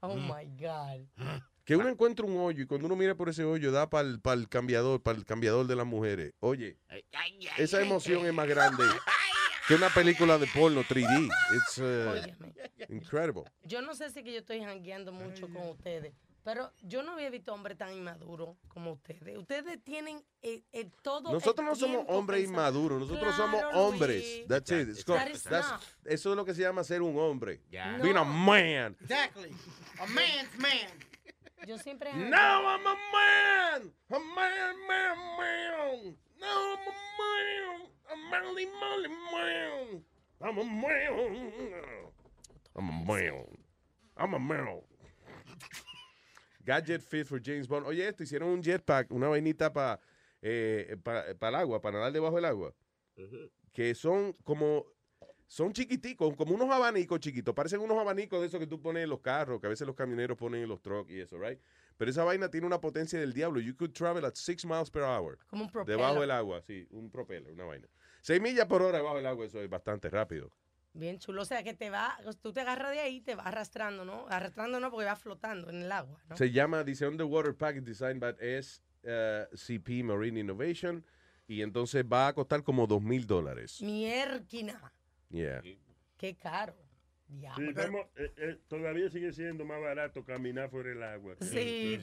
[0.00, 1.06] Oh my God.
[1.64, 4.48] Que uno encuentra un hoyo y cuando uno mira por ese hoyo da para el,
[4.48, 6.34] cambiador, para el cambiador de las mujeres.
[6.40, 6.78] Oye,
[7.58, 8.82] esa emoción es más grande
[9.66, 11.28] que una película de porno 3D.
[11.56, 13.44] It's uh, incredible.
[13.64, 16.12] Yo no sé si que yo estoy jangueando mucho con ustedes,
[16.44, 19.36] pero yo no había visto hombre tan inmaduro como ustedes.
[19.36, 21.28] Ustedes tienen eh, eh, todo.
[21.30, 24.22] el Nosotros no somos hombres inmaduros, nosotros somos Claro, hombres.
[24.22, 24.48] Luis.
[24.48, 24.88] That's it.
[24.88, 27.60] It's called- That is that's- eso es lo que se llama ser un hombre.
[27.70, 27.98] Yeah.
[27.98, 28.26] Being a No.
[28.26, 28.96] man.
[29.00, 29.50] Exactly.
[29.98, 30.88] A man's man.
[31.64, 32.12] Yo siempre.
[32.12, 33.92] Now I'm a man.
[34.10, 36.16] A man, man, man.
[36.38, 37.88] Now I'm a man.
[38.08, 40.04] A manly, manly man.
[40.40, 41.52] I'm a man.
[42.76, 43.46] I'm a man.
[44.16, 44.82] I'm a man.
[46.64, 47.86] Gadget Fit for James Bond.
[47.86, 50.00] Oye, esto hicieron un jetpack, una vainita para
[50.42, 52.74] el agua, para nadar debajo del agua.
[53.72, 54.84] Que son como.
[55.48, 57.54] Son chiquiticos, como unos abanicos chiquitos.
[57.54, 59.94] Parecen unos abanicos de esos que tú pones en los carros, que a veces los
[59.94, 61.60] camioneros ponen en los trucks y eso, right?
[61.96, 63.60] Pero esa vaina tiene una potencia del diablo.
[63.60, 65.38] You could travel at 6 miles per hour.
[65.46, 65.98] Como un propeller.
[65.98, 66.86] Debajo del agua, sí.
[66.90, 67.88] Un propeller, una vaina.
[68.22, 70.50] 6 millas por hora debajo del agua, eso es bastante rápido.
[70.92, 71.42] Bien chulo.
[71.42, 74.26] O sea, que te va, tú te agarras de ahí, te vas arrastrando, ¿no?
[74.28, 76.36] Arrastrando no, porque va flotando en el agua, ¿no?
[76.36, 81.04] Se llama, dice Underwater Package Design by SCP Marine Innovation.
[81.46, 83.80] Y entonces va a costar como 2 mil dólares.
[83.80, 84.92] Mierquina.
[85.30, 85.62] Yeah.
[86.16, 86.74] Qué caro.
[87.56, 91.34] Sí, estamos- eh, eh, todavía sigue siendo más barato caminar por el agua.
[91.40, 91.98] Sí,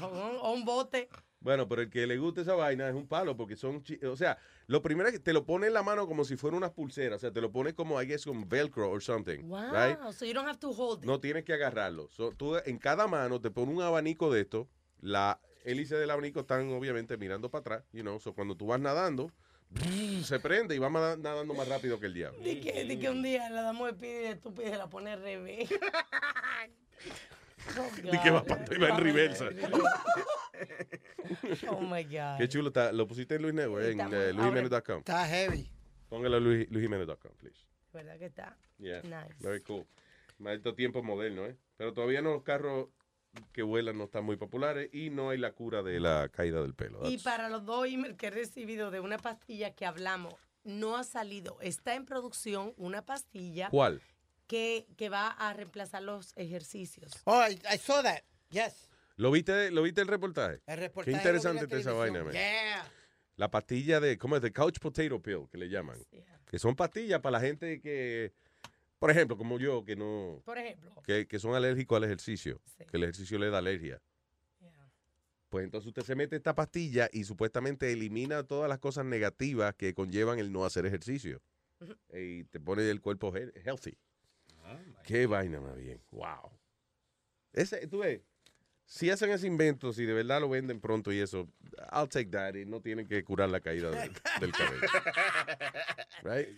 [0.00, 1.08] o un bote.
[1.40, 4.16] Bueno, pero el que le guste esa vaina es un palo porque son, chi- o
[4.16, 6.70] sea, lo primero es que te lo pone en la mano como si fuera unas
[6.70, 9.72] pulseras, o sea, te lo pone como, I guess, como velcro or something, Wow.
[9.72, 9.98] right?
[10.12, 11.06] So you don't have to hold it.
[11.06, 12.08] No tienes que agarrarlo.
[12.10, 14.68] So, tú en cada mano te pone un abanico de esto,
[15.00, 18.78] la hélice del abanico están obviamente mirando para atrás, you know, so cuando tú vas
[18.80, 19.32] nadando,
[20.24, 22.38] se prende y va nadando más rápido que el diablo.
[22.42, 25.12] Di que, di que un día la damos de pide estúpida y se la pone
[25.12, 25.68] al revés.
[27.78, 28.48] Oh, Di que va God.
[28.48, 29.48] pa- va en reversa.
[31.70, 32.38] Oh my God.
[32.38, 32.90] Qué chulo está.
[32.92, 34.98] Lo pusiste en Luis Network, en eh, luisjimenez.com.
[34.98, 35.70] Está heavy.
[36.08, 37.64] Póngalo en Luis- luisjimenez.com, please.
[37.92, 38.56] ¿Verdad que está?
[38.78, 39.34] Yeah, Nice.
[39.38, 39.86] very cool.
[40.38, 41.56] Maldito tiempo moderno, ¿eh?
[41.76, 42.88] Pero todavía no, los carros
[43.52, 46.74] que vuelan no están muy populares y no hay la cura de la caída del
[46.74, 47.08] pelo.
[47.08, 51.04] Y para los dos emails que he recibido de una pastilla que hablamos, no ha
[51.04, 51.58] salido.
[51.60, 54.00] Está en producción una pastilla ¿Cuál?
[54.46, 57.12] que, que va a reemplazar los ejercicios.
[57.24, 58.22] Oh, I, I saw that.
[58.50, 58.88] Yes.
[59.16, 60.60] ¿Lo viste, ¿Lo viste el reportaje?
[60.66, 62.32] El reportaje Qué interesante la está esa vaina, man.
[62.32, 62.84] Yeah.
[63.36, 64.42] La pastilla de, ¿cómo es?
[64.42, 65.98] De couch potato pill, que le llaman.
[66.46, 68.32] Que son pastillas para la gente que,
[69.02, 70.40] por ejemplo, como yo, que no...
[70.44, 70.94] Por ejemplo.
[71.04, 72.60] Que, que son alérgicos al ejercicio.
[72.88, 74.00] Que el ejercicio le da alergia.
[75.48, 79.92] Pues entonces usted se mete esta pastilla y supuestamente elimina todas las cosas negativas que
[79.92, 81.42] conllevan el no hacer ejercicio.
[82.12, 83.98] Y te pone el cuerpo he- healthy.
[85.02, 86.00] Qué vaina más bien.
[86.12, 86.52] Wow.
[87.52, 88.20] Ese, tú ves,
[88.86, 91.48] si hacen ese invento, si de verdad lo venden pronto y eso,
[91.92, 94.86] I'll take that y no tienen que curar la caída del, del cabello.
[96.22, 96.48] Right?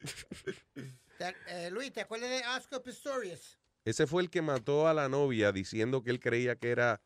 [1.48, 3.58] Eh, Luis, ¿te acuerdas de Oscar Pistorius?
[3.84, 7.00] Ese fue el que mató a la novia diciendo que él creía que era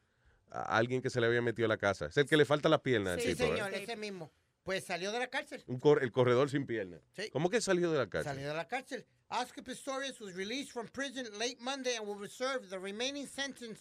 [0.50, 2.06] a- alguien que se le había metido a la casa.
[2.06, 3.22] Es el que le falta las piernas.
[3.22, 3.34] Sí, ¿eh?
[3.36, 4.32] señor, ese mismo.
[4.62, 5.62] Pues salió de la cárcel.
[5.66, 7.00] Un cor- el corredor sin piernas.
[7.16, 7.30] Sí.
[7.30, 8.32] ¿Cómo que salió de la cárcel?
[8.34, 9.06] Salió de la cárcel.
[9.30, 13.80] Oscar Pistorius was released from prison late Monday and will serve the remaining sentence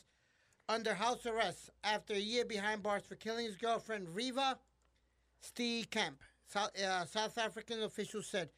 [0.68, 4.60] under house arrest after a year behind bars for killing his girlfriend Riva
[5.90, 6.22] Camp.
[6.46, 8.50] South, uh, South African officials said.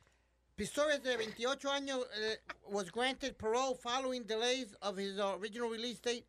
[0.62, 2.38] Pistorius, de 28 años, eh,
[2.70, 6.24] was granted parole following delays of his uh, original release date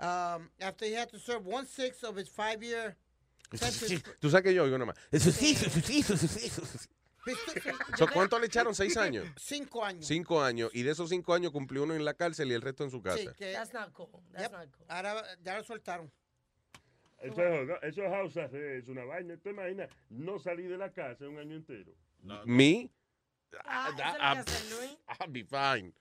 [0.00, 2.96] um, after he had to serve one sixth of his five-year
[3.52, 4.02] sentence.
[4.18, 4.96] Tú sabes que yo oigo nada más.
[5.12, 6.88] Eso sí, eso sí, eso sí, eso sí.
[7.98, 8.74] So, ¿Cuánto le echaron?
[8.74, 9.26] ¿Seis años?
[9.36, 10.06] Cinco años.
[10.06, 10.70] Cinco años.
[10.72, 13.02] Y de esos cinco años cumplió uno en la cárcel y el resto en su
[13.02, 13.18] casa.
[13.18, 14.08] Sí, que, That's not cool.
[14.32, 14.52] That's Yep.
[14.52, 14.86] not cool.
[14.88, 16.10] Ahora ya lo soltaron.
[17.18, 19.36] Eso es, eso es house arrest, es una vaina.
[19.36, 21.92] ¿Te imaginas no salir de la casa un año entero?
[22.44, 22.90] Me,
[23.64, 24.96] Ah, hace Luis.
[25.20, 25.92] I'll be fine.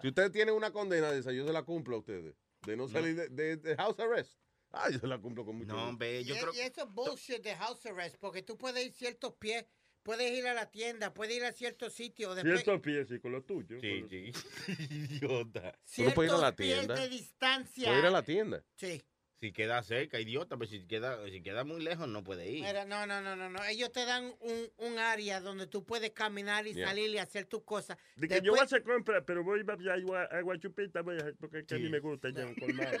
[0.00, 2.34] Si ustedes tienen una condena de esa, yo se la cumplo a ustedes.
[2.66, 4.38] De no salir de, de- de house arrest.
[4.70, 6.92] Ah, yo se la cumplo con mucho No, hombre, yo y, creo y eso es
[6.92, 9.66] bullshit de house arrest, porque tú puedes ir ciertos pies,
[10.02, 12.34] puedes ir a la tienda, puedes ir a ciertos sitios.
[12.36, 13.78] Después, Ciertos pies y con lo tuyo.
[13.80, 14.32] Sí, sí.
[14.90, 15.78] Idiota.
[15.98, 16.94] No puedes ir a la ciertos pies tienda.
[16.94, 17.84] de distancia.
[17.86, 18.64] Puedes ir a la tienda.
[18.76, 19.02] Sí.
[19.42, 22.62] Si queda cerca, idiota, pero si queda, si queda muy lejos no puede ir.
[22.62, 23.64] Mira, no, no, no, no, no.
[23.64, 26.86] Ellos te dan un, un área donde tú puedes caminar y Yeah.
[26.86, 27.98] salir y hacer tus cosas.
[28.14, 31.02] De que yo voy a hacer compra, pero voy a ir a agua, agua chupita,
[31.02, 32.96] voy a porque es que a mí me gusta ya un colmado.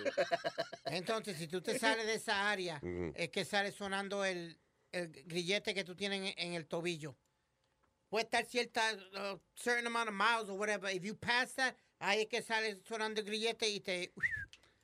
[0.86, 2.82] Entonces, si tú te sales de esa área,
[3.14, 4.58] es que sale sonando el,
[4.90, 7.16] el grillete que tú tienes en, en el tobillo.
[8.08, 8.82] Puede estar cierta,
[9.14, 10.90] uh, certain amount of miles or whatever.
[10.90, 14.12] If you pass that, ahí es que sale sonando el grillete y te...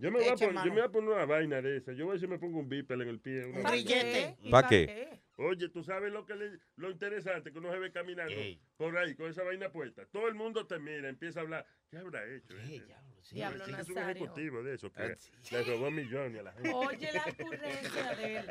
[0.00, 1.92] Yo me, voy a poner, yo me voy a poner una vaina de esa.
[1.92, 3.44] Yo voy a si me pongo un bípel en el pie.
[3.46, 3.70] Un vaina.
[3.72, 4.36] grillete.
[4.42, 5.18] ¿Y ¿Pa' pa' qué?
[5.40, 8.34] Oye, tú sabes lo que le- lo interesante que uno se ve caminando
[8.76, 10.04] por ahí con esa vaina puesta.
[10.06, 11.66] Todo el mundo te mira, empieza a hablar.
[11.90, 12.56] ¿Qué habrá hecho?
[12.58, 12.84] ese?
[13.32, 15.14] Diablo, Sí, es un ejecutivo de eso que Ah,
[15.50, 16.72] le robó millones a la gente.
[16.72, 18.46] Oye la ocurrencia de él.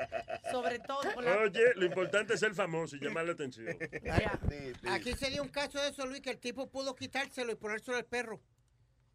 [0.52, 1.38] Sobre todo con la...
[1.40, 3.76] Oye, lo importante es ser famoso y llamar la atención.
[4.90, 7.98] Aquí se dio un caso de eso, Luis, que el tipo pudo quitárselo y ponérselo
[7.98, 8.40] al perro.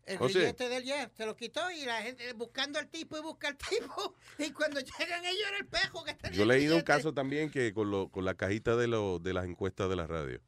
[0.04, 0.34] El ¿Oh, sí?
[0.34, 3.56] grillete del ya, se lo quitó y la gente buscando al tipo y busca al
[3.56, 4.14] tipo.
[4.38, 7.50] Y cuando llegan ellos era el pejo que tenía Yo he leído un caso también
[7.50, 10.40] que con, lo, con la cajita de, lo, de las encuestas de la radio.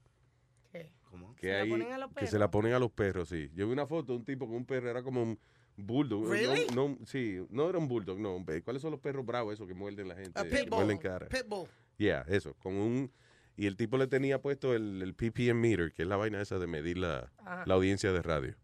[1.10, 1.34] ¿Cómo?
[1.36, 3.50] Que, ¿Se la ahí- ponen a los que se la ponen a los perros, sí.
[3.54, 5.38] Yo vi una foto de un tipo con un perro, era como un
[5.76, 6.28] bulldog.
[6.28, 6.66] Really?
[6.74, 8.34] No, no, sí, no era un bulldog, no.
[8.34, 10.32] un ¿Cuáles son los perros bravos esos que muerden la gente?
[10.40, 11.28] A que muerden cara.
[11.28, 11.68] Pitbull.
[11.98, 13.12] Yeah, eso, con un...
[13.56, 16.58] Y el tipo le tenía puesto el, el ppm meter, que es la vaina esa
[16.58, 17.62] de medir la, Ajá.
[17.66, 18.56] la audiencia de radio.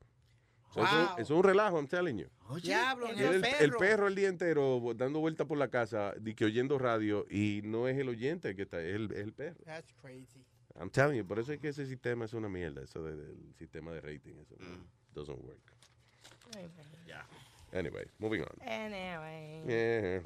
[0.73, 1.05] So, eso, Wow.
[1.15, 2.29] eso es un relajo, I'm telling you.
[2.63, 3.65] Diablo, Y el, el, perro.
[3.65, 7.61] el perro el día entero dando vuelta por la casa, di que oyendo radio, y
[7.65, 9.65] no es el oyente que está, es el, es el perro.
[9.65, 10.45] That's crazy.
[10.79, 13.55] I'm telling you, por eso es que ese sistema es una mierda, eso de- del
[13.59, 14.85] sistema de rating, eso no- Mm.
[15.13, 15.59] doesn't work.
[17.07, 17.27] Ya.
[17.73, 18.49] Anyway, moving on.
[18.69, 19.63] Anyway.
[19.69, 20.21] Eh,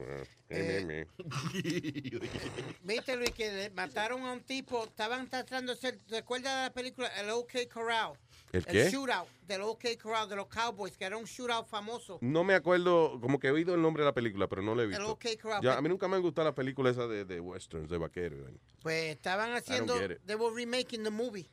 [0.49, 1.07] eh, eh,
[2.83, 4.85] Viste, Luis, que le mataron a un tipo.
[4.85, 5.99] Estaban tratando de hacer.
[6.09, 8.13] ¿Recuerdas de la película El OK Corral?
[8.55, 8.91] ¿El qué?
[8.91, 12.19] shootout del OK Corral de los Cowboys, que era un shootout famoso.
[12.21, 14.83] No me acuerdo, como que he oído el nombre de la película, pero no la
[14.83, 15.03] he visto.
[15.03, 15.63] El OK Corral.
[15.63, 18.41] Ya, a mí nunca me han gustado las películas esas de, de westerns, de vaqueros.
[18.81, 19.95] Pues estaban haciendo.
[20.27, 21.51] They were remaking the movie.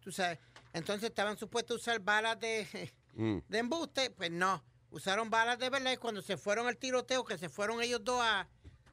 [0.00, 0.38] Tú sabes.
[0.72, 2.66] Entonces estaban supuestos a usar balas de,
[3.14, 3.38] Mm.
[3.48, 4.10] de embuste.
[4.10, 4.62] Pues no.
[4.90, 8.20] Usaron balas de verdad y cuando se fueron al tiroteo, que se fueron ellos dos
[8.22, 8.46] a.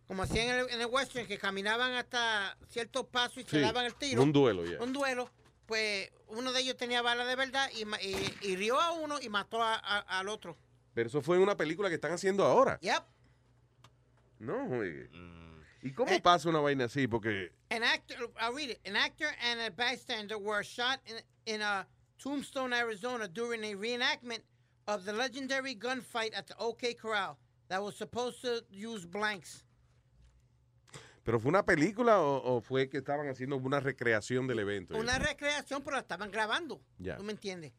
[0.08, 3.60] Como hacían en el, en el western, que caminaban hasta ciertos pasos y se Sí,
[3.60, 4.22] daban el tiro.
[4.22, 4.82] un duelo, ya.
[4.82, 5.30] Un duelo.
[5.66, 9.30] Pues uno de ellos tenía balas de verdad y, ma- y, hirió a uno y
[9.30, 10.58] mató a- a- al otro.
[10.94, 12.78] Pero eso fue en una película que están haciendo ahora.
[12.82, 13.04] Yep.
[14.40, 15.10] No, oye.
[15.12, 15.62] Mm.
[15.84, 16.22] ¿Y cómo Eh.
[16.22, 17.08] pasa una vaina así?
[17.08, 18.80] Porque An actor, I'll read it.
[18.88, 21.16] An actor and a bystander were shot in,
[21.56, 24.44] in a Tombstone, Arizona during a reenactment
[24.88, 27.38] of the legendary gunfight at the OK Corral
[27.70, 29.64] that was supposed to use blanks.
[31.24, 34.98] ¿Pero fue una película o, o fue que estaban haciendo una recreación del evento?
[34.98, 36.82] Una recreación, pero la estaban grabando.
[37.00, 37.16] Ya.
[37.16, 37.72] ¿Tú me entiendes?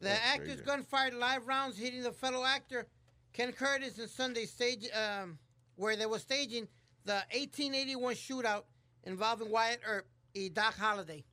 [0.00, 0.64] The actors crazy.
[0.64, 2.88] gunfired live rounds hitting the fellow actor
[3.32, 5.38] Ken Curtis and Sunday stage um,
[5.76, 6.66] where they were staging
[7.04, 8.64] the 1881 shootout
[9.04, 11.24] involving Wyatt Earp y Doc Holliday.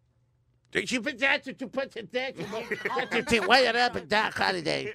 [3.47, 4.93] Wire up and Doc Holiday.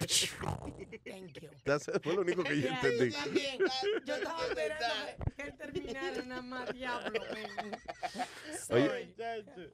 [1.04, 1.48] Thank you.
[1.64, 3.10] Eso fue lo único que yo entendí.
[4.04, 4.86] Yo estaba esperando
[5.36, 7.20] que terminara nada más, diablo.
[8.70, 9.14] Oye,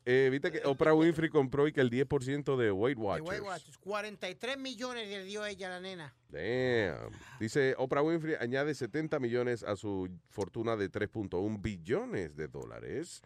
[0.05, 3.29] eh, viste que Oprah Winfrey compró y que el 10% de Weight Watchers.
[3.29, 3.79] Weight Watchers.
[3.79, 6.15] 43 millones le dio ella a la nena.
[6.29, 7.11] Damn.
[7.39, 13.23] Dice Oprah Winfrey añade 70 millones a su fortuna de 3.1 billones de dólares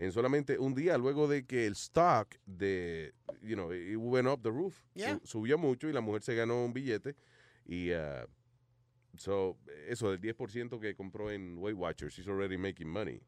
[0.00, 3.12] en solamente un día luego de que el stock de,
[3.42, 4.82] you know, it went up the roof.
[4.94, 5.20] Yeah.
[5.22, 7.14] Su- subió mucho y la mujer se ganó un billete
[7.66, 8.26] y uh,
[9.18, 9.56] so,
[9.88, 13.20] eso del 10% que compró en Weight Watchers, she's already making money.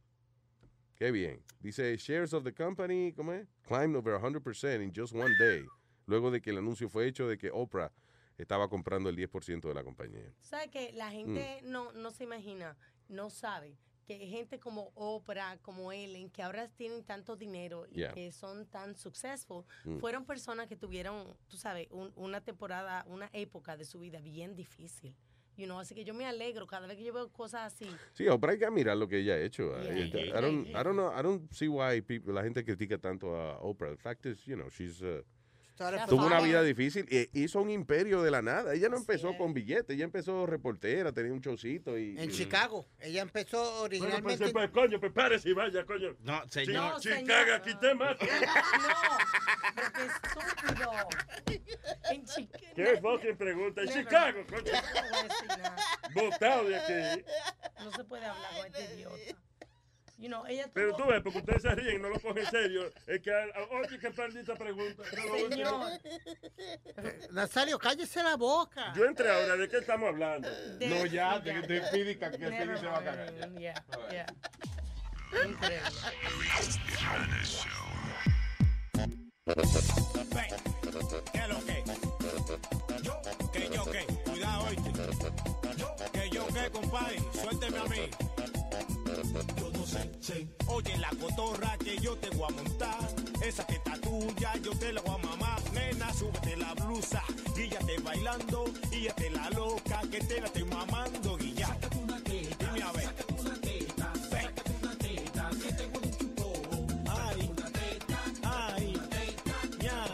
[0.97, 1.43] Qué bien.
[1.61, 3.47] Dice, shares of the company, ¿cómo es?
[3.67, 5.65] Climbed over 100% in just one day.
[6.07, 7.93] Luego de que el anuncio fue hecho de que Oprah
[8.39, 10.33] estaba comprando el 10% de la compañía.
[10.41, 11.71] ¿Sabes que La gente Mm.
[11.71, 12.77] no, no se imagina,
[13.09, 13.77] no sabe
[14.07, 18.13] que gente como Oprah, como Ellen, que ahora tienen tanto dinero y Yeah.
[18.13, 19.99] que son tan successful, Mm.
[19.99, 24.55] fueron personas que tuvieron, tú sabes, un- una temporada, una época de su vida bien
[24.57, 25.15] difícil.
[25.57, 27.87] You know, así que yo me alegro cada vez que yo veo cosas así.
[28.15, 29.71] Sí, Oprah hay que mirar lo que ella ha hecho.
[29.83, 30.67] Yeah, I, yeah, I don't.
[30.69, 33.91] I don't know, I don't see why people, la gente critica tanto a Oprah.
[33.91, 35.23] The fact is, you know, she's uh,
[36.09, 38.75] tuvo una vida difícil e hizo un imperio de la nada.
[38.75, 42.87] Ella no empezó con billetes, ella empezó reportera, tenía un showcito y En y- Chicago.
[43.01, 44.51] Ella empezó Bueno, pues, originalmente.
[44.53, 46.17] pues, coño, pues párese y vaya, coño.
[46.21, 47.01] No, señor.
[47.01, 48.27] Chicago, aquí te mato.
[49.75, 50.93] Pero qué estúpido.
[52.11, 52.65] En Chicago.
[52.75, 53.83] ¿Qué fucking pregunta?
[53.83, 53.89] En.
[53.89, 54.73] Chicago, coño.
[56.15, 57.25] No de aquí.
[57.85, 59.39] No se puede hablar con este idiota.
[60.23, 62.39] You know, ella Pero tuvo- tú ves, porque ustedes se ríen y no lo cogen
[62.45, 62.89] en serio.
[63.09, 65.03] Es que, a- a- oye, qué maldita pregunta.
[65.27, 65.89] Lo último.
[67.33, 68.93] Nazario, cállese la boca.
[68.95, 70.49] Yo entré ahora, ¿de qué estamos hablando?
[70.79, 73.33] De- No, ya, de- de, de Speedy, que Never se va a cagar.
[73.33, 73.59] mind.
[73.59, 74.27] Yeah, yeah.
[75.45, 75.91] Increíble.
[81.33, 81.85] ¿Qué lo que?
[83.03, 83.21] Yo,
[83.53, 84.93] que yo que, cuidado oíste.
[85.77, 88.11] Yo, que yo que, compadre, suélteme a mí.
[89.33, 90.47] Yo no sé, sé.
[90.67, 93.09] Oye, la cotorra que yo te voy a montar,
[93.43, 95.61] esa que está tuya, yo te la voy a mamar.
[95.73, 97.23] Nena, súbete la blusa,
[97.57, 101.77] guíllate bailando, y ya te la loca, que te la estoy mamando, guilla.
[102.59, 103.11] Dime a ver.
[104.31, 104.51] Ven.
[107.09, 107.51] Ay,
[108.45, 108.99] ay,
[109.81, 110.05] ña.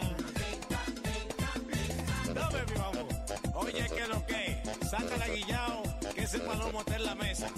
[2.33, 3.15] Dame mi vamos.
[3.55, 5.83] Oye, que lo que, sácala guillao,
[6.15, 7.49] que ese palomo está en la mesa.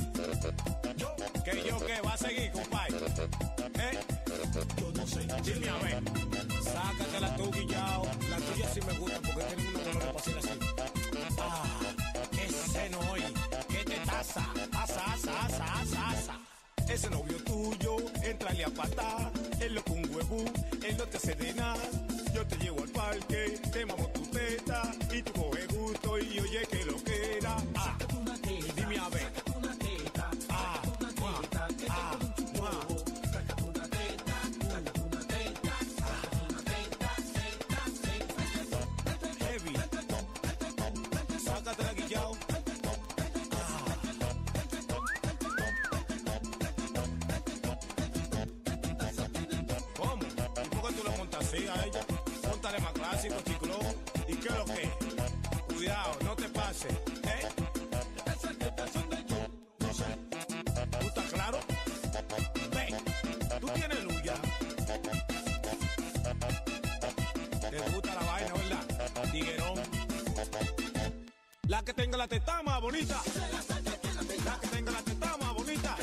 [1.43, 2.97] Que yo que va a seguir, compadre.
[3.79, 3.99] ¿Eh?
[4.79, 5.21] Yo no sé.
[5.43, 6.03] Dime a ver.
[6.63, 8.03] Sácatela tú, guillao.
[8.29, 10.59] La tuya sí me gusta porque tiene una color para así.
[11.39, 11.79] Ah,
[12.33, 13.33] ese no oye.
[13.69, 14.45] ¿Qué te taza?
[14.73, 16.39] Asa, asa, asa, asa, asa.
[16.87, 19.31] Ese novio tuyo, entrale a patar.
[19.59, 20.45] Él lo un huevo,
[20.83, 21.81] él no te hace de nada.
[22.35, 24.00] Yo te llevo al parque, te mamo
[71.85, 73.19] Que tenga la teta más bonita.
[74.45, 75.97] La que tenga la teta más bonita.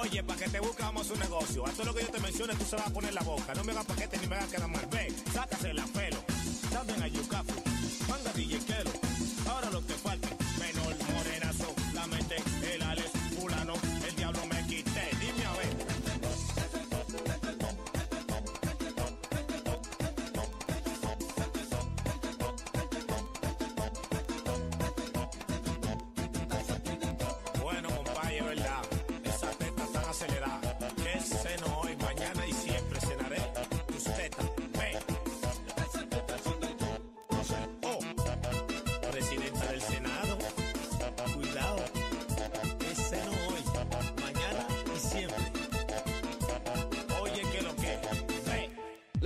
[0.00, 1.66] Oye, para que te buscamos un negocio.
[1.66, 3.54] A todo lo que yo te mencione, tú se vas a poner la boca.
[3.54, 4.86] No me hagas paquete ni me hagas quedar mal.
[4.90, 6.18] Ve, sácase la pelo.
[6.70, 7.60] También a Yucafu.
[8.08, 8.75] Manga DJ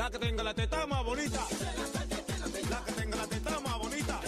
[0.01, 1.47] La que tenga la teta más bonita.
[2.71, 4.21] La que tenga la teta más bonita.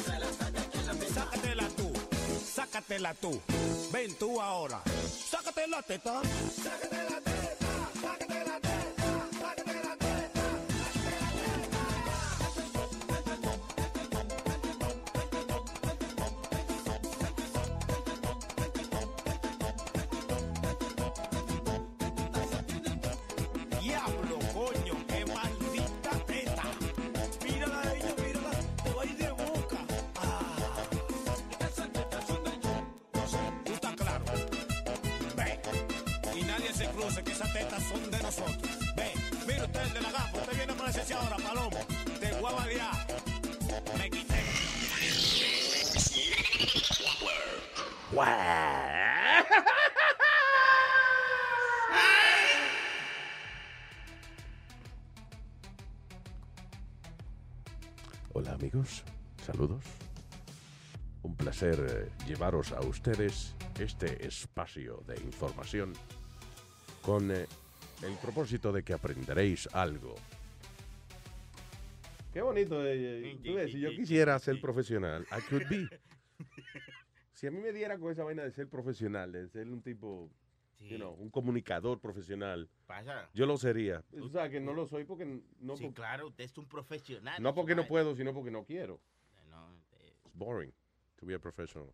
[1.14, 1.92] Sácatela tú.
[2.44, 3.40] Sácatela tú.
[3.90, 4.82] Ven tú ahora.
[5.30, 6.20] Sácate la teta.
[6.62, 7.11] Sácate
[61.62, 65.92] placer eh, llevaros a ustedes este espacio de información
[67.02, 67.46] con eh,
[68.02, 70.16] el propósito de que aprenderéis algo.
[72.32, 72.84] Qué bonito.
[72.84, 75.88] eh, eh, tú ves, si yo quisiera ser profesional, I could be.
[77.32, 80.30] si a mí me diera con esa vaina de ser profesional, de ser un tipo,
[80.80, 83.28] you know, un comunicador profesional, Pasa.
[83.34, 84.02] yo lo sería.
[84.20, 87.40] O sea, que no lo soy porque no, Sí, por- claro, usted es un profesional.
[87.40, 89.00] no porque no puedo, sino porque no quiero.
[89.48, 89.68] No,
[90.00, 90.72] eh, It's boring
[91.22, 91.88] to be a professional.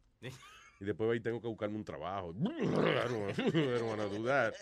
[0.81, 2.35] Y después ahí tengo que buscarme un trabajo.
[4.25, 4.55] That.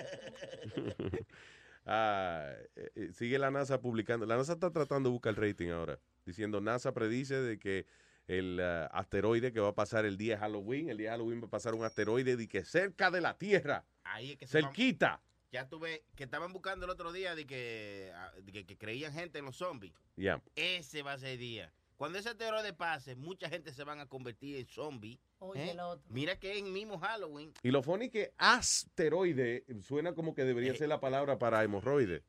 [1.89, 4.27] Ah, eh, eh, sigue la NASA publicando.
[4.27, 6.01] La NASA está tratando de buscar el rating ahora.
[6.25, 7.87] Diciendo, NASA predice de que
[8.27, 11.43] el ah, asteroide que va a pasar el día de Halloween, el día de Halloween
[11.43, 13.85] va a pasar un asteroide de que cerca de la Tierra.
[14.03, 15.23] Ahí es que van- Cerquita.
[15.53, 19.13] Ya tuve que estaban buscando el otro día de que, ah, de que, que creían
[19.13, 19.95] gente en los zombies.
[20.17, 20.43] Ya.
[20.57, 21.73] Ese va a ser el día.
[21.97, 25.19] Cuando ese asteroide pase, mucha gente se van a convertir en zombies.
[25.39, 26.05] Oye, el otro.
[26.11, 27.53] Mira que en mismo Halloween.
[27.63, 32.23] Y lo funny que asteroide suena como que debería ser la palabra para hemorroide.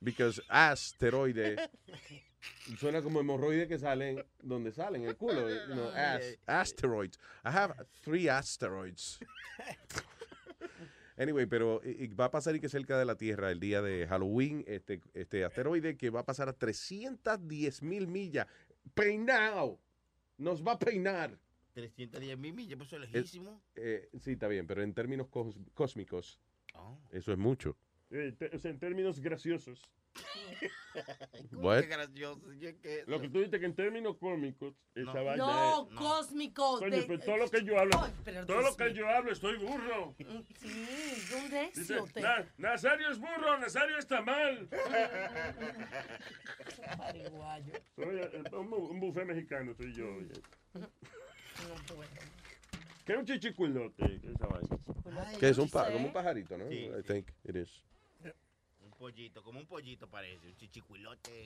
[0.00, 1.56] Because asteroide
[2.78, 5.48] suena como hemorroide que salen donde salen, el culo.
[5.50, 7.18] you know, as- asteroids.
[7.44, 7.74] I have
[8.04, 9.18] three asteroids.
[11.20, 13.82] Anyway, pero eh, eh, va a pasar y que cerca de la Tierra el día
[13.82, 18.46] de Halloween, este, este asteroide que va a pasar a 310 mil millas.
[18.94, 19.78] Peinado.
[20.38, 21.38] Nos va a peinar.
[21.74, 23.62] 310 mil millas, pues eso es lejísimo.
[23.76, 26.40] eh, sí, está bien, pero en términos cos- cósmicos,
[26.74, 26.98] Oh.
[27.10, 27.76] eso es mucho.
[28.10, 29.82] Eh, te- o sea, en términos graciosos.
[30.92, 32.52] Qué gracioso.
[32.54, 35.94] yo que- Lo que tú dices que en términos cómicos, esa vaina No, es...
[35.96, 36.80] cósmicos.
[36.80, 39.32] Coño, de- pues todo lo que yo hablo, pero todo Dios lo que yo hablo,
[39.32, 40.14] estoy burro.
[40.18, 40.44] Sí, un
[41.44, 42.22] Dice, necio usted.
[42.22, 44.68] "Na- Nazario es burro, Nazario está mal.
[46.96, 47.72] Pariguayo.
[47.96, 50.06] Soy eh, un, bu- un buffet mexicano, soy yo.
[50.14, 50.32] oye.
[50.74, 50.88] No
[51.86, 52.08] puedo.
[53.04, 54.04] ¿Qué es un chichicuilote?
[54.06, 55.38] ¿Qué es esa vaina?
[55.38, 56.68] Que es un, pa- como un pajarito, ¿no?
[56.68, 57.02] Sí, I sí.
[57.06, 57.82] think it is.
[58.98, 61.44] Pollito, como un pollito parece, un chichicuilote.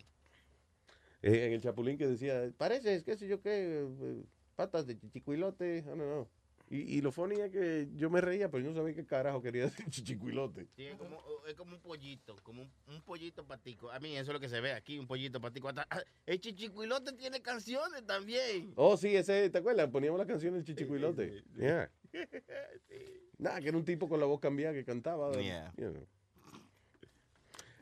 [1.23, 4.25] Eh, en el chapulín que decía, parece, es qué sé yo qué, eh,
[4.57, 6.29] patas de chichicuilote, I don't know.
[6.71, 9.43] Y, y lo funny es que yo me reía, pero yo no sabía qué carajo
[9.43, 10.67] quería decir chichicuilote.
[10.75, 13.91] Sí, es como, es como un pollito, como un, un pollito patico.
[13.91, 15.69] A mí eso es lo que se ve aquí, un pollito patico.
[15.69, 18.73] Hasta- ah, el chichicuilote tiene canciones también.
[18.77, 19.91] Oh, sí, ese, ¿te acuerdas?
[19.91, 21.45] Poníamos la canción del chichicuilote.
[21.59, 21.91] Yeah.
[23.39, 25.33] Nada, que era un tipo con la voz cambiada que cantaba.
[25.39, 25.73] Yeah.
[25.77, 26.07] you know.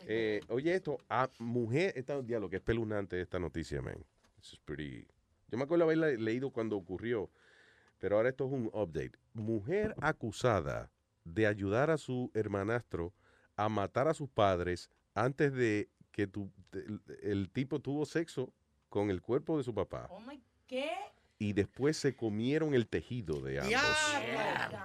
[0.06, 4.04] Eh, oye, esto, a mujer, esta diálogo que es pelunante esta noticia, man.
[4.40, 5.06] This is pretty-
[5.50, 7.30] Yo me acuerdo haberla leído cuando ocurrió,
[7.98, 9.12] pero ahora esto es un update.
[9.34, 10.90] Mujer acusada
[11.24, 13.12] de ayudar a su hermanastro
[13.56, 18.52] a matar a sus padres antes de que tu- el, el tipo tuvo sexo
[18.88, 20.90] con el cuerpo de su papá Oh my, ¿qué?
[21.41, 23.69] Y después se comieron el tejido de ambos.
[23.70, 24.78] Diablo.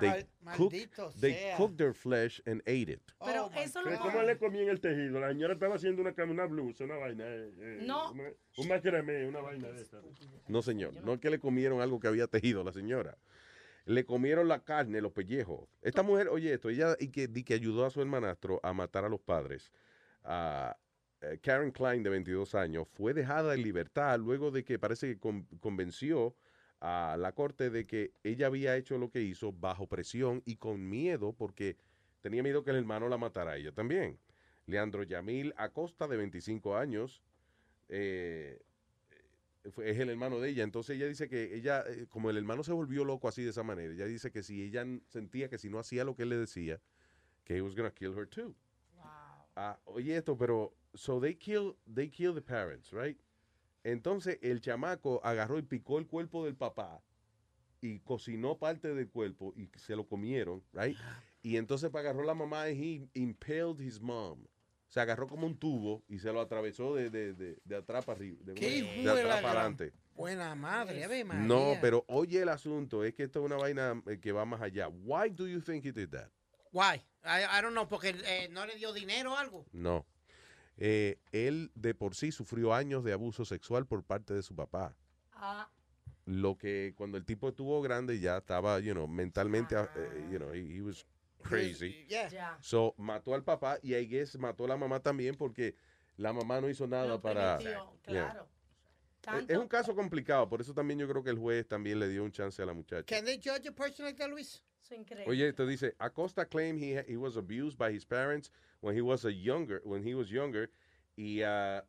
[0.00, 3.00] They, Mal- cooked, they cooked their flesh and ate it.
[3.24, 3.98] Pero Oh, eso no.
[3.98, 5.20] ¿Cómo le comí en el tejido?
[5.20, 7.24] La señora estaba haciendo una, una blusa, una vaina.
[7.26, 8.12] eh, eh, No.
[8.12, 10.00] una- un macramé, una vaina de esa.
[10.48, 10.94] No, señor.
[11.02, 13.16] No es que le comieron algo que había tejido la señora.
[13.86, 15.66] Le comieron la carne, los pellejos.
[15.80, 19.04] Esta mujer, oye esto, ella y que, di que ayudó a su hermanastro a matar
[19.06, 19.72] a los padres.
[20.28, 20.70] eh,
[21.42, 25.44] Karen Klein, de 22 años, fue dejada en libertad luego de que parece que con-
[25.60, 26.34] convenció
[26.80, 30.88] a la corte de que ella había hecho lo que hizo bajo presión y con
[30.88, 31.76] miedo porque
[32.20, 34.18] tenía miedo que el hermano la matara a ella también.
[34.66, 37.22] Leandro Yamil Acosta, de 25 años,
[37.88, 38.60] eh,
[39.70, 40.64] fue- es el hermano de ella.
[40.64, 43.62] Entonces ella dice que ella, eh, como el hermano se volvió loco así de esa
[43.62, 46.36] manera, ella dice que si ella sentía que si no hacía lo que él le
[46.36, 46.80] decía,
[47.44, 48.54] que he was gonna kill her too.
[49.54, 53.18] Ah, oye esto, pero so they kill they kill the parents, right?
[53.84, 57.02] Entonces el chamaco agarró y picó el cuerpo del papá
[57.80, 60.96] y cocinó parte del cuerpo y se lo comieron, right?
[61.42, 64.46] Y entonces agarró la mamá y he impaled his mom.
[64.86, 68.18] Se agarró como un tubo y se lo atravesó de, de, de, de atrás para
[68.18, 69.92] arriba, de, ¿Qué de atrás para adelante.
[70.14, 71.46] Buena madre, Ave María.
[71.46, 74.60] No, pero oye el asunto, es que esto es una vaina eh, que va más
[74.60, 74.88] allá.
[74.88, 76.28] Why do you think he did that?
[76.72, 77.02] Why?
[77.24, 79.64] I, I don't know, porque eh, no le dio dinero o algo.
[79.72, 80.06] No.
[80.78, 84.96] Eh, él de por sí sufrió años de abuso sexual por parte de su papá.
[85.32, 85.68] Ah,
[86.24, 90.52] Lo que cuando el tipo estuvo grande ya estaba, you know, mentalmente, eh, you know,
[90.52, 91.04] he, he was
[91.42, 92.06] crazy.
[92.08, 92.28] Yeah.
[92.28, 92.58] ya.
[92.60, 95.74] So, mató al papá y I guess mató a la mamá también porque
[96.16, 97.58] la mamá no hizo nada Lo para...
[97.58, 98.28] permitió, Yeah.
[98.32, 98.42] claro.
[98.44, 98.48] Es-
[99.22, 102.08] Tanto- Es un caso complicado, por eso también yo creo que el juez también le
[102.08, 103.04] dio un chance a la muchacha.
[103.04, 104.64] Can they judge a person like that, Luis?
[104.82, 105.30] Eso es increíble.
[105.30, 108.50] Oye, esto dice, Acosta claimed he, he was abused by his parents
[108.82, 110.68] when he was a younger, when he was younger,
[111.16, 111.80] y, uh,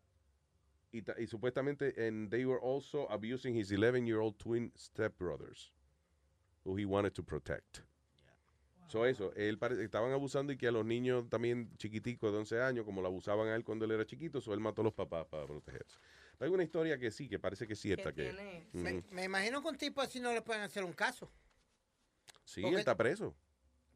[0.94, 5.72] y, y supuestamente, and they were also abusing his 11-year-old twin stepbrothers,
[6.64, 7.82] who he wanted to protect.
[8.88, 12.62] So eso, él pare- estaban abusando y que a los niños también chiquiticos de 11
[12.62, 14.94] años, como lo abusaban a él cuando él era chiquito, so él mató a los
[14.94, 15.98] papás para protegerse.
[16.40, 18.14] Hay una historia que sí, que parece que es cierta.
[18.14, 18.34] Que,
[18.74, 19.04] Me, Ujú.
[19.12, 21.32] me imagino que un tipo así no le pueden hacer un caso.
[22.44, 23.34] Sí, Porque- él está preso.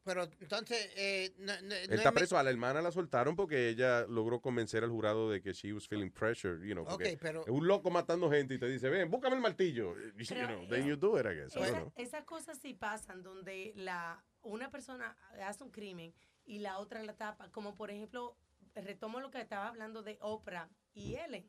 [0.08, 2.36] Pero entonces, eh, no, no- no Él es está preso.
[2.38, 5.86] A la hermana la soltaron porque ella logró convencer al jurado de que she was
[5.86, 6.86] feeling pressure, you know.
[7.20, 9.94] pero- es un loco matando gente y te dice, ven, búscame el martillo.
[10.18, 11.54] You know, then you do it, I guess.
[11.56, 16.14] Esa- esas cosas sí pasan donde la una persona hace un crimen
[16.44, 17.50] y la otra la tapa.
[17.50, 18.36] Como por ejemplo,
[18.74, 21.46] retomo lo que estaba hablando de Oprah y Ellen.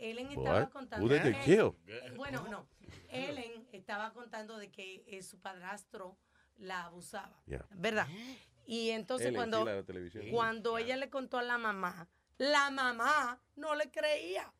[0.00, 0.70] Ellen estaba What?
[0.70, 1.04] contando.
[1.06, 1.72] Who did they que- kill?
[2.16, 2.68] Bueno, no.
[3.08, 6.16] Ellen estaba contando de que eh, su padrastro
[6.58, 7.42] la abusaba.
[7.46, 7.66] Yeah.
[7.70, 8.06] ¿Verdad?
[8.66, 13.90] Y entonces cuando, sí, cuando ella le contó a la mamá, la mamá no le
[13.90, 14.52] creía.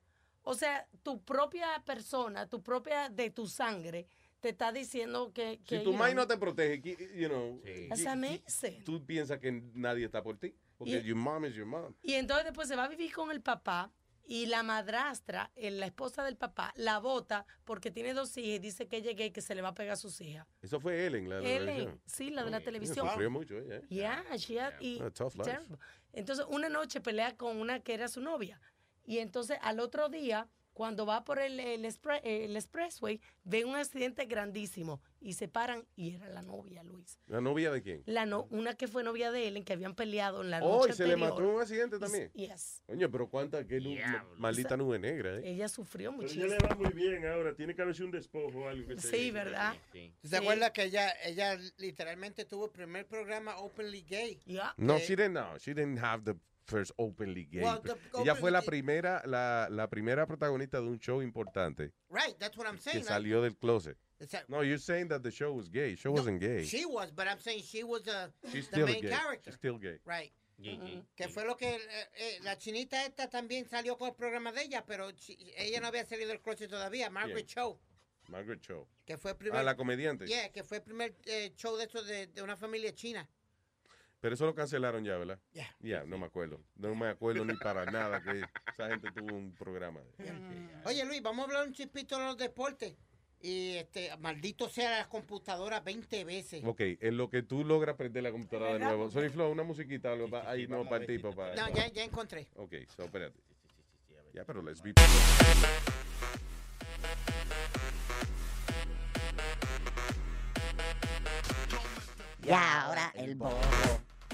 [0.42, 4.06] O sea, tu propia persona, tu propia de tu sangre,
[4.40, 5.60] te está diciendo que...
[5.66, 8.82] que Si tu you know, no te protege, you know, qui- amazing.
[8.84, 10.54] tú piensas que nadie está por ti.
[10.78, 11.92] Porque Y- your mom is your mom.
[12.02, 13.92] Y entonces después se va a vivir con el papá
[14.30, 18.58] y la madrastra, eh, la esposa del papá, la bota porque tiene dos hijas y
[18.58, 20.46] dice que llegué y que se le va a pegar a sus hijas.
[20.60, 22.00] Eso fue Ellen, la de la televisión.
[22.04, 23.08] sí, la de la televisión.
[23.08, 23.76] Sufrió mucho ella.
[23.76, 23.86] ¿eh?
[23.88, 25.62] Yeah, she had- y- A tough life.
[26.12, 28.60] Entonces, una noche pelea con una que era su novia.
[29.06, 30.46] Y entonces, al otro día,
[30.78, 35.84] cuando va por el, el, expre- el expressway, ve un accidente grandísimo y se paran
[35.96, 37.18] y era la novia, Luis.
[37.26, 38.04] ¿La novia de quién?
[38.06, 40.90] La no, una que fue novia de Ellen, que habían peleado en la Oh, noche
[40.92, 41.30] y se le anterior.
[41.34, 42.30] mató en un accidente también.
[42.34, 42.84] Yes.
[42.86, 43.96] Coño, pero cuánta, qué nu-
[44.36, 45.50] maldita nube negra, ¿eh?
[45.50, 46.44] Ella sufrió Pero muchísimo.
[46.46, 47.52] ella le va muy bien ahora.
[47.56, 49.74] Tiene que haberse un despojo o algo que se- Sí, ¿verdad?
[50.22, 54.40] ¿Se acuerda que ella, ella literalmente tuvo el primer programa openly gay?
[54.76, 56.38] No, Eh, she didn't, no, she didn't have the
[56.68, 57.62] first openly gay.
[57.62, 62.36] Well, the ella fue la primera, la, la primera protagonista de un show importante Right,
[62.38, 62.98] that's what I'm que saying.
[62.98, 63.08] right?
[63.08, 63.96] salió del closet.
[64.20, 65.96] A- No, you're saying that the show was gay.
[65.96, 66.64] Show wasn't gay.
[66.64, 69.08] She was, but I'm saying she was uh, She's the still main gay.
[69.10, 69.50] character.
[69.50, 69.98] She's still gay.
[70.04, 70.32] Right.
[71.16, 71.78] Que fue lo que eh,
[72.16, 75.86] eh, la chinita esta también salió con el programa de ella, pero chi- ella no
[75.86, 77.08] había salido del closet todavía.
[77.10, 77.46] Margaret.
[77.46, 77.78] Cho,
[78.28, 78.88] Margaret Cho.
[79.06, 79.60] que fue el primer.
[79.60, 80.26] Ah, la comediante.
[80.26, 83.28] Yeah, que fue el primer eh, show de eso de, de una familia china.
[84.20, 85.38] Pero eso lo cancelaron ya, ¿verdad?
[85.52, 85.72] Ya.
[85.80, 86.60] Ya, no me acuerdo.
[86.76, 88.40] No me acuerdo ni para nada que
[88.72, 90.00] esa gente tuvo un programa.
[90.84, 92.94] Oye Luis, vamos a hablar un chispito de los deportes.
[93.40, 96.64] Y este, maldito sea la computadora 20 veces.
[96.64, 99.08] Ok, en lo que tú logras prender la computadora de nuevo.
[99.12, 101.30] Sony Flow, una musiquita, algo pa- ahí no para el tipo.
[101.32, 102.48] Para, No, ya, ya encontré.
[102.56, 103.38] Ok, so espérate.
[104.34, 104.92] Ya, pero let's be...
[112.46, 113.60] Y ahora el bobo,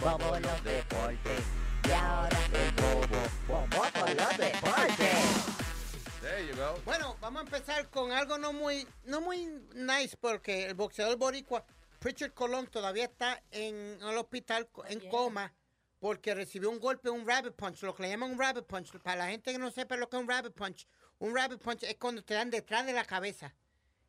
[0.00, 1.42] bobo los deportes.
[1.84, 3.06] Y ahora el bobo,
[3.48, 5.54] bobo con los deportes.
[6.20, 6.80] There you go.
[6.84, 11.64] Bueno, vamos a empezar con algo no muy, no muy nice porque el boxeador boricua
[11.98, 15.52] Pritchard Colón todavía está en el hospital en coma
[15.98, 18.92] porque recibió un golpe, un rabbit punch, lo que le llaman un rabbit punch.
[18.98, 20.86] Para la gente que no sepa lo que es un rabbit punch,
[21.18, 23.54] un rabbit punch es cuando te dan detrás de la cabeza.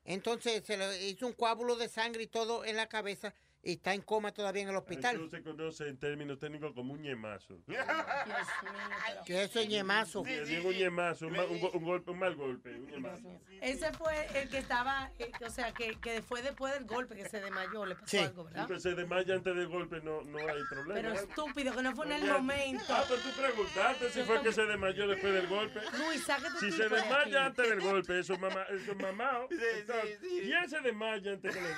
[0.04, 3.34] Entonces se le hizo un coágulo de sangre y todo en la cabeza
[3.66, 5.28] y está en coma todavía en el Eso hospital.
[5.32, 7.58] se conoce en términos técnicos como un ñemazo.
[9.28, 10.24] Eso es ñemazo.
[10.24, 13.28] Sí, digo un ñemazo, un, golpe, un mal golpe, un ñemazo.
[13.62, 17.28] Ese fue el que estaba, eh, o sea, que, que fue después del golpe que
[17.28, 18.18] se desmayó, le pasó Sí.
[18.20, 18.68] algo, ¿verdad?
[18.68, 20.94] Siempre se desmaya antes del golpe, no, no hay problema.
[20.94, 22.84] Pero estúpido, que no fue en el momento.
[22.90, 25.82] Ah, pero tú preguntaste si fue que se desmayó después del golpe.
[25.98, 26.24] Luis,
[26.60, 26.96] Si tu se de aquí.
[26.96, 29.48] desmaya antes del golpe, eso es mamá, eso es mamao.
[29.76, 31.76] Entonces, ¿Quién se desmaya antes que le dé?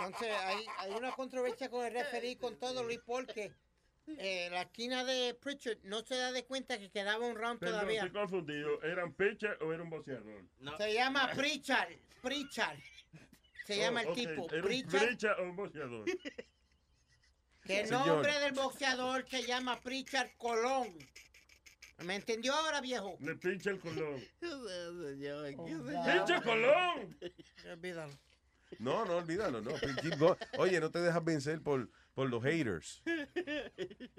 [0.00, 3.52] Entonces hay, hay una controversia con el referí con todo, Luis, porque
[4.18, 7.80] eh, la esquina de Pritchard no se da de cuenta que quedaba un round Perdón,
[7.80, 8.04] todavía.
[8.04, 8.82] estoy confundido.
[8.82, 10.44] ¿Eran pitcher o era un boxeador?
[10.78, 12.78] Se llama Pritchard, Pritchard.
[13.66, 15.08] Se llama el Oh, tipo, ¿Era un Pritchard.
[15.08, 16.04] pitcher o un boxeador?
[17.64, 18.06] Que el Señor.
[18.06, 20.98] nombre del boxeador se llama Pritchard Colón.
[21.98, 23.16] ¿Me entendió ahora, viejo?
[23.20, 24.20] Le pincha el colón.
[24.40, 27.16] ¡Pinche colón!
[27.70, 28.12] Olvídalo.
[28.78, 29.72] No, no, olvídalo, no.
[30.58, 33.02] Oye, no te dejas vencer por, por los haters.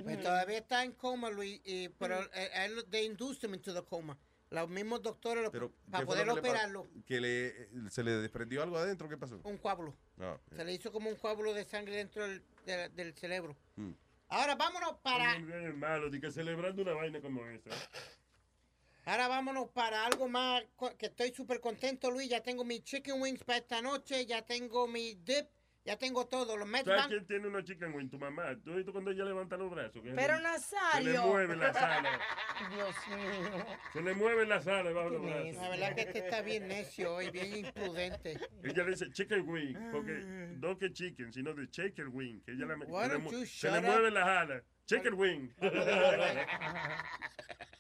[0.04, 3.84] Pues todavía está en coma, Luis, y, pero eh, él they induced him into the
[3.84, 4.18] coma.
[4.52, 8.04] Los mismos doctores, Pero, para ¿qué fue poder lo que le operarlo, Que le, se
[8.04, 9.40] le desprendió algo adentro, ¿qué pasó?
[9.44, 9.96] un coágulo.
[10.18, 10.40] No.
[10.56, 13.58] Se le hizo como un coágulo de sangre dentro del, de- del cerebro.
[13.76, 13.92] Mm.
[14.30, 17.72] Ahora vámonos para, Es malo, de que celebrando una vaina como esa.
[19.06, 20.64] Ahora vámonos para algo más
[20.98, 22.30] que estoy súper contento, Luis.
[22.30, 25.48] Ya tengo mi chicken wings para esta noche, ya tengo mi dip,
[25.84, 26.58] ya tengo todo.
[26.58, 28.10] Los Mets ¿Sabes van- quién tiene una chicken wing?
[28.10, 28.56] Tu mamá.
[28.64, 30.02] ¿Tú has visto cuando ella levanta los brazos?
[30.02, 31.12] Que Pero se- Nazario.
[31.12, 32.20] Se le mueve la sala.
[32.74, 33.66] Dios mío.
[33.94, 35.56] Se le mueve la sala bajo los brazos.
[35.58, 38.40] La verdad que este está bien necio hoy, bien imprudente.
[38.64, 40.14] Ella le dice chicken wing, porque
[40.60, 44.10] no que chicken, sino de chicken wing, que ella la, se le, se le mueve
[44.10, 44.64] la jala.
[44.88, 45.54] Chicken wing.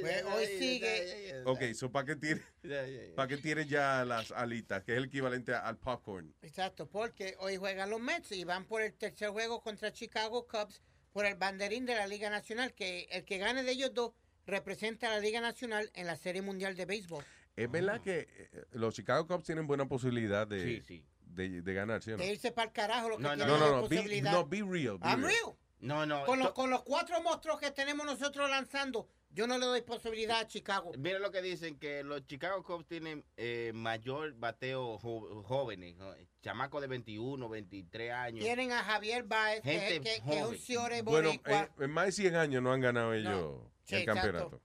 [0.00, 1.42] Pues, hoy sigue.
[1.44, 2.42] Ok, so ¿para qué tiene,
[3.16, 4.82] para qué tiene ya las alitas?
[4.84, 6.34] Que es el equivalente al popcorn.
[6.42, 10.80] Exacto, porque hoy juegan los Mets y van por el tercer juego contra Chicago Cubs
[11.12, 14.12] por el banderín de la Liga Nacional, que el que gane de ellos dos
[14.46, 17.24] representa a la Liga Nacional en la Serie Mundial de Béisbol.
[17.54, 21.04] Es verdad que eh, los Chicago Cubs tienen buena posibilidad de, Sí, sí.
[21.26, 22.22] de, de ganar, ¿sí o no?
[22.22, 24.62] De irse para el carajo lo que No, no, tienen no, no, be, no, be
[24.62, 24.98] real.
[24.98, 25.32] be I'm real.
[25.44, 25.56] real.
[25.80, 26.24] No, no.
[26.24, 30.40] Con los, con los cuatro monstruos que tenemos nosotros lanzando, yo no le doy posibilidad
[30.40, 30.92] a Chicago.
[30.98, 36.14] Mira lo que dicen, que los Chicago Cubs tienen eh, mayor bateo jo- jóvenes, ¿no?
[36.42, 38.44] chamacos de 21, 23 años.
[38.44, 42.06] Tienen a Javier Baez, que, Gente que- que es un ciore Bueno, eh, en más
[42.06, 44.22] de 100 años no han ganado ellos Sí, el exacto.
[44.22, 44.60] campeonato.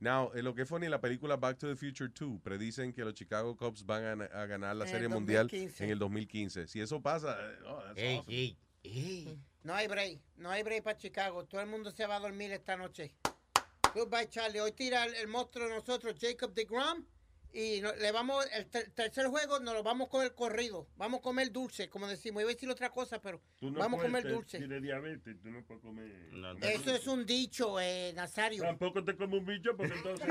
[0.00, 3.04] Now, en lo que fue ni la película Back to the Future 2, predicen que
[3.04, 5.84] los Chicago Cubs van a, a ganar la En el Serie Mundial 2015.
[5.84, 6.66] en el 2015.
[6.66, 8.34] Si eso pasa, eh, oh, that's Ey, awesome.
[8.36, 9.38] ey, ey.
[9.62, 11.44] No hay break, no hay break para Chicago.
[11.44, 13.12] Todo el mundo se va a dormir esta noche.
[13.94, 14.60] Goodbye, Charlie.
[14.60, 17.04] Hoy tira el, el monstruo de nosotros, Jacob de Grom.
[17.52, 20.86] Y no- le vamos, el ter- tercer juego nos lo vamos a comer corrido.
[20.96, 22.42] Vamos a comer dulce, como decimos.
[22.42, 24.58] Iba a decir otra cosa, pero Tú no vamos a comer dulce.
[24.58, 26.10] Tienes diabetes, tú no puedes comer.
[26.62, 28.62] Eso es un dicho, eh, Nazario.
[28.62, 30.28] Tampoco te come un bicho porque entonces.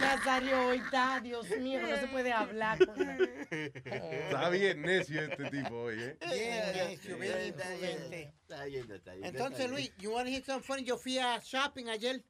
[0.00, 3.30] Nazario hoy está, Dios mío, no se puede hablar con él.
[3.50, 6.16] Está bien necio este tipo hoy, ¿eh?
[6.30, 8.34] Bien, necio, bien Está bien, imprudente.
[8.42, 9.70] está bien, está bien, Entonces.
[9.70, 10.84] Luis, you want to hear something funny?
[10.84, 12.22] Yo fui a shopping ayer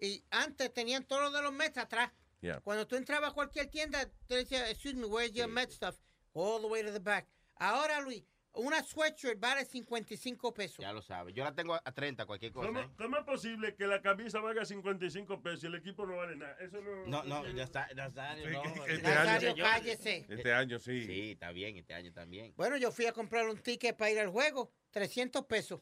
[0.00, 2.10] y antes tenían todos los de los Mets atrás.
[2.40, 2.60] Yeah.
[2.60, 5.96] Cuando tú entrabas a cualquier tienda, te decía, excuse me, where's your Met stuff?
[6.34, 7.26] All the way to the back.
[7.58, 8.22] Ahora, Luis,
[8.56, 10.78] una sweatshirt vale 55 pesos.
[10.78, 11.34] Ya lo sabes.
[11.34, 12.68] Yo la tengo a 30, cualquier cosa.
[12.68, 12.88] ¿Cómo, ¿eh?
[12.96, 16.56] cómo es posible que la camisa valga 55 pesos y el equipo no vale nada?
[16.60, 17.06] Eso no.
[17.06, 18.86] No, no, ya está, Nazario, no.
[18.86, 20.26] Este Nazario, año, cállese.
[20.28, 21.06] este año sí.
[21.06, 22.54] Sí, está bien, este año también.
[22.56, 25.80] Bueno, yo fui a comprar un ticket para ir al juego, 300 pesos.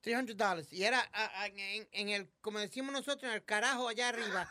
[0.00, 0.72] 300 dólares.
[0.72, 4.48] Y era a- a- en, en el, como decimos nosotros, en el carajo allá arriba.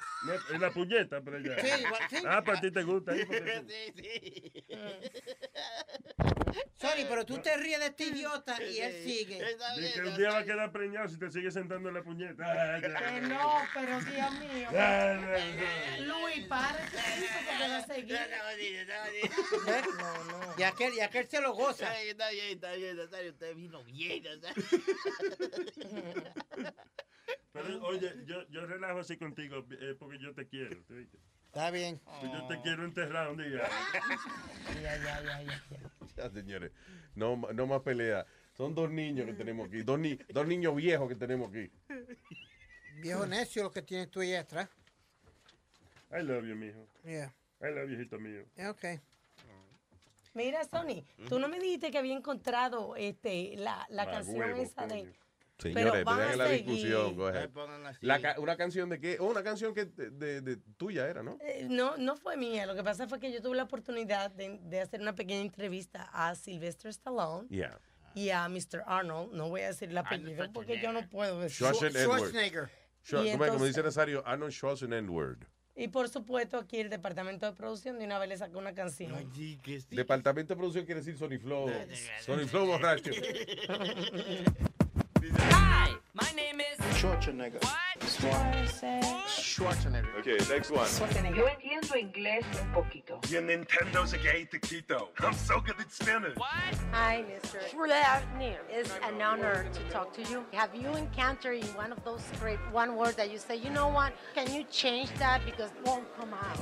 [0.52, 1.60] En la puñeta, pero ya.
[1.62, 2.18] Sí, igual, sí.
[2.28, 3.12] Ah, para ti te gusta.
[3.14, 4.68] ahí, porque tú-
[6.80, 9.44] Sorry, pero tú te ríes de este idiota y él sigue.
[9.78, 12.44] Di que un día va a quedar preñado si te sigues sentando en la puñeta.
[12.46, 12.80] Ah.
[12.82, 14.70] Que no, pero Dios mío.
[14.76, 16.28] Ah, no, no.
[16.28, 16.98] Luis, párate
[17.48, 18.20] porque va a seguir.
[20.58, 21.90] Y aquel, y aquel se lo goza.
[21.92, 23.32] Ay, Está bien, está bien, Nazario.
[23.32, 24.64] Usted vino bien, Nazario.
[27.54, 30.78] Pero oye, yo, yo relajo así contigo eh, porque yo te quiero.
[30.84, 31.08] ¿te?
[31.48, 32.00] Está bien.
[32.22, 33.64] Yo te quiero enterrar un día.
[34.82, 35.64] Ya, ya, ya, ya.
[36.16, 36.72] Ya, señores,
[37.16, 38.26] no, no más pelea.
[38.54, 41.70] Son dos niños que tenemos aquí, dos, ni- dos niños viejos que tenemos aquí.
[43.02, 44.70] Viejo necio lo que tienes tú ahí atrás.
[46.12, 46.88] I love you, mijo.
[47.04, 47.34] Yeah.
[47.62, 48.46] I love you, hijito mío.
[48.70, 49.00] Okay.
[50.34, 54.86] Mira, Sony, tú no me dijiste que había encontrado este, la, la canción huevo, esa
[54.88, 55.02] de...
[55.02, 55.14] coño.
[55.14, 55.27] Pero
[55.58, 57.18] Señores, vean a la discusión.
[58.02, 59.18] La ca- ¿Una canción de qué?
[59.20, 61.38] Oh, una canción que de, de- de tuya era, ¿no?
[61.42, 62.66] Eh, No, no fue mía.
[62.66, 66.10] Lo que pasa fue que yo tuve la oportunidad de, de hacer una pequeña entrevista
[66.14, 67.80] a Sylvester Stallone Yeah.
[68.14, 68.84] y a Mr.
[68.86, 69.34] Arnold.
[69.34, 71.66] No voy a decir el apellido porque yo no puedo decir.
[71.68, 72.70] Schwarzenegger.
[73.04, 73.50] Schwarzenegger.
[73.50, 75.38] Como- dice Nazario, Arnold Schwarzenegger.
[75.80, 79.12] Y por supuesto, aquí el departamento de producción de una vez le sacó una canción.
[79.92, 81.70] Departamento de producción quiere decir Sony Flow.
[82.26, 83.12] Sony Flow borracho.
[85.36, 87.60] Hi, my name is Schwarzenegger.
[89.28, 90.16] Schwarzenegger.
[90.20, 90.88] Okay, next one.
[91.36, 93.20] Yo entiendo inglés un poquito.
[93.30, 95.10] Your Nintendo's a gay taquito.
[95.20, 96.38] I'm so good at Spanish.
[96.38, 96.50] What?
[96.92, 97.60] Hi, Mr.
[97.70, 98.60] Schwarzenegger.
[98.70, 100.46] It's an honor to talk to you.
[100.54, 103.90] Have you encountered in one of those script one word that you say, you know
[103.90, 106.60] what, can you change that because it won't come out?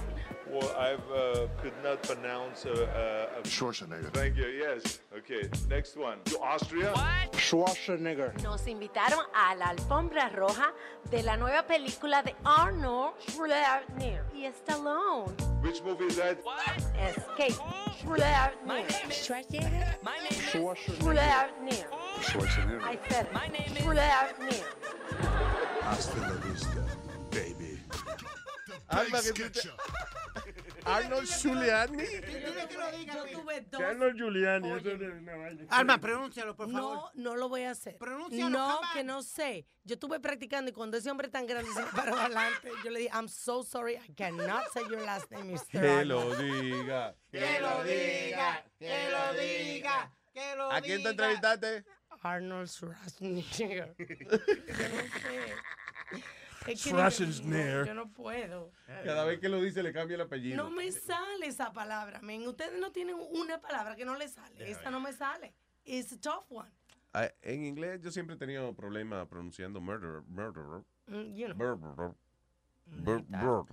[0.48, 4.12] Well, I uh, could not pronounce uh, uh, Schwarzenegger.
[4.14, 4.46] Thank you.
[4.46, 5.00] Yes.
[5.18, 5.50] Okay.
[5.70, 6.20] Next one.
[6.26, 6.92] To Austria.
[6.92, 7.34] What?
[7.34, 8.34] Schwarzenegger.
[8.44, 10.72] Nos invitaron a la alfombra roja
[11.10, 15.34] de la nueva película de Arnold Schwarzenegger y Stallone.
[15.62, 16.38] Which movie is that?
[17.00, 17.56] Escape.
[18.02, 18.54] Schwarzenegger.
[19.10, 19.98] Schwarzenegger.
[20.52, 21.88] Schwarzenegger.
[22.22, 22.82] Schwarzenegger.
[22.84, 23.78] I said it.
[23.82, 24.66] Schwarzenegger.
[25.82, 27.05] Hasta la vista, baby.
[28.88, 29.70] Alma, que tú te-
[30.86, 32.04] Arnold Giuliani.
[33.08, 33.82] Yo tuve dos.
[33.82, 35.66] Carlos Giuliani, eso es una vaina.
[35.70, 37.12] Alma, pronúncialo, por favor.
[37.16, 37.98] No, no lo voy a hacer.
[37.98, 39.66] Pronúncialo, No, que no sé.
[39.84, 43.00] Yo estuve practicando y cuando ese hombre tan grande se me paró adelante, yo le
[43.00, 45.68] dije, I'm so sorry, I cannot say your last name, Mr.
[45.72, 47.16] Que Arnold." lo diga.
[47.32, 51.12] Que lo diga, que lo diga, que lo ¿A quién te diga.
[51.12, 51.84] entrevistaste?
[52.22, 53.96] Arnold Schwarzenegger.
[56.72, 56.90] Es que.
[57.86, 58.72] Yo no puedo.
[59.04, 60.58] Cada vez que lo dice le cambia el apellido.
[60.64, 62.48] No me sale esa palabra, men.
[62.48, 64.70] Ustedes no tienen una palabra que no le sale.
[64.72, 65.54] Esta no me sale.
[65.84, 66.70] It's a tough one.
[67.14, 71.56] Ah, En inglés yo siempre he tenido problemas pronunciando murderer, murderer, Mm, you know.
[71.56, 71.78] Bur-
[72.88, 73.68] bur- bur-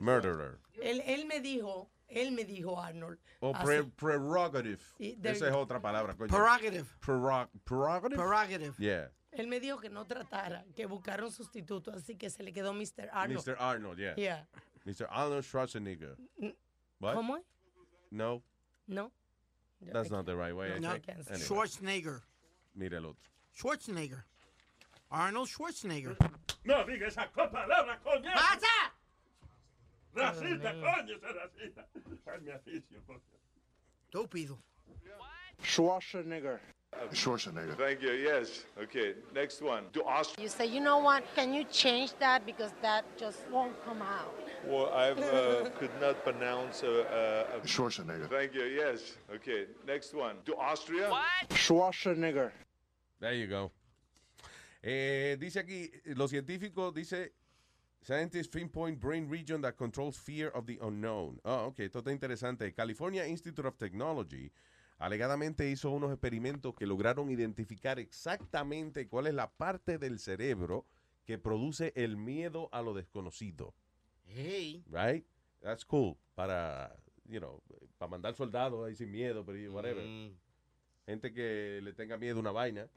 [0.00, 0.58] Murderer.
[0.80, 3.18] Él, él me dijo, él me dijo, Arnold.
[3.40, 4.80] O pre- prerogative.
[4.98, 6.28] Esa es otra palabra, coño.
[6.30, 6.86] Prerogative.
[7.04, 8.16] Prerog- prerogative.
[8.16, 8.74] Prerogative.
[8.78, 9.10] Yeah.
[9.32, 12.72] Él me dijo que no tratara, que buscara un sustituto, así que se le quedó
[12.74, 13.08] Mr.
[13.12, 13.46] Arnold.
[13.46, 13.56] Mr.
[13.58, 14.14] Arnold, yeah.
[14.16, 14.46] Yeah.
[14.84, 15.06] Mr.
[15.10, 16.16] Arnold Schwarzenegger.
[16.98, 17.14] What?
[17.14, 17.44] ¿Cómo es?
[18.10, 18.42] No,
[18.86, 19.10] No.
[19.92, 20.70] that's not the right way.
[20.76, 21.08] I No, think.
[21.08, 22.20] Anyway, Schwarzenegger.
[22.74, 23.30] mira el otro.
[23.54, 24.24] Schwarzenegger.
[25.10, 26.16] Arnold Schwarzenegger.
[26.64, 28.30] No diga esa palabra, coño.
[28.34, 28.94] ¡Pasa!
[30.14, 31.86] Racista, coño, ese racista.
[32.26, 33.20] Ay, mi aficio, coño.
[34.04, 34.58] Estúpido.
[35.62, 36.60] Schwarzenegger.
[37.12, 37.76] Schwarzenegger.
[37.76, 38.12] Thank you.
[38.12, 38.64] Yes.
[38.80, 39.14] Okay.
[39.34, 39.84] Next one.
[39.92, 40.44] Do Austria.
[40.44, 41.24] You say, you know what?
[41.34, 44.34] Can you change that because that just won't come out?
[44.66, 46.82] Well, I uh, could not pronounce.
[46.82, 48.28] Uh, uh, uh, Schwarzenegger.
[48.30, 48.64] Thank you.
[48.64, 49.16] Yes.
[49.34, 49.66] Okay.
[49.86, 50.36] Next one.
[50.44, 51.10] Do Austria.
[51.10, 51.48] What?
[51.50, 52.52] Schwarzenegger.
[53.20, 53.70] There you go.
[54.82, 57.32] Eh, dice aquí, los científicos, dice,
[58.02, 61.38] scientists pinpoint brain region that controls fear of the unknown.
[61.44, 62.72] Oh, ok, esto está interesante.
[62.74, 64.50] California Institute of Technology
[65.02, 70.86] alegadamente hizo unos experimentos que lograron identificar exactamente cuál es la parte del cerebro
[71.24, 73.74] que produce el miedo a lo desconocido.
[74.26, 74.84] Hey.
[74.88, 75.26] Right?
[75.60, 76.16] That's cool.
[76.36, 77.60] Para, you know,
[77.98, 80.06] para mandar soldados ahí sin miedo, pero whatever.
[80.06, 80.36] Mm.
[81.06, 82.88] Gente que le tenga miedo a una vaina.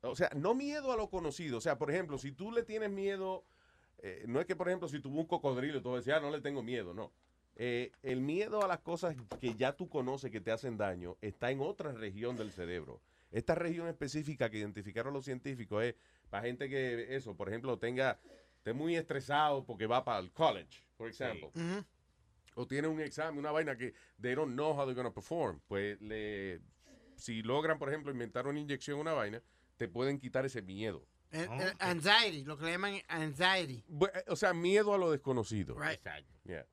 [0.00, 1.58] O sea, no miedo a lo conocido.
[1.58, 3.44] O sea, por ejemplo, si tú le tienes miedo,
[3.98, 6.30] eh, no es que, por ejemplo, si tuvo un cocodrilo y tú decías, ah, no
[6.30, 7.12] le tengo miedo, no.
[7.56, 11.50] Eh, el miedo a las cosas que ya tú conoces que te hacen daño está
[11.50, 13.00] en otra región del cerebro.
[13.30, 15.94] Esta región específica que identificaron los científicos es
[16.30, 18.18] para gente que, eso, por ejemplo, tenga,
[18.56, 21.50] esté muy estresado porque va para el college, por ejemplo.
[22.54, 25.60] O tiene un examen, una vaina que they don't know how they're going to perform.
[25.68, 26.60] Pues le,
[27.16, 29.42] si logran, por ejemplo, inventar una inyección, una vaina,
[29.78, 31.06] te pueden quitar ese miedo.
[31.30, 33.82] El- el anxiety, lo que le llaman anxiety.
[33.88, 35.82] Eh, O sea, miedo a lo desconocido.
[35.82, 36.30] Exacto.
[36.44, 36.66] Yeah.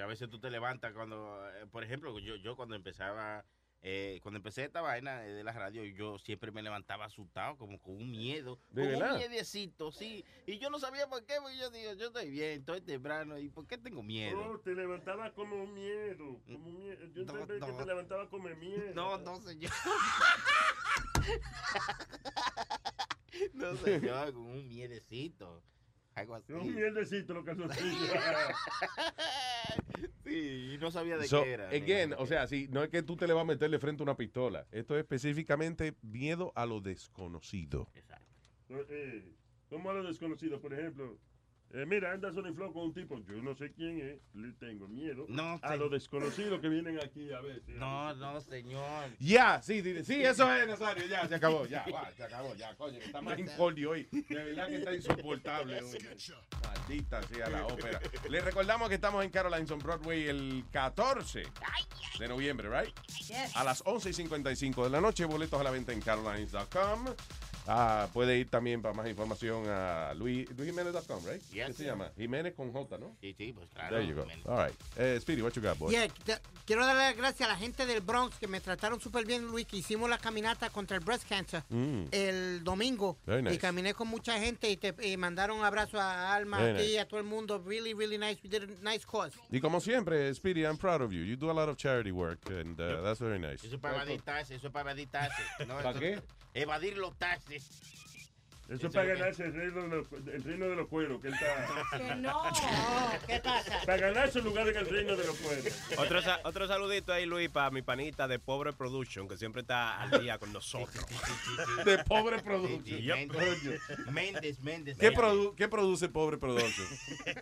[0.00, 3.44] Que a veces tú te levantas cuando, eh, por ejemplo, yo, yo cuando empezaba,
[3.82, 7.96] eh, cuando empecé esta vaina de la radio, yo siempre me levantaba asustado, como con
[7.96, 9.12] un miedo, ¿De con verdad?
[9.12, 10.24] un miedecito, sí.
[10.46, 13.50] Y yo no sabía por qué, porque yo digo, yo estoy bien, estoy temprano, ¿y
[13.50, 14.42] por qué tengo miedo?
[14.42, 16.40] No, te levantaba como miedo.
[16.46, 17.04] Como miedo.
[17.12, 18.94] Yo No, entendí que te levantaba como miedo.
[18.94, 19.70] No, no, señor.
[23.52, 25.62] no, señor, con un miedecito.
[26.14, 26.52] Algo así.
[26.52, 27.52] Un mierdecito lo que
[30.24, 31.68] Sí, y no sabía de So, qué era.
[31.68, 34.04] again, o sea, si no es que tú te le vas a meterle frente a
[34.04, 34.66] una pistola.
[34.70, 37.88] Esto es específicamente miedo a lo desconocido.
[38.68, 39.34] Eh,
[39.68, 40.60] ¿Cómo a lo desconocido?
[40.60, 41.18] Por ejemplo,
[41.72, 44.88] eh, mira, anda Sony Flow con un tipo, yo no sé quién es, le tengo
[44.88, 47.62] miedo No, a te- lo desconocido que vienen aquí a veces.
[47.68, 49.10] No, no, señor.
[49.20, 52.74] Ya, sí, dile, sí, eso es, Nazario, ya, se acabó, ya, va, se acabó, ya,
[52.76, 54.08] coño, está más incordio hoy.
[54.10, 55.98] De verdad que está insoportable hoy.
[56.64, 58.00] Maldita sea la ópera.
[58.28, 61.42] Les recordamos que estamos en Caroline's on Broadway el 14
[62.18, 62.92] de noviembre, right?
[63.54, 67.04] A las 11 y 55 de la noche, boletos a la venta en carolines.com.
[67.66, 71.42] Ah, puede ir también para más información a Luis, luisjiménez.com, right?
[71.52, 72.10] Yes, ¿Qué se llama?
[72.16, 73.16] Jiménez con J, ¿no?
[73.20, 73.96] Sí, sí, pues claro.
[73.96, 74.22] There you go.
[74.22, 74.46] Jiménez.
[74.46, 74.76] All right.
[74.96, 75.90] Eh, Speedy, what you got, boy?
[75.92, 76.08] Yeah,
[76.66, 79.66] quiero darle las gracias a la gente del Bronx que me trataron súper bien, Luis,
[79.66, 82.04] que hicimos la caminata contra el breast cancer Mm.
[82.12, 83.18] el domingo.
[83.26, 83.54] Very nice.
[83.54, 86.76] Y caminé con mucha gente y te y mandaron un abrazo a Alma, Very a
[86.80, 87.00] ti, nice.
[87.00, 87.62] a todo el mundo.
[87.64, 88.40] Really, really nice.
[88.42, 89.36] We did a nice cause.
[89.50, 91.22] Y como siempre, Speedy, I'm proud of you.
[91.22, 93.64] You do a lot of charity work, and uh, that's very nice.
[93.64, 94.90] Eso es para evadir taxes, eso es para.
[95.66, 96.20] No, ¿Para qué?
[96.54, 97.68] Evadir los taxes.
[98.68, 101.34] Eso es para ganarse el reino, de los, el reino de los cueros, que él
[101.34, 101.98] está...
[101.98, 102.42] Que no.
[103.26, 103.80] ¿Qué pasa?
[103.84, 105.64] Para ganarse un lugar en el reino de los cueros.
[105.98, 110.00] Otro, sa- otro saludito ahí, Luis, para mi panita de Pobre Production, que siempre está
[110.00, 111.04] al día con nosotros.
[111.84, 112.84] De pobre producto.
[112.86, 113.16] Sí, Yup.
[113.16, 113.80] Méndez,
[114.12, 114.98] Méndez, Méndez.
[114.98, 116.82] ¿Qué, produ- ¿Qué produce pobre producto?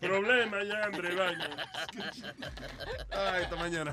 [0.01, 1.71] Problema y hambre, vaina.
[3.11, 3.93] Ay, esta mañana.